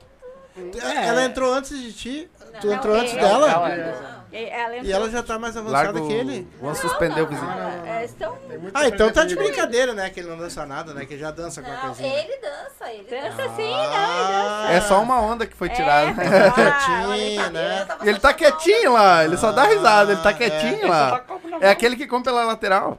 É. 0.82 1.06
Ela 1.06 1.24
entrou 1.24 1.52
antes 1.54 1.78
de 1.80 1.92
ti. 1.92 2.30
Tu 2.60 2.66
Não, 2.66 2.74
entrou 2.74 2.96
é- 2.96 3.00
antes 3.00 3.14
é- 3.14 3.20
dela? 3.20 3.50
Ela- 3.50 4.20
E 4.32 4.44
ela 4.44 4.76
entrou. 4.76 4.84
E 4.90 4.92
ela 4.92 5.10
já 5.10 5.22
tá 5.24 5.38
mais 5.38 5.56
avançada 5.56 5.84
Larga 5.92 6.00
que 6.06 6.12
ele. 6.12 6.46
Vamos 6.60 6.78
suspender 6.78 7.20
o 7.22 7.26
vizinho. 7.26 7.48
Ah, 7.50 8.00
é, 8.00 8.04
estão 8.04 8.36
Ah, 8.74 8.86
então 8.86 9.10
tá 9.10 9.24
de 9.24 9.34
brincadeira, 9.34 9.92
né? 9.92 10.08
Que 10.10 10.20
ele 10.20 10.28
não 10.28 10.36
dança 10.38 10.64
nada, 10.66 10.92
né? 10.94 11.04
Que 11.04 11.18
já 11.18 11.30
dança 11.32 11.60
com 11.62 11.68
a 11.70 11.74
Não, 11.74 11.80
coisinha. 11.80 12.14
ele 12.16 12.36
dança, 12.38 12.92
ele 12.92 13.06
dança. 13.10 13.36
dança 13.36 13.56
sim, 13.56 13.72
Ah, 13.74 14.68
É 14.72 14.80
só 14.82 15.00
uma 15.02 15.20
onda 15.20 15.46
que 15.46 15.56
foi 15.56 15.68
É. 15.68 15.72
tirada. 15.72 16.10
Ah, 16.10 16.50
Quietinho, 16.54 17.50
né? 17.50 17.88
ele 18.02 18.18
tá 18.20 18.32
quietinho 18.32 18.92
lá, 18.92 19.24
ele 19.24 19.36
só 19.36 19.50
dá 19.52 19.64
risada, 19.64 20.12
ele 20.12 20.20
tá 20.22 20.28
Ah, 20.30 20.34
quietinho 20.34 20.88
lá. 20.88 21.18
tá 21.20 21.34
É 21.60 21.70
aquele 21.70 21.96
que 21.96 22.06
come 22.06 22.22
pela 22.24 22.44
lateral. 22.44 22.98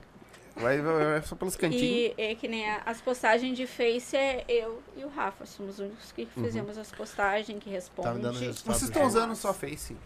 Vai, 0.61 0.79
vai, 0.81 1.05
vai 1.05 1.21
só 1.23 1.35
pelos 1.35 1.55
cantinhos. 1.55 1.83
E 1.83 2.13
é 2.17 2.35
que 2.35 2.47
nem 2.47 2.69
a- 2.69 2.81
as 2.85 3.01
postagens 3.01 3.57
de 3.57 3.65
Face 3.67 4.15
é 4.15 4.45
eu 4.47 4.81
e 4.95 5.03
o 5.03 5.09
Rafa. 5.09 5.45
Somos 5.45 5.73
os 5.75 5.79
únicos 5.79 6.11
que 6.11 6.25
fizemos 6.25 6.77
as 6.77 6.91
postagens, 6.91 7.57
que 7.59 7.65
Tá 7.65 7.69
me 7.69 7.75
respondem. 7.75 8.21
dando 8.21 8.39
resultado. 8.39 8.65
Vocês 8.75 8.83
estão 8.89 9.05
usando 9.05 9.35
só 9.35 9.53
Face. 9.53 9.97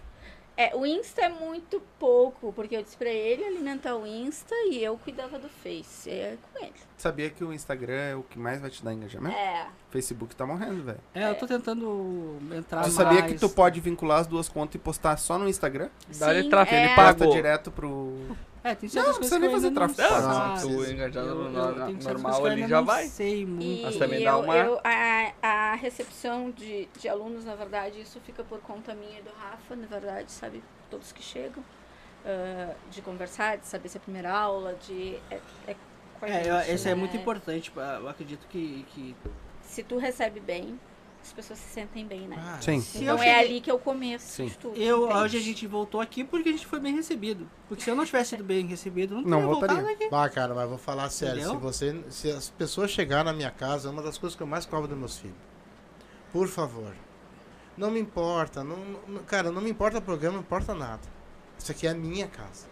É, 0.58 0.74
o 0.74 0.86
Insta 0.86 1.20
é 1.24 1.28
muito 1.28 1.82
pouco, 2.00 2.54
porque 2.54 2.78
eu 2.78 2.82
disse 2.82 2.96
pra 2.96 3.10
ele 3.10 3.44
alimentar 3.44 3.94
o 3.98 4.08
Insta 4.08 4.56
e 4.72 4.82
eu 4.82 4.98
cuidava 4.98 5.38
do 5.38 5.50
Face. 5.50 6.10
É 6.10 6.38
com 6.54 6.64
ele. 6.64 6.72
Sabia 6.96 7.30
que 7.30 7.44
o 7.44 7.52
Instagram 7.52 7.94
é 7.94 8.16
o 8.16 8.24
que 8.24 8.40
mais 8.40 8.62
vai 8.62 8.70
te 8.70 8.82
dar 8.82 8.94
engajamento? 8.94 9.36
É. 9.36 9.68
Facebook 9.90 10.34
tá 10.34 10.46
morrendo, 10.46 10.82
velho. 10.82 11.00
É, 11.14 11.30
eu 11.30 11.36
tô 11.36 11.46
tentando 11.46 12.38
entrar 12.54 12.84
Tu 12.84 12.84
mais... 12.84 12.94
sabia 12.94 13.24
que 13.24 13.36
tu 13.38 13.50
pode 13.50 13.82
vincular 13.82 14.22
as 14.22 14.28
duas 14.28 14.48
contas 14.48 14.76
e 14.76 14.78
postar 14.78 15.18
só 15.18 15.38
no 15.38 15.50
Instagram? 15.50 15.90
Dá-lhe 16.18 16.44
Sim, 16.44 16.50
tráfego, 16.50 16.78
é. 16.78 16.86
ele 16.86 16.96
Posta 16.96 17.14
pagou. 17.16 17.34
direto 17.34 17.70
pro. 17.70 18.14
É, 18.68 18.74
tem 18.74 18.88
Não, 18.88 18.94
certas 18.94 18.96
não 18.96 19.04
coisas 19.04 19.18
precisa 19.20 19.36
que 19.36 19.40
nem 19.42 19.50
eu 19.50 19.56
fazer 19.56 19.68
ainda 19.68 19.80
não 19.80 19.94
tráfego. 19.94 20.28
Não, 20.28 20.52
precisa. 20.54 20.86
tu 20.86 20.92
engajado 20.92 21.28
Eu- 21.28 21.36
no, 21.36 22.04
normal 22.04 22.46
ali 22.48 22.62
já 22.68 22.78
não 22.78 22.86
vai. 22.86 23.06
sei 23.08 23.46
muito. 23.46 23.64
E, 23.64 23.82
Mas 23.84 23.96
também 23.98 24.22
e 24.22 24.24
dá 24.26 24.32
eu, 24.32 24.40
uma- 24.40 24.58
eu- 24.58 24.80
a, 24.84 25.34
a 25.44 25.76
recepção 25.76 26.50
de, 26.50 26.88
de 27.00 27.08
alunos, 27.08 27.46
na 27.46 27.54
verdade, 27.54 28.02
isso 28.02 28.20
fica 28.26 28.44
por 28.44 28.60
conta 28.62 28.96
minha 28.96 29.20
e 29.20 29.22
do 29.22 29.30
Rafa, 29.30 29.76
na 29.76 29.86
verdade, 29.86 30.32
sabe? 30.32 30.64
Todos 30.90 31.12
que 31.12 31.22
chegam. 31.22 31.64
ah, 32.26 32.74
de 32.90 33.04
conversar, 33.04 33.58
de 33.60 33.68
saber 33.68 33.88
se 33.88 33.98
é 33.98 34.00
a 34.00 34.02
primeira 34.02 34.32
aula, 34.32 34.74
de. 34.88 35.16
É, 35.30 35.40
é 35.68 35.76
É, 36.24 36.50
eu- 36.50 36.74
esse 36.74 36.88
é 36.88 36.96
né? 36.96 36.96
muito 36.96 37.16
importante. 37.16 37.72
Eu 37.76 38.10
acredito 38.10 38.48
que... 38.48 38.84
que... 38.90 39.16
Se 39.62 39.84
tu 39.84 39.98
recebe 40.00 40.40
bem, 40.40 40.80
as 41.26 41.34
pessoas 41.34 41.60
se 41.60 41.74
sentem 41.74 42.06
bem, 42.06 42.28
né? 42.28 42.36
Ah, 42.40 42.58
Sim. 42.62 42.80
Se 42.82 42.98
então 43.04 43.16
eu 43.16 43.16
é 43.16 43.26
cheguei- 43.26 43.34
ali 43.52 43.62
que 43.62 43.70
é 43.70 43.74
o 43.74 43.80
começo 43.80 44.28
Sim. 44.28 44.46
de 44.46 44.58
tudo. 44.58 44.78
Eu, 44.78 45.06
entende? 45.06 45.20
hoje 45.20 45.38
a 45.38 45.42
gente 45.42 45.68
voltou 45.68 46.00
aqui 46.00 46.24
porque 46.24 46.50
a 46.50 46.52
gente 46.52 46.66
foi 46.68 46.80
bem 46.80 46.96
recebido. 46.96 47.50
Porque 47.68 47.84
se 47.84 47.90
eu 47.90 47.96
não 47.96 48.06
tivesse 48.06 48.32
sido 48.32 48.44
bem 48.44 48.66
recebido, 48.68 49.16
eu 49.16 49.22
não 49.22 49.24
Não 49.30 49.38
teria 49.40 49.46
voltado 49.54 49.74
voltaria. 49.76 49.96
aqui. 50.06 50.10
Bah, 50.10 50.30
cara, 50.30 50.54
mas 50.54 50.70
vou 50.70 50.78
falar 50.78 51.10
sério. 51.10 51.42
Entendeu? 51.42 51.56
Se, 51.56 51.58
você, 51.62 52.04
se 52.10 52.32
as 52.32 52.50
pessoas 52.50 52.92
chegarem 52.92 53.26
na 53.26 53.34
minha 53.34 53.52
casa, 53.52 53.88
é 53.88 53.92
uma 53.92 54.02
das 54.04 54.18
coisas 54.18 54.36
que 54.38 54.44
eu 54.44 54.48
mais 54.48 54.66
cobro 54.66 54.88
dos 54.88 54.98
meus 54.98 55.18
filhos. 55.18 55.36
Por 56.32 56.48
favor. 56.48 56.94
Não 57.76 57.90
me 57.92 58.00
importa. 58.00 58.64
Não, 58.64 58.78
não- 59.08 59.24
cara, 59.24 59.52
não 59.52 59.62
me 59.62 59.70
importa 59.70 59.98
o 59.98 60.02
programa, 60.02 60.36
não 60.36 60.42
importa 60.42 60.74
nada. 60.74 61.02
Isso 61.58 61.72
aqui 61.72 61.88
é 61.88 61.90
a 61.92 61.96
minha 61.96 62.28
casa. 62.28 62.68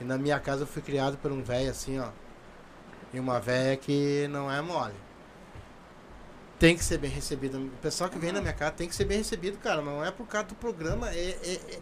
E 0.00 0.04
na 0.04 0.16
minha 0.18 0.40
casa 0.40 0.62
eu 0.62 0.66
fui 0.66 0.82
criado 0.82 1.16
por 1.18 1.30
um 1.30 1.42
velho 1.42 1.70
assim, 1.70 1.98
ó. 1.98 2.08
E 3.12 3.20
uma 3.20 3.38
velha 3.38 3.76
que 3.76 4.26
não 4.28 4.50
é 4.50 4.60
mole. 4.60 4.94
Tem 6.58 6.76
que 6.76 6.84
ser 6.84 6.98
bem 6.98 7.10
recebido. 7.10 7.58
O 7.58 7.68
pessoal 7.82 8.08
que 8.08 8.18
vem 8.18 8.32
na 8.32 8.40
minha 8.40 8.52
casa 8.52 8.72
tem 8.72 8.88
que 8.88 8.94
ser 8.94 9.04
bem 9.04 9.18
recebido, 9.18 9.58
cara. 9.58 9.82
Não 9.82 10.04
é 10.04 10.10
por 10.10 10.26
causa 10.26 10.48
do 10.48 10.54
programa. 10.54 11.10
É, 11.10 11.36
é- 11.42 11.60
é- 11.76 11.78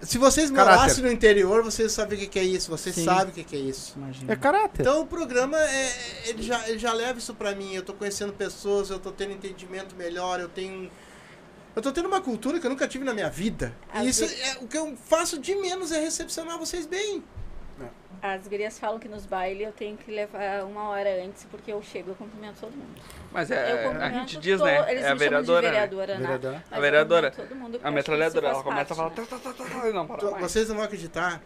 Se 0.00 0.18
vocês 0.18 0.50
Caráter. 0.50 0.78
morassem 0.80 1.04
no 1.04 1.10
interior, 1.10 1.62
vocês 1.62 1.90
sabem 1.92 2.22
o 2.22 2.28
que 2.28 2.38
é 2.38 2.44
isso. 2.44 2.70
Vocês 2.70 2.94
Sim. 2.94 3.04
sabem 3.04 3.30
o 3.30 3.32
que 3.32 3.42
que 3.44 3.56
é 3.56 3.58
isso. 3.58 3.94
Imagina. 3.96 4.32
É 4.32 4.36
caráter. 4.36 4.82
Então 4.82 5.00
o 5.00 5.06
programa 5.06 5.58
é, 5.58 6.28
ele 6.28 6.42
já, 6.42 6.68
ele 6.68 6.78
já 6.78 6.92
leva 6.92 7.18
isso 7.18 7.34
pra 7.34 7.54
mim. 7.54 7.74
Eu 7.74 7.82
tô 7.82 7.94
conhecendo 7.94 8.32
pessoas, 8.32 8.90
eu 8.90 8.98
tô 8.98 9.10
tendo 9.10 9.32
entendimento 9.32 9.94
melhor, 9.96 10.38
eu 10.38 10.48
tenho. 10.48 10.90
Eu 11.74 11.82
tô 11.82 11.92
tendo 11.92 12.06
uma 12.08 12.20
cultura 12.20 12.58
que 12.60 12.66
eu 12.66 12.70
nunca 12.70 12.86
tive 12.88 13.04
na 13.04 13.12
minha 13.14 13.28
vida. 13.30 13.74
Às 13.92 14.06
E 14.06 14.08
isso 14.10 14.20
vezes- 14.20 14.38
é 14.40 14.58
o 14.62 14.66
que 14.66 14.76
eu 14.76 14.96
faço 15.08 15.38
de 15.38 15.54
menos 15.54 15.90
é 15.92 16.00
recepcionar 16.00 16.58
vocês 16.58 16.86
bem. 16.86 17.22
As 18.22 18.48
gurias 18.48 18.78
falam 18.78 18.98
que 18.98 19.08
nos 19.08 19.26
bailes 19.26 19.66
eu 19.66 19.72
tenho 19.72 19.96
que 19.96 20.10
levar 20.10 20.64
uma 20.64 20.88
hora 20.88 21.22
antes, 21.24 21.44
porque 21.50 21.72
eu 21.72 21.82
chego 21.82 22.08
e 22.08 22.12
eu 22.12 22.16
cumprimento 22.16 22.60
todo 22.60 22.72
mundo. 22.72 23.00
Mas 23.32 23.50
é, 23.50 23.86
a 23.86 24.10
gente 24.10 24.38
diz, 24.38 24.60
né? 24.60 24.90
Eles 24.90 25.04
É 25.04 25.08
a 25.10 25.14
me 25.14 25.20
chamam 25.24 25.42
de 25.42 25.46
vereadora. 25.52 26.14
né? 26.14 26.20
vereadora, 26.26 26.52
né? 26.52 26.64
A 26.70 26.80
vereadora. 26.80 27.34
A 27.84 27.90
metralhadora, 27.90 28.48
ela 28.48 28.62
começa 28.62 28.92
a 28.92 28.96
falar. 28.96 29.10
"Tá, 29.10 29.22
tá, 29.26 29.38
tá, 29.38 29.52
tá", 29.52 29.88
e 29.88 29.92
não 29.92 30.06
para 30.06 30.16
Tô- 30.16 30.30
mais. 30.32 30.42
Vocês 30.42 30.68
não 30.68 30.76
vão 30.76 30.84
acreditar. 30.84 31.42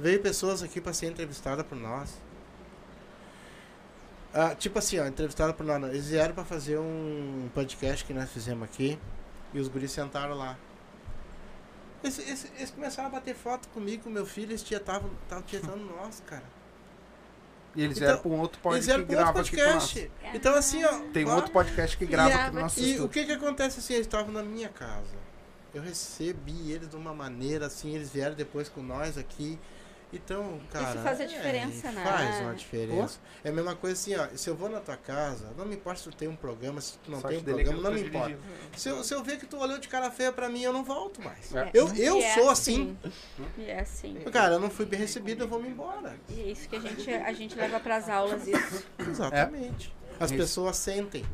Veio 0.00 0.20
pessoas 0.20 0.62
aqui 0.62 0.80
pra 0.80 0.92
ser 0.92 1.06
entrevistada 1.06 1.62
por 1.62 1.76
nós. 1.76 2.18
Ah, 4.34 4.54
tipo 4.54 4.78
assim, 4.78 4.98
ó, 4.98 5.06
entrevistada 5.06 5.52
por 5.52 5.64
nós. 5.64 5.80
não. 5.80 5.88
Eles 5.88 6.08
vieram 6.08 6.34
pra 6.34 6.44
fazer 6.44 6.78
um 6.78 7.48
podcast 7.54 8.04
que 8.04 8.14
nós 8.14 8.30
fizemos 8.30 8.64
aqui. 8.64 8.98
E 9.52 9.60
os 9.60 9.68
guris 9.68 9.92
sentaram 9.92 10.34
lá. 10.34 10.56
Eles, 12.02 12.18
eles- 12.18 12.52
eles 12.56 12.70
começaram 12.70 13.08
a 13.08 13.12
bater 13.12 13.34
foto 13.34 13.68
comigo, 13.68 14.04
com 14.04 14.10
meu 14.10 14.26
filho, 14.26 14.50
eles 14.50 14.62
estavam 14.68 15.10
tietando 15.46 15.84
nós, 15.96 16.22
cara. 16.26 16.42
E 17.74 17.82
eles 17.84 17.96
Então, 17.96 18.06
vieram 18.08 18.22
pra 18.22 18.30
um 18.30 18.40
outro 18.40 18.58
Eles 18.58 18.62
podcast 18.62 18.86
vieram 18.86 19.04
que 19.06 19.14
grava 19.14 19.40
aqui 19.40 19.50
com 19.56 19.56
nós. 19.56 19.92
podcast. 19.92 20.10
Então 20.34 20.54
assim, 20.54 20.84
ó. 20.84 20.98
Tem 21.12 21.24
um 21.26 21.34
outro 21.34 21.52
podcast 21.52 21.96
que 21.96 22.04
grava 22.06 22.34
aqui 22.34 22.54
no 22.54 22.60
nosso 22.60 22.80
E 22.80 22.82
o 22.82 22.86
estúdio. 22.86 23.08
que 23.08 23.24
que 23.24 23.32
acontece 23.32 23.78
assim? 23.78 23.94
Eles 23.94 24.06
estavam 24.06 24.30
na 24.32 24.42
minha 24.42 24.68
casa. 24.68 25.14
Eu 25.72 25.80
recebi 25.80 26.70
eles 26.70 26.88
de 26.90 26.96
uma 26.96 27.14
maneira 27.14 27.66
assim, 27.66 27.94
eles 27.94 28.10
vieram 28.10 28.34
depois 28.34 28.68
com 28.68 28.82
nós 28.82 29.16
aqui. 29.16 29.58
Então, 30.12 30.60
cara. 30.70 31.00
faz 31.00 31.20
a 31.20 31.24
é, 31.24 31.26
diferença, 31.26 31.90
né? 31.90 32.04
Faz 32.04 32.40
uma 32.40 32.54
diferença. 32.54 33.18
É 33.42 33.48
a 33.48 33.52
mesma 33.52 33.74
coisa 33.74 33.94
assim, 33.98 34.14
ó. 34.14 34.28
Se 34.36 34.50
eu 34.50 34.54
vou 34.54 34.68
na 34.68 34.78
tua 34.78 34.96
casa, 34.96 35.52
não 35.56 35.64
me 35.64 35.74
importa 35.74 36.00
se 36.00 36.10
tu 36.10 36.14
tem 36.16 36.28
um 36.28 36.36
programa, 36.36 36.80
se 36.80 36.98
tu 36.98 37.10
não 37.10 37.20
Só 37.20 37.28
tem 37.28 37.38
te 37.38 37.50
um 37.50 37.54
programa, 37.54 37.82
não 37.82 37.92
me 37.92 38.02
importa. 38.02 38.36
Se 38.76 38.88
eu, 38.90 39.02
se 39.02 39.14
eu 39.14 39.22
ver 39.24 39.38
que 39.38 39.46
tu 39.46 39.56
olhou 39.58 39.78
de 39.78 39.88
cara 39.88 40.10
feia 40.10 40.30
pra 40.30 40.48
mim, 40.48 40.62
eu 40.62 40.72
não 40.72 40.84
volto 40.84 41.22
mais. 41.22 41.54
É. 41.54 41.70
Eu, 41.72 41.88
eu 41.94 42.18
é 42.18 42.34
sou 42.34 42.50
assim. 42.50 42.96
E 43.56 43.64
é 43.64 43.80
assim. 43.80 44.14
Cara, 44.30 44.54
eu 44.54 44.60
não 44.60 44.68
fui 44.68 44.84
bem 44.84 45.00
recebido, 45.00 45.44
eu 45.44 45.48
vou 45.48 45.60
me 45.60 45.68
embora. 45.68 46.14
E 46.28 46.40
é 46.40 46.50
isso 46.50 46.68
que 46.68 46.76
a 46.76 46.80
gente, 46.80 47.10
a 47.10 47.32
gente 47.32 47.54
leva 47.54 47.80
pras 47.80 48.08
aulas, 48.08 48.46
isso. 48.46 48.84
Exatamente. 48.98 49.92
As 50.22 50.30
Isso. 50.30 50.38
pessoas 50.38 50.76
sentem. 50.76 51.24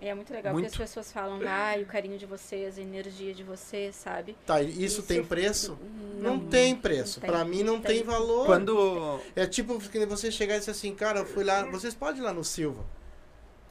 E 0.00 0.08
é 0.08 0.14
muito 0.14 0.32
legal, 0.32 0.52
Muito. 0.52 0.68
porque 0.70 0.82
as 0.82 0.88
pessoas 0.88 1.12
falam, 1.12 1.38
ai, 1.46 1.82
o 1.82 1.86
carinho 1.86 2.18
de 2.18 2.26
vocês, 2.26 2.78
a 2.78 2.80
energia 2.80 3.32
de 3.34 3.44
vocês, 3.44 3.94
sabe? 3.94 4.36
Tá, 4.46 4.60
e 4.62 4.82
isso, 4.84 5.02
tem 5.02 5.22
preço? 5.22 5.78
Não, 6.18 6.38
tem 6.40 6.74
preço. 6.74 7.20
não 7.20 7.28
Pra 7.28 7.40
tem. 7.42 7.48
mim 7.50 7.62
não 7.62 7.80
tem, 7.80 7.96
Tem. 7.98 8.02
valor. 8.04 8.46
Quando. 8.46 9.20
É 9.36 9.46
tipo 9.46 9.78
que 9.78 10.06
você 10.06 10.30
chegar 10.32 10.56
e 10.56 10.58
dizer 10.58 10.70
assim, 10.72 10.94
cara, 10.94 11.20
eu 11.20 11.26
fui 11.26 11.44
lá, 11.44 11.64
vocês 11.66 11.94
podem 11.94 12.20
ir 12.20 12.24
lá 12.24 12.32
no 12.32 12.42
Silva. 12.42 12.82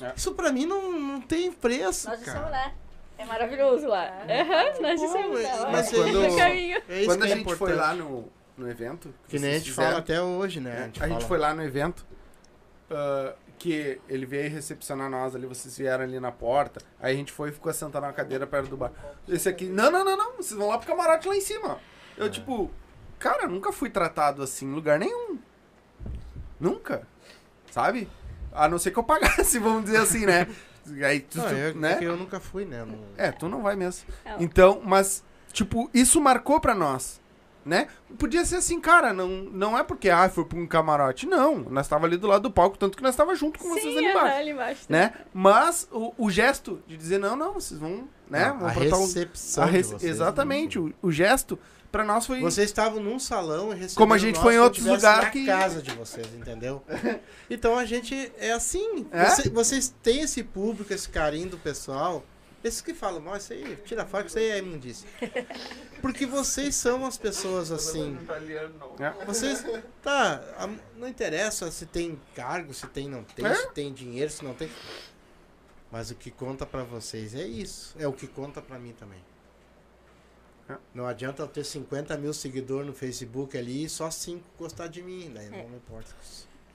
É. 0.01 0.13
Isso 0.15 0.33
pra 0.33 0.51
mim 0.51 0.65
não, 0.65 0.91
não 0.97 1.19
tem 1.21 1.51
preço, 1.51 2.07
Nós 2.07 2.19
estamos 2.19 2.41
cara. 2.41 2.49
lá. 2.49 2.73
É 3.17 3.25
maravilhoso 3.25 3.85
lá. 3.87 4.23
Nós 4.79 5.01
é- 5.01 5.53
lá. 5.55 5.71
mas 5.71 5.89
quando- 5.89 6.13
No 6.29 6.37
caminho. 6.37 6.81
É 6.87 6.97
isso 6.99 7.05
Quando 7.09 7.23
a 7.23 7.25
que 7.27 7.33
é 7.33 7.35
gente 7.35 7.43
foi 7.45 7.53
importante. 7.55 7.77
lá 7.77 7.93
no, 7.93 8.31
no 8.57 8.69
evento. 8.69 9.13
Que 9.27 9.37
nem 9.39 9.49
a 9.51 9.53
gente 9.57 9.71
fizeram, 9.71 9.89
fala 9.89 9.99
até 9.99 10.21
hoje, 10.21 10.61
né? 10.61 10.71
É, 10.71 10.79
A 10.79 10.85
gente, 10.85 11.03
a 11.03 11.07
gente 11.09 11.25
foi 11.25 11.37
lá 11.37 11.53
no 11.53 11.61
evento, 11.63 12.05
ah, 12.89 13.33
que 13.59 13.99
ele 14.07 14.25
veio 14.25 14.49
recepcionar 14.49 15.09
nós 15.09 15.35
ali, 15.35 15.45
vocês 15.45 15.77
vieram 15.77 16.03
ali 16.03 16.19
na 16.19 16.31
porta, 16.31 16.81
aí 16.99 17.13
a 17.13 17.17
gente 17.17 17.31
foi 17.31 17.49
e 17.49 17.51
ficou 17.51 17.71
sentado 17.73 18.01
na 18.03 18.13
cadeira 18.13 18.47
perto 18.47 18.69
do 18.69 18.77
bar. 18.77 18.91
Esse 19.27 19.49
aqui, 19.49 19.65
não, 19.65 19.91
não, 19.91 20.03
não, 20.03 20.15
não, 20.17 20.37
vocês 20.37 20.57
vão 20.57 20.69
lá 20.69 20.77
pro 20.77 20.87
camarote 20.87 21.27
lá 21.27 21.35
em 21.35 21.41
cima. 21.41 21.77
Eu, 22.17 22.25
É. 22.27 22.29
tipo, 22.29 22.71
cara, 23.19 23.47
nunca 23.47 23.71
fui 23.73 23.89
tratado 23.89 24.41
assim 24.41 24.65
em 24.65 24.73
lugar 24.73 24.97
nenhum. 24.97 25.37
Nunca. 26.59 27.07
Sabe? 27.71 28.09
A 28.51 28.67
não 28.67 28.79
ser 28.79 28.91
que 28.91 28.99
eu 28.99 29.03
pagasse, 29.03 29.59
vamos 29.59 29.83
dizer 29.85 29.97
assim, 29.97 30.25
né? 30.25 30.47
Aí, 31.05 31.19
tu, 31.19 31.37
Não, 31.37 31.45
tu- 31.47 31.53
eu, 31.53 31.75
né? 31.75 31.91
é 31.93 31.95
que 31.97 32.05
eu 32.05 32.17
nunca 32.17 32.39
fui, 32.39 32.65
né? 32.65 32.83
Não- 32.83 32.97
É, 33.15 33.31
tu 33.31 33.47
não 33.47 33.61
vai 33.61 33.75
mesmo. 33.75 34.07
Não. 34.25 34.41
Então, 34.41 34.81
mas, 34.83 35.23
tipo, 35.53 35.89
isso 35.93 36.19
marcou 36.19 36.59
pra 36.59 36.73
nós, 36.73 37.21
né? 37.65 37.87
Podia 38.17 38.43
ser 38.45 38.57
assim, 38.57 38.79
cara, 38.79 39.13
não, 39.13 39.27
não 39.27 39.77
é 39.77 39.83
porque, 39.83 40.09
ah, 40.09 40.29
foi 40.29 40.45
pra 40.45 40.57
um 40.57 40.65
camarote. 40.67 41.25
Não, 41.25 41.59
nós 41.59 41.87
tava 41.87 42.05
ali 42.05 42.17
do 42.17 42.27
lado 42.27 42.43
do 42.43 42.51
palco, 42.51 42.77
tanto 42.77 42.97
que 42.97 43.03
nós 43.03 43.15
tava 43.15 43.35
junto 43.35 43.59
com 43.59 43.69
vocês 43.69 43.83
Sim, 43.93 43.97
ali 43.97 44.07
aham, 44.07 44.17
embaixo, 44.19 44.37
ali 44.39 44.49
embaixo. 44.51 44.81
né? 44.89 45.13
Mas 45.33 45.87
o, 45.91 46.13
o 46.17 46.29
gesto 46.31 46.81
de 46.87 46.97
dizer, 46.97 47.19
não, 47.19 47.35
não, 47.35 47.53
vocês 47.53 47.79
vão, 47.79 48.07
né? 48.29 48.49
Não, 48.49 48.59
vão 48.59 48.67
a 48.69 48.73
botar 48.73 48.97
um- 48.97 49.01
recepção 49.05 49.63
a 49.63 49.67
vocês, 49.67 49.91
né? 49.91 49.97
Exatamente, 50.09 50.79
o, 50.79 50.93
o 51.01 51.11
gesto 51.11 51.59
pra 51.91 52.03
nós 52.03 52.25
foi... 52.25 52.39
Vocês 52.41 52.69
estavam 52.69 53.01
num 53.01 53.17
salão 53.19 53.73
e 53.73 53.87
Como 53.95 54.13
a 54.13 54.17
gente 54.17 54.35
nós 54.35 54.43
foi 54.43 54.55
em 54.55 54.59
outros 54.59 54.85
lugares 54.85 55.29
que- 55.31 55.45
casa 55.45 55.81
de 55.81 55.91
vocês, 55.91 56.27
entendeu? 56.35 56.83
Então 57.49 57.77
a 57.79 57.83
gente 57.85 58.31
é 58.37 58.51
assim. 58.51 59.07
É? 59.11 59.25
Você- 59.25 59.49
vocês 59.49 59.93
têm 60.03 60.21
esse 60.21 60.43
público, 60.43 60.93
esse 60.93 61.09
carinho 61.09 61.49
do 61.49 61.57
pessoal. 61.57 62.23
Esses 62.63 62.81
que 62.81 62.93
falam, 62.93 63.25
"Ó, 63.27 63.35
isso 63.37 63.53
aí, 63.53 63.77
tira 63.85 64.05
fora 64.05 64.23
que 64.23 64.29
isso 64.29 64.37
aí 64.39 64.49
é 64.49 64.57
imundice. 64.57 65.05
Porque 66.01 66.25
vocês 66.25 66.75
são 66.75 67.05
as 67.05 67.17
pessoas 67.17 67.71
assim. 67.71 68.17
É. 68.99 69.25
Vocês. 69.25 69.63
Tá, 70.01 70.67
não 70.97 71.07
interessa 71.07 71.71
se 71.71 71.85
tem 71.85 72.19
cargo, 72.35 72.73
se 72.73 72.85
tem 72.87 73.07
não 73.09 73.23
tem, 73.23 73.45
É? 73.45 73.55
se 73.55 73.71
tem 73.71 73.93
dinheiro, 73.93 74.29
se 74.29 74.43
não 74.43 74.53
tem. 74.53 74.69
Mas 75.91 76.11
o 76.11 76.15
que 76.15 76.29
conta 76.31 76.65
pra 76.65 76.83
vocês 76.83 77.33
é 77.33 77.45
isso. 77.47 77.95
É 77.97 78.07
o 78.07 78.13
que 78.13 78.27
conta 78.27 78.61
pra 78.61 78.77
mim 78.77 78.93
também. 78.93 79.19
É. 80.69 80.75
Não 80.93 81.07
adianta 81.07 81.41
eu 81.41 81.47
ter 81.47 81.63
50 81.63 82.15
mil 82.17 82.33
seguidores 82.33 82.85
no 82.85 82.93
Facebook 82.93 83.57
ali 83.57 83.85
e 83.85 83.89
só 83.89 84.11
5 84.11 84.43
gostar 84.57 84.87
de 84.87 85.01
mim. 85.01 85.31
Daí 85.33 85.47
É. 85.47 85.49
não 85.63 85.69
me 85.69 85.77
importa. 85.77 86.13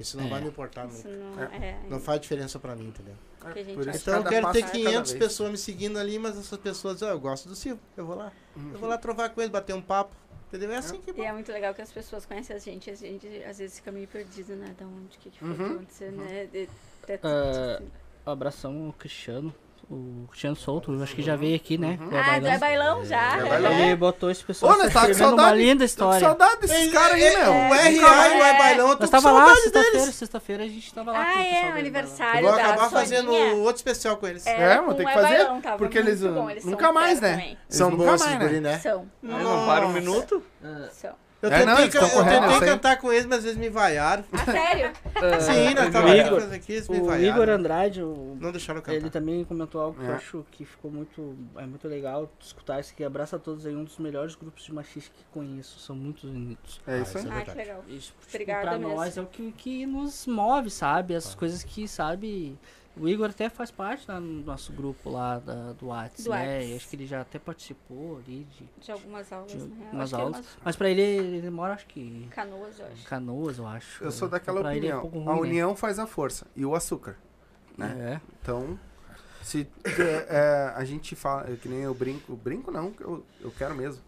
Isso 0.01 0.17
não 0.17 0.29
vai 0.29 0.41
me 0.41 0.49
importar 0.49 0.89
nunca. 0.89 1.09
não. 1.09 1.91
Não 1.91 2.01
faz 2.01 2.21
diferença 2.21 2.59
pra 2.59 2.75
mim, 2.75 2.89
entendeu? 2.89 3.15
Que 3.53 3.59
a 3.59 3.65
gente 3.65 3.75
Por 3.75 3.89
Então 3.89 4.15
eu 4.19 4.25
quero 4.25 4.47
ter 4.53 4.59
é 4.59 4.63
cada 4.63 4.73
500 4.73 5.13
vez. 5.13 5.19
pessoas 5.19 5.51
me 5.51 5.59
seguindo 5.59 5.99
ali, 5.99 6.19
mas 6.19 6.37
essas 6.39 6.59
pessoas 6.59 6.95
dizem, 6.95 7.09
ah, 7.09 7.13
eu 7.13 7.21
gosto 7.21 7.49
do 7.49 7.55
Silvio, 7.57 7.83
eu 7.97 8.07
vou 8.07 8.17
lá. 8.17 8.33
Eu 8.57 8.63
Uhum. 8.63 8.81
vou 8.81 8.89
lá 8.89 8.99
trovar 8.99 9.31
com 9.31 9.41
eles, 9.41 9.53
bater 9.53 9.75
um 9.75 9.83
papo. 9.83 10.15
Entendeu? 10.49 10.73
É 10.73 10.77
assim 10.77 11.01
que 11.01 11.11
E 11.17 11.23
é 11.23 11.33
muito 11.33 11.51
legal 11.53 11.75
que 11.75 11.83
as 11.83 11.93
pessoas 11.93 12.25
conhecem 12.27 12.55
a 12.55 12.59
gente, 12.59 12.91
a 12.91 12.95
gente 12.95 13.27
às 13.45 13.59
vezes 13.59 13.79
fica 13.79 13.91
meio 13.91 14.07
perdido, 14.09 14.55
né? 14.57 14.75
Da 14.79 14.87
onde, 14.87 15.17
o 15.17 15.21
que, 15.21 15.31
que 15.31 15.41
foi 15.41 15.57
Uhum, 15.57 15.67
que 15.67 15.73
aconteceu, 15.73 16.13
né? 16.13 16.47
De, 16.47 16.67
de, 16.67 16.73
Ah, 17.23 17.81
abração 18.27 18.87
ao 18.87 18.93
Cristiano. 18.93 19.55
O 19.91 20.27
Cristiano 20.29 20.57
Solto, 20.57 20.93
eu 20.93 21.03
acho 21.03 21.15
que 21.15 21.23
já 21.23 21.37
veio 21.37 21.55
aqui, 21.57 21.77
né? 21.77 21.99
do 21.99 22.17
ah, 22.17 22.23
Bailão. 22.23 22.51
é 22.53 22.59
bailão 22.59 23.05
já? 23.05 23.37
É 23.37 23.47
é. 23.47 23.49
bailão. 23.51 23.73
Ele 23.73 23.97
botou 23.97 24.31
esse 24.31 24.43
pessoal 24.43 24.73
Ô, 24.73 24.77
tá 24.77 24.83
com 24.83 24.89
escrevendo 24.89 25.19
uma 25.35 25.37
saudade. 25.37 25.59
linda 25.59 25.75
Tô 25.75 25.79
com 25.79 25.85
história. 25.85 26.21
saudade 26.21 26.61
desses 26.63 26.93
caras 26.93 27.13
aí, 27.15 27.37
meu. 27.37 27.51
O 27.53 27.75
RA 27.75 27.91
e 27.91 28.41
o 28.41 28.45
É. 28.45 28.59
Bailão, 28.59 28.89
eu 28.91 28.97
tô 28.97 29.09
tava 29.09 29.31
lá 29.31 29.39
saudade 29.41 29.61
sexta-feira, 29.61 29.99
deles. 29.99 30.15
sexta-feira 30.15 30.65
a 30.65 30.69
gente 30.69 30.95
tava 30.95 31.13
lá 31.13 31.21
Ah, 31.21 31.33
com 31.33 31.39
o 31.39 31.43
é, 31.43 31.73
o 31.75 31.79
aniversário 31.79 32.41
Eu 32.47 32.53
vou 32.53 32.61
acabar 32.61 32.91
fazendo 32.91 33.33
outro 33.33 33.77
especial 33.77 34.17
com 34.17 34.27
eles. 34.27 34.47
É, 34.47 34.75
É, 34.75 34.81
vou 34.81 34.95
ter 34.95 35.05
que 35.05 35.11
É 35.11 35.15
fazer, 35.15 35.37
Bailão, 35.39 35.61
tava 35.61 35.79
porque 35.79 35.99
eles 35.99 36.21
nunca 36.65 36.93
mais, 36.93 37.21
né? 37.21 37.45
Eles 37.47 37.59
São 37.69 37.95
bons 37.95 38.25
né? 38.25 38.61
né? 38.61 38.79
São, 38.79 39.07
não 39.23 39.67
para 39.67 39.87
um 39.87 39.93
minuto? 39.93 40.43
São. 40.93 41.24
Eu 41.45 41.51
É, 41.53 41.59
tentei, 41.59 41.67
não, 41.67 41.91
can- 41.91 42.19
eu 42.19 42.25
tentei 42.51 42.69
cantar 42.69 42.99
com 42.99 43.13
eles, 43.13 43.27
mas 43.27 43.45
eles 43.45 43.57
me 43.59 43.69
vaiaram. 43.69 44.25
Ah, 44.33 44.45
sério? 44.47 44.93
Sim, 45.41 45.75
nós 45.75 45.89
o 45.89 45.93
tava 45.93 46.17
Igor- 46.17 46.53
aqui, 46.55 46.73
eles 46.73 46.89
me 46.89 47.01
o 47.01 47.05
vaiaram. 47.05 47.37
Igor 47.37 47.49
Andrade, 47.51 48.03
o- 48.03 48.37
Não 48.41 48.51
deixaram 48.51 48.81
cantar. 48.81 48.97
ele 48.97 49.11
também 49.11 49.45
comentou 49.45 49.81
algo 49.81 49.99
que 50.01 50.07
eu 50.07 50.13
É. 50.13 50.17
acho 50.17 50.47
que 50.51 50.65
ficou 50.65 50.91
muito, 50.91 51.37
é 51.57 51.67
muito 51.67 51.87
legal 51.87 52.31
escutar 52.41 52.81
isso, 52.81 52.95
que 52.95 53.05
abraça 53.05 53.37
a 53.37 53.39
todos 53.39 53.67
aí, 53.67 53.77
um 53.77 53.85
dos 53.85 53.99
melhores 53.99 54.35
grupos 54.35 54.65
de 54.65 54.73
machistas 54.73 55.13
que 55.17 55.25
conheço, 55.33 55.79
são 55.81 55.95
muito 55.95 56.27
unidos. 56.27 56.81
É 56.87 57.01
isso 57.01 57.19
Ah, 57.19 57.21
aí. 57.21 57.25
isso 57.25 57.33
Ah, 57.33 57.35
verdade. 57.37 57.51
que 57.51 57.57
legal. 57.57 57.85
Isso, 57.89 58.13
tipo, 58.21 58.29
Obrigada 58.35 58.61
pra 58.63 58.79
mesmo. 58.79 58.95
nós 58.97 59.17
é 59.19 59.21
o 59.21 59.27
que, 59.27 59.53
que 59.53 59.87
nos 59.87 60.27
move, 60.27 60.71
sabe? 60.71 61.15
As 61.15 61.35
coisas 61.35 61.63
que, 61.63 61.87
sabe... 61.87 62.59
O 62.97 63.09
Igor 63.09 63.31
até 63.31 63.49
faz 63.49 63.71
parte 63.73 64.05
lá 64.09 64.21
no 64.21 64.45
nosso 64.45 64.73
grupo 64.73 65.11
lá 65.11 65.39
da, 65.41 65.73
do 65.73 65.89
Whats, 65.89 66.25
Do 66.25 66.31
né? 66.31 66.59
Whats. 66.61 66.77
Acho 66.77 66.89
que 66.89 66.97
ele 66.97 67.07
já 67.07 67.21
até 67.23 67.39
participou 67.41 68.19
ali 68.19 68.45
de, 68.45 68.69
De 68.81 68.93
algumas 68.93 69.33
aulas, 69.33 69.51
de 69.51 69.59
né? 69.59 69.91
Umas 69.93 70.13
é 70.13 70.17
aulas. 70.17 70.37
umas 70.37 70.59
Mas 70.65 70.77
pra 70.77 70.89
ele, 70.89 71.03
ele 71.03 71.51
mora 71.51 71.75
acho 71.75 71.87
que 71.87 72.29
canoas, 72.31 72.79
eu 72.79 72.87
acho. 72.87 73.05
Canoas, 73.09 73.59
eu 73.59 73.67
acho. 73.67 74.05
Eu 74.05 74.13
sou 74.13 74.29
daquela 74.29 74.61
pra 74.61 74.77
ele 74.77 74.87
é 74.87 74.95
opinião. 74.95 74.99
um 74.99 75.11
pouco 75.11 75.31
a 75.31 75.35
ruim, 75.35 75.43
né? 75.43 75.49
união 75.51 75.77
faz 75.77 75.99
a 75.99 76.07
força. 76.07 76.47
E 76.55 76.65
o 76.65 76.75
açúcar. 76.75 77.17
né? 77.77 78.21
É. 78.23 78.31
Então, 78.41 78.79
se 79.43 79.67
é, 79.85 80.27
é, 80.29 80.73
a 80.77 80.85
gente 80.85 81.17
fala, 81.17 81.51
é 81.51 81.57
que 81.57 81.69
nem 81.69 81.81
eu 81.81 81.93
brinco, 81.95 82.37
brinco 82.37 82.71
não, 82.71 82.93
que 82.93 83.03
eu, 83.03 83.25
eu 83.41 83.51
quero 83.51 83.75
mesmo. 83.75 84.03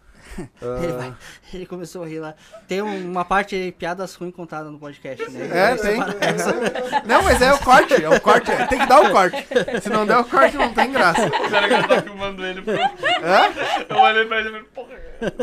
Ah, 0.61 0.83
Ele, 0.83 0.93
vai- 0.93 1.15
ele 1.53 1.65
começou 1.65 2.03
a 2.03 2.07
rir 2.07 2.19
lá. 2.19 2.35
Tem 2.67 2.81
um- 2.81 3.11
uma 3.11 3.23
parte 3.25 3.55
aí, 3.55 3.71
piadas 3.71 4.13
ruins 4.15 4.33
contadas 4.33 4.71
no 4.71 4.79
podcast, 4.79 5.29
né? 5.31 5.47
É, 5.51 5.75
tem. 5.75 6.01
É. 6.01 7.05
Não, 7.05 7.23
mas 7.23 7.41
é 7.41 7.53
o 7.53 7.59
corte, 7.59 7.93
é 8.03 8.09
o 8.09 8.19
corte. 8.21 8.51
é, 8.51 8.67
Tem 8.67 8.79
que 8.79 8.85
dar 8.85 9.01
o 9.01 9.11
corte. 9.11 9.47
Se 9.81 9.89
não 9.89 10.05
der 10.05 10.17
o 10.17 10.25
corte, 10.25 10.57
não 10.57 10.73
tem 10.73 10.91
graça. 10.91 11.21
Será 11.49 11.67
que 11.67 11.73
eu 11.73 11.87
tava 11.87 12.01
filmando 12.01 12.45
ele? 12.45 12.61
Hã? 12.61 13.85
Eu 13.89 13.97
olhei 13.97 14.25
pra 14.25 14.39
ele 14.39 14.49
e 14.49 14.51
falei, 14.51 14.67
porra. 14.73 14.95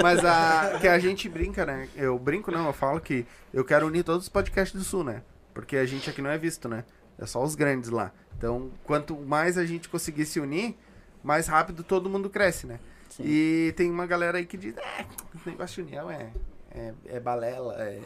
Mas 0.03 0.25
a, 0.25 0.79
que 0.81 0.89
a 0.89 0.99
gente 0.99 1.29
brinca, 1.29 1.65
né? 1.67 1.89
Eu 1.97 2.19
brinco 2.19 2.51
não, 2.51 2.67
eu 2.67 2.73
falo 2.73 3.01
que 3.01 3.27
eu 3.53 3.65
quero 3.65 3.87
unir 3.87 4.05
todos 4.05 4.25
os 4.25 4.29
podcasts 4.29 4.79
do 4.79 4.85
Sul, 4.85 5.03
né? 5.05 5.23
Porque 5.53 5.77
a 5.77 5.87
gente 5.87 6.09
aqui 6.11 6.21
não 6.23 6.31
é 6.31 6.39
visto, 6.39 6.69
né? 6.69 6.85
É 7.19 7.27
só 7.27 7.43
os 7.43 7.55
grandes 7.55 7.91
lá. 7.91 8.11
Então, 8.37 8.71
quanto 8.85 9.17
mais 9.17 9.57
a 9.57 9.65
gente 9.65 9.89
conseguir 9.89 10.27
se 10.27 10.41
unir, 10.41 10.77
mais 11.23 11.47
rápido 11.47 11.83
todo 11.85 12.11
mundo 12.11 12.29
cresce, 12.29 12.67
né? 12.67 12.79
Sim. 13.17 13.23
E 13.27 13.73
tem 13.77 13.91
uma 13.91 14.07
galera 14.07 14.39
aí 14.39 14.47
que 14.47 14.57
diz, 14.57 14.77
é, 14.77 15.07
esse 15.35 15.49
negócio 15.49 15.83
de 15.85 15.89
união 15.89 16.11
é, 16.11 16.31
é, 16.73 16.93
é 17.07 17.21
balela, 17.21 17.75
é... 17.81 18.01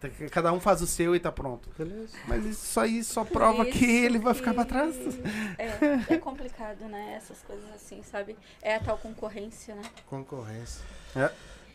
tá- 0.00 0.08
Cada 0.32 0.52
um 0.52 0.58
faz 0.60 0.82
o 0.82 0.86
seu 0.86 1.14
e 1.14 1.20
tá 1.20 1.30
pronto. 1.30 1.68
Beleza. 1.78 2.16
Mas 2.26 2.44
isso 2.44 2.80
aí 2.80 3.04
só 3.04 3.24
prova 3.24 3.64
que 3.64 3.84
Isso 3.84 4.04
ele 4.06 4.18
vai 4.18 4.34
ficar 4.34 4.50
que- 4.50 4.56
pra 4.56 4.64
trás. 4.64 4.96
É, 5.58 6.14
é 6.14 6.18
complicado, 6.18 6.84
né? 6.86 7.14
Essas 7.16 7.40
coisas 7.42 7.70
assim, 7.72 8.02
sabe? 8.02 8.36
É 8.60 8.74
a 8.74 8.80
tal 8.80 8.98
concorrência, 8.98 9.74
né? 9.76 9.82
Concorrência. 10.06 10.84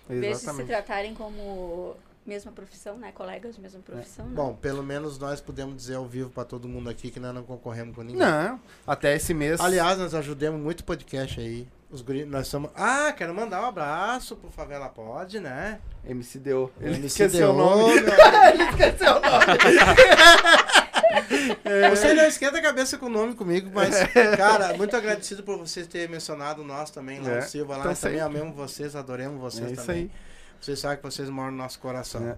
Em 0.09 0.19
vez 0.19 0.33
de 0.33 0.39
se 0.39 0.43
Exatamente. 0.45 0.67
tratarem 0.67 1.13
como 1.15 1.95
mesma 2.27 2.51
profissão, 2.51 2.97
né? 2.97 3.11
Colegas 3.11 3.55
de 3.55 3.61
mesma 3.61 3.79
profissão, 3.81 4.25
né? 4.25 4.31
Bom, 4.35 4.53
pelo 4.53 4.83
menos 4.83 5.17
nós 5.17 5.39
podemos 5.41 5.75
dizer 5.75 5.95
ao 5.95 6.05
vivo 6.05 6.29
pra 6.29 6.43
todo 6.43 6.67
mundo 6.67 6.89
aqui 6.89 7.09
que 7.09 7.19
nós 7.19 7.33
não 7.33 7.43
concorremos 7.43 7.95
com 7.95 8.01
ninguém. 8.01 8.17
Não, 8.19 8.59
até 8.85 9.15
esse 9.15 9.33
mês. 9.33 9.59
Aliás, 9.59 9.97
nós 9.97 10.13
ajudamos 10.13 10.59
muito 10.61 10.83
podcast 10.83 11.39
aí. 11.39 11.67
Os 11.89 12.01
guri, 12.01 12.25
nós 12.25 12.47
somos. 12.49 12.69
Ah, 12.75 13.13
quero 13.15 13.33
mandar 13.33 13.61
um 13.61 13.65
abraço 13.65 14.35
pro 14.35 14.51
Favela 14.51 14.89
Pod, 14.89 15.39
né? 15.39 15.79
MC 16.05 16.37
deu. 16.37 16.69
Ele 16.81 16.95
MC 16.97 17.05
esqueceu 17.23 17.51
o 17.51 17.53
deu, 17.53 17.65
nome. 17.65 17.93
meu. 18.01 18.67
esqueceu 18.69 19.11
o 19.11 19.19
nome. 19.21 19.45
Você 21.89 22.13
não 22.13 22.25
esquenta 22.25 22.57
a 22.57 22.61
cabeça 22.61 22.97
com 22.97 23.05
o 23.05 23.09
nome 23.09 23.33
comigo, 23.35 23.69
mas, 23.73 23.95
cara, 24.35 24.73
muito 24.75 24.95
agradecido 24.95 25.43
por 25.43 25.57
vocês 25.57 25.87
terem 25.87 26.07
mencionado 26.09 26.63
nós 26.63 26.89
também 26.91 27.19
lá 27.19 27.29
É, 27.31 27.35
no 27.37 27.41
Silva. 27.43 27.73
Lá, 27.73 27.79
então 27.79 27.91
nós 27.91 27.99
também 28.01 28.19
amamos 28.19 28.55
vocês, 28.55 28.95
adoramos 28.95 29.39
vocês 29.39 29.69
É 29.69 29.71
isso 29.73 29.85
também. 29.85 30.01
aí. 30.03 30.11
Vocês 30.59 30.79
sabem 30.79 30.97
que 30.97 31.03
vocês 31.03 31.29
moram 31.29 31.51
no 31.51 31.57
nosso 31.57 31.79
coração. 31.79 32.27
É. 32.27 32.37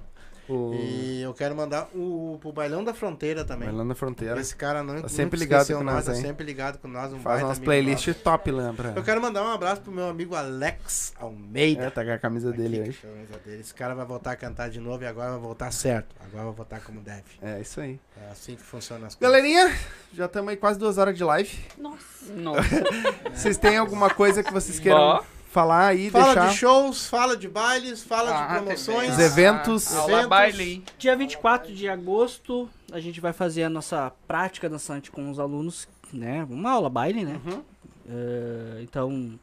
O... 0.50 0.74
E 0.74 1.22
eu 1.22 1.32
quero 1.32 1.56
mandar 1.56 1.88
o, 1.94 2.40
pro 2.42 2.52
Bailão 2.52 2.84
da 2.84 2.92
Fronteira 2.92 3.46
também. 3.46 3.68
Vai 3.68 3.78
lá 3.78 3.84
na 3.84 3.94
fronteira. 3.94 4.42
Esse 4.42 4.56
cara 4.56 4.82
não, 4.82 5.00
Tá 5.00 5.08
sempre 5.08 5.40
ligado 5.40 5.68
com 5.68 5.84
nós, 5.84 5.96
nós, 5.96 6.06
tá 6.06 6.16
hein? 6.16 6.22
sempre 6.22 6.44
ligado 6.44 6.80
com 6.80 6.88
nós. 6.88 7.14
Um 7.14 7.20
Faz 7.20 7.44
umas 7.44 7.60
playlists 7.60 8.18
top 8.18 8.50
lá 8.50 8.74
pra... 8.74 8.94
Eu 8.96 9.04
quero 9.04 9.22
mandar 9.22 9.44
um 9.44 9.52
abraço 9.52 9.82
pro 9.82 9.92
meu 9.92 10.10
amigo 10.10 10.34
Alex 10.34 11.14
Almeida. 11.20 11.84
É, 11.84 11.90
tá 11.92 12.04
com 12.04 12.12
a 12.12 12.18
camisa 12.18 12.52
dele 12.52 12.80
Aqui, 12.80 12.90
hoje. 12.90 13.00
é 13.04 13.08
a 13.08 13.12
camisa 13.12 13.40
dele. 13.46 13.62
Esse 13.62 13.74
cara 13.76 13.94
vai 13.94 14.06
voltar 14.08 14.32
a 14.32 14.36
cantar 14.36 14.72
de 14.72 14.80
novo 14.80 15.04
e 15.04 15.06
agora 15.08 15.30
vai 15.32 15.40
voltar 15.40 15.72
certo. 15.72 16.16
Agora 16.20 16.46
vai 16.46 16.54
voltar 16.54 16.80
como 16.80 17.00
deve. 17.00 17.26
É, 17.44 17.62
isso 17.62 17.80
aí. 17.80 18.00
É 18.20 18.32
assim 18.32 18.56
que 18.56 18.64
funciona 18.64 19.06
as 19.06 19.14
coisas. 19.14 19.20
Galerinha, 19.20 19.72
já 20.12 20.26
estamos 20.26 20.50
aí 20.50 20.58
quase 20.58 20.80
duas 20.80 20.98
horas 20.98 21.16
de 21.16 21.24
live. 21.24 21.60
Nossa. 21.78 22.34
Nossa. 22.34 22.62
Vocês 23.36 23.56
têm 23.56 23.78
alguma 23.78 24.10
coisa 24.10 24.42
que 24.42 24.52
vocês 24.52 24.80
queiram. 24.80 25.24
Falar 25.50 25.88
aí, 25.88 26.10
Fala 26.10 26.26
deixar? 26.34 26.50
de 26.50 26.56
shows, 26.58 27.08
fala 27.08 27.36
de 27.36 27.48
bailes, 27.48 28.04
fala 28.04 28.32
Ah, 28.32 28.48
de 28.48 28.64
promoções. 28.64 29.12
Os 29.14 29.20
eventos. 29.20 29.96
Aula 29.96 30.12
Eventos. 30.12 30.30
baile, 30.30 30.64
hein? 30.74 30.84
Dia 30.98 31.16
24 31.16 31.74
de 31.74 31.90
agosto, 31.90 32.70
a 32.92 33.00
gente 33.00 33.20
vai 33.20 33.34
fazer 33.34 33.64
a 33.64 33.70
nossa 33.70 34.12
prática 34.28 34.70
dançante 34.70 35.10
com 35.12 35.30
os 35.30 35.40
alunos, 35.40 35.88
né? 36.14 36.46
Uma 36.50 36.72
aula 36.72 36.90
baile, 36.90 37.26
né? 37.26 37.40
Uhum. 37.46 37.64
Eh, 38.10 38.80
então, 38.82 39.40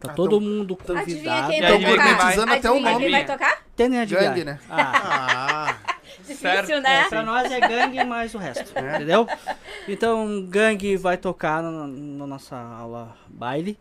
tá 0.00 0.10
Ah, 0.10 0.14
todo 0.14 0.36
então- 0.36 0.48
mundo 0.48 0.76
convidado. 0.76 1.10
E 1.10 1.28
aí, 1.28 1.50
quem 1.50 1.60
vai? 1.62 1.78
tocar? 1.80 2.08
Concretizando 2.16 2.52
até 2.52 2.70
o 2.70 2.80
nome. 2.80 2.98
quem 2.98 3.10
vai 3.10 3.24
tocar? 3.24 3.62
Tem 3.76 3.88
nem 3.88 4.00
adivinhar. 4.00 4.28
Gangue, 4.34 4.44
né? 4.44 4.58
Ah, 4.70 5.76
Ah, 5.86 5.94
Difícil, 6.18 6.36
Certo. 6.38 6.80
né? 6.80 7.04
pra 7.08 7.22
nós 7.22 7.50
é 7.50 7.60
gangue 7.60 8.02
mais 8.04 8.34
o 8.34 8.38
resto, 8.38 8.72
É. 8.78 8.96
entendeu? 8.96 9.26
Então, 9.88 10.46
gangue 10.48 10.96
vai 10.96 11.16
tocar 11.16 11.62
na, 11.62 11.86
na 11.86 12.26
nossa 12.26 12.56
aula 12.56 13.14
baile. 13.28 13.78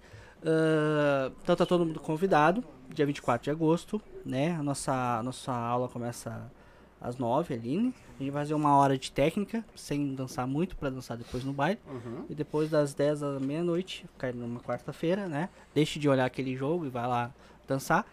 Então 1.41 1.56
tá 1.56 1.65
todo 1.65 1.86
mundo 1.86 1.99
convidado, 1.99 2.64
dia 2.90 3.06
24 3.06 3.44
de 3.45 3.52
agosto, 3.52 4.02
né? 4.26 4.56
A 4.56 4.64
nossa, 4.64 5.20
a 5.20 5.24
nossa 5.24 5.52
aula 5.52 5.88
começa 5.88 6.52
às 6.99 7.18
9 7.18 7.53
ali, 7.53 7.78
né? 7.78 7.94
A 8.20 8.24
gente 8.24 8.32
vai 8.32 8.44
fazer 8.44 8.53
uma 8.53 8.78
hora 8.78 8.98
de 8.98 9.11
técnica, 9.11 9.64
sem 9.76 10.14
dançar 10.15 10.48
muito, 10.48 10.76
pra 10.76 10.90
dançar 10.90 11.18
depois 11.18 11.44
no 11.44 11.52
baile. 11.52 11.80
Uhum. 11.88 12.26
E 12.30 12.36
depois 12.36 12.70
das 12.70 12.94
10 12.94 13.24
à 13.24 13.40
meia-noite, 13.40 14.06
cai 14.18 14.32
numa 14.32 14.60
quarta-feira, 14.60 15.28
né? 15.28 15.49
Deixe 15.74 15.99
de 15.99 16.07
olhar 16.07 16.26
aquele 16.26 16.56
jogo 16.56 16.86
e 16.86 16.90
vai 16.90 17.07
lá 17.07 17.32
dançar. 17.68 18.06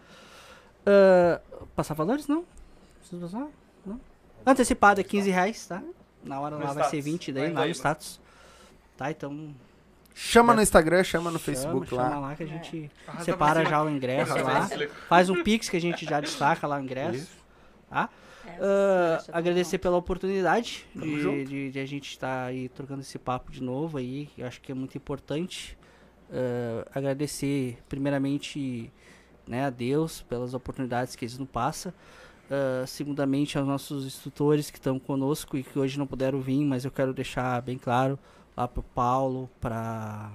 Ah, 0.85 1.39
passar 1.75 1.93
valores? 1.93 2.27
Não. 2.27 2.43
Precisa 2.99 3.21
passar? 3.21 3.47
Não. 3.85 3.99
Antecipado 4.45 4.99
é 4.99 5.03
15 5.03 5.29
reais, 5.29 5.67
tá? 5.67 5.83
Na 6.23 6.39
hora 6.39 6.57
No 6.57 6.63
lá 6.63 6.73
vai 6.73 6.83
ser 6.85 6.97
status. 6.97 7.05
20 7.05 7.31
daí, 7.31 7.53
lá 7.53 7.65
no 7.65 7.71
status. 7.71 8.19
Tá, 8.97 9.11
então 9.11 9.53
Chama 10.13 10.53
no 10.53 10.61
Instagram, 10.61 11.03
chama 11.03 11.31
no 11.31 11.39
chama, 11.39 11.55
Facebook 11.55 11.89
chama 11.89 12.09
lá. 12.09 12.19
lá 12.19 12.35
que 12.35 12.43
a 12.43 12.47
gente 12.47 12.91
Arrasta 13.07 13.25
separa 13.25 13.65
já 13.65 13.81
o 13.83 13.89
ingresso 13.89 14.33
lá. 14.43 14.69
Faz 15.07 15.29
um 15.29 15.43
pix 15.43 15.69
que 15.69 15.77
a 15.77 15.81
gente 15.81 16.05
já 16.05 16.19
destaca 16.19 16.67
lá 16.67 16.77
o 16.77 16.81
ingresso. 16.81 17.17
Isso. 17.17 17.41
Tá? 17.89 18.09
É, 18.45 18.57
Ah, 18.59 19.23
tá 19.23 19.37
agradecer 19.37 19.77
pela 19.77 19.97
oportunidade 19.97 20.85
de, 20.95 21.45
de, 21.45 21.71
de 21.71 21.79
a 21.79 21.85
gente 21.85 22.09
estar 22.09 22.45
aí 22.45 22.69
trocando 22.69 23.01
esse 23.01 23.17
papo 23.17 23.51
de 23.51 23.61
novo 23.63 23.97
aí. 23.97 24.29
Eu 24.37 24.47
acho 24.47 24.61
que 24.61 24.71
é 24.71 24.75
muito 24.75 24.97
importante. 24.97 25.77
Ah, 26.31 26.85
agradecer 26.93 27.77
primeiramente 27.87 28.91
né, 29.47 29.65
a 29.65 29.69
Deus 29.69 30.21
pelas 30.21 30.53
oportunidades 30.53 31.15
que 31.15 31.25
eles 31.25 31.37
nos 31.37 31.49
passam. 31.49 31.93
Ah, 32.49 32.83
segundamente 32.85 33.57
aos 33.57 33.65
nossos 33.65 34.05
instrutores 34.05 34.69
que 34.69 34.77
estão 34.77 34.99
conosco 34.99 35.57
e 35.57 35.63
que 35.63 35.79
hoje 35.79 35.97
não 35.97 36.05
puderam 36.05 36.41
vir, 36.41 36.65
mas 36.65 36.83
eu 36.83 36.91
quero 36.91 37.13
deixar 37.13 37.61
bem 37.61 37.77
claro 37.77 38.19
lá 38.61 38.67
pro 38.67 38.83
Paulo, 38.83 39.49
para 39.59 40.29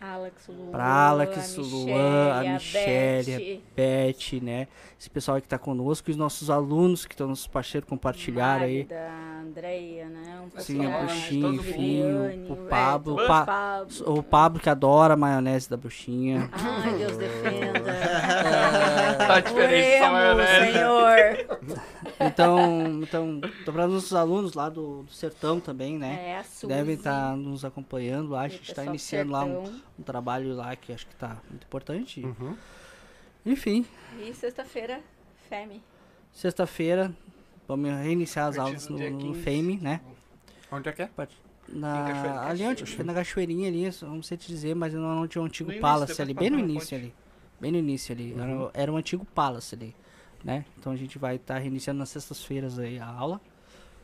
Alex, 0.00 0.48
Luan, 0.48 0.70
Pra 0.72 0.84
Alex, 0.84 1.58
a 1.58 1.60
Luan, 1.62 2.32
a 2.32 2.40
a 2.40 2.52
Michele, 2.54 3.62
Beth, 3.76 4.12
Beth, 4.12 4.42
né? 4.42 4.66
Esse 4.98 5.08
pessoal 5.08 5.36
aí 5.36 5.42
que 5.42 5.46
tá 5.46 5.58
conosco, 5.58 6.10
e 6.10 6.12
os 6.12 6.16
nossos 6.16 6.50
alunos 6.50 7.06
que 7.06 7.14
estão 7.14 7.28
nos 7.28 7.46
parceiros 7.46 7.88
compartilharam 7.88 8.64
aí. 8.64 8.86
A 8.90 9.42
Andreia, 9.42 10.08
né? 10.08 10.40
Um 10.56 10.60
Sim, 10.60 10.84
a 10.86 10.98
Bruxinha, 10.98 11.42
todo 11.42 11.58
o 11.58 11.62
Viviane, 11.62 12.50
o 12.50 12.56
Pablo, 12.68 13.20
é, 13.20 13.24
o, 13.24 13.26
Pa- 13.28 13.46
Pablo. 13.46 14.18
o 14.18 14.22
Pablo 14.24 14.60
que 14.60 14.68
adora 14.68 15.14
a 15.14 15.16
maionese 15.16 15.70
da 15.70 15.76
bruxinha. 15.76 16.50
Ai, 16.52 16.98
Deus 16.98 17.16
defenda. 17.18 17.92
Tá 19.26 19.40
diferente 19.40 20.00
maionese. 20.00 20.72
Senhor. 20.72 21.78
Então, 22.20 23.02
então, 23.02 23.40
tô 23.64 23.72
para 23.72 23.86
os 23.86 23.92
nossos 23.94 24.14
alunos 24.14 24.54
lá 24.54 24.68
do, 24.68 25.02
do 25.02 25.12
Sertão 25.12 25.58
também, 25.60 25.98
né? 25.98 26.30
É, 26.30 26.36
a 26.38 26.44
Suzy, 26.44 26.66
Devem 26.66 26.94
estar 26.94 27.36
nos 27.36 27.64
acompanhando 27.64 28.30
lá. 28.30 28.42
A 28.42 28.48
gente 28.48 28.68
está 28.70 28.84
iniciando 28.84 29.32
lá 29.32 29.44
um, 29.44 29.64
um 29.98 30.02
trabalho 30.02 30.54
lá 30.54 30.74
que 30.76 30.92
acho 30.92 31.06
que 31.06 31.14
tá 31.16 31.36
muito 31.50 31.64
importante. 31.64 32.24
Uhum. 32.24 32.56
Enfim, 33.44 33.84
E 34.20 34.32
sexta-feira, 34.34 35.00
Femi. 35.48 35.82
sexta-feira, 36.32 37.12
vamos 37.66 37.90
reiniciar 37.90 38.46
as 38.48 38.56
aulas 38.58 38.88
no, 38.88 38.98
no 38.98 39.18
15. 39.34 39.42
FAME, 39.42 39.78
né? 39.82 40.00
Onde 40.70 40.88
é 40.88 40.92
que 40.92 41.02
é? 41.02 41.10
Na, 41.68 42.04
Cachoeira- 42.06 42.40
ali 42.42 42.64
onde, 42.64 42.82
Cachoeira. 42.82 43.04
na 43.04 43.14
Cachoeirinha 43.14 43.68
ali, 43.68 43.90
não 44.02 44.22
sei 44.22 44.36
te 44.36 44.46
dizer, 44.46 44.74
mas 44.74 44.94
não 44.94 45.22
onde 45.22 45.36
é 45.38 45.40
o 45.40 45.44
antigo 45.44 45.72
Palace 45.80 46.20
ali, 46.22 46.34
bem 46.34 46.50
no 46.50 46.58
início 46.58 46.80
ponte. 46.80 46.94
ali. 46.94 47.14
Bem 47.62 47.70
no 47.70 47.78
início 47.78 48.12
ali. 48.12 48.32
Uhum. 48.32 48.42
Era, 48.42 48.70
era 48.74 48.92
o 48.92 48.96
antigo 48.96 49.24
Palace 49.24 49.72
ali, 49.76 49.94
né? 50.42 50.64
Então 50.76 50.92
a 50.92 50.96
gente 50.96 51.16
vai 51.16 51.36
estar 51.36 51.58
reiniciando 51.58 52.00
nas 52.00 52.08
sextas-feiras 52.08 52.76
aí 52.76 52.98
a 52.98 53.06
aula. 53.06 53.40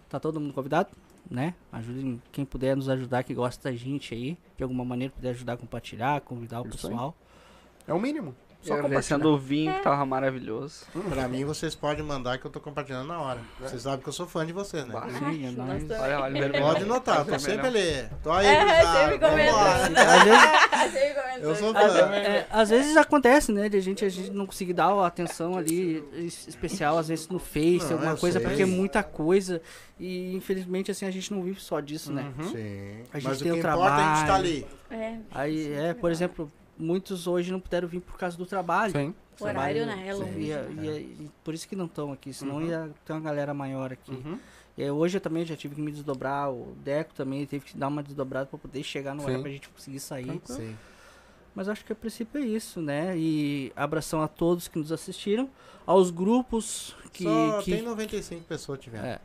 Tá 0.08 0.20
todo 0.20 0.38
mundo 0.38 0.54
convidado, 0.54 0.90
né? 1.28 1.54
Ajudem 1.72 2.22
quem 2.30 2.44
puder 2.44 2.76
nos 2.76 2.88
ajudar, 2.88 3.24
que 3.24 3.34
gosta 3.34 3.68
da 3.68 3.76
gente 3.76 4.14
aí, 4.14 4.38
de 4.56 4.62
alguma 4.62 4.84
maneira 4.84 5.12
puder 5.12 5.30
ajudar 5.30 5.54
a 5.54 5.56
compartilhar, 5.56 6.20
convidar 6.20 6.62
o 6.62 6.68
Isso 6.68 6.86
aí. 6.86 6.92
pessoal. 6.92 7.16
É 7.84 7.92
o 7.92 8.00
mínimo. 8.00 8.32
Só 8.60 8.74
Eu 8.76 8.88
descendo 8.88 9.28
o 9.32 9.38
vinho 9.38 9.72
que 9.72 9.82
tava 9.82 10.04
maravilhoso. 10.04 10.84
Pra 11.08 11.28
mim, 11.28 11.44
vocês 11.44 11.76
podem 11.76 12.04
mandar 12.04 12.38
que 12.38 12.44
eu 12.46 12.50
tô 12.50 12.58
compartilhando 12.60 13.06
na 13.06 13.20
hora. 13.20 13.40
Vocês 13.60 13.82
sabem 13.82 14.00
que 14.00 14.08
eu 14.08 14.12
sou 14.12 14.26
fã 14.26 14.44
de 14.44 14.52
vocês, 14.52 14.84
né? 14.84 14.94
É 14.94 15.50
Nós 15.52 15.84
dois. 15.84 16.00
Olha. 16.00 16.50
Pode 16.60 16.84
notar, 16.84 17.24
tô 17.24 17.38
sempre 17.38 17.68
ali. 17.68 18.08
Tô 18.22 18.32
aí, 18.32 18.46
É, 18.46 18.84
sempre 18.84 19.18
comentando. 19.28 19.96
Eu 21.40 21.54
sou 21.54 21.72
fã. 21.72 21.80
é, 22.14 22.46
às 22.50 22.70
vezes 22.70 22.96
acontece, 22.96 23.52
né? 23.52 23.68
De 23.68 23.76
a 23.76 23.80
gente, 23.80 24.04
a 24.04 24.08
gente 24.08 24.30
não 24.32 24.44
conseguir 24.46 24.72
dar 24.72 24.88
a 24.88 25.06
atenção 25.06 25.56
ali 25.56 26.02
es- 26.14 26.48
especial, 26.48 26.98
às 26.98 27.08
vezes 27.08 27.28
no 27.28 27.38
Face, 27.38 27.84
Não, 27.86 27.92
alguma 27.92 28.16
coisa, 28.16 28.38
sei. 28.40 28.48
porque 28.48 28.62
é 28.62 28.66
muita 28.66 29.02
coisa. 29.02 29.62
E 30.00 30.34
infelizmente 30.34 30.90
assim 30.90 31.06
a 31.06 31.10
gente 31.10 31.32
não 31.32 31.42
vive 31.42 31.60
só 31.60 31.80
disso, 31.80 32.12
né? 32.12 32.32
Uhum. 32.38 32.44
Sim. 32.50 33.02
A 33.12 33.18
gente 33.18 33.28
Mas 33.28 33.40
o 33.40 33.44
tem 33.44 33.52
que 33.52 33.58
o 33.58 33.60
importa 33.60 33.84
é 33.84 34.04
a 34.04 34.14
gente 34.14 34.18
tá 34.20 34.24
trabalho. 34.26 34.44
ali. 34.48 34.66
É, 34.90 35.16
Aí, 35.30 35.72
é, 35.74 35.94
por 35.94 36.10
exemplo, 36.10 36.50
muitos 36.78 37.26
hoje 37.26 37.50
não 37.52 37.60
puderam 37.60 37.88
vir 37.88 38.00
por 38.00 38.16
causa 38.16 38.36
do 38.36 38.46
trabalho. 38.46 38.92
Sim. 38.92 39.14
o 39.40 39.44
horário, 39.44 39.84
Trabalho- 39.84 39.86
né? 39.86 40.08
É 40.08 40.14
longe. 40.14 40.32
E, 40.40 40.50
e- 40.50 41.24
e 41.24 41.30
por 41.44 41.54
isso 41.54 41.68
que 41.68 41.76
não 41.76 41.84
estão 41.86 42.10
aqui, 42.12 42.32
senão 42.32 42.56
Uhum. 42.56 42.66
ia 42.66 42.90
ter 43.04 43.12
uma 43.12 43.20
galera 43.20 43.54
maior 43.54 43.92
aqui. 43.92 44.10
Uhum. 44.10 44.36
E 44.76 44.82
aí, 44.82 44.90
hoje 44.90 45.16
eu 45.16 45.20
também 45.20 45.44
já 45.44 45.54
tive 45.56 45.74
que 45.76 45.80
me 45.80 45.92
desdobrar, 45.92 46.50
o 46.52 46.76
Deco 46.84 47.14
também 47.14 47.44
teve 47.46 47.64
que 47.64 47.76
dar 47.76 47.86
uma 47.88 48.02
desdobrada 48.02 48.46
para 48.46 48.58
poder 48.58 48.82
chegar 48.82 49.14
no 49.14 49.22
horário 49.22 49.38
Sim. 49.38 49.42
pra 49.42 49.50
gente 49.52 49.68
conseguir 49.68 50.00
sair. 50.00 50.40
Sim. 50.44 50.76
Mas 51.54 51.68
acho 51.68 51.84
que 51.84 51.92
a 51.92 51.96
princípio 51.96 52.40
é 52.40 52.44
isso, 52.46 52.80
né? 52.80 53.16
E 53.18 53.72
abração 53.76 54.22
a 54.22 54.28
todos 54.28 54.66
que 54.68 54.78
nos 54.78 54.90
assistiram, 54.92 55.48
aos 55.86 56.10
grupos 56.10 56.94
que, 57.12 57.24
Só 57.24 57.62
que 57.62 57.72
tem 57.72 57.82
95 57.82 58.44
pessoas 58.44 58.78
tiveram. 58.80 59.06
É. 59.06 59.20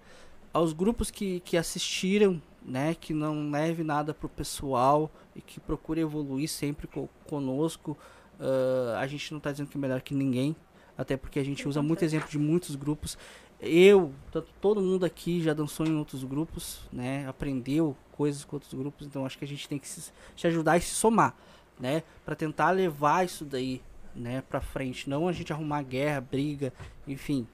aos 0.54 0.74
grupos 0.74 1.10
que, 1.10 1.40
que 1.42 1.58
assistiram, 1.58 2.40
né? 2.66 2.96
Que 2.96 3.14
não 3.14 3.50
leve 3.52 3.84
nada 3.84 4.14
pro 4.14 4.30
pessoal 4.30 5.12
e 5.36 5.42
que 5.42 5.60
procure 5.60 6.02
evoluir 6.02 6.50
sempre 6.50 6.88
co- 6.88 7.10
conosco. 7.28 7.98
Ah, 8.40 9.00
a 9.00 9.08
gente 9.08 9.32
não 9.34 9.40
tá 9.40 9.52
dizendo 9.52 9.68
que 9.70 9.78
é 9.78 9.80
melhor 9.80 10.02
que 10.02 10.14
ninguém, 10.14 10.56
até 10.98 11.16
porque 11.18 11.40
a 11.40 11.44
gente 11.44 11.68
usa 11.68 11.82
muito 11.82 12.04
exemplo 12.04 12.30
de 12.30 12.38
muitos 12.38 12.76
grupos. 12.76 13.18
Eu, 13.60 14.12
tanto 14.32 14.50
todo 14.60 14.82
mundo 14.82 15.06
aqui 15.06 15.42
já 15.42 15.54
dançou 15.54 15.86
em 15.86 15.96
outros 15.96 16.24
grupos, 16.24 16.82
né? 16.92 17.26
Aprendeu 17.28 17.96
coisas 18.12 18.44
com 18.44 18.58
outros 18.58 18.74
grupos, 18.74 19.08
então 19.08 19.26
acho 19.26 19.38
que 19.38 19.46
a 19.46 19.48
gente 19.48 19.68
tem 19.70 19.80
que 19.80 19.88
se, 19.88 20.12
se 20.36 20.48
ajudar 20.48 20.78
e 20.78 20.82
se 20.82 20.94
somar, 20.94 21.36
né? 21.80 22.04
Para 22.26 22.36
tentar 22.36 22.72
levar 22.72 23.26
isso 23.26 23.46
daí, 23.46 23.82
né, 24.14 24.44
para 24.48 24.62
frente, 24.62 25.10
não 25.10 25.28
a 25.28 25.32
gente 25.32 25.52
arrumar 25.52 25.82
guerra, 25.82 26.22
briga, 26.22 26.72
enfim, 27.08 27.48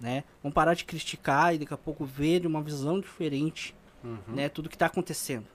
né? 0.00 0.22
Vamos 0.42 0.54
parar 0.54 0.74
de 0.74 0.84
criticar 0.84 1.54
e 1.54 1.58
daqui 1.58 1.74
a 1.74 1.76
pouco 1.76 2.04
ver 2.04 2.46
uma 2.46 2.62
visão 2.62 3.00
diferente, 3.00 3.74
Uhum. 4.04 4.18
né, 4.28 4.48
tudo 4.48 4.68
que 4.68 4.78
tá 4.78 4.86
acontecendo. 4.86 5.46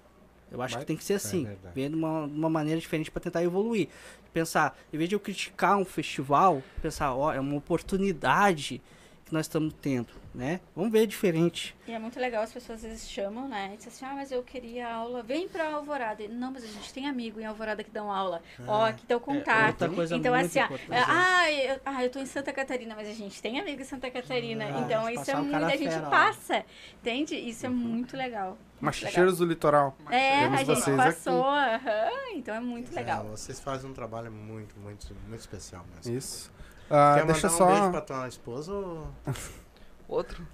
Eu 0.51 0.61
acho 0.61 0.75
Vai- 0.75 0.83
que 0.83 0.87
tem 0.87 0.95
que 0.97 1.03
ser 1.03 1.15
assim, 1.15 1.45
verdade. 1.45 1.73
ver 1.73 1.89
de 1.89 1.95
uma, 1.95 2.21
uma 2.25 2.49
maneira 2.49 2.79
diferente 2.79 3.09
para 3.09 3.21
tentar 3.21 3.41
evoluir. 3.43 3.87
Pensar, 4.31 4.77
em 4.91 4.97
vez 4.97 5.09
de 5.09 5.15
eu 5.15 5.19
criticar 5.19 5.77
um 5.77 5.85
festival, 5.85 6.61
pensar, 6.81 7.13
ó, 7.15 7.33
é 7.33 7.39
uma 7.39 7.55
oportunidade 7.55 8.81
que 9.25 9.33
nós 9.33 9.45
estamos 9.45 9.73
tendo, 9.81 10.09
né? 10.33 10.59
Vamos 10.75 10.91
ver 10.91 11.07
diferente. 11.07 11.75
E 11.87 11.91
é 11.91 11.99
muito 11.99 12.19
legal, 12.19 12.43
as 12.43 12.51
pessoas 12.51 12.83
às 12.83 12.89
vezes 12.89 13.09
chamam, 13.09 13.47
né? 13.47 13.71
E 13.73 13.77
dizem 13.77 13.91
assim, 13.91 14.05
ah, 14.05 14.13
mas 14.15 14.31
eu 14.31 14.43
queria 14.43 14.87
aula, 14.87 15.23
vem 15.23 15.47
pra 15.47 15.73
Alvorada. 15.73 16.23
E, 16.23 16.27
não, 16.27 16.51
mas 16.51 16.63
a 16.63 16.67
gente 16.67 16.93
tem 16.93 17.07
amigo 17.07 17.39
em 17.39 17.45
Alvorada 17.45 17.83
que 17.83 17.91
dão 17.91 18.11
aula. 18.11 18.41
Ó, 18.67 18.85
aqui 18.85 19.05
tá 19.05 19.15
o 19.15 19.19
contato. 19.19 19.81
outra 19.81 19.89
coisa 19.89 20.15
então, 20.15 20.33
muito 20.33 20.45
assim, 20.45 20.59
ah, 20.59 20.65
importante, 20.65 20.91
é, 20.91 21.03
ah, 21.07 21.51
eu, 21.51 21.81
ah, 21.85 22.03
eu 22.03 22.09
tô 22.09 22.19
em 22.19 22.25
Santa 22.25 22.51
Catarina, 22.51 22.95
mas 22.95 23.07
a 23.07 23.13
gente 23.13 23.41
tem 23.41 23.59
amigo 23.59 23.81
em 23.81 23.85
Santa 23.85 24.11
Catarina. 24.11 24.65
Ah, 24.65 24.81
então, 24.81 25.09
isso 25.09 25.31
é 25.31 25.35
muito, 25.35 25.55
a 25.55 25.75
gente 25.75 25.89
fera 25.89 26.09
passa, 26.09 26.65
entende? 27.01 27.35
Isso 27.35 27.65
é 27.65 27.69
muito 27.69 27.83
legal. 27.83 27.93
muito 27.93 28.17
legal. 28.17 28.57
Machixeiros 28.81 29.37
do 29.37 29.45
Litoral. 29.45 29.97
É, 30.09 30.41
Temos 30.41 30.59
a 30.59 30.63
gente 30.75 30.97
passou, 30.97 31.45
aham, 31.45 32.09
então 32.35 32.53
é 32.53 32.59
muito 32.59 32.93
legal. 32.93 33.25
É, 33.25 33.29
vocês 33.29 33.59
fazem 33.59 33.89
um 33.89 33.93
trabalho 33.93 34.31
muito, 34.31 34.77
muito, 34.77 35.15
muito 35.27 35.39
especial 35.39 35.85
mesmo. 35.95 36.17
Isso. 36.17 36.51
Ah, 36.89 37.15
Quer 37.17 37.25
deixa 37.25 37.49
mandar 37.49 37.63
um 37.63 37.67
beijo 37.67 37.83
só. 37.83 37.91
pra 37.91 38.01
tua 38.01 38.27
esposa 38.27 38.73
ou... 38.73 39.07
Outro? 40.07 40.45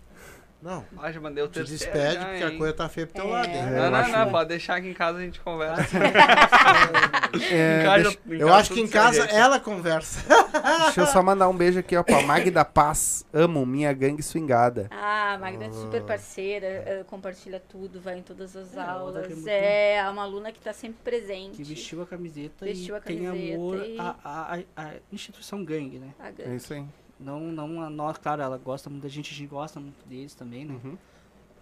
Não, 0.62 0.84
Ah, 0.98 1.10
já 1.10 1.22
mandei 1.22 1.42
o 1.42 1.48
te 1.48 1.54
terceiro. 1.54 1.80
despede 1.94 2.14
já, 2.16 2.26
porque 2.26 2.44
a 2.44 2.50
hein? 2.50 2.58
coisa 2.58 2.74
tá 2.74 2.90
feia 2.90 3.08
pro 3.08 3.16
teu 3.22 3.30
É. 3.30 3.32
lado, 3.32 3.48
hein? 3.48 3.56
É, 3.56 3.62
Não, 3.66 3.84
eu 3.86 3.92
não, 3.92 3.98
acho- 4.00 4.12
não, 4.12 4.30
pode 4.30 4.50
deixar 4.50 4.76
aqui 4.76 4.90
em 4.90 4.94
casa 4.94 5.18
a 5.20 5.22
gente 5.22 5.40
conversa. 5.40 5.84
É, 7.52 7.82
Em 7.82 7.86
casa- 7.86 8.04
deixa, 8.04 8.20
em 8.28 8.34
Eu 8.40 8.48
casa 8.48 8.60
acho 8.60 8.70
que 8.70 8.76
tudo 8.76 8.86
em 8.86 8.90
casa 8.90 9.24
ajeita. 9.24 9.36
ela 9.40 9.60
conversa. 9.60 10.26
deixa 10.86 11.02
eu 11.02 11.06
só 11.08 11.22
mandar 11.22 11.48
um 11.48 11.56
beijo 11.56 11.80
aqui, 11.80 11.96
ó, 11.96 12.04
pra 12.04 12.22
Magda 12.24 12.66
Paz. 12.66 13.24
Amo 13.32 13.66
minha 13.66 13.94
gangue 13.94 14.24
swingada. 14.24 14.88
Ah, 14.92 15.34
a 15.34 15.38
Magda 15.38 15.66
é 15.66 15.72
super 15.72 16.02
parceira, 16.04 16.66
eh, 16.66 17.04
compartilha 17.08 17.62
tudo, 17.70 18.02
vai 18.02 18.18
em 18.18 18.24
todas 18.24 18.56
as 18.58 18.76
É, 18.76 18.80
é 18.80 18.84
aulas. 18.84 19.28
muito- 19.28 19.48
É, 19.48 19.96
é 19.98 20.10
uma 20.10 20.24
aluna 20.24 20.52
que 20.52 20.60
tá 20.60 20.74
sempre 20.74 20.98
presente. 21.04 21.56
Que 21.58 21.64
vestiu 21.64 22.02
a 22.02 22.06
camiseta 22.06 22.66
Vestiu 22.66 22.96
e 22.96 22.98
a 22.98 23.02
tem 23.02 23.24
camiseta 23.24 23.56
amor 23.56 23.86
e- 23.86 23.98
à, 24.00 24.16
à, 24.24 24.56
à- 24.56 24.84
à 24.88 24.92
instituição 25.12 25.64
gangue, 25.64 26.00
né? 26.00 26.10
A 26.20 26.30
É 26.30 26.56
isso 26.56 26.74
aí. 26.74 26.84
Não, 27.20 27.40
não 27.52 27.82
a 27.82 27.90
nós, 27.90 28.18
claro, 28.18 28.42
ela 28.42 28.58
gosta 28.58 28.90
muito 28.90 29.04
da 29.04 29.10
gente, 29.10 29.34
a 29.34 29.36
gente 29.36 29.48
gosta 29.50 29.80
muito 29.80 30.06
deles 30.08 30.34
também, 30.34 30.66
né? 30.66 30.80
Uhum. 30.84 30.98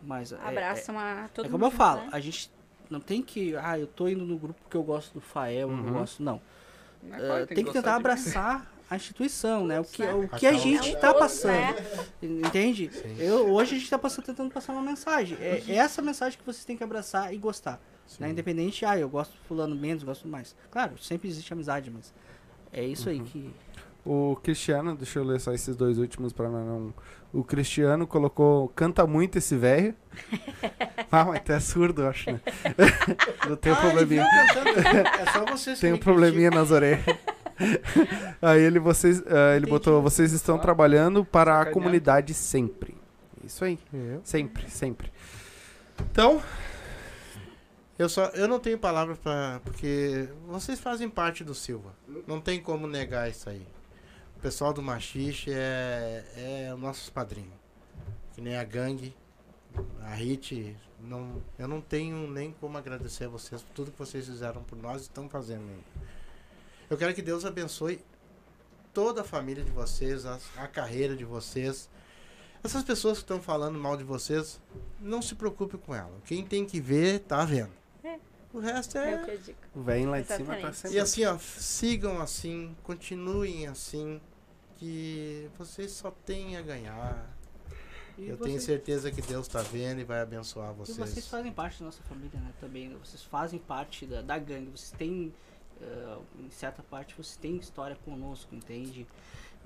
Mas 0.03 0.31
é- 0.31 0.35
é, 0.35 0.47
Abraçam 0.47 0.97
a 0.99 1.27
todo 1.33 1.45
é 1.45 1.49
mundo. 1.49 1.51
como 1.59 1.65
eu 1.65 1.71
falo, 1.71 2.01
né? 2.01 2.09
a 2.11 2.19
gente 2.19 2.51
não 2.89 2.99
tem 2.99 3.21
que, 3.21 3.55
ah, 3.55 3.77
eu 3.79 3.87
tô 3.87 4.07
indo 4.07 4.23
no 4.25 4.37
grupo 4.37 4.59
porque 4.61 4.77
eu 4.77 4.83
gosto 4.83 5.13
do 5.15 5.21
Fael, 5.21 5.69
eu 5.71 5.75
Uhum. 5.75 5.93
gosto, 5.93 6.21
não. 6.21 6.39
É, 7.11 7.17
claro, 7.17 7.47
tem 7.47 7.57
que 7.57 7.63
gostar 7.63 7.79
tentar 7.81 7.95
abraçar 7.95 8.71
a 8.89 8.95
instituição, 8.95 9.65
né? 9.65 9.79
O 9.79 9.83
que, 9.83 10.03
o 10.03 10.27
que 10.29 10.45
a 10.47 10.53
gente 10.53 10.93
É 10.93 10.97
um 10.97 11.01
tá 11.01 11.11
todo, 11.11 11.19
passando. 11.19 11.51
né? 11.51 11.75
Entende? 12.21 12.89
Eu, 13.19 13.51
hoje 13.53 13.75
a 13.75 13.79
gente 13.79 13.89
tá 13.89 13.97
passando, 13.97 14.25
tentando 14.25 14.51
passar 14.51 14.73
uma 14.73 14.81
mensagem. 14.81 15.37
É 15.41 15.75
essa 15.75 16.01
mensagem 16.01 16.37
que 16.37 16.45
vocês 16.45 16.63
têm 16.63 16.77
que 16.77 16.83
abraçar 16.83 17.33
e 17.33 17.37
gostar. 17.37 17.81
Né? 18.19 18.29
Independente, 18.29 18.85
ah, 18.85 18.97
eu 18.97 19.09
gosto 19.09 19.31
do 19.33 19.39
fulano 19.47 19.75
menos, 19.75 20.03
gosto 20.03 20.27
mais. 20.27 20.55
Claro, 20.71 20.97
sempre 20.97 21.27
existe 21.27 21.51
amizade, 21.51 21.91
mas 21.91 22.13
é 22.71 22.83
isso 22.83 23.09
aí 23.09 23.19
que. 23.19 23.51
O 24.07 24.37
Cristiano, 24.37 24.95
deixa 24.95 25.19
eu 25.19 25.23
ler 25.25 25.37
só 25.37 25.51
esses 25.51 25.75
dois 25.75 25.97
últimos 25.97 26.31
pra 26.31 26.47
não. 26.47 26.93
O 27.33 27.43
Cristiano 27.43 28.07
colocou. 28.07 28.69
Canta 28.69 29.05
muito 29.05 29.37
esse 29.37 29.57
velho. 29.57 29.93
ah, 31.11 31.25
mas 31.25 31.41
tu 31.41 31.51
é 31.51 31.59
surdo, 31.59 32.03
eu 32.03 32.07
acho, 32.07 32.31
né? 32.31 32.39
não 33.49 33.57
tem 33.57 33.73
um 33.73 33.75
probleminha. 33.75 34.23
É 34.23 35.31
só 35.33 35.45
vocês 35.45 35.79
Tem 35.81 35.91
um 35.91 35.97
probleminha 35.97 36.49
nas 36.49 36.71
orelhas. 36.71 37.03
Aí 38.41 38.61
ele, 38.61 38.79
vocês, 38.79 39.21
ah, 39.27 39.57
ele 39.57 39.65
botou, 39.65 40.01
vocês 40.01 40.31
estão 40.31 40.57
trabalhando 40.57 41.25
para 41.25 41.59
a 41.59 41.65
comunidade 41.65 42.33
sempre. 42.33 42.95
Isso 43.43 43.65
aí. 43.65 43.77
Sempre, 44.23 44.69
sempre. 44.69 45.11
Então, 45.99 46.41
Eu 47.99 48.07
só, 48.07 48.27
eu 48.27 48.47
não 48.47 48.59
tenho 48.59 48.77
palavras 48.77 49.17
pra. 49.17 49.59
Porque 49.65 50.29
vocês 50.47 50.79
fazem 50.79 51.09
parte 51.09 51.43
do 51.43 51.53
Silva. 51.53 51.93
Não 52.25 52.39
tem 52.39 52.61
como 52.61 52.87
negar 52.87 53.29
isso 53.29 53.49
aí. 53.49 53.65
O 54.37 54.39
pessoal 54.39 54.71
do 54.71 54.83
Machixe 54.83 55.51
é, 55.51 56.23
é 56.67 56.71
os 56.71 56.79
nossos 56.79 57.09
padrinhos. 57.09 57.55
Que 58.35 58.39
nem 58.39 58.55
a 58.55 58.63
gangue, 58.63 59.11
a 60.03 60.13
Hit. 60.13 60.77
Não, 61.01 61.41
eu 61.57 61.67
não 61.67 61.81
tenho 61.81 62.29
nem 62.29 62.51
como 62.51 62.77
agradecer 62.77 63.23
a 63.23 63.29
vocês 63.29 63.63
por 63.63 63.73
tudo 63.73 63.91
que 63.91 63.97
vocês 63.97 64.27
fizeram 64.27 64.61
por 64.61 64.77
nós 64.77 65.01
e 65.01 65.05
estão 65.05 65.27
fazendo 65.27 65.63
ainda. 65.63 66.07
Eu 66.87 66.95
quero 66.95 67.15
que 67.15 67.21
Deus 67.23 67.45
abençoe 67.45 67.99
toda 68.93 69.21
a 69.21 69.23
família 69.23 69.63
de 69.63 69.71
vocês, 69.71 70.23
a, 70.23 70.39
a 70.57 70.67
carreira 70.67 71.15
de 71.15 71.25
vocês. 71.25 71.89
Essas 72.63 72.83
pessoas 72.83 73.17
que 73.17 73.23
estão 73.23 73.41
falando 73.41 73.79
mal 73.79 73.97
de 73.97 74.03
vocês, 74.03 74.61
não 74.99 75.19
se 75.19 75.33
preocupe 75.33 75.79
com 75.79 75.95
ela. 75.95 76.13
Quem 76.25 76.45
tem 76.45 76.63
que 76.63 76.79
ver, 76.79 77.21
tá 77.21 77.43
vendo. 77.43 77.71
O 78.57 78.59
resto 78.59 78.97
É 78.97 79.13
é. 79.13 79.21
o 79.21 79.25
que 79.25 79.31
eu 79.31 79.37
digo. 79.37 79.57
O 79.75 79.81
velho 79.81 80.09
lá 80.09 80.19
de 80.21 80.27
cima 80.27 80.37
tá 80.37 80.43
Exatamente. 80.53 80.77
sempre. 80.77 80.97
E 80.97 80.99
assim, 80.99 81.25
ó, 81.25 81.37
sigam 81.37 82.21
assim, 82.21 82.75
continuem 82.83 83.67
assim, 83.67 84.19
que 84.77 85.49
vocês 85.57 85.91
só 85.91 86.11
têm 86.25 86.57
a 86.57 86.61
ganhar. 86.61 87.29
E 88.17 88.29
Eu 88.29 88.35
vocês, 88.35 88.39
tenho 88.49 88.61
certeza 88.61 89.11
que 89.11 89.21
Deus 89.21 89.47
tá 89.47 89.61
vendo 89.61 90.01
e 90.01 90.03
vai 90.03 90.21
abençoar 90.21 90.71
e 90.71 90.75
vocês. 90.77 90.97
vocês 90.97 91.27
fazem 91.27 91.51
parte 91.51 91.79
da 91.79 91.85
nossa 91.85 92.01
família, 92.03 92.39
né? 92.39 92.51
Também. 92.59 92.89
né? 92.89 92.97
Vocês 93.03 93.23
fazem 93.23 93.59
parte 93.59 94.05
da, 94.07 94.21
da 94.23 94.39
gangue. 94.39 94.71
Vocês 94.71 94.91
têm, 94.97 95.31
eh, 95.79 96.17
em 96.39 96.49
certa 96.49 96.81
parte, 96.81 97.13
vocês 97.13 97.37
têm 97.37 97.57
história 97.57 97.95
conosco, 98.03 98.55
entende? 98.55 99.05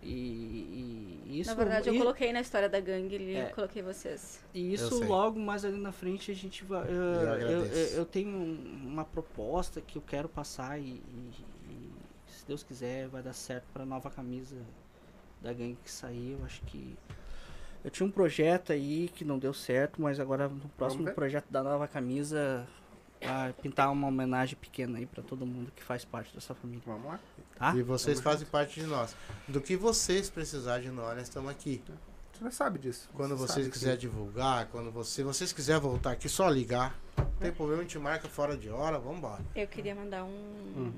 E, 0.04 1.22
e 1.26 1.40
isso. 1.42 1.50
Na 1.52 1.56
verdade, 1.56 1.90
eu 1.90 1.96
e- 1.96 1.98
coloquei 2.00 2.34
na 2.34 2.42
história 2.42 2.68
da 2.68 2.80
gangue 2.80 3.16
ali, 3.16 3.36
É. 3.36 3.50
eu 3.50 3.56
coloquei 3.56 3.82
vocês. 3.82 4.44
E 4.54 4.74
isso 4.74 5.04
logo 5.06 5.40
mais 5.40 5.64
ali 5.64 5.78
na 5.80 5.92
frente 5.92 6.32
a 6.32 6.36
gente 6.36 6.64
vai. 6.66 6.88
eu, 6.90 7.66
eu- 7.66 7.66
eu 7.98 8.06
tenho 8.06 8.30
um- 8.30 8.82
uma 8.86 9.06
proposta 9.06 9.80
que 9.82 9.98
eu 9.98 10.02
quero 10.02 10.28
passar 10.28 10.80
e, 10.80 10.84
e- 10.84 11.32
e, 11.70 11.92
se 12.28 12.46
Deus 12.48 12.64
quiser 12.64 13.08
vai 13.08 13.22
dar 13.22 13.34
certo 13.34 13.66
para 13.74 13.86
nova 13.86 14.10
camisa 14.10 14.56
da 15.42 15.54
gangue 15.54 15.78
que 15.84 15.92
sair. 15.92 16.32
Eu 16.40 16.46
acho 16.46 16.62
que 16.64 16.98
eu 17.84 17.90
tinha 17.92 18.06
um 18.08 18.12
projeto 18.12 18.72
aí 18.74 19.10
que 19.16 19.24
não 19.24 19.38
deu 19.40 19.54
certo, 19.54 20.02
mas 20.02 20.20
agora 20.20 20.48
no 20.50 20.70
próximo 20.78 21.12
projeto 21.14 21.46
da 21.50 21.62
nova 21.64 21.88
camisa 21.88 22.68
vai 23.22 23.54
pintar 23.54 23.92
uma 23.92 24.08
homenagem 24.08 24.56
pequena 24.60 24.98
aí 24.98 25.06
para 25.06 25.22
todo 25.24 25.46
mundo 25.46 25.72
que 25.76 25.84
faz 25.84 26.04
parte 26.06 26.34
dessa 26.34 26.54
família, 26.56 26.82
Vamos 26.86 27.06
lá. 27.06 27.20
tá? 27.58 27.76
E 27.76 27.84
vocês 27.84 28.18
Tamo 28.20 28.30
fazem 28.32 28.48
parte 28.48 28.80
de 28.80 28.86
nós. 28.88 29.16
Do 29.48 29.62
que 29.62 29.76
vocês 29.78 30.30
precisarem 30.30 30.90
de 30.90 30.92
nós, 30.92 31.16
nós 31.16 31.24
estamos 31.28 31.50
aqui. 31.52 31.82
Você 32.34 32.46
já 32.46 32.52
sabe 32.52 32.80
disso. 32.80 33.10
Quando 33.14 33.38
Você 33.38 33.42
vocês 33.48 33.52
sabe 33.52 33.66
que- 33.66 33.72
quiserem 33.72 34.00
divulgar, 34.00 34.66
quando 34.68 34.92
você, 34.92 35.24
vocês 35.24 35.54
quiserem 35.54 35.82
voltar 35.82 36.12
aqui, 36.12 36.28
só 36.28 36.50
ligar. 36.50 36.96
Não 37.18 37.26
É. 37.26 37.44
tem 37.44 37.52
problema, 37.52 37.82
a 37.82 37.84
gente 37.84 38.00
marca 38.00 38.28
fora 38.28 38.58
de 38.58 38.70
hora, 38.70 38.98
vambora. 38.98 39.44
Eu 39.56 39.68
queria 39.68 39.94
mandar 39.94 40.24
um, 40.24 40.92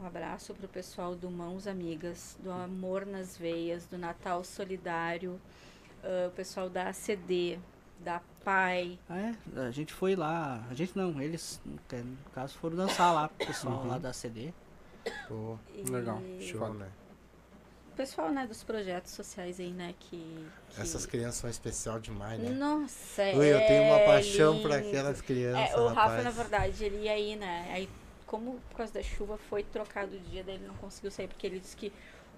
um 0.00 0.06
abraço 0.06 0.54
pro 0.54 0.66
pessoal 0.68 1.14
do 1.14 1.30
Mãos 1.30 1.66
Amigas, 1.66 2.36
do 2.42 2.50
Amor 2.50 3.04
nas 3.04 3.36
Veias, 3.36 3.84
do 3.86 3.98
Natal 3.98 4.42
Solidário, 4.44 5.38
ah, 6.02 6.28
o 6.28 6.30
pessoal 6.30 6.70
da 6.70 6.88
ACD, 6.88 7.58
da 8.00 8.20
PAI. 8.44 8.98
Ah, 9.08 9.18
é, 9.18 9.34
a 9.60 9.70
gente 9.70 9.92
foi 9.92 10.14
lá, 10.16 10.64
a 10.70 10.74
gente 10.74 10.96
não, 10.96 11.20
eles 11.20 11.60
no 11.64 11.78
ca- 11.88 11.96
no 11.98 12.16
caso 12.34 12.54
foram 12.58 12.76
dançar 12.76 13.12
lá, 13.14 13.26
o 13.26 13.46
pessoal 13.46 13.80
Uhum. 13.82 13.88
lá 13.88 13.98
da 13.98 14.12
CD. 14.12 14.52
Pô, 15.28 15.56
E 15.74 15.82
Legal, 15.88 16.20
show, 16.40 16.72
né? 16.74 16.88
O 17.92 17.96
pessoal, 17.96 18.30
né, 18.30 18.46
dos 18.46 18.62
projetos 18.62 19.12
sociais 19.12 19.58
aí, 19.58 19.70
né, 19.70 19.94
que... 19.98 20.46
que- 20.70 20.80
Essas 20.80 21.06
crianças 21.06 21.36
são 21.36 21.48
especial 21.48 21.98
demais, 21.98 22.38
né? 22.38 22.50
Nossa, 22.50 23.22
Ui, 23.34 23.46
eu 23.52 23.66
tenho 23.66 23.84
uma 23.84 23.96
é 23.96 24.04
paixão 24.04 24.58
por 24.60 24.70
lindo. 24.70 24.86
aquelas 24.86 25.20
crianças, 25.22 25.74
É, 25.74 25.80
o 25.80 25.88
Rafa, 25.88 26.00
rapaz. 26.02 26.24
na 26.24 26.30
verdade, 26.30 26.84
ele 26.84 27.04
ia 27.04 27.12
aí, 27.12 27.36
né? 27.36 27.70
Aí, 27.72 27.88
como 28.26 28.60
por 28.68 28.76
causa 28.76 28.92
da 28.92 29.02
chuva 29.02 29.38
foi 29.38 29.62
trocado 29.62 30.14
o 30.14 30.20
dia, 30.20 30.44
daí 30.44 30.56
ele 30.56 30.66
não 30.66 30.74
conseguiu 30.74 31.10
sair, 31.10 31.26
porque 31.28 31.46
ele 31.46 31.58
disse 31.58 31.74
que 31.76 31.90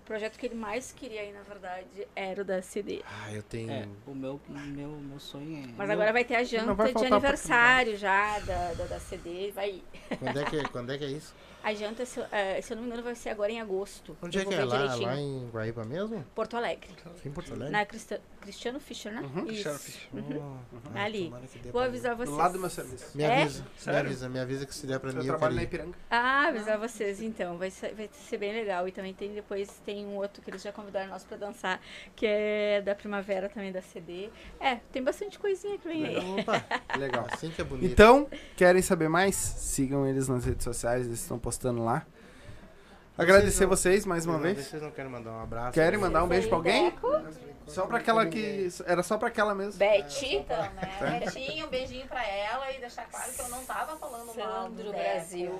projeto 0.08 0.38
que 0.38 0.46
ele 0.46 0.54
mais 0.54 0.90
queria 0.90 1.22
ir, 1.22 1.32
na 1.34 1.42
verdade, 1.42 2.08
era 2.16 2.40
o 2.40 2.44
da 2.44 2.62
CD. 2.62 3.02
Ah, 3.04 3.30
eu 3.30 3.42
tenho... 3.42 3.70
É, 3.70 3.86
o 4.06 4.14
meu, 4.14 4.40
meu, 4.48 4.88
meu 4.88 5.20
sonho 5.20 5.58
é. 5.58 5.66
Mas 5.76 5.86
meu- 5.86 5.92
agora 5.92 6.12
vai 6.14 6.24
ter 6.24 6.34
a 6.36 6.42
janta 6.42 6.92
de 6.94 7.04
aniversário 7.06 7.94
já 7.96 8.38
da, 8.40 8.72
da, 8.72 8.84
da 8.86 8.98
CD, 8.98 9.50
vai 9.52 9.70
ir. 9.70 9.84
Quando, 10.18 10.40
é 10.40 10.44
que, 10.46 10.68
quando 10.70 10.92
é 10.92 10.98
que 10.98 11.04
é 11.04 11.08
isso? 11.08 11.34
A 11.62 11.74
janta, 11.74 12.06
se, 12.06 12.20
eu- 12.20 12.26
eh, 12.32 12.60
se 12.62 12.72
eu 12.72 12.76
não 12.76 12.82
me 12.84 12.88
engano, 12.88 13.02
vai 13.02 13.14
ser 13.14 13.30
agora 13.30 13.50
em 13.52 13.60
agosto. 13.60 14.16
Onde 14.22 14.38
Eu 14.38 14.42
é 14.42 14.46
que 14.46 14.54
é? 14.54 14.64
Lá, 14.64 14.94
lá 14.94 15.16
em 15.16 15.48
Guaíba 15.52 15.84
mesmo? 15.84 16.24
Porto 16.34 16.56
Alegre. 16.56 16.88
Aqui 17.04 17.28
em 17.28 17.32
Porto 17.32 17.52
Alegre? 17.52 17.70
Na 17.72 17.84
Crista- 17.84 18.20
Cristiano 18.40 18.80
Fischer, 18.80 19.12
né? 19.12 19.20
Uhum. 19.20 19.40
Isso. 19.40 19.46
Cristiano 19.46 19.78
Fischer. 19.78 20.08
Oh, 20.40 20.56
ah, 20.94 21.02
Ali. 21.02 21.24
tomara 21.26 21.46
que 21.46 21.58
dê 21.58 21.70
Vou 21.70 21.80
avisar 21.82 22.14
vocês. 22.16 22.30
Do 22.30 22.36
lado 22.36 22.52
do 22.54 22.60
meu 22.60 22.70
serviço. 22.70 23.10
Me 23.16 23.22
É? 23.24 23.42
avisa, 23.42 23.64
me 23.86 23.96
avisa, 23.96 24.28
me 24.28 24.38
avisa 24.40 24.66
que 24.66 24.74
se 24.74 24.86
der 24.86 24.98
pra 25.00 25.10
Eu 25.10 25.14
mim 25.16 25.20
eu 25.20 25.26
trabalho 25.26 25.54
quero 25.54 25.56
na 25.56 25.62
ir. 25.62 25.64
Ipiranga. 25.66 25.98
Ah, 26.10 26.46
avisar 26.48 26.78
vocês 26.78 27.20
então, 27.20 27.58
vai 27.58 27.70
ser, 27.70 27.94
vai 27.94 28.08
ser 28.12 28.38
bem 28.38 28.52
legal. 28.52 28.88
E 28.88 28.92
também 28.92 29.12
tem 29.12 29.34
depois 29.34 29.68
tem 29.84 30.06
um 30.06 30.16
outro 30.16 30.40
que 30.40 30.48
eles 30.48 30.62
já 30.62 30.72
convidaram 30.72 31.08
nós 31.10 31.24
pra 31.24 31.36
dançar, 31.36 31.80
que 32.16 32.24
é 32.24 32.80
da 32.80 32.94
primavera 32.94 33.48
também 33.48 33.72
da 33.72 33.82
CD. 33.82 34.30
É, 34.60 34.76
tem 34.92 35.02
bastante 35.02 35.38
coisinha 35.38 35.76
que 35.76 35.86
vem 35.86 36.06
aí. 36.06 36.16
Opa, 36.40 36.64
Legal. 36.96 37.26
assim 37.30 37.50
que 37.50 37.60
é 37.60 37.64
bonito. 37.64 37.90
Então, 37.92 38.26
querem 38.56 38.80
saber 38.80 39.08
mais? 39.10 39.34
Sigam 39.36 40.06
eles 40.06 40.28
nas 40.28 40.44
redes 40.46 40.64
sociais, 40.64 41.04
eles 41.06 41.20
estão 41.20 41.38
postando 41.38 41.57
lá. 41.62 42.06
Agradecer 43.16 43.64
não- 43.64 43.70
vocês 43.70 44.06
mais 44.06 44.24
uma 44.24 44.34
Vocês 44.38 44.46
não- 44.46 44.54
vez. 44.54 44.66
Vocês 44.68 44.82
não 44.82 44.90
querem 44.92 45.10
mandar 45.10 45.32
um 45.32 45.42
abraço? 45.42 45.72
Querem 45.72 45.98
mandar 45.98 46.22
um 46.22 46.28
beijo 46.28 46.46
pra 46.48 46.56
alguém? 46.56 46.90
Beco, 46.90 47.08
Só 47.66 47.84
pra 47.86 47.98
aquela 47.98 48.24
que. 48.26 48.68
Era 48.86 49.02
só 49.02 49.18
pra 49.18 49.28
aquela 49.28 49.54
mesmo. 49.54 49.78
Beth, 49.78 50.06
Então, 50.22 50.56
né? 50.56 51.20
Betinho, 51.24 51.66
um 51.66 51.68
beijinho 51.68 52.06
pra 52.06 52.24
ela 52.26 52.70
e 52.72 52.78
deixar 52.80 53.06
claro 53.10 53.30
que 53.32 53.40
eu 53.40 53.48
não 53.48 53.64
tava 53.64 53.96
falando 53.96 54.34
mal 54.36 54.70
do. 54.70 54.90
Brasil. 54.92 55.58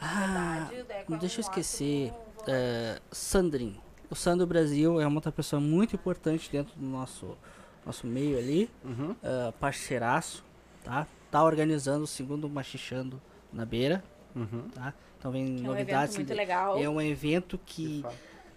Ah, 0.00 0.66
verdade, 0.70 1.04
é 1.12 1.16
deixa 1.16 1.40
eu 1.40 1.42
esquecer. 1.42 2.12
é, 2.46 3.00
Sandrin. 3.10 3.80
O 4.10 4.14
Sandro 4.14 4.46
Brasil 4.46 5.00
é 5.00 5.06
uma 5.06 5.16
outra 5.16 5.32
pessoa 5.32 5.60
muito 5.60 5.94
importante 5.96 6.48
dentro 6.50 6.74
do 6.78 6.86
nosso, 6.86 7.36
nosso 7.84 8.06
meio 8.06 8.38
ali. 8.38 8.70
Uhum. 8.84 9.16
é, 9.22 9.52
parceiraço, 9.58 10.44
tá? 10.84 11.06
Tá 11.30 11.42
organizando 11.42 12.04
o 12.04 12.06
segundo 12.06 12.48
Machichando 12.48 13.20
na 13.52 13.64
beira, 13.66 14.02
Uhum. 14.36 14.68
tá? 14.74 14.94
Então 15.18 15.30
vem 15.32 15.44
Que 15.44 15.50
é 15.50 15.54
um 15.54 15.56
evento 15.58 15.66
novidades. 15.68 16.16
muito 16.16 16.34
legal. 16.34 16.78
é 16.78 16.88
um 16.88 17.00
evento 17.00 17.58
que, 17.66 18.04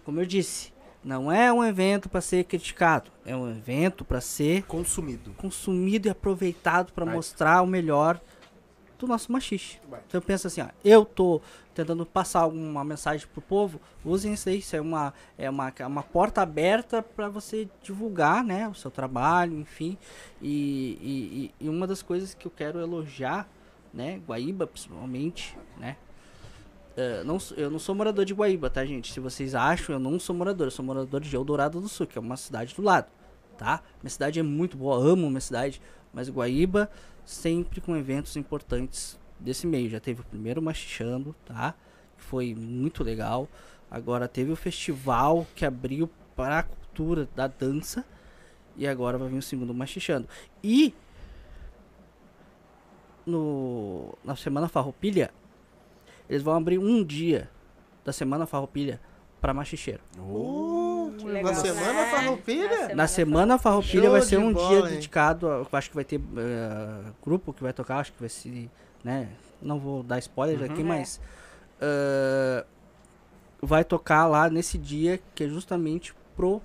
como 0.04 0.20
eu 0.20 0.26
disse, 0.26 0.72
não 1.04 1.30
é 1.32 1.52
um 1.52 1.64
evento 1.64 2.08
para 2.08 2.20
ser 2.20 2.44
criticado, 2.44 3.10
é 3.26 3.34
um 3.36 3.50
evento 3.50 4.04
para 4.04 4.20
ser 4.20 4.62
Consumido. 4.64 5.32
consumido 5.36 6.06
e 6.06 6.10
aproveitado 6.10 6.92
para 6.92 7.04
mostrar 7.04 7.60
o 7.62 7.66
melhor 7.66 8.20
do 8.98 9.08
nosso 9.08 9.32
machixe. 9.32 9.80
Então 10.06 10.18
eu 10.20 10.22
penso 10.22 10.46
assim, 10.46 10.60
ó, 10.60 10.68
eu 10.84 11.04
tô 11.04 11.40
tentando 11.74 12.06
passar 12.06 12.40
alguma 12.42 12.84
mensagem 12.84 13.26
pro 13.26 13.40
povo, 13.42 13.80
usem 14.04 14.32
isso 14.34 14.48
aí, 14.48 14.58
isso 14.58 14.76
é 14.76 14.80
uma 14.80 15.12
é 15.36 15.50
uma, 15.50 15.72
é 15.76 15.86
uma 15.86 16.02
porta 16.04 16.40
aberta 16.40 17.02
para 17.02 17.28
você 17.28 17.68
divulgar, 17.82 18.44
né, 18.44 18.68
o 18.68 18.74
seu 18.74 18.90
trabalho, 18.92 19.58
enfim. 19.58 19.98
E, 20.40 20.98
e, 21.00 21.54
e- 21.60 21.66
e 21.66 21.68
uma 21.68 21.84
das 21.84 22.00
coisas 22.02 22.32
que 22.34 22.46
eu 22.46 22.50
quero 22.52 22.78
elogiar, 22.78 23.48
né, 23.92 24.20
Guaíba 24.24 24.68
principalmente, 24.68 25.58
né, 25.76 25.96
é, 26.96 27.24
não, 27.24 27.38
eu 27.56 27.70
não 27.70 27.78
sou 27.78 27.94
morador 27.94 28.24
de 28.24 28.34
Guaíba, 28.34 28.68
tá, 28.68 28.84
gente? 28.84 29.12
Se 29.12 29.20
vocês 29.20 29.54
acham, 29.54 29.94
eu 29.94 30.00
não 30.00 30.18
sou 30.18 30.34
morador. 30.34 30.66
Eu 30.66 30.70
sou 30.70 30.84
morador 30.84 31.20
de 31.20 31.34
Eldorado 31.34 31.80
do 31.80 31.88
Sul, 31.88 32.06
que 32.06 32.18
é 32.18 32.20
uma 32.20 32.36
cidade 32.36 32.74
do 32.74 32.82
lado, 32.82 33.06
tá? 33.56 33.82
Minha 34.02 34.10
cidade 34.10 34.38
é 34.38 34.42
muito 34.42 34.76
boa, 34.76 34.96
amo 34.96 35.28
minha 35.28 35.40
cidade. 35.40 35.80
Mas 36.12 36.28
Guaíba, 36.28 36.90
sempre 37.24 37.80
com 37.80 37.96
eventos 37.96 38.36
importantes 38.36 39.18
desse 39.40 39.66
meio. 39.66 39.88
Já 39.88 40.00
teve 40.00 40.20
o 40.20 40.24
primeiro 40.24 40.60
Machichando, 40.60 41.34
tá? 41.46 41.74
Que 42.16 42.22
foi 42.22 42.54
muito 42.54 43.02
legal. 43.02 43.48
Agora 43.90 44.28
teve 44.28 44.52
o 44.52 44.56
festival 44.56 45.46
que 45.54 45.64
abriu 45.64 46.10
para 46.36 46.58
a 46.58 46.62
cultura 46.62 47.28
da 47.34 47.46
dança. 47.46 48.04
E 48.76 48.86
agora 48.86 49.18
vai 49.18 49.28
vir 49.28 49.38
o 49.38 49.42
segundo 49.42 49.74
Machichando. 49.74 50.28
E 50.62 50.94
no, 53.26 54.16
na 54.24 54.34
Semana 54.36 54.68
Farroupilha, 54.68 55.30
eles 56.28 56.42
vão 56.42 56.54
abrir 56.54 56.78
um 56.78 57.04
dia 57.04 57.48
da 58.04 58.12
Semana 58.12 58.46
Farroupilha 58.46 59.00
para 59.40 59.52
machicheiro. 59.52 60.00
Uh, 60.18 61.14
Que 61.18 61.24
na 61.24 61.30
legal, 61.32 61.54
semana 61.54 61.92
né? 61.92 62.10
farroupilha? 62.10 62.94
Na 62.94 63.06
Semana 63.08 63.58
Farroupilha 63.58 64.02
Show 64.04 64.10
vai 64.12 64.22
ser 64.22 64.36
um 64.38 64.52
bola, 64.52 64.68
dia 64.68 64.78
hein? 64.78 64.94
dedicado, 64.94 65.48
a- 65.48 65.54
eu 65.58 65.68
acho 65.72 65.88
que 65.90 65.94
vai 65.96 66.04
ter 66.04 66.20
eh, 66.36 67.10
grupo 67.22 67.52
que 67.52 67.62
vai 67.62 67.72
tocar, 67.72 67.98
acho 67.98 68.12
que 68.12 68.20
vai 68.20 68.28
ser, 68.28 68.70
né, 69.02 69.28
não 69.60 69.78
vou 69.80 70.02
dar 70.04 70.18
spoiler 70.20 70.60
Uhum. 70.66 70.72
aqui, 70.72 70.80
É. 70.80 70.84
mas 70.84 71.20
eh, 71.80 72.64
vai 73.60 73.84
tocar 73.84 74.26
lá 74.26 74.48
nesse 74.48 74.78
dia 74.78 75.20
que 75.34 75.44
é 75.44 75.48
justamente 75.48 76.14
pro 76.36 76.62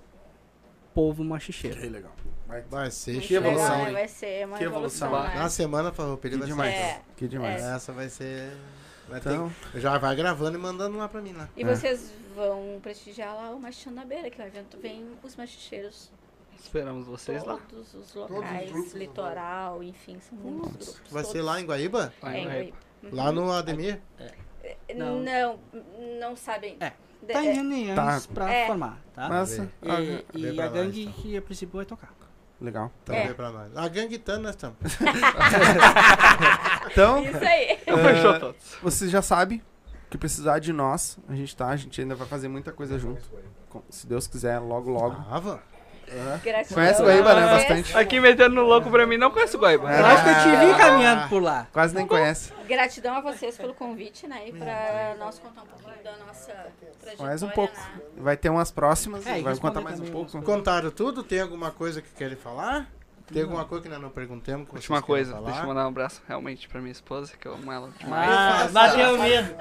povo 0.93 1.23
machicheiro. 1.23 1.79
Que 1.81 1.89
legal. 1.89 2.11
Vai. 2.47 2.61
Vai 2.69 2.91
ser 2.91 3.19
Que 3.21 3.33
evolução, 3.35 3.63
legal, 3.65 3.77
né? 3.83 3.87
hein? 3.89 3.93
Vai 3.93 4.07
ser 4.07 4.47
uma 4.47 4.57
Que 4.57 4.63
evolução, 4.63 5.07
evolução. 5.09 5.33
né? 5.35 5.41
Na 5.41 5.49
semana 5.49 5.91
farroupilha 5.91 6.33
Que 6.33 6.39
vai 6.39 6.47
demais. 6.47 6.75
ser. 6.75 6.81
É. 6.81 7.01
Que 7.17 7.27
demais. 7.27 7.61
Essa 7.63 7.91
vai 7.91 8.07
ser. 8.09 8.53
Vai 9.07 9.19
Então, 9.19 9.51
ter- 9.71 9.79
já 9.79 9.97
vai 9.97 10.15
gravando 10.15 10.57
e 10.57 10.61
mandando 10.61 10.97
lá 10.97 11.07
pra 11.07 11.21
mim 11.21 11.33
lá. 11.33 11.47
E 11.55 11.63
É. 11.63 11.65
vocês 11.65 12.11
vão 12.35 12.79
prestigiar 12.81 13.33
lá 13.35 13.49
o 13.51 13.59
Machichando 13.59 13.95
na 13.95 14.05
Beira, 14.05 14.29
que 14.29 14.41
é 14.41 14.45
o 14.45 14.47
evento 14.47 14.77
vem 14.79 15.07
os 15.23 15.35
machicheiros 15.35 16.11
Esperamos 16.59 17.07
vocês 17.07 17.43
lá. 17.45 17.57
todos 17.69 17.93
os 17.93 18.13
locais, 18.15 18.69
grupos 18.71 18.91
vão. 18.91 18.99
litoral, 18.99 19.81
enfim, 19.83 20.19
são 20.19 20.37
muitos 20.37 20.71
grupos. 20.95 21.11
Vai 21.11 21.23
ser 21.23 21.31
todos. 21.33 21.45
lá 21.45 21.61
em 21.61 21.65
Guaíba? 21.65 22.13
Lá 22.21 22.35
É, 22.35 22.39
em 22.39 22.45
Guaíba. 22.45 22.77
Lá 23.11 23.31
no 23.31 23.51
Ademir? 23.51 24.01
Não. 24.95 25.19
Não, 25.21 25.59
não, 26.19 26.35
sabem. 26.35 26.75
É. 26.79 26.91
De- 27.21 27.33
Tá 27.33 27.43
em 27.43 27.47
é, 27.47 27.53
reuniões 27.53 27.95
Tá. 27.95 28.21
pra 28.33 28.51
É. 28.53 28.67
formar, 28.67 28.99
tá? 29.15 29.29
massa. 29.29 29.71
E, 29.81 29.89
Ah, 29.89 30.01
e 30.01 30.53
pra 30.55 30.65
a 30.65 30.69
nós, 30.69 30.73
gangue 30.77 31.01
então. 31.03 31.13
que 31.21 31.37
a 31.37 31.41
princípio 31.41 31.77
vai 31.77 31.85
tocar. 31.85 32.13
legal. 32.59 32.91
Então 33.03 33.15
É. 33.15 33.33
pra 33.33 33.51
nós. 33.51 33.77
A 33.77 33.87
gangue 33.87 34.17
tá, 34.17 34.37
nós 34.39 34.51
estamos. 34.55 34.77
Então, 36.97 37.23
Isso 37.25 37.37
aí. 37.45 37.77
Fechou 37.85 38.39
todos. 38.39 38.75
vocês 38.81 39.11
já 39.11 39.21
sabem 39.21 39.61
que 40.09 40.17
precisar 40.17 40.59
de 40.59 40.71
nós, 40.73 41.17
a 41.29 41.35
gente 41.35 41.55
tá, 41.55 41.67
a 41.67 41.75
gente 41.75 41.99
ainda 42.01 42.15
vai 42.15 42.27
fazer 42.27 42.47
muita 42.47 42.71
coisa 42.71 42.97
junto. 42.97 43.21
Com- 43.69 43.83
Se 43.89 44.07
Deus 44.07 44.25
quiser, 44.27 44.57
logo, 44.59 44.89
logo. 44.89 45.15
Tava. 45.29 45.61
Gratidão 46.41 46.73
Conhece 46.73 47.03
Guaíba, 47.03 47.35
né? 47.35 47.47
Bastante. 47.47 47.97
Aqui 47.97 48.17
metendo 48.21 48.55
no 48.55 48.61
louco 48.61 48.89
pra 48.89 49.05
mim, 49.05 49.17
não 49.17 49.29
conheço 49.29 49.57
o 49.57 49.59
Guaíba. 49.59 49.91
Eu 49.91 50.05
acho 50.05 50.23
que 50.23 50.29
eu 50.29 50.35
te 50.35 50.65
vi 50.71 50.77
caminhando 50.77 51.27
por 51.27 51.43
lá. 51.43 51.67
Quase 51.73 51.93
nem 51.93 52.07
conhece. 52.07 52.53
Gratidão 52.65 53.15
a 53.17 53.19
vocês 53.21 53.57
pelo 53.57 53.73
convite, 53.73 54.25
né? 54.25 54.47
E 54.47 54.53
pra 54.53 55.15
nós 55.19 55.37
contar 55.37 55.63
um 55.63 55.65
pouquinho 55.65 56.01
da 56.03 56.15
nossa 56.25 56.53
trajetória. 57.01 57.17
Mais 57.29 57.43
um 57.43 57.49
pouco. 57.49 57.73
né? 57.75 58.01
Vai 58.19 58.37
ter 58.37 58.49
umas 58.49 58.71
próximas. 58.71 59.27
É, 59.27 59.39
e 59.39 59.43
vai 59.43 59.51
responder 59.51 59.59
contar 59.73 59.81
mais 59.81 59.99
um 59.99 60.05
também 60.05 60.13
pouco. 60.13 60.41
Contaram 60.41 60.91
tudo? 60.91 61.23
Tem 61.23 61.41
alguma 61.41 61.71
coisa 61.71 62.01
que 62.01 62.09
querem 62.11 62.37
falar? 62.37 62.89
Tem 63.31 63.41
alguma 63.43 63.65
coisa 63.65 63.83
que 63.83 63.89
nós 63.89 63.99
não 64.01 64.09
perguntamos? 64.09 64.67
Última 64.71 65.01
coisa, 65.01 65.33
falar? 65.33 65.45
deixa 65.47 65.61
eu 65.61 65.67
mandar 65.67 65.83
um 65.85 65.89
abraço 65.89 66.21
realmente 66.27 66.67
pra 66.69 66.79
minha 66.79 66.91
esposa, 66.93 67.33
que 67.39 67.45
eu 67.45 67.53
amo 67.55 67.69
ela 67.71 67.89
demais. 67.99 68.29
Ah, 68.31 68.67
bateu 68.71 69.17
mesmo. 69.17 69.55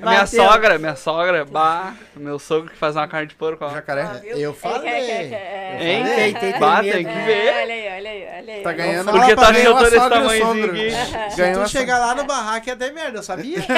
minha 0.00 0.20
bateu. 0.20 0.42
sogra, 0.44 0.78
minha 0.78 0.96
sogra, 0.96 1.44
bah, 1.44 1.92
meu 2.16 2.38
sogro 2.38 2.70
que 2.70 2.76
faz 2.78 2.96
uma 2.96 3.06
carne 3.06 3.26
de 3.26 3.34
porco, 3.34 3.62
ó. 3.64 3.68
Jacaré. 3.70 4.22
Eu 4.24 4.50
Ele 4.50 4.52
falei. 4.58 4.90
quer- 4.90 5.06
quer- 5.06 5.28
quer- 5.28 5.60
Hein? 5.82 6.02
é, 6.02 6.14
Tem, 6.16 6.32
tem, 6.34 6.52
tem 6.52 6.60
Bah, 6.60 6.82
medo. 6.82 6.94
tem 6.96 7.04
que 7.04 7.10
é, 7.10 7.24
ver. 7.24 7.48
Olha 7.62 7.74
aí, 7.74 7.88
olha 7.98 8.10
aí, 8.10 8.28
olha 8.40 8.54
aí. 8.54 8.62
Tá 8.62 8.72
ganhando. 8.72 9.10
Porque 9.12 9.36
tá 9.36 9.52
mim, 9.52 9.58
eu 9.60 9.72
tô 9.72 9.78
a 9.78 9.82
desse 9.84 9.96
sogra 9.96 10.16
e 10.16 10.18
o 10.18 10.22
tamanhozinho 10.22 10.66
sogro. 10.66 10.80
aqui. 11.20 11.30
Se 11.34 11.52
tu 11.52 11.68
chegar 11.68 11.98
lá 11.98 12.14
no 12.14 12.24
barraco 12.24 12.68
ia 12.68 12.76
ter 12.76 12.92
merda, 12.92 13.22
sabia? 13.22 13.58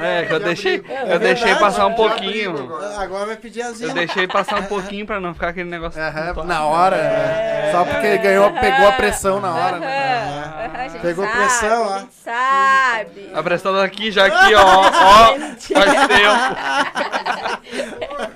É, 0.00 0.24
que 0.26 0.32
eu 0.32 0.40
deixei, 0.40 0.76
eu 0.78 1.14
É 1.14 1.18
deixei 1.18 1.54
passar 1.56 1.86
um 1.86 1.94
pouquinho. 1.94 2.54
Agora 2.96 3.26
vai 3.26 3.36
pedir 3.36 3.60
Eu 3.60 3.66
asilo. 3.70 3.92
deixei 3.94 4.26
passar 4.26 4.60
um 4.60 4.64
pouquinho 4.64 5.06
pra 5.06 5.20
não 5.20 5.34
ficar 5.34 5.48
aquele 5.48 5.68
negócio. 5.68 6.00
Na 6.44 6.64
hora. 6.64 6.96
Né? 7.26 7.72
Só 7.72 7.84
porque 7.84 8.06
ele 8.06 8.18
ganhou, 8.18 8.52
pegou 8.52 8.86
a 8.88 8.92
pressão 8.92 9.40
na 9.40 9.54
hora, 9.54 9.78
né? 9.78 10.70
A 10.74 10.88
gente 10.88 11.00
Pegou 11.02 11.24
sabe, 11.24 11.36
pressão, 11.38 11.94
a 11.94 11.98
gente 12.00 12.14
sabe. 12.14 13.30
A 13.34 13.42
pressão 13.42 13.72
tá 13.74 13.84
aqui, 13.84 14.10
já 14.12 14.26
aqui, 14.26 14.54
ó. 14.54 14.62
Ó, 14.64 15.36
faz 15.36 16.06
tempo. 16.06 17.64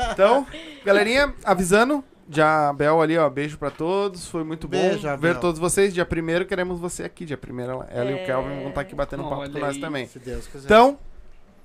Então, 0.13 0.47
galerinha, 0.85 1.33
avisando. 1.45 2.03
Já, 2.31 2.73
Bel 2.75 3.01
ali, 3.01 3.17
ó, 3.17 3.29
beijo 3.31 3.57
pra 3.57 3.71
todos. 3.71 4.27
Foi 4.29 4.45
muito 4.45 4.69
bom 4.69 4.77
Beijo, 4.77 5.01
ver 5.03 5.09
Abel. 5.09 5.41
todos 5.41 5.59
vocês. 5.59 5.95
Dia 5.95 6.05
primeiro 6.05 6.45
queremos 6.45 6.79
você 6.79 7.05
aqui. 7.05 7.25
Dia 7.25 7.39
primeiro 7.39 7.73
ela, 7.73 7.89
ela 7.91 8.11
e 8.11 8.15
o 8.15 8.19
É. 8.19 8.25
Kelvin 8.27 8.59
vão 8.61 8.69
estar 8.69 8.81
aqui 8.83 8.95
batendo 8.95 9.23
papo 9.23 9.37
Olha 9.37 9.51
com 9.51 9.59
nós 9.59 9.77
aí. 9.77 9.81
também. 9.81 10.07
Se 10.07 10.19
Deus 10.19 10.47
quiser. 10.47 10.67
Então, 10.67 10.99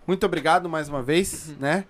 muito 0.08 0.26
obrigado 0.26 0.70
mais 0.70 0.88
uma 0.88 1.02
vez, 1.02 1.54
né? 1.60 1.84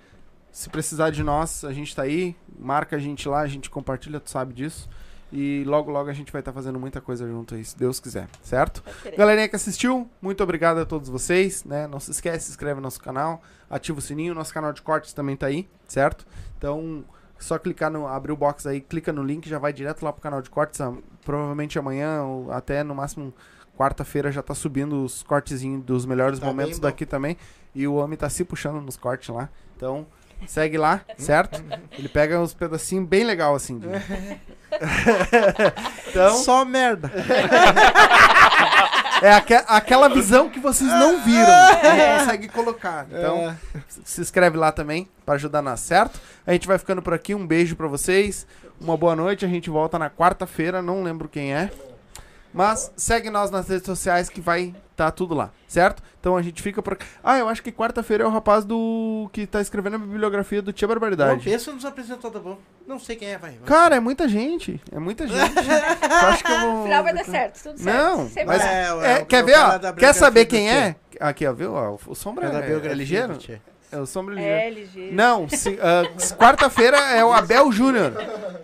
Se 0.52 0.70
precisar 0.70 1.12
de 1.12 1.22
nós, 1.22 1.64
a 1.64 1.72
gente 1.72 1.96
tá 1.96 2.02
aí. 2.04 2.36
Marca 2.58 2.96
a 2.96 3.00
gente 3.00 3.28
lá, 3.30 3.42
a 3.42 3.48
gente 3.48 3.70
compartilha, 3.70 4.20
tu 4.20 4.32
sabe 4.32 4.54
disso. 4.54 4.90
E 5.36 5.64
logo, 5.66 5.90
logo 5.90 6.12
a 6.12 6.14
gente 6.14 6.32
vai 6.32 6.42
estar 6.42 6.54
fazendo 6.54 6.80
muita 6.80 7.02
coisa 7.02 7.28
junto 7.28 7.56
aí, 7.56 7.66
se 7.66 7.76
Deus 7.76 8.00
quiser, 8.00 8.30
certo? 8.44 8.84
Galerinha 9.18 9.50
que 9.50 9.56
assistiu, 9.56 10.08
muito 10.22 10.44
obrigado 10.44 10.78
a 10.78 10.86
todos 10.86 11.10
vocês, 11.10 11.64
né? 11.64 11.88
Não 11.88 12.00
se 12.00 12.12
esquece, 12.12 12.46
se 12.46 12.52
inscreve 12.52 12.76
no 12.76 12.82
nosso 12.84 13.02
canal, 13.02 13.42
ativa 13.68 13.98
o 13.98 14.02
sininho, 14.02 14.36
nosso 14.36 14.54
canal 14.54 14.72
de 14.72 14.84
cortes 14.84 15.12
também 15.12 15.36
tá 15.36 15.48
aí, 15.48 15.68
certo? 15.88 16.24
Então, 16.56 17.04
só 17.40 17.58
clicar 17.58 17.90
no 17.90 18.08
abrir 18.08 18.32
o 18.32 18.38
box 18.38 18.68
aí, 18.68 18.80
clica 18.80 19.12
no 19.12 19.24
link, 19.24 19.50
já 19.50 19.58
vai 19.58 19.74
direto 19.74 20.04
lá 20.04 20.14
pro 20.14 20.22
canal 20.22 20.40
de 20.42 20.52
cortes. 20.52 20.80
Provavelmente 21.26 21.80
amanhã 21.80 22.22
ou 22.24 22.52
até 22.52 22.84
no 22.84 22.94
máximo 22.94 23.34
quarta-feira 23.78 24.32
já 24.32 24.44
tá 24.44 24.54
subindo 24.54 25.04
os 25.04 25.24
cortezinhos 25.24 25.84
dos 25.84 26.06
melhores 26.06 26.40
Tá 26.40 26.46
momentos 26.46 26.80
bem 26.80 26.90
daqui 26.90 27.06
também. 27.06 27.38
E 27.74 27.88
o 27.88 27.96
homem 27.96 28.18
tá 28.18 28.30
se 28.30 28.46
puxando 28.46 28.80
nos 28.82 28.98
cortes 28.98 29.30
lá. 29.30 29.50
Então, 29.76 30.06
segue 30.48 30.78
lá, 30.78 31.02
certo? 31.18 31.64
Ele 31.98 32.10
pega 32.10 32.40
uns 32.40 32.54
pedacinhos 32.54 33.08
bem 33.08 33.24
legal 33.24 33.56
assim. 33.56 33.80
de- 33.80 33.88
então, 36.10 36.36
Só 36.38 36.66
merda. 36.66 37.12
é 39.22 39.34
aque- 39.34 39.64
aquela 39.68 40.10
visão 40.10 40.50
que 40.50 40.60
vocês 40.60 40.90
não 40.90 41.24
viram. 41.24 41.48
Não 41.48 42.20
consegue 42.20 42.48
colocar. 42.50 43.06
Então, 43.12 43.56
se 44.04 44.22
inscreve 44.22 44.58
lá 44.58 44.72
também 44.72 45.08
para 45.26 45.36
ajudar 45.36 45.62
nós, 45.62 45.80
certo? 45.80 46.20
A 46.46 46.54
gente 46.54 46.68
vai 46.68 46.78
ficando 46.78 47.02
por 47.02 47.14
aqui. 47.14 47.34
Um 47.36 47.46
beijo 47.46 47.76
para 47.76 47.88
vocês. 47.88 48.46
Uma 48.82 48.98
boa 48.98 49.16
noite. 49.16 49.46
A 49.46 49.48
gente 49.48 49.70
volta 49.70 49.98
na 50.00 50.10
quarta-feira. 50.10 50.82
Não 50.82 51.04
lembro 51.04 51.30
quem 51.30 51.54
é. 51.54 51.70
Mas 52.54 52.92
segue 52.96 53.30
nós 53.30 53.50
nas 53.50 53.68
redes 53.68 53.86
sociais 53.86 54.30
que 54.30 54.40
vai 54.40 54.74
tá 54.96 55.10
tudo 55.10 55.34
lá, 55.34 55.50
certo? 55.68 56.04
Então 56.20 56.38
a 56.38 56.42
gente 56.44 56.62
fica 56.62 56.82
por 56.82 56.94
aqui. 56.94 57.06
Ah, 57.24 57.38
eu 57.40 57.50
acho 57.50 57.64
que 57.64 57.72
quarta-feira 57.72 58.24
é 58.24 58.28
o 58.28 58.30
rapaz 58.30 58.64
do 58.64 59.28
que 59.34 59.48
tá 59.48 59.60
escrevendo 59.60 59.96
a 59.96 60.00
bibliografia 60.00 60.62
do 60.62 60.72
Tia 60.72 60.88
Não 60.88 60.94
Barbaridade. 60.94 61.44
pensa 61.44 61.74
nos 61.74 61.84
apresentadores 61.84 62.46
bom. 62.48 62.58
Não 62.88 63.00
sei 63.00 63.16
quem 63.16 63.30
é, 63.30 63.38
vai. 63.38 63.52
vai. 63.52 63.62
Cara, 63.68 63.96
é 63.96 64.00
muita 64.00 64.28
gente. 64.28 64.80
É 64.92 65.00
muita 65.00 65.28
gente. 65.28 65.40
eu 65.58 66.28
acho 66.28 66.44
que 66.44 66.52
eu 66.52 66.60
vou. 66.60 66.74
No 66.78 66.84
final 66.84 67.04
vai 67.04 67.14
dar 67.14 67.26
certo, 67.26 67.64
tudo 67.64 67.80
certo. 67.80 67.98
Não, 67.98 68.28
Sempre 68.28 68.46
mas. 68.46 68.64
É, 68.64 68.84
É, 68.86 69.22
o- 69.22 69.26
quer 69.26 69.44
o 69.44 69.46
ver, 69.48 69.58
ó? 69.58 69.94
Quer 69.94 70.14
saber 70.14 70.46
do 70.46 70.50
quem 70.50 70.70
é? 70.72 70.96
Aqui, 71.20 71.46
ó, 71.48 71.54
viu? 71.54 71.74
Ó, 71.74 71.98
o 72.08 72.16
Sombra 72.16 72.48
É 72.48 72.70
é, 72.70 72.92
é 72.92 72.94
ligeiro? 72.94 73.38
É 73.94 74.00
o 74.00 74.08
Sombra 74.08 74.34
ligeiro. 74.34 74.58
É, 74.58 74.70
ligeiro. 74.72 75.16
Não, 75.16 75.46
ah, 75.80 76.36
quarta-feira 76.36 76.98
é 77.12 77.24
o 77.24 77.32
Abel 77.32 77.72
Júnior. 77.72 78.14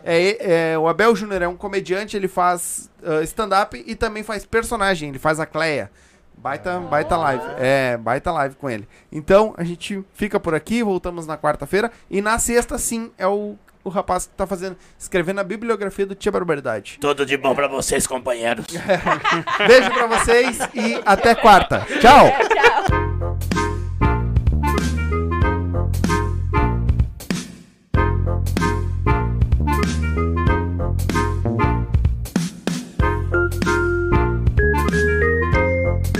É, 0.03 0.71
é, 0.71 0.77
o 0.77 0.87
Abel 0.87 1.15
Júnior 1.15 1.43
é 1.43 1.47
um 1.47 1.55
comediante, 1.55 2.17
ele 2.17 2.27
faz 2.27 2.89
ah, 3.03 3.21
stand-up 3.21 3.81
e 3.85 3.95
também 3.95 4.23
faz 4.23 4.43
personagem, 4.43 5.09
ele 5.09 5.19
faz 5.19 5.39
a 5.39 5.45
Cleia. 5.45 5.91
Baita, 6.35 6.79
baita 6.79 7.17
live. 7.17 7.43
É, 7.59 7.97
baita 7.97 8.31
live 8.31 8.55
com 8.55 8.69
ele. 8.69 8.87
Então, 9.11 9.53
a 9.57 9.63
gente 9.63 10.03
fica 10.13 10.39
por 10.39 10.55
aqui, 10.55 10.81
voltamos 10.81 11.27
na 11.27 11.37
quarta-feira. 11.37 11.91
E 12.09 12.21
na 12.21 12.39
sexta, 12.39 12.77
sim, 12.77 13.11
é 13.17 13.27
o, 13.27 13.57
o 13.83 13.89
rapaz 13.89 14.25
que 14.25 14.33
tá 14.33 14.47
fazendo, 14.47 14.77
escrevendo 14.97 15.41
a 15.41 15.43
bibliografia 15.43 16.05
do 16.05 16.15
Tia 16.15 16.31
Barbaridade. 16.31 16.97
Tudo 16.99 17.25
de 17.25 17.35
bom 17.35 17.53
pra 17.53 17.67
vocês, 17.67 18.07
companheiros. 18.07 18.65
Beijo 19.67 19.91
pra 19.91 20.07
vocês 20.07 20.59
e 20.73 21.01
até 21.05 21.35
quarta. 21.35 21.85
Tchau! 21.99 22.31
Tchau. 22.47 23.68